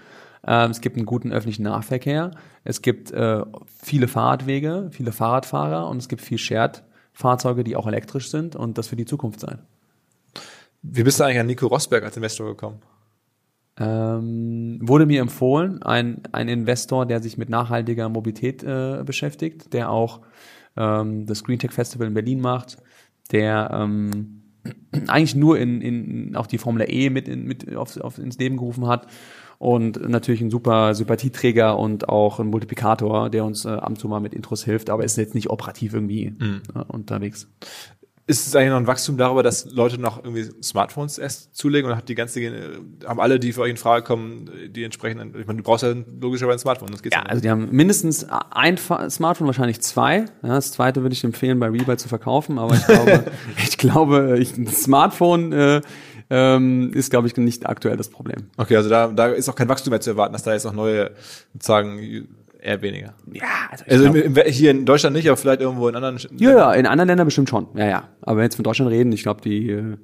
Ähm, 0.47 0.71
es 0.71 0.81
gibt 0.81 0.97
einen 0.97 1.07
guten 1.07 1.33
öffentlichen 1.33 1.65
Nahverkehr. 1.65 2.31
Es 2.63 2.81
gibt 2.81 3.11
äh, 3.11 3.43
viele 3.83 4.07
Fahrradwege, 4.07 4.89
viele 4.93 5.11
Fahrradfahrer 5.11 5.89
und 5.89 5.97
es 5.97 6.09
gibt 6.09 6.23
viel 6.23 6.39
Shared-Fahrzeuge, 6.39 7.65
die 7.65 7.75
auch 7.75 7.89
elektrisch 7.89 8.31
sind 8.31 8.55
und 8.55 8.79
das 8.79 8.93
wird 8.93 9.01
die 9.01 9.05
Zukunft 9.07 9.41
sein. 9.41 9.59
Wie 10.83 11.03
bist 11.03 11.19
du 11.19 11.25
eigentlich 11.25 11.41
an 11.41 11.47
Nico 11.47 11.67
Rosberg 11.67 12.05
als 12.05 12.17
Investor 12.17 12.47
gekommen? 12.47 12.79
Ähm, 13.79 14.79
wurde 14.81 15.05
mir 15.05 15.21
empfohlen, 15.21 15.83
ein, 15.83 16.23
ein 16.31 16.49
Investor, 16.49 17.05
der 17.05 17.21
sich 17.21 17.37
mit 17.37 17.51
nachhaltiger 17.51 18.09
Mobilität 18.09 18.63
äh, 18.63 19.03
beschäftigt, 19.05 19.73
der 19.73 19.91
auch 19.91 20.21
ähm, 20.77 21.27
das 21.27 21.43
Green 21.43 21.59
Tech 21.59 21.73
Festival 21.73 22.07
in 22.07 22.15
Berlin 22.15 22.41
macht, 22.41 22.79
der 23.29 23.71
ähm, 23.73 24.43
eigentlich 25.07 25.35
nur 25.35 25.59
in, 25.59 25.81
in 25.81 26.37
auch 26.37 26.47
die 26.47 26.59
Formel 26.59 26.87
E 26.89 27.11
mit, 27.11 27.29
in, 27.29 27.45
mit 27.45 27.75
auf, 27.77 27.97
auf, 27.99 28.19
ins 28.19 28.39
Leben 28.39 28.57
gerufen 28.57 28.87
hat 28.87 29.07
und 29.59 30.09
natürlich 30.09 30.41
ein 30.41 30.51
super 30.51 30.95
Sympathieträger 30.95 31.79
und 31.79 32.09
auch 32.09 32.41
ein 32.41 32.49
Multiplikator, 32.49 33.31
der 33.31 33.45
uns 33.45 33.65
äh, 33.65 33.69
ab 33.69 33.89
und 33.89 33.99
zu 33.99 34.09
mal 34.09 34.21
mit 34.21 34.35
Intros 34.35 34.65
hilft, 34.65 34.91
aber 34.91 35.05
ist 35.05 35.17
jetzt 35.17 35.35
nicht 35.35 35.51
operativ 35.51 35.95
irgendwie 35.95 36.27
äh, 36.27 36.79
unterwegs. 36.89 37.49
Ist 38.29 38.45
es 38.47 38.57
eigentlich 38.57 38.71
noch 38.71 38.79
ein 38.79 38.89
Wachstum 38.89 39.17
darüber, 39.17 39.45
dass 39.45 39.71
Leute 39.71 40.01
noch 40.01 40.25
irgendwie 40.25 40.51
Smartphones 40.61 41.17
erst 41.17 41.55
zulegen 41.55 41.87
oder 41.87 41.97
hat 41.97 42.09
die 42.09 42.17
ganze, 42.17 42.41
haben 43.07 43.21
alle, 43.21 43.39
die 43.39 43.53
für 43.53 43.61
euch 43.61 43.71
in 43.71 43.77
Frage 43.77 44.05
kommen, 44.05 44.51
die 44.69 44.83
entsprechenden, 44.83 45.39
ich 45.39 45.47
meine, 45.47 45.59
du 45.59 45.63
brauchst 45.63 45.85
ja 45.85 45.95
logischerweise 46.21 46.57
ein 46.57 46.59
Smartphone, 46.59 46.89
das 46.91 47.03
geht 47.05 47.13
Ja, 47.15 47.23
also 47.23 47.41
die 47.41 47.49
haben 47.49 47.69
mindestens 47.71 48.27
ein 48.51 48.79
Smartphone, 48.79 49.47
wahrscheinlich 49.47 49.81
zwei. 49.81 50.25
Ja, 50.43 50.49
das 50.49 50.73
zweite 50.73 51.03
würde 51.03 51.13
ich 51.13 51.23
empfehlen, 51.23 51.61
bei 51.61 51.69
Rebuy 51.69 51.97
zu 51.97 52.09
verkaufen, 52.09 52.59
aber 52.59 52.75
ich 52.75 52.85
glaube, 52.85 53.25
ich 53.65 53.79
glaube, 53.79 54.39
ich, 54.41 54.57
ein 54.57 54.67
Smartphone 54.67 55.53
äh, 55.53 55.81
ähm, 56.29 56.91
ist, 56.93 57.11
glaube 57.11 57.29
ich, 57.29 57.37
nicht 57.37 57.67
aktuell 57.67 57.97
das 57.97 58.09
Problem. 58.09 58.51
Okay, 58.57 58.77
also 58.77 58.89
da, 58.89 59.07
da 59.09 59.29
ist 59.29 59.49
auch 59.49 59.55
kein 59.55 59.69
Wachstum 59.69 59.93
mehr 59.93 60.01
zu 60.01 60.11
erwarten, 60.11 60.33
dass 60.33 60.43
da 60.43 60.53
jetzt 60.53 60.65
noch 60.65 60.73
neue, 60.73 61.13
sozusagen, 61.53 62.27
eher 62.67 62.83
weniger. 62.83 63.15
Ja, 63.33 63.45
also, 63.71 63.85
ich 63.87 63.93
Also 63.93 64.05
glaub, 64.05 64.17
im, 64.17 64.37
im, 64.37 64.45
hier 64.53 64.71
in 64.71 64.85
Deutschland 64.85 65.15
nicht, 65.17 65.29
aber 65.29 65.37
vielleicht 65.37 65.61
irgendwo 65.61 65.89
in 65.89 65.97
anderen 65.97 66.19
ja, 66.39 66.51
ja, 66.51 66.73
in 66.73 66.87
anderen 66.87 67.09
Ländern 67.09 67.27
bestimmt 67.27 67.49
schon. 67.49 67.69
Ja, 67.75 67.87
ja. 67.87 68.09
Aber 68.21 68.33
wenn 68.33 68.39
wir 68.39 68.45
jetzt 68.45 68.57
von 68.57 68.65
Deutschland 68.65 68.91
reden, 68.91 69.13
ich 69.13 69.23
glaube, 69.23 69.41
die, 69.41 69.71
äh, 69.71 69.97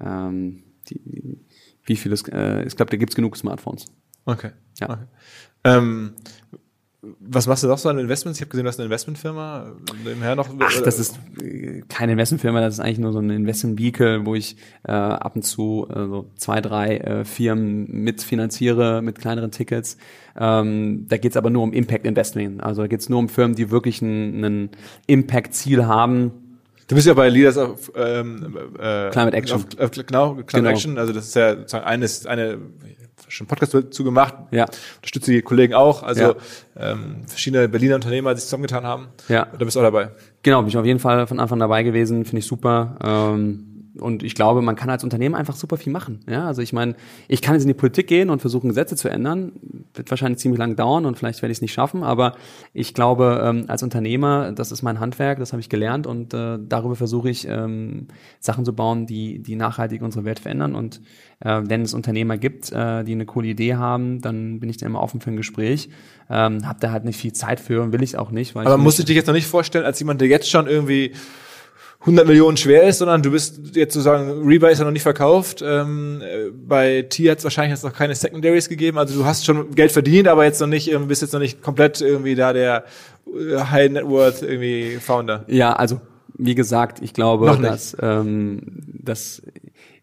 ähm, 0.00 0.62
die, 0.88 1.38
wie 1.84 1.96
viel 1.96 2.12
es, 2.12 2.22
äh, 2.28 2.64
ich 2.64 2.76
glaube, 2.76 2.90
da 2.90 2.96
gibt's 2.96 3.16
genug 3.16 3.36
Smartphones. 3.36 3.86
Okay. 4.24 4.50
Ja. 4.78 4.90
okay. 4.90 5.04
Ähm, 5.64 6.14
was 7.18 7.48
machst 7.48 7.64
du 7.64 7.66
noch 7.66 7.78
so 7.78 7.88
an 7.88 7.98
Investments? 7.98 8.38
Ich 8.38 8.42
habe 8.42 8.50
gesehen, 8.50 8.64
du 8.64 8.68
hast 8.68 8.78
eine 8.78 8.84
Investmentfirma. 8.84 9.72
Nebenher 10.04 10.36
noch. 10.36 10.48
Ach, 10.60 10.80
das 10.82 11.00
ist 11.00 11.18
äh, 11.42 11.82
keine 11.88 12.12
Investmentfirma, 12.12 12.60
das 12.60 12.74
ist 12.74 12.80
eigentlich 12.80 13.00
nur 13.00 13.12
so 13.12 13.18
ein 13.18 13.30
Investment 13.30 13.78
Vehicle, 13.78 14.24
wo 14.24 14.36
ich 14.36 14.56
äh, 14.84 14.92
ab 14.92 15.34
und 15.34 15.42
zu 15.42 15.88
äh, 15.90 15.94
so 15.94 16.30
zwei, 16.36 16.60
drei 16.60 16.98
äh, 16.98 17.24
Firmen 17.24 17.90
mitfinanziere 17.90 19.02
mit 19.02 19.18
kleineren 19.18 19.50
Tickets. 19.50 19.96
Ähm, 20.38 21.06
da 21.08 21.16
geht's 21.16 21.36
aber 21.36 21.50
nur 21.50 21.64
um 21.64 21.72
Impact 21.72 22.06
Investing. 22.06 22.60
Also 22.60 22.82
da 22.82 22.88
geht's 22.88 23.08
nur 23.08 23.18
um 23.18 23.28
Firmen, 23.28 23.56
die 23.56 23.72
wirklich 23.72 24.00
ein, 24.00 24.44
ein 24.44 24.70
Impact-Ziel 25.08 25.86
haben. 25.86 26.30
Du 26.86 26.94
bist 26.94 27.08
ja 27.08 27.14
bei 27.14 27.28
Leaders 27.28 27.58
of 27.58 27.90
ähm, 27.96 28.56
äh, 28.78 29.10
Climate 29.10 29.36
Action. 29.36 29.56
Auf, 29.56 29.78
auf, 29.80 29.90
genau, 29.90 30.34
Climate 30.34 30.46
Genau. 30.52 30.70
Action. 30.70 30.98
Also 30.98 31.12
das 31.12 31.28
ist 31.28 31.34
ja 31.34 31.56
sozusagen 31.56 31.84
eines, 31.84 32.26
eine 32.26 32.58
schon 33.32 33.44
einen 33.44 33.48
Podcast 33.48 33.74
dazu 33.74 34.04
gemacht. 34.04 34.34
Ja. 34.50 34.66
Unterstütze 34.96 35.32
die 35.32 35.42
Kollegen 35.42 35.74
auch. 35.74 36.02
Also 36.02 36.22
Ja. 36.22 36.34
ähm, 36.76 37.22
verschiedene 37.26 37.68
Berliner 37.68 37.94
Unternehmer, 37.96 38.34
die 38.34 38.40
sich 38.40 38.46
zusammengetan 38.46 38.84
haben. 38.84 39.08
Ja. 39.28 39.46
Da 39.46 39.64
bist 39.64 39.74
du 39.76 39.80
auch 39.80 39.84
dabei. 39.84 40.10
Genau, 40.42 40.60
bin 40.60 40.68
ich 40.68 40.76
auf 40.76 40.84
jeden 40.86 40.98
Fall 41.00 41.26
von 41.26 41.40
Anfang 41.40 41.58
dabei 41.58 41.82
gewesen, 41.82 42.24
finde 42.24 42.38
ich 42.40 42.46
super. 42.46 42.96
Ähm, 43.04 43.68
und 43.98 44.22
ich 44.22 44.34
glaube, 44.34 44.62
man 44.62 44.74
kann 44.74 44.88
als 44.88 45.04
Unternehmen 45.04 45.34
einfach 45.34 45.54
super 45.54 45.76
viel 45.76 45.92
machen. 45.92 46.20
Ja, 46.28 46.46
also 46.46 46.62
ich 46.62 46.72
meine, 46.72 46.94
ich 47.28 47.42
kann 47.42 47.54
jetzt 47.54 47.62
in 47.64 47.68
die 47.68 47.74
Politik 47.74 48.06
gehen 48.06 48.30
und 48.30 48.40
versuchen, 48.40 48.68
Gesetze 48.68 48.96
zu 48.96 49.08
ändern. 49.10 49.52
Wird 49.94 50.10
wahrscheinlich 50.10 50.38
ziemlich 50.38 50.58
lang 50.58 50.76
dauern 50.76 51.04
und 51.04 51.18
vielleicht 51.18 51.42
werde 51.42 51.52
ich 51.52 51.58
es 51.58 51.62
nicht 51.62 51.72
schaffen. 51.72 52.02
Aber 52.02 52.34
ich 52.72 52.94
glaube, 52.94 53.42
ähm, 53.44 53.64
als 53.68 53.82
Unternehmer, 53.82 54.52
das 54.52 54.72
ist 54.72 54.82
mein 54.82 55.00
Handwerk, 55.00 55.38
das 55.38 55.52
habe 55.52 55.60
ich 55.60 55.68
gelernt 55.68 56.06
und 56.06 56.32
äh, 56.32 56.58
darüber 56.60 56.96
versuche 56.96 57.28
ich, 57.28 57.46
ähm, 57.46 58.08
Sachen 58.40 58.64
zu 58.64 58.74
bauen, 58.74 59.06
die, 59.06 59.40
die 59.40 59.56
nachhaltig 59.56 60.02
unsere 60.02 60.24
Welt 60.24 60.40
verändern. 60.40 60.74
Und 60.74 61.00
äh, 61.40 61.60
wenn 61.64 61.82
es 61.82 61.94
Unternehmer 61.94 62.38
gibt, 62.38 62.72
äh, 62.72 63.04
die 63.04 63.12
eine 63.12 63.26
coole 63.26 63.48
Idee 63.48 63.74
haben, 63.74 64.20
dann 64.20 64.60
bin 64.60 64.70
ich 64.70 64.78
da 64.78 64.86
immer 64.86 65.00
offen 65.00 65.20
für 65.20 65.30
ein 65.30 65.36
Gespräch. 65.36 65.88
Ähm, 66.30 66.66
hab 66.66 66.80
da 66.80 66.90
halt 66.90 67.04
nicht 67.04 67.18
viel 67.18 67.32
Zeit 67.32 67.60
für 67.60 67.82
und 67.82 67.92
will 67.92 68.02
ich 68.02 68.16
auch 68.16 68.30
nicht. 68.30 68.54
Weil 68.54 68.66
Aber 68.66 68.76
ich 68.76 68.82
musst 68.82 68.98
du 68.98 69.04
dich 69.04 69.16
jetzt 69.16 69.26
noch 69.26 69.34
nicht 69.34 69.46
vorstellen, 69.46 69.84
als 69.84 69.98
jemand, 69.98 70.20
der 70.20 70.28
jetzt 70.28 70.50
schon 70.50 70.66
irgendwie 70.66 71.12
100 72.02 72.26
Millionen 72.26 72.56
schwer 72.56 72.82
ist, 72.82 72.98
sondern 72.98 73.22
du 73.22 73.30
bist 73.30 73.60
jetzt 73.74 73.94
sozusagen, 73.94 74.44
Rebuy 74.44 74.72
ist 74.72 74.78
ja 74.80 74.84
noch 74.84 74.92
nicht 74.92 75.04
verkauft. 75.04 75.62
Ähm, 75.64 76.20
äh, 76.20 76.50
bei 76.50 77.02
T 77.02 77.30
hat 77.30 77.38
es 77.38 77.44
wahrscheinlich 77.44 77.70
jetzt 77.70 77.84
noch 77.84 77.92
keine 77.92 78.14
Secondaries 78.14 78.68
gegeben. 78.68 78.98
Also 78.98 79.14
du 79.14 79.24
hast 79.24 79.44
schon 79.44 79.72
Geld 79.74 79.92
verdient, 79.92 80.26
aber 80.26 80.44
jetzt 80.44 80.60
noch 80.60 80.66
nicht, 80.66 80.90
ähm, 80.90 81.06
bist 81.06 81.22
jetzt 81.22 81.32
noch 81.32 81.40
nicht 81.40 81.62
komplett 81.62 82.00
irgendwie 82.00 82.34
da 82.34 82.52
der 82.52 82.84
äh, 83.26 83.58
High 83.58 83.92
Net 83.92 84.04
Worth 84.04 84.42
irgendwie 84.42 84.98
Founder. 85.00 85.44
Ja, 85.46 85.74
also 85.74 86.00
wie 86.34 86.56
gesagt, 86.56 87.00
ich 87.02 87.14
glaube, 87.14 87.56
dass, 87.62 87.96
ähm, 88.00 88.62
dass 88.86 89.42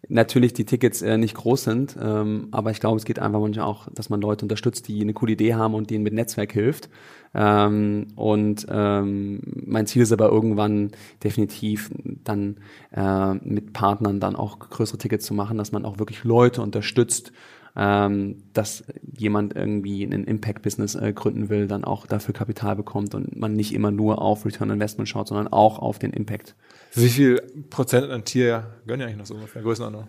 natürlich 0.09 0.53
die 0.53 0.65
Tickets 0.65 1.01
äh, 1.01 1.17
nicht 1.17 1.35
groß 1.35 1.63
sind, 1.63 1.95
ähm, 2.01 2.49
aber 2.51 2.71
ich 2.71 2.79
glaube, 2.79 2.97
es 2.97 3.05
geht 3.05 3.19
einfach 3.19 3.39
manchmal 3.39 3.65
auch, 3.65 3.87
dass 3.93 4.09
man 4.09 4.19
Leute 4.19 4.43
unterstützt, 4.43 4.87
die 4.87 5.01
eine 5.01 5.13
coole 5.13 5.33
Idee 5.33 5.53
haben 5.53 5.75
und 5.75 5.89
denen 5.89 6.03
mit 6.03 6.13
Netzwerk 6.13 6.51
hilft. 6.51 6.89
Ähm, 7.33 8.07
und 8.15 8.65
ähm, 8.69 9.41
mein 9.65 9.85
Ziel 9.85 10.01
ist 10.01 10.11
aber 10.11 10.29
irgendwann 10.29 10.91
definitiv 11.23 11.91
dann 12.23 12.57
äh, 12.91 13.35
mit 13.35 13.71
Partnern 13.71 14.19
dann 14.19 14.35
auch 14.35 14.57
größere 14.57 14.97
Tickets 14.97 15.25
zu 15.25 15.35
machen, 15.35 15.57
dass 15.57 15.71
man 15.71 15.85
auch 15.85 15.99
wirklich 15.99 16.23
Leute 16.23 16.63
unterstützt, 16.63 17.31
ähm, 17.75 18.43
dass 18.53 18.83
jemand 19.15 19.55
irgendwie 19.55 20.03
ein 20.03 20.23
Impact-Business 20.23 20.95
äh, 20.95 21.13
gründen 21.13 21.49
will, 21.49 21.67
dann 21.67 21.83
auch 21.83 22.07
dafür 22.07 22.33
Kapital 22.33 22.75
bekommt 22.75 23.13
und 23.13 23.35
man 23.35 23.55
nicht 23.55 23.75
immer 23.75 23.91
nur 23.91 24.21
auf 24.21 24.43
Return 24.45 24.71
Investment 24.71 25.07
schaut, 25.07 25.27
sondern 25.27 25.49
auch 25.49 25.77
auf 25.77 25.99
den 25.99 26.11
Impact. 26.11 26.55
Wie 26.95 27.09
viel 27.09 27.41
Prozent 27.69 28.09
an 28.09 28.23
Tier 28.25 28.65
gönnen 28.85 29.01
ja 29.01 29.07
eigentlich 29.07 29.17
noch 29.19 29.25
so 29.25 29.35
ungefähr? 29.35 29.61
Größenordnung. 29.61 30.07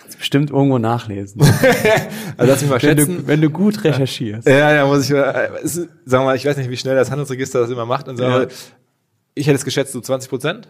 Kannst 0.00 0.14
du 0.14 0.18
bestimmt 0.18 0.50
irgendwo 0.50 0.78
nachlesen, 0.78 1.40
Also 2.36 2.52
lass 2.52 2.60
mich 2.62 2.70
mal 2.70 2.82
wenn, 2.82 2.98
schätzen. 2.98 3.16
du, 3.18 3.26
wenn 3.26 3.40
du 3.40 3.50
gut 3.50 3.84
recherchierst. 3.84 4.48
Ja, 4.48 4.72
ja, 4.72 4.86
muss 4.86 5.04
ich 5.04 5.10
mal, 5.10 5.22
äh, 5.60 5.62
ist- 5.64 5.74
sagen 5.74 5.88
wir 6.06 6.24
mal, 6.24 6.36
ich 6.36 6.44
weiß 6.44 6.56
nicht, 6.56 6.70
wie 6.70 6.76
schnell 6.76 6.96
das 6.96 7.10
Handelsregister 7.10 7.60
das 7.60 7.70
immer 7.70 7.86
macht 7.86 8.08
und 8.08 8.16
so, 8.16 8.22
Ja. 8.24 8.34
aber 8.36 8.48
ich 9.34 9.46
hätte 9.46 9.56
es 9.56 9.64
geschätzt, 9.64 9.92
so 9.92 10.00
20 10.00 10.28
Prozent. 10.30 10.68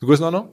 Größenordnung? 0.00 0.48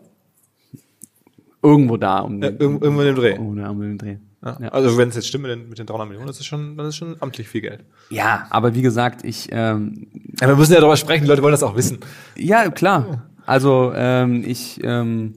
Irgendwo 1.63 1.97
da 1.97 2.19
um 2.19 2.41
Ja, 2.41 2.49
irgendwo- 2.49 2.83
irgendwo 2.83 3.01
in 3.01 3.07
dem 3.07 3.15
Dreh. 3.15 3.31
Irgendwo 3.31 3.55
da 3.55 3.69
um 3.69 3.81
den 3.81 3.97
Dreh. 3.97 4.17
Ja. 4.43 4.57
Ja. 4.61 4.67
Also 4.69 4.97
wenn 4.97 5.09
es 5.09 5.15
jetzt 5.15 5.27
stimmt 5.27 5.43
mit 5.43 5.51
den, 5.51 5.69
mit 5.69 5.79
den 5.79 5.85
300 5.87 6.07
Millionen, 6.07 6.27
das 6.27 6.39
ist 6.39 6.45
schon, 6.45 6.77
das 6.77 6.89
ist 6.89 6.95
schon 6.97 7.15
amtlich 7.19 7.47
viel 7.47 7.61
Geld. 7.61 7.83
Ja, 8.09 8.45
aber 8.51 8.75
wie 8.75 8.81
gesagt, 8.83 9.23
ich 9.25 9.47
ähm, 9.51 10.07
Ja, 10.39 10.47
wir 10.47 10.55
müssen 10.55 10.73
ja 10.73 10.79
darüber 10.79 10.95
sprechen, 10.97 11.23
die 11.23 11.29
Leute 11.29 11.41
wollen 11.41 11.51
das 11.53 11.63
auch 11.63 11.75
wissen. 11.75 11.99
Ja, 12.35 12.69
klar. 12.69 13.25
Also 13.47 13.91
ähm, 13.95 14.43
ich, 14.45 14.79
ähm, 14.83 15.33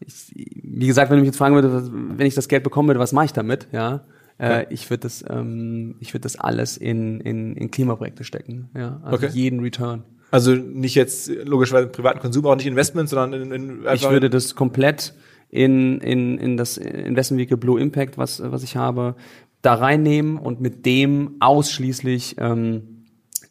ich, 0.00 0.32
wie 0.34 0.86
gesagt, 0.86 1.10
wenn 1.10 1.18
du 1.18 1.20
mich 1.22 1.28
jetzt 1.28 1.36
fragen 1.36 1.54
würdest, 1.54 1.90
wenn 1.92 2.26
ich 2.26 2.34
das 2.34 2.48
Geld 2.48 2.64
bekommen 2.64 2.88
würde, 2.88 2.98
was 2.98 3.12
mache 3.12 3.26
ich 3.26 3.32
damit? 3.32 3.68
Ja, 3.72 4.04
äh, 4.38 4.66
ich 4.70 4.88
würde 4.88 5.02
das, 5.02 5.22
ähm, 5.28 5.96
ich 6.00 6.14
würde 6.14 6.22
das 6.22 6.36
alles 6.36 6.76
in, 6.76 7.20
in, 7.20 7.54
in 7.56 7.70
Klimaprojekte 7.70 8.24
stecken. 8.24 8.70
Ja, 8.74 9.00
also 9.04 9.26
Okay. 9.26 9.30
jeden 9.32 9.60
Return. 9.60 10.02
Also 10.30 10.54
nicht 10.54 10.94
jetzt 10.94 11.30
logischerweise 11.44 11.86
im 11.86 11.92
privaten 11.92 12.20
Konsum, 12.20 12.46
auch 12.46 12.56
nicht 12.56 12.66
Investment, 12.66 13.08
sondern 13.08 13.40
in, 13.40 13.52
in 13.52 13.84
Ich 13.92 14.08
würde 14.08 14.30
das 14.30 14.54
komplett 14.54 15.12
in, 15.50 16.00
in, 16.00 16.38
in 16.38 16.56
das 16.56 16.78
Investment 16.78 17.38
Vehicle 17.38 17.56
Blue 17.56 17.80
Impact, 17.80 18.16
was, 18.16 18.40
was 18.42 18.62
ich 18.62 18.76
habe, 18.76 19.16
da 19.60 19.74
reinnehmen 19.74 20.38
und 20.38 20.60
mit 20.60 20.86
dem 20.86 21.36
ausschließlich 21.40 22.36
ähm, 22.38 22.89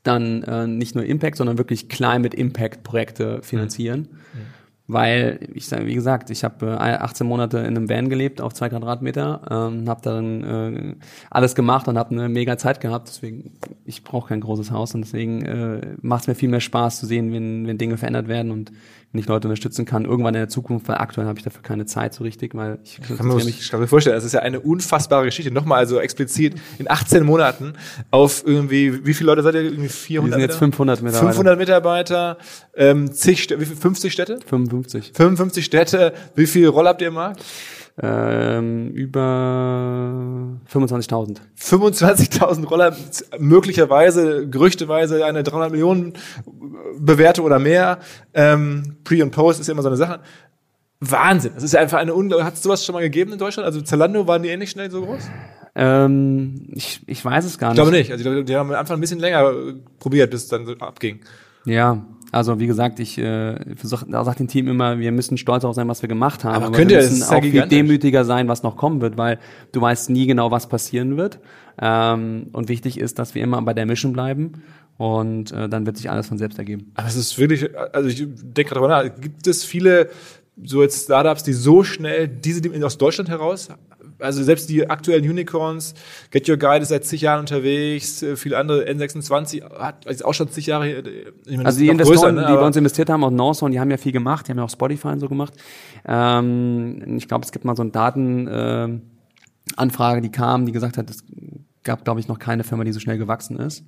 dann 0.09 0.43
äh, 0.43 0.67
nicht 0.67 0.95
nur 0.95 1.05
Impact, 1.05 1.37
sondern 1.37 1.57
wirklich 1.57 1.89
Climate 1.89 2.35
Impact 2.35 2.83
Projekte 2.83 3.41
finanzieren. 3.41 4.07
Weil, 4.91 5.47
ich 5.53 5.67
sage, 5.67 5.85
wie 5.85 5.93
gesagt, 5.93 6.31
ich 6.31 6.43
habe 6.43 6.65
äh, 6.65 6.95
18 6.95 7.27
Monate 7.27 7.59
in 7.59 7.77
einem 7.77 7.89
Van 7.89 8.09
gelebt 8.09 8.41
auf 8.41 8.55
zwei 8.55 8.69
Quadratmeter, 8.69 9.41
ähm, 9.51 9.87
habe 9.87 10.01
dann 10.01 10.43
äh, 10.43 10.95
alles 11.29 11.53
gemacht 11.53 11.87
und 11.87 11.95
habe 11.95 12.09
eine 12.09 12.27
mega 12.27 12.57
Zeit 12.57 12.81
gehabt. 12.81 13.07
Deswegen, 13.07 13.51
ich 13.85 14.03
brauche 14.03 14.29
kein 14.29 14.41
großes 14.41 14.71
Haus 14.71 14.95
und 14.95 15.01
deswegen 15.01 15.45
äh, 15.45 15.95
macht 16.01 16.21
es 16.21 16.27
mir 16.27 16.33
viel 16.33 16.49
mehr 16.49 16.59
Spaß 16.59 16.99
zu 16.99 17.05
sehen, 17.05 17.31
wenn, 17.31 17.67
wenn 17.67 17.77
Dinge 17.77 17.97
verändert 17.97 18.27
werden 18.27 18.51
und 18.51 18.71
wenn 19.11 19.21
ich 19.21 19.27
Leute 19.27 19.47
unterstützen 19.47 19.85
kann, 19.85 20.05
irgendwann 20.05 20.35
in 20.35 20.41
der 20.41 20.49
Zukunft, 20.49 20.87
weil 20.87 20.97
aktuell 20.97 21.25
habe 21.25 21.39
ich 21.39 21.43
dafür 21.43 21.63
keine 21.63 21.87
Zeit 21.87 22.13
so 22.13 22.23
richtig, 22.23 22.53
weil 22.53 22.77
ich 22.83 22.97
kann, 22.97 23.07
man, 23.07 23.17
konzentriere 23.17 23.45
mich 23.45 23.59
ich 23.59 23.71
kann 23.71 23.79
mir 23.79 23.87
vorstellen, 23.87 24.15
das 24.15 24.23
ist 24.23 24.33
ja 24.33 24.41
eine 24.41 24.59
unfassbare 24.59 25.25
Geschichte. 25.25 25.51
Nochmal 25.51 25.79
also 25.79 25.99
explizit 25.99 26.55
in 26.77 26.89
18 26.89 27.25
Monaten 27.25 27.73
auf 28.11 28.43
irgendwie, 28.45 29.05
wie 29.05 29.15
viele 29.15 29.31
Leute 29.31 29.41
seid 29.41 29.55
ihr? 29.55 29.61
Irgendwie 29.61 29.83
Wir 29.83 29.89
400 29.89 30.33
sind 30.33 30.41
jetzt 30.41 30.57
500 30.57 31.01
Mitarbeiter. 31.01 31.33
500 31.33 31.57
Mitarbeiter, 31.57 32.37
ähm, 32.75 33.11
zig, 33.11 33.41
Städte, 33.41 33.61
wie 33.61 33.65
viel, 33.65 33.75
50 33.75 34.13
Städte? 34.13 34.39
55. 34.45 35.11
55 35.15 35.65
Städte. 35.65 36.13
Wie 36.35 36.45
viel 36.45 36.67
Roll 36.67 36.87
habt 36.87 37.01
ihr 37.01 37.07
im 37.07 37.15
Markt? 37.15 37.43
Ähm, 38.01 38.91
über 38.91 40.57
25.000. 40.71 41.37
25.000 41.59 42.65
Roller, 42.67 42.95
möglicherweise, 43.39 44.47
gerüchteweise 44.47 45.25
eine 45.25 45.43
300 45.43 45.71
Millionen 45.71 46.13
Bewertung 46.97 47.45
oder 47.45 47.59
mehr. 47.59 47.99
Ähm, 48.33 48.97
Pre 49.03 49.21
und 49.21 49.31
Post 49.31 49.59
ist 49.59 49.67
ja 49.67 49.73
immer 49.73 49.81
so 49.81 49.89
eine 49.89 49.97
Sache. 49.97 50.21
Wahnsinn. 51.01 51.51
Das 51.55 51.63
ist 51.63 51.73
ja 51.73 51.81
einfach 51.81 51.97
eine 51.99 52.13
unglaubliche. 52.13 52.45
Hat 52.47 52.53
es 52.55 52.63
sowas 52.63 52.85
schon 52.85 52.93
mal 52.93 53.01
gegeben 53.01 53.33
in 53.33 53.39
Deutschland? 53.39 53.65
Also 53.65 53.81
Zalando 53.81 54.27
waren 54.27 54.43
die 54.43 54.49
ähnlich 54.49 54.69
schnell 54.69 54.89
so 54.91 55.01
groß? 55.05 55.29
Ähm, 55.75 56.67
ich, 56.73 57.01
ich 57.05 57.23
weiß 57.23 57.45
es 57.45 57.57
gar 57.57 57.71
Ich 57.71 57.77
nicht. 57.77 57.83
glaube 57.83 57.97
nicht. 57.97 58.11
Also 58.11 58.23
die, 58.35 58.43
die 58.45 58.55
haben 58.55 58.69
am 58.71 58.79
Anfang 58.79 58.97
ein 58.97 59.01
bisschen 59.01 59.19
länger 59.19 59.51
probiert, 59.99 60.31
bis 60.31 60.43
es 60.43 60.47
dann 60.49 60.65
so 60.65 60.73
abging. 60.73 61.19
Ja, 61.65 62.03
also 62.31 62.59
wie 62.59 62.67
gesagt, 62.67 62.99
ich 62.99 63.17
äh, 63.17 63.75
versuch, 63.75 64.03
da 64.07 64.23
sagt 64.23 64.39
dem 64.39 64.47
Team 64.47 64.67
immer, 64.67 64.99
wir 64.99 65.11
müssen 65.11 65.37
stolz 65.37 65.61
darauf 65.61 65.75
sein, 65.75 65.87
was 65.87 66.01
wir 66.01 66.09
gemacht 66.09 66.43
haben. 66.43 66.63
Aber 66.63 66.71
könnt 66.71 66.91
wir 66.91 67.01
ihr, 67.01 67.09
müssen 67.09 67.23
auch 67.23 67.41
viel 67.41 67.67
demütiger 67.67 68.25
sein, 68.25 68.47
was 68.47 68.63
noch 68.63 68.77
kommen 68.77 69.01
wird, 69.01 69.17
weil 69.17 69.39
du 69.71 69.81
weißt 69.81 70.09
nie 70.09 70.27
genau, 70.27 70.51
was 70.51 70.67
passieren 70.67 71.17
wird. 71.17 71.39
Ähm, 71.81 72.47
und 72.51 72.69
wichtig 72.69 72.99
ist, 72.99 73.19
dass 73.19 73.35
wir 73.35 73.43
immer 73.43 73.61
bei 73.61 73.73
der 73.73 73.85
Mission 73.85 74.13
bleiben 74.13 74.61
und 74.97 75.51
äh, 75.51 75.69
dann 75.69 75.85
wird 75.85 75.97
sich 75.97 76.09
alles 76.09 76.27
von 76.27 76.37
selbst 76.37 76.59
ergeben. 76.59 76.91
Aber 76.95 77.07
es 77.07 77.15
ist 77.15 77.37
wirklich, 77.39 77.69
also 77.93 78.09
ich 78.09 78.17
denke 78.17 78.73
gerade 78.73 78.81
darüber 78.81 79.09
nach, 79.09 79.21
gibt 79.21 79.47
es 79.47 79.63
viele 79.63 80.09
so 80.61 80.81
jetzt 80.83 81.05
Startups, 81.05 81.43
die 81.43 81.53
so 81.53 81.83
schnell 81.83 82.27
diese 82.27 82.61
die 82.61 82.83
aus 82.83 82.97
Deutschland 82.97 83.29
heraus, 83.29 83.69
also 84.19 84.43
selbst 84.43 84.69
die 84.69 84.89
aktuellen 84.89 85.27
Unicorns, 85.29 85.93
Get 86.31 86.47
Your 86.49 86.57
Guide 86.57 86.81
ist 86.83 86.89
seit 86.89 87.05
zig 87.05 87.21
Jahren 87.21 87.39
unterwegs, 87.41 88.21
äh, 88.21 88.35
viele 88.35 88.57
andere, 88.57 88.87
N26 88.89 89.63
hat 89.79 90.05
ist 90.05 90.23
auch 90.25 90.33
schon 90.33 90.49
zig 90.49 90.65
Jahre, 90.67 90.89
äh, 90.89 91.31
ich 91.45 91.55
meine, 91.57 91.65
Also 91.65 91.79
die 91.79 91.87
Investoren, 91.89 92.17
größer, 92.17 92.31
ne, 92.31 92.47
die 92.47 92.53
bei 92.59 92.65
uns 92.67 92.75
investiert 92.77 93.09
haben, 93.09 93.23
auch 93.23 93.31
Northzone, 93.31 93.71
die 93.71 93.79
haben 93.79 93.91
ja 93.91 93.97
viel 93.97 94.11
gemacht, 94.11 94.47
die 94.47 94.51
haben 94.51 94.57
ja 94.59 94.63
auch 94.65 94.69
Spotify 94.69 95.07
und 95.09 95.19
so 95.19 95.27
gemacht. 95.29 95.53
Ähm, 96.07 97.17
ich 97.17 97.27
glaube, 97.27 97.45
es 97.45 97.51
gibt 97.51 97.65
mal 97.65 97.75
so 97.75 97.81
eine 97.83 97.91
Datenanfrage, 97.91 99.01
äh, 100.19 100.21
die 100.21 100.31
kam, 100.31 100.65
die 100.65 100.71
gesagt 100.71 100.97
hat, 100.97 101.09
es 101.09 101.23
gab, 101.83 102.03
glaube 102.03 102.19
ich, 102.19 102.27
noch 102.27 102.39
keine 102.39 102.63
Firma, 102.63 102.83
die 102.83 102.91
so 102.91 102.99
schnell 102.99 103.17
gewachsen 103.17 103.57
ist. 103.57 103.83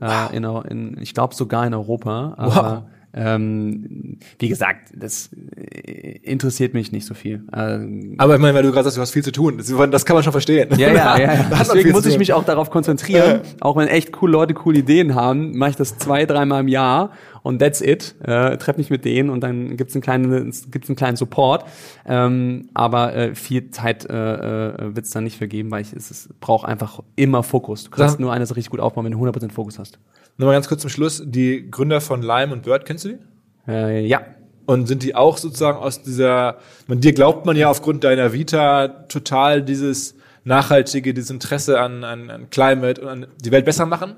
Äh, 0.00 0.36
in, 0.36 0.44
Eu- 0.44 0.62
in, 0.62 0.96
ich 1.00 1.14
glaube 1.14 1.34
sogar 1.34 1.66
in 1.66 1.74
Europa. 1.74 2.34
Aber 2.36 2.88
ähm, 3.14 4.18
wie 4.38 4.48
gesagt, 4.48 4.90
das 4.94 5.30
äh, 5.56 6.18
interessiert 6.22 6.72
mich 6.72 6.92
nicht 6.92 7.06
so 7.06 7.14
viel. 7.14 7.44
Ähm, 7.54 8.14
aber 8.18 8.34
ich 8.36 8.40
meine, 8.40 8.54
weil 8.54 8.62
du 8.62 8.70
gerade 8.70 8.84
sagst, 8.84 8.96
du 8.96 9.02
hast 9.02 9.10
viel 9.10 9.22
zu 9.24 9.32
tun, 9.32 9.58
das, 9.58 10.04
kann 10.06 10.14
man 10.14 10.22
schon 10.22 10.32
verstehen. 10.32 10.68
ja, 10.78 10.88
ja, 10.88 10.94
ja. 11.18 11.34
ja. 11.34 11.46
Deswegen 11.58 11.92
muss 11.92 12.06
ich 12.06 12.18
mich 12.18 12.32
auch 12.32 12.44
darauf 12.44 12.70
konzentrieren. 12.70 13.40
Auch 13.60 13.76
wenn 13.76 13.88
echt 13.88 14.12
coole 14.12 14.32
Leute 14.32 14.54
coole 14.54 14.78
Ideen 14.78 15.14
haben, 15.14 15.56
mache 15.56 15.70
ich 15.70 15.76
das 15.76 15.98
zwei, 15.98 16.24
dreimal 16.24 16.60
im 16.60 16.68
Jahr 16.68 17.10
und 17.42 17.58
that's 17.58 17.80
it. 17.80 18.14
Äh, 18.22 18.56
treff 18.56 18.78
mich 18.78 18.88
mit 18.90 19.04
denen 19.04 19.28
und 19.30 19.40
dann 19.40 19.76
gibt's 19.76 19.94
einen 19.94 20.02
kleinen, 20.02 20.52
gibt's 20.70 20.88
einen 20.88 20.96
kleinen 20.96 21.16
Support. 21.16 21.64
Ähm, 22.06 22.70
aber 22.72 23.14
äh, 23.14 23.34
viel 23.34 23.70
Zeit 23.70 24.08
äh, 24.08 24.68
äh, 24.68 24.94
wird's 24.96 25.10
dann 25.10 25.24
nicht 25.24 25.36
vergeben, 25.36 25.70
weil 25.70 25.82
ich 25.82 25.92
es, 25.92 26.10
es 26.10 26.28
braucht 26.40 26.66
einfach 26.66 27.00
immer 27.16 27.42
Fokus. 27.42 27.84
Du 27.84 27.90
kannst 27.90 28.12
Sag- 28.12 28.20
nur 28.20 28.32
eine 28.32 28.46
Sache 28.46 28.56
richtig 28.56 28.70
gut 28.70 28.80
aufbauen, 28.80 29.04
wenn 29.04 29.12
du 29.12 29.18
100% 29.18 29.52
Fokus 29.52 29.78
hast. 29.78 29.98
Nochmal 30.36 30.54
ganz 30.56 30.68
kurz 30.68 30.80
zum 30.80 30.90
Schluss, 30.90 31.22
die 31.24 31.70
Gründer 31.70 32.00
von 32.00 32.22
Lime 32.22 32.52
und 32.52 32.62
Bird, 32.62 32.84
kennst 32.86 33.04
du 33.04 33.08
die? 33.10 33.18
Äh, 33.68 34.06
ja. 34.06 34.22
Und 34.66 34.86
sind 34.86 35.02
die 35.02 35.14
auch 35.14 35.36
sozusagen 35.36 35.78
aus 35.78 36.02
dieser, 36.02 36.58
man, 36.86 37.00
dir 37.00 37.12
glaubt 37.12 37.46
man 37.46 37.56
ja 37.56 37.68
aufgrund 37.68 38.04
deiner 38.04 38.32
Vita 38.32 38.88
total 38.88 39.62
dieses 39.62 40.14
nachhaltige, 40.44 41.14
dieses 41.14 41.30
Interesse 41.30 41.80
an, 41.80 42.04
an, 42.04 42.30
an 42.30 42.50
Climate 42.50 43.00
und 43.00 43.08
an 43.08 43.26
die 43.44 43.50
Welt 43.50 43.64
besser 43.64 43.86
machen? 43.86 44.14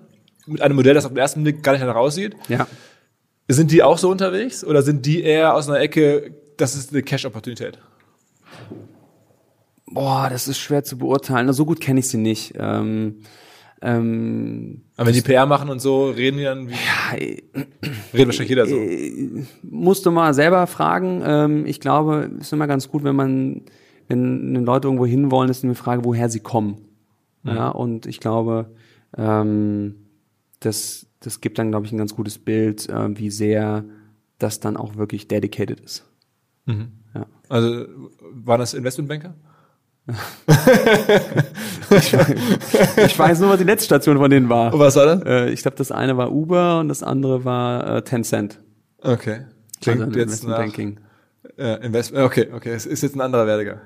Mit 0.46 0.60
einem 0.60 0.76
Modell, 0.76 0.94
das 0.94 1.06
auf 1.06 1.12
den 1.12 1.18
ersten 1.18 1.42
Blick 1.42 1.62
gar 1.62 1.72
nicht 1.72 1.82
danach 1.82 1.96
aussieht. 1.96 2.36
Ja. 2.48 2.66
Sind 3.48 3.70
die 3.70 3.82
auch 3.82 3.98
so 3.98 4.10
unterwegs 4.10 4.64
oder 4.64 4.82
sind 4.82 5.06
die 5.06 5.22
eher 5.22 5.54
aus 5.54 5.68
einer 5.68 5.80
Ecke, 5.80 6.34
das 6.56 6.74
ist 6.74 6.92
eine 6.92 7.02
Cash-Opportunität? 7.02 7.78
Boah, 9.86 10.28
das 10.30 10.48
ist 10.48 10.58
schwer 10.58 10.84
zu 10.84 10.98
beurteilen. 10.98 11.52
So 11.52 11.66
gut 11.66 11.80
kenne 11.80 12.00
ich 12.00 12.08
sie 12.08 12.18
nicht. 12.18 12.54
Ähm, 12.58 13.20
ähm, 13.84 14.82
Aber 14.96 15.08
wenn 15.08 15.14
die 15.14 15.20
PR 15.20 15.44
machen 15.44 15.68
und 15.68 15.78
so, 15.78 16.08
reden 16.10 16.38
die 16.38 16.44
dann, 16.44 16.68
wie, 16.68 16.72
ja, 16.72 17.12
redet 17.12 18.26
wahrscheinlich 18.26 18.48
jeder 18.48 18.66
so. 18.66 18.76
musst 19.62 20.06
du 20.06 20.10
mal 20.10 20.32
selber 20.32 20.66
fragen. 20.66 21.22
Ähm, 21.24 21.66
ich 21.66 21.80
glaube, 21.80 22.30
es 22.38 22.46
ist 22.46 22.52
immer 22.54 22.66
ganz 22.66 22.88
gut, 22.88 23.04
wenn 23.04 23.14
man, 23.14 23.62
wenn, 24.08 24.54
wenn 24.54 24.64
Leute 24.64 24.88
irgendwo 24.88 25.04
hinwollen, 25.04 25.50
ist 25.50 25.64
eine 25.64 25.74
Frage, 25.74 26.04
woher 26.04 26.30
sie 26.30 26.40
kommen. 26.40 26.78
Ja, 27.46 27.68
und 27.68 28.06
ich 28.06 28.20
glaube, 28.20 28.70
ähm, 29.18 29.96
das, 30.60 31.06
das 31.20 31.42
gibt 31.42 31.58
dann, 31.58 31.70
glaube 31.70 31.84
ich, 31.84 31.92
ein 31.92 31.98
ganz 31.98 32.14
gutes 32.14 32.38
Bild, 32.38 32.88
äh, 32.88 33.18
wie 33.18 33.30
sehr 33.30 33.84
das 34.38 34.60
dann 34.60 34.78
auch 34.78 34.96
wirklich 34.96 35.28
dedicated 35.28 35.80
ist. 35.80 36.06
Ja. 37.14 37.26
Also, 37.50 37.84
waren 38.32 38.60
das 38.60 38.72
Investmentbanker? 38.72 39.34
Ich 43.06 43.18
weiß 43.18 43.40
nur, 43.40 43.50
was 43.50 43.58
die 43.58 43.64
letzte 43.64 43.86
Station 43.86 44.16
von 44.18 44.30
denen 44.30 44.48
war. 44.48 44.72
Und 44.72 44.80
was 44.80 44.96
war 44.96 45.06
das? 45.06 45.22
Äh, 45.22 45.50
ich 45.50 45.62
glaube, 45.62 45.76
das 45.76 45.90
eine 45.92 46.16
war 46.16 46.32
Uber 46.32 46.80
und 46.80 46.88
das 46.88 47.02
andere 47.02 47.44
war 47.44 47.96
äh, 47.96 48.02
Tencent. 48.02 48.60
Okay. 49.02 49.46
Klingt 49.82 50.02
also 50.02 50.18
jetzt 50.18 50.24
Investment 50.24 50.50
nach- 50.50 50.58
Banking. 50.58 51.00
Äh, 51.56 51.86
Invest 51.86 52.14
okay, 52.14 52.48
okay. 52.54 52.70
Es 52.72 52.86
ist 52.86 53.02
jetzt 53.02 53.14
ein 53.14 53.20
anderer 53.20 53.46
Werdegang. 53.46 53.78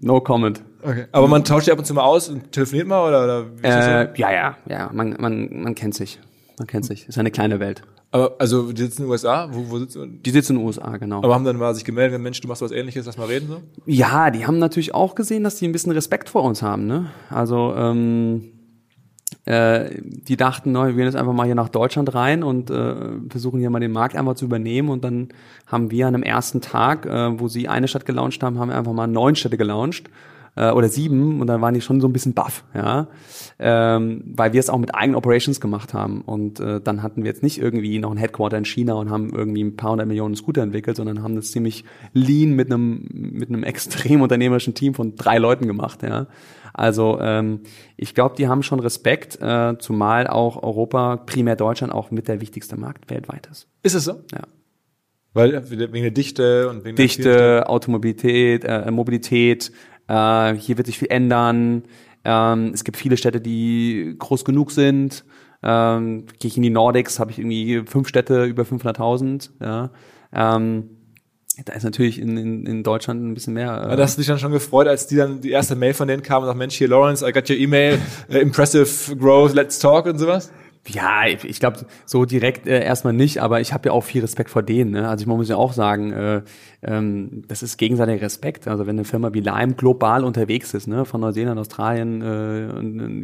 No 0.00 0.20
comment. 0.20 0.62
Okay. 0.82 1.06
Aber 1.12 1.26
man 1.26 1.42
tauscht 1.44 1.66
die 1.66 1.72
ab 1.72 1.78
und 1.78 1.84
zu 1.84 1.94
mal 1.94 2.04
aus 2.04 2.28
und 2.28 2.52
telefoniert 2.52 2.86
mal 2.86 3.06
oder, 3.08 3.24
oder? 3.24 3.46
Äh, 3.62 4.10
ja, 4.16 4.30
ja, 4.32 4.56
ja, 4.68 4.90
man, 4.92 5.16
man, 5.18 5.48
man 5.62 5.74
kennt 5.74 5.94
sich. 5.94 6.20
Man 6.58 6.66
kennt 6.68 6.84
sich. 6.84 7.08
Ist 7.08 7.18
eine 7.18 7.30
kleine 7.30 7.58
Welt. 7.58 7.82
Aber 8.10 8.36
also 8.38 8.72
die 8.72 8.82
sitzen 8.82 9.02
in 9.02 9.06
den 9.06 9.12
USA, 9.12 9.48
wo, 9.52 9.70
wo 9.70 9.78
sitzen 9.78 10.22
Die 10.22 10.30
sitzen 10.30 10.52
in 10.52 10.58
den 10.58 10.66
USA, 10.66 10.96
genau. 10.96 11.18
aber 11.18 11.34
haben 11.34 11.44
dann 11.44 11.58
mal 11.58 11.74
sich 11.74 11.84
gemeldet, 11.84 12.20
Mensch, 12.20 12.40
du 12.40 12.48
machst 12.48 12.62
was 12.62 12.72
ähnliches, 12.72 13.04
lass 13.04 13.18
mal 13.18 13.26
reden 13.26 13.48
so? 13.48 13.60
Ja, 13.84 14.30
die 14.30 14.46
haben 14.46 14.58
natürlich 14.58 14.94
auch 14.94 15.14
gesehen, 15.14 15.44
dass 15.44 15.56
die 15.56 15.66
ein 15.66 15.72
bisschen 15.72 15.92
Respekt 15.92 16.30
vor 16.30 16.42
uns 16.42 16.62
haben. 16.62 16.86
Ne? 16.86 17.10
Also 17.28 17.74
ähm, 17.76 18.52
äh, 19.44 19.90
die 20.02 20.36
dachten, 20.36 20.72
ne, 20.72 20.86
wir 20.86 20.92
gehen 20.94 21.04
jetzt 21.04 21.16
einfach 21.16 21.34
mal 21.34 21.44
hier 21.44 21.54
nach 21.54 21.68
Deutschland 21.68 22.14
rein 22.14 22.42
und 22.42 22.70
äh, 22.70 22.94
versuchen 23.28 23.60
hier 23.60 23.68
mal 23.68 23.80
den 23.80 23.92
Markt 23.92 24.16
einfach 24.16 24.34
zu 24.34 24.46
übernehmen. 24.46 24.88
Und 24.88 25.04
dann 25.04 25.28
haben 25.66 25.90
wir 25.90 26.06
an 26.06 26.14
einem 26.14 26.22
ersten 26.22 26.62
Tag, 26.62 27.04
äh, 27.04 27.38
wo 27.38 27.48
sie 27.48 27.68
eine 27.68 27.88
Stadt 27.88 28.06
gelauncht 28.06 28.42
haben, 28.42 28.58
haben 28.58 28.70
wir 28.70 28.76
einfach 28.76 28.94
mal 28.94 29.06
neun 29.06 29.36
Städte 29.36 29.58
gelauncht 29.58 30.08
äh, 30.56 30.70
oder 30.70 30.88
sieben 30.88 31.40
und 31.40 31.46
dann 31.46 31.60
waren 31.60 31.74
die 31.74 31.80
schon 31.80 32.00
so 32.00 32.08
ein 32.08 32.12
bisschen 32.12 32.34
baff, 32.34 32.64
ja, 32.74 33.08
ähm, 33.58 34.24
weil 34.26 34.52
wir 34.52 34.60
es 34.60 34.70
auch 34.70 34.78
mit 34.78 34.94
eigenen 34.94 35.16
Operations 35.16 35.60
gemacht 35.60 35.94
haben 35.94 36.22
und 36.22 36.60
äh, 36.60 36.80
dann 36.80 37.02
hatten 37.02 37.22
wir 37.22 37.30
jetzt 37.30 37.42
nicht 37.42 37.60
irgendwie 37.60 37.98
noch 37.98 38.10
ein 38.10 38.16
Headquarter 38.16 38.58
in 38.58 38.64
China 38.64 38.94
und 38.94 39.10
haben 39.10 39.30
irgendwie 39.34 39.62
ein 39.62 39.76
paar 39.76 39.92
hundert 39.92 40.08
Millionen 40.08 40.36
Scooter 40.36 40.62
entwickelt, 40.62 40.96
sondern 40.96 41.22
haben 41.22 41.36
das 41.36 41.50
ziemlich 41.50 41.84
lean 42.12 42.54
mit 42.54 42.72
einem 42.72 43.06
mit 43.10 43.48
einem 43.48 43.62
extrem 43.64 44.22
unternehmerischen 44.22 44.74
Team 44.74 44.94
von 44.94 45.16
drei 45.16 45.38
Leuten 45.38 45.66
gemacht, 45.66 46.02
ja. 46.02 46.26
Also 46.78 47.18
ähm, 47.20 47.62
ich 47.96 48.14
glaube, 48.14 48.36
die 48.36 48.46
haben 48.46 48.62
schon 48.62 48.78
Respekt, 48.78 49.40
äh, 49.40 49.76
zumal 49.78 50.28
auch 50.28 50.62
Europa, 50.62 51.16
primär 51.16 51.56
Deutschland, 51.56 51.92
auch 51.92 52.12
mit 52.12 52.28
der 52.28 52.40
wichtigste 52.40 52.76
Markt 52.76 53.10
weltweit 53.10 53.48
ist. 53.50 53.66
Ist 53.82 53.94
es 53.94 54.04
so? 54.04 54.20
Ja. 54.32 54.42
Weil 55.34 55.54
äh, 55.54 55.70
wegen 55.70 55.92
der 56.02 56.10
Dichte 56.12 56.68
und 56.68 56.84
wegen 56.84 56.96
der 56.96 57.04
Dichte, 57.04 57.68
Automobilität, 57.68 58.64
äh, 58.64 58.90
Mobilität, 58.90 59.72
äh, 60.08 60.54
hier 60.54 60.76
wird 60.76 60.86
sich 60.86 60.98
viel 60.98 61.10
ändern. 61.10 61.84
Ähm, 62.24 62.72
es 62.74 62.84
gibt 62.84 62.96
viele 62.96 63.16
Städte, 63.16 63.40
die 63.40 64.16
groß 64.18 64.44
genug 64.44 64.70
sind. 64.70 65.24
Ähm, 65.62 66.26
Gehe 66.38 66.48
ich 66.48 66.56
in 66.56 66.62
die 66.62 66.70
Nordics, 66.70 67.18
habe 67.18 67.30
ich 67.30 67.38
irgendwie 67.38 67.82
fünf 67.86 68.08
Städte 68.08 68.44
über 68.44 68.62
500.000. 68.62 69.50
Ja. 69.60 69.90
Ähm, 70.32 70.90
da 71.64 71.72
ist 71.72 71.82
natürlich 71.82 72.20
in, 72.20 72.36
in, 72.36 72.66
in 72.66 72.82
Deutschland 72.84 73.24
ein 73.24 73.34
bisschen 73.34 73.54
mehr. 73.54 73.72
Aber 73.72 73.96
das 73.96 74.10
hast 74.10 74.16
du 74.16 74.20
dich 74.20 74.28
dann 74.28 74.38
schon 74.38 74.52
gefreut, 74.52 74.86
als 74.86 75.08
die 75.08 75.16
dann 75.16 75.40
die 75.40 75.50
erste 75.50 75.74
Mail 75.74 75.92
von 75.92 76.06
denen 76.06 76.22
kam 76.22 76.42
und 76.42 76.46
sagt, 76.46 76.58
Mensch, 76.58 76.76
hier 76.76 76.88
Lawrence, 76.88 77.28
I 77.28 77.32
got 77.32 77.50
your 77.50 77.56
email, 77.56 77.98
äh, 78.28 78.38
impressive 78.38 79.16
growth, 79.16 79.54
let's 79.54 79.78
talk 79.78 80.06
und 80.06 80.18
sowas? 80.18 80.52
Ja, 80.86 81.26
ich, 81.26 81.44
ich 81.44 81.60
glaube, 81.60 81.86
so 82.06 82.24
direkt 82.24 82.66
äh, 82.66 82.82
erstmal 82.82 83.12
nicht, 83.12 83.42
aber 83.42 83.60
ich 83.60 83.72
habe 83.72 83.88
ja 83.88 83.92
auch 83.92 84.04
viel 84.04 84.22
Respekt 84.22 84.50
vor 84.50 84.62
denen. 84.62 84.92
Ne? 84.92 85.08
Also 85.08 85.22
ich 85.22 85.26
muss 85.26 85.48
ja 85.48 85.56
auch 85.56 85.72
sagen, 85.72 86.12
äh, 86.12 86.42
ähm, 86.80 87.42
das 87.48 87.62
ist 87.62 87.76
gegenseitiger 87.76 88.22
Respekt. 88.22 88.68
Also 88.68 88.86
wenn 88.86 88.96
eine 88.96 89.04
Firma 89.04 89.34
wie 89.34 89.40
Lime 89.40 89.74
global 89.74 90.24
unterwegs 90.24 90.74
ist, 90.74 90.86
ne? 90.86 91.04
von 91.04 91.20
Neuseeland, 91.20 91.58
Australien 91.58 92.22
äh, 92.22 92.68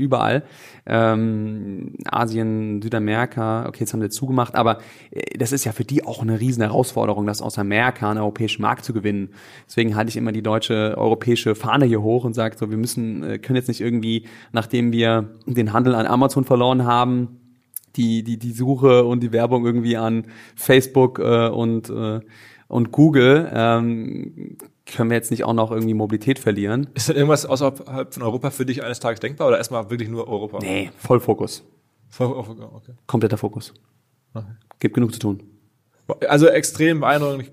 überall, 0.02 0.42
ähm, 0.86 1.94
Asien, 2.06 2.82
Südamerika, 2.82 3.66
okay, 3.68 3.80
jetzt 3.80 3.92
haben 3.92 4.00
sie 4.00 4.08
zugemacht, 4.08 4.56
aber 4.56 4.78
äh, 5.12 5.38
das 5.38 5.52
ist 5.52 5.64
ja 5.64 5.72
für 5.72 5.84
die 5.84 6.04
auch 6.04 6.20
eine 6.20 6.40
riesen 6.40 6.62
Herausforderung, 6.62 7.26
das 7.26 7.42
aus 7.42 7.58
Amerika 7.58 8.10
einen 8.10 8.18
europäischen 8.18 8.62
Markt 8.62 8.84
zu 8.84 8.92
gewinnen. 8.92 9.30
Deswegen 9.66 9.94
halte 9.94 10.08
ich 10.08 10.16
immer 10.16 10.32
die 10.32 10.42
deutsche 10.42 10.94
europäische 10.96 11.54
Fahne 11.54 11.84
hier 11.84 12.02
hoch 12.02 12.24
und 12.24 12.34
sage 12.34 12.56
so, 12.58 12.70
wir 12.70 12.76
müssen, 12.76 13.22
äh, 13.22 13.38
können 13.38 13.56
jetzt 13.56 13.68
nicht 13.68 13.80
irgendwie, 13.80 14.26
nachdem 14.52 14.90
wir 14.90 15.30
den 15.46 15.72
Handel 15.72 15.94
an 15.94 16.06
Amazon 16.06 16.44
verloren 16.44 16.84
haben, 16.84 17.40
die, 17.96 18.24
die, 18.24 18.38
die 18.38 18.52
Suche 18.52 19.04
und 19.04 19.22
die 19.22 19.30
Werbung 19.30 19.64
irgendwie 19.64 19.96
an 19.96 20.26
Facebook 20.56 21.20
äh, 21.20 21.48
und, 21.48 21.90
äh, 21.90 22.20
und 22.74 22.90
Google, 22.90 23.48
ähm, 23.54 24.56
können 24.84 25.08
wir 25.10 25.16
jetzt 25.16 25.30
nicht 25.30 25.44
auch 25.44 25.52
noch 25.54 25.70
irgendwie 25.70 25.94
Mobilität 25.94 26.38
verlieren. 26.40 26.88
Ist 26.94 27.08
denn 27.08 27.14
irgendwas 27.16 27.46
außerhalb 27.46 28.12
von 28.12 28.22
Europa 28.22 28.50
für 28.50 28.66
dich 28.66 28.82
eines 28.82 28.98
Tages 29.00 29.20
denkbar 29.20 29.46
oder 29.48 29.58
erstmal 29.58 29.88
wirklich 29.90 30.08
nur 30.08 30.26
Europa? 30.28 30.58
Nee, 30.60 30.90
Vollfokus. 30.98 31.62
Voll- 32.10 32.26
Okay. 32.34 32.92
Kompletter 33.06 33.36
Fokus. 33.38 33.72
Gibt 34.80 34.94
genug 34.94 35.12
zu 35.12 35.20
tun. 35.20 35.42
Also 36.28 36.48
extrem 36.48 37.00
beeindruckend. 37.00 37.50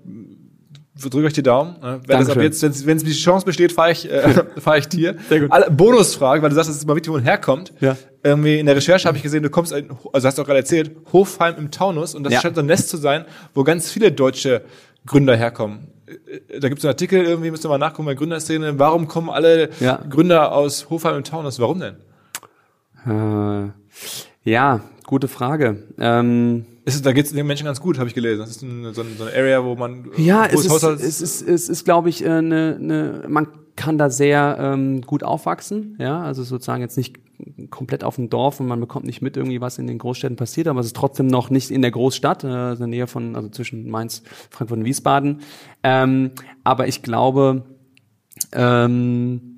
Ich 1.03 1.09
drücke 1.09 1.25
euch 1.27 1.33
die 1.33 1.41
Daumen. 1.43 1.75
ne? 1.81 2.01
Wenn 2.05 2.97
es 2.97 3.03
die 3.03 3.11
Chance 3.13 3.45
besteht, 3.45 3.71
fahre 3.71 3.91
ich, 3.93 4.11
äh, 4.11 4.43
fahre 4.59 4.77
ich 4.79 4.87
dir. 4.87 5.15
Sehr 5.29 5.39
gut. 5.39 5.51
Alle, 5.51 5.71
Bonusfrage, 5.71 6.41
weil 6.43 6.49
du 6.49 6.55
sagst, 6.55 6.69
es 6.69 6.75
ist 6.77 6.83
immer 6.83 6.95
wichtig, 6.95 7.09
wo 7.11 7.15
man 7.15 7.23
herkommt. 7.23 7.73
Ja. 7.79 7.95
Irgendwie 8.23 8.59
in 8.59 8.65
der 8.65 8.75
Recherche 8.75 9.07
habe 9.07 9.17
ich 9.17 9.23
gesehen, 9.23 9.41
du 9.41 9.49
kommst, 9.49 9.73
also 9.73 10.27
hast 10.27 10.37
du 10.37 10.41
auch 10.41 10.45
gerade 10.45 10.59
erzählt, 10.59 10.91
Hofheim 11.13 11.55
im 11.57 11.71
Taunus 11.71 12.13
und 12.13 12.23
das 12.23 12.33
Ja. 12.33 12.41
scheint 12.41 12.55
so 12.55 12.61
ein 12.61 12.67
Nest 12.67 12.89
zu 12.89 12.97
sein, 12.97 13.25
wo 13.55 13.63
ganz 13.63 13.89
viele 13.89 14.11
deutsche 14.11 14.63
Gründer 15.05 15.35
herkommen. 15.35 15.87
Äh, 16.07 16.59
Da 16.59 16.69
gibt 16.69 16.79
es 16.79 16.85
einen 16.85 16.91
Artikel, 16.93 17.23
irgendwie 17.23 17.51
müsst 17.51 17.65
ihr 17.65 17.69
mal 17.69 17.77
nachgucken 17.77 18.05
bei 18.05 18.15
Gründerszene. 18.15 18.77
Warum 18.79 19.07
kommen 19.07 19.29
alle 19.29 19.69
Ja. 19.79 19.99
Gründer 20.09 20.51
aus 20.53 20.89
Hofheim 20.89 21.17
im 21.17 21.23
Taunus? 21.23 21.59
Warum 21.59 21.79
denn? 21.79 21.95
Äh, 23.05 23.71
ja, 24.43 24.81
gute 25.05 25.27
Frage. 25.27 25.83
Ähm, 25.99 26.65
Ist 26.85 27.05
da 27.05 27.13
geht 27.13 27.25
es 27.25 27.31
den 27.33 27.47
Menschen 27.47 27.65
ganz 27.65 27.79
gut, 27.81 27.97
habe 27.97 28.07
ich 28.09 28.15
gelesen. 28.15 28.39
Das 28.41 28.49
ist 28.51 28.61
ein, 28.63 28.93
so, 28.93 29.01
ein, 29.01 29.07
so 29.17 29.23
eine 29.25 29.33
Area, 29.35 29.63
wo 29.63 29.75
man 29.75 30.05
Ja, 30.17 30.45
es 30.45 30.65
ist, 30.65 30.69
Haushalts- 30.71 31.01
es 31.03 31.21
ist, 31.21 31.41
es 31.47 31.69
ist, 31.69 31.85
glaube 31.85 32.09
ich, 32.09 32.25
eine, 32.25 32.75
äh, 32.75 32.79
ne, 32.79 33.23
man 33.27 33.47
kann 33.75 33.97
da 33.97 34.09
sehr 34.09 34.57
ähm, 34.59 35.01
gut 35.01 35.23
aufwachsen, 35.23 35.95
ja, 35.99 36.21
also 36.21 36.43
sozusagen 36.43 36.81
jetzt 36.81 36.97
nicht 36.97 37.15
komplett 37.69 38.03
auf 38.03 38.15
dem 38.15 38.29
Dorf 38.29 38.59
und 38.59 38.67
man 38.67 38.79
bekommt 38.79 39.05
nicht 39.05 39.21
mit 39.21 39.37
irgendwie, 39.37 39.61
was 39.61 39.77
in 39.77 39.87
den 39.87 39.97
Großstädten 39.97 40.37
passiert, 40.37 40.67
aber 40.67 40.79
es 40.79 40.87
ist 40.87 40.95
trotzdem 40.95 41.27
noch 41.27 41.49
nicht 41.49 41.71
in 41.71 41.81
der 41.81 41.91
Großstadt, 41.91 42.43
äh, 42.43 42.73
in 42.73 42.77
der 42.77 42.87
Nähe 42.87 43.07
von, 43.07 43.35
also 43.35 43.49
zwischen 43.49 43.89
Mainz, 43.89 44.23
Frankfurt 44.49 44.79
und 44.79 44.85
Wiesbaden. 44.85 45.41
Ähm, 45.83 46.31
aber 46.63 46.87
ich 46.87 47.01
glaube, 47.01 47.63
ähm, 48.53 49.50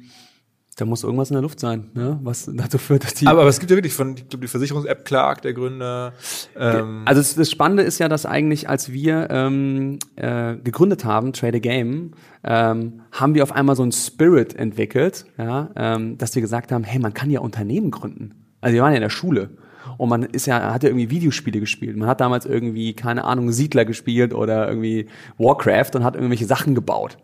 da 0.76 0.86
muss 0.86 1.04
irgendwas 1.04 1.30
in 1.30 1.36
der 1.36 1.42
Luft 1.42 1.60
sein, 1.60 1.92
ne? 1.94 2.20
was 2.24 2.50
dazu 2.54 2.78
führt, 2.78 3.04
dass 3.04 3.14
die 3.14 3.28
aber, 3.28 3.42
aber 3.42 3.50
es 3.50 3.60
gibt 3.60 3.70
ja 3.72 3.78
wirklich 3.78 3.94
von, 3.94 4.16
ich 4.18 4.28
glaube, 4.30 4.46
die 4.46 4.48
Versicherungs-App 4.48 5.06
Clark, 5.06 5.42
der 5.42 5.54
Gründer. 5.54 6.14
Ähm, 6.58 7.04
Also 7.06 7.22
das, 7.22 7.36
das 7.36 7.52
Spannende 7.52 7.84
ist 7.84 8.00
ja, 8.00 8.10
dass 8.10 8.26
eigentlich, 8.26 8.70
als 8.70 8.92
wir 8.92 9.28
ähm, 9.30 10.00
äh, 10.16 10.56
gegründet 10.56 11.06
haben, 11.06 11.34
Trade 11.34 11.58
a 11.58 11.60
Game, 11.60 12.12
ähm, 12.44 13.02
haben 13.12 13.36
wir 13.36 13.44
auf 13.44 13.52
einmal 13.52 13.76
so 13.76 13.84
einen 13.84 13.92
Spirit 13.92 14.56
entwickelt, 14.56 15.26
ja, 15.38 15.70
ähm, 15.76 16.18
dass 16.18 16.34
wir 16.36 16.42
gesagt 16.42 16.72
haben, 16.72 16.84
hey, 16.84 17.00
man 17.00 17.14
kann 17.14 17.30
ja 17.30 17.40
Unternehmen 17.40 17.92
gründen. 17.92 18.34
Also 18.62 18.76
wir 18.76 18.82
waren 18.82 18.92
ja 18.92 18.98
in 18.98 19.04
der 19.04 19.10
Schule 19.10 19.52
und 19.98 20.10
man 20.10 20.24
ist 20.24 20.46
ja, 20.46 20.74
hat 20.74 20.84
ja 20.84 20.90
irgendwie 20.90 21.10
Videospiele 21.10 21.60
gespielt. 21.60 21.98
Man 21.98 22.08
hat 22.08 22.22
damals 22.22 22.46
irgendwie, 22.46 22.94
keine 22.94 23.26
Ahnung, 23.26 23.52
Siedler 23.52 23.86
gespielt 23.86 24.34
oder 24.34 24.68
irgendwie 24.68 25.08
Warcraft 25.38 25.96
und 25.96 26.04
hat 26.04 26.16
irgendwelche 26.16 26.46
Sachen 26.46 26.76
gebaut. 26.76 27.18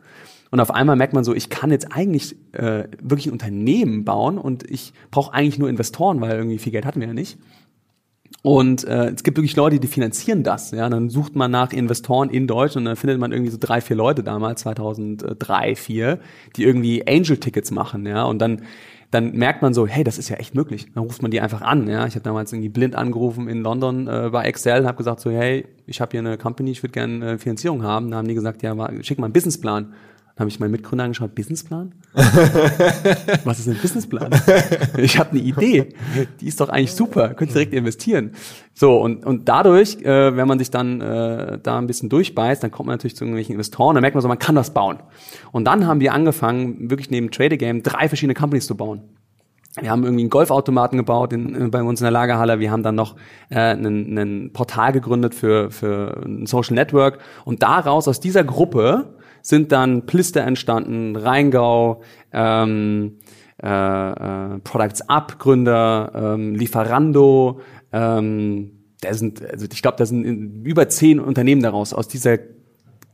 Und 0.52 0.60
auf 0.60 0.72
einmal 0.72 0.96
merkt 0.96 1.14
man 1.14 1.24
so, 1.24 1.36
ich 1.36 1.50
kann 1.50 1.72
jetzt 1.72 1.92
eigentlich 1.92 2.36
äh, 2.54 2.86
wirklich 3.02 3.28
ein 3.28 3.34
Unternehmen 3.34 4.04
bauen 4.04 4.38
und 4.38 4.70
ich 4.70 4.94
brauche 5.12 5.34
eigentlich 5.34 5.60
nur 5.60 5.70
Investoren, 5.70 6.22
weil 6.22 6.32
irgendwie 6.32 6.58
viel 6.58 6.72
Geld 6.72 6.86
hatten 6.86 7.00
wir 7.00 7.08
ja 7.08 7.14
nicht. 7.14 7.38
Und 8.42 8.86
äh, 8.86 9.10
es 9.10 9.24
gibt 9.24 9.38
wirklich 9.38 9.56
Leute, 9.56 9.80
die 9.80 9.88
finanzieren 9.88 10.44
das. 10.44 10.72
Ja, 10.72 10.90
dann 10.90 11.10
sucht 11.10 11.36
man 11.36 11.52
nach 11.52 11.74
Investoren 11.74 12.30
in 12.30 12.48
Deutschland 12.48 12.84
und 12.84 12.86
dann 12.86 12.96
findet 12.96 13.20
man 13.20 13.32
irgendwie 13.32 13.52
so 13.52 13.58
drei, 13.60 13.82
vier 13.82 13.98
Leute 13.98 14.24
damals, 14.24 14.62
2003, 14.62 15.76
vier, 15.76 16.20
die 16.56 16.64
irgendwie 16.64 17.06
Angel-Tickets 17.06 17.72
machen. 17.72 18.06
Ja, 18.06 18.24
und 18.24 18.40
dann 18.40 18.62
dann 19.12 19.32
merkt 19.32 19.64
man 19.64 19.74
so, 19.74 19.88
hey, 19.88 20.04
das 20.04 20.20
ist 20.20 20.30
ja 20.30 20.36
echt 20.36 20.54
möglich. 20.54 20.86
Dann 20.94 21.04
ruft 21.04 21.22
man 21.22 21.32
die 21.32 21.42
einfach 21.42 21.62
an. 21.62 21.88
Ja, 21.88 22.06
ich 22.06 22.14
habe 22.14 22.24
damals 22.24 22.54
irgendwie 22.54 22.70
blind 22.70 22.96
angerufen 22.96 23.48
in 23.48 23.62
London 23.62 24.08
äh, 24.08 24.30
bei 24.32 24.44
Excel, 24.44 24.86
habe 24.86 24.98
gesagt 24.98 25.20
so, 25.20 25.32
hey, 25.32 25.66
ich 25.88 26.00
habe 26.00 26.12
hier 26.12 26.20
eine 26.20 26.38
Company, 26.38 26.72
ich 26.72 26.84
würde 26.84 26.92
gerne 26.92 27.32
äh, 27.32 27.38
Finanzierung 27.40 27.82
haben. 27.82 28.12
Dann 28.12 28.20
haben 28.20 28.28
die 28.28 28.36
gesagt, 28.36 28.62
ja, 28.62 28.76
schick 29.02 29.18
mal 29.18 29.26
einen 29.26 29.34
Businessplan. 29.34 29.94
Dann 30.40 30.46
habe 30.46 30.52
ich 30.52 30.60
meinen 30.62 30.72
Mitgründer 30.72 31.04
angeschaut, 31.04 31.36
Businessplan? 31.36 31.92
Was 32.14 33.60
ist 33.60 33.68
ein 33.68 33.76
Businessplan? 33.76 34.32
Ich 34.98 35.20
habe 35.20 35.32
eine 35.32 35.40
Idee. 35.42 35.90
Die 36.40 36.48
ist 36.48 36.62
doch 36.62 36.70
eigentlich 36.70 36.94
super. 36.94 37.34
Könnt 37.34 37.54
direkt 37.54 37.74
investieren. 37.74 38.32
So, 38.74 39.02
und, 39.02 39.26
und 39.26 39.50
dadurch, 39.50 39.98
äh, 39.98 40.38
wenn 40.38 40.48
man 40.48 40.58
sich 40.58 40.72
dann 40.72 41.02
äh, 41.02 41.60
da 41.62 41.78
ein 41.78 41.88
bisschen 41.88 42.08
durchbeißt, 42.08 42.64
dann 42.64 42.72
kommt 42.72 42.88
man 42.88 42.94
natürlich 42.94 43.18
zu 43.18 43.26
irgendwelchen 43.26 43.52
Investoren, 43.52 43.96
dann 43.96 44.02
merkt 44.02 44.16
man 44.16 44.22
so, 44.22 44.30
man 44.30 44.40
kann 44.40 44.56
das 44.56 44.74
bauen. 44.74 45.00
Und 45.52 45.66
dann 45.66 45.86
haben 45.86 46.00
wir 46.00 46.14
angefangen, 46.14 46.90
wirklich 46.90 47.10
neben 47.10 47.32
Trade 47.32 47.58
Game 47.58 47.84
drei 47.84 48.08
verschiedene 48.08 48.34
Companies 48.34 48.66
zu 48.66 48.78
bauen. 48.78 49.02
Wir 49.78 49.92
haben 49.92 50.04
irgendwie 50.06 50.24
einen 50.24 50.30
Golfautomaten 50.30 50.98
gebaut 50.98 51.34
in, 51.34 51.66
äh, 51.66 51.68
bei 51.68 51.84
uns 51.84 52.00
in 52.00 52.06
der 52.06 52.12
Lagerhalle. 52.12 52.62
Wir 52.62 52.72
haben 52.72 52.84
dann 52.84 52.96
noch 52.96 53.18
äh, 53.50 53.60
einen 53.60 54.54
Portal 54.54 54.94
gegründet 54.94 55.36
für, 55.36 55.70
für 55.70 56.22
ein 56.24 56.46
Social 56.46 56.76
Network. 56.76 57.20
Und 57.44 57.62
daraus, 57.62 58.08
aus 58.08 58.22
dieser 58.22 58.46
Gruppe, 58.46 59.19
sind 59.50 59.72
dann 59.72 60.06
Plister 60.06 60.42
entstanden, 60.42 61.16
Rheingau, 61.16 62.02
ähm, 62.32 63.18
äh, 63.62 63.68
äh, 63.68 64.60
Products 64.64 65.02
Up 65.10 65.40
Gründer, 65.40 66.12
ähm, 66.36 66.54
Lieferando. 66.56 67.60
Ähm, 67.92 68.72
da 69.02 69.14
sind, 69.14 69.44
also 69.50 69.66
ich 69.72 69.82
glaube, 69.82 69.98
da 69.98 70.06
sind 70.06 70.24
in- 70.24 70.64
über 70.64 70.88
zehn 70.88 71.20
Unternehmen 71.20 71.64
daraus 71.64 71.94
aus 71.94 72.08
dieser 72.08 72.38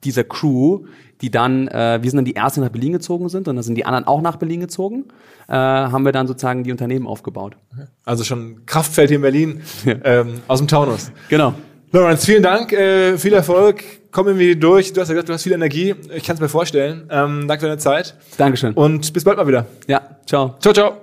dieser 0.03 0.23
Crew, 0.23 0.85
die 1.21 1.31
dann, 1.31 1.67
äh, 1.67 1.97
wir 1.99 2.09
sind 2.11 2.17
dann 2.17 2.25
die 2.25 2.35
ersten 2.35 2.61
nach 2.61 2.69
Berlin 2.69 2.91
gezogen 2.91 3.27
sind 3.27 3.47
und 3.47 3.55
dann 3.55 3.63
sind 3.63 3.73
die 3.73 3.85
anderen 3.85 4.05
auch 4.05 4.21
nach 4.21 4.35
Berlin 4.35 4.59
gezogen, 4.59 5.05
äh, 5.47 5.53
haben 5.53 6.05
wir 6.05 6.11
dann 6.11 6.27
sozusagen 6.27 6.63
die 6.63 6.71
Unternehmen 6.71 7.07
aufgebaut. 7.07 7.57
also 8.03 8.23
schon 8.23 8.67
Kraftfeld 8.67 9.09
hier 9.09 9.15
in 9.15 9.21
Berlin, 9.23 9.61
ähm, 10.03 10.41
aus 10.47 10.59
dem 10.59 10.67
Taunus. 10.67 11.11
Genau. 11.29 11.55
Lorenz, 11.95 12.25
vielen 12.25 12.43
Dank, 12.43 12.73
äh, 12.73 13.17
viel 13.17 13.31
Erfolg, 13.31 13.81
komm 14.11 14.27
irgendwie 14.27 14.57
durch. 14.57 14.91
Du 14.91 14.99
hast 14.99 15.07
ja 15.07 15.13
gesagt, 15.13 15.29
du 15.29 15.33
hast 15.33 15.43
viel 15.43 15.53
Energie. 15.53 15.95
Ich 16.13 16.25
kann 16.25 16.35
es 16.35 16.41
mir 16.41 16.49
vorstellen. 16.49 17.07
Ähm, 17.09 17.47
danke 17.47 17.61
für 17.61 17.67
deine 17.67 17.77
Zeit. 17.77 18.17
Dankeschön. 18.37 18.73
Und 18.73 19.13
bis 19.13 19.23
bald 19.23 19.37
mal 19.37 19.47
wieder. 19.47 19.65
Ja, 19.87 20.01
ciao. 20.25 20.57
Ciao, 20.59 20.73
ciao. 20.73 20.97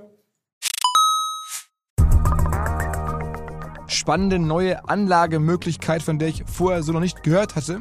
Spannende 3.86 4.38
neue 4.38 4.86
Anlagemöglichkeit, 4.86 6.02
von 6.02 6.18
der 6.18 6.28
ich 6.28 6.44
vorher 6.44 6.82
so 6.82 6.92
noch 6.92 7.00
nicht 7.00 7.22
gehört 7.22 7.56
hatte. 7.56 7.80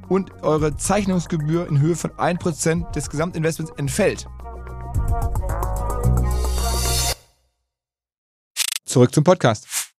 und 0.11 0.43
eure 0.43 0.75
Zeichnungsgebühr 0.75 1.69
in 1.69 1.79
Höhe 1.79 1.95
von 1.95 2.11
1% 2.11 2.91
des 2.91 3.09
Gesamtinvestments 3.09 3.71
entfällt. 3.77 4.27
Zurück 8.83 9.13
zum 9.13 9.23
Podcast. 9.23 9.90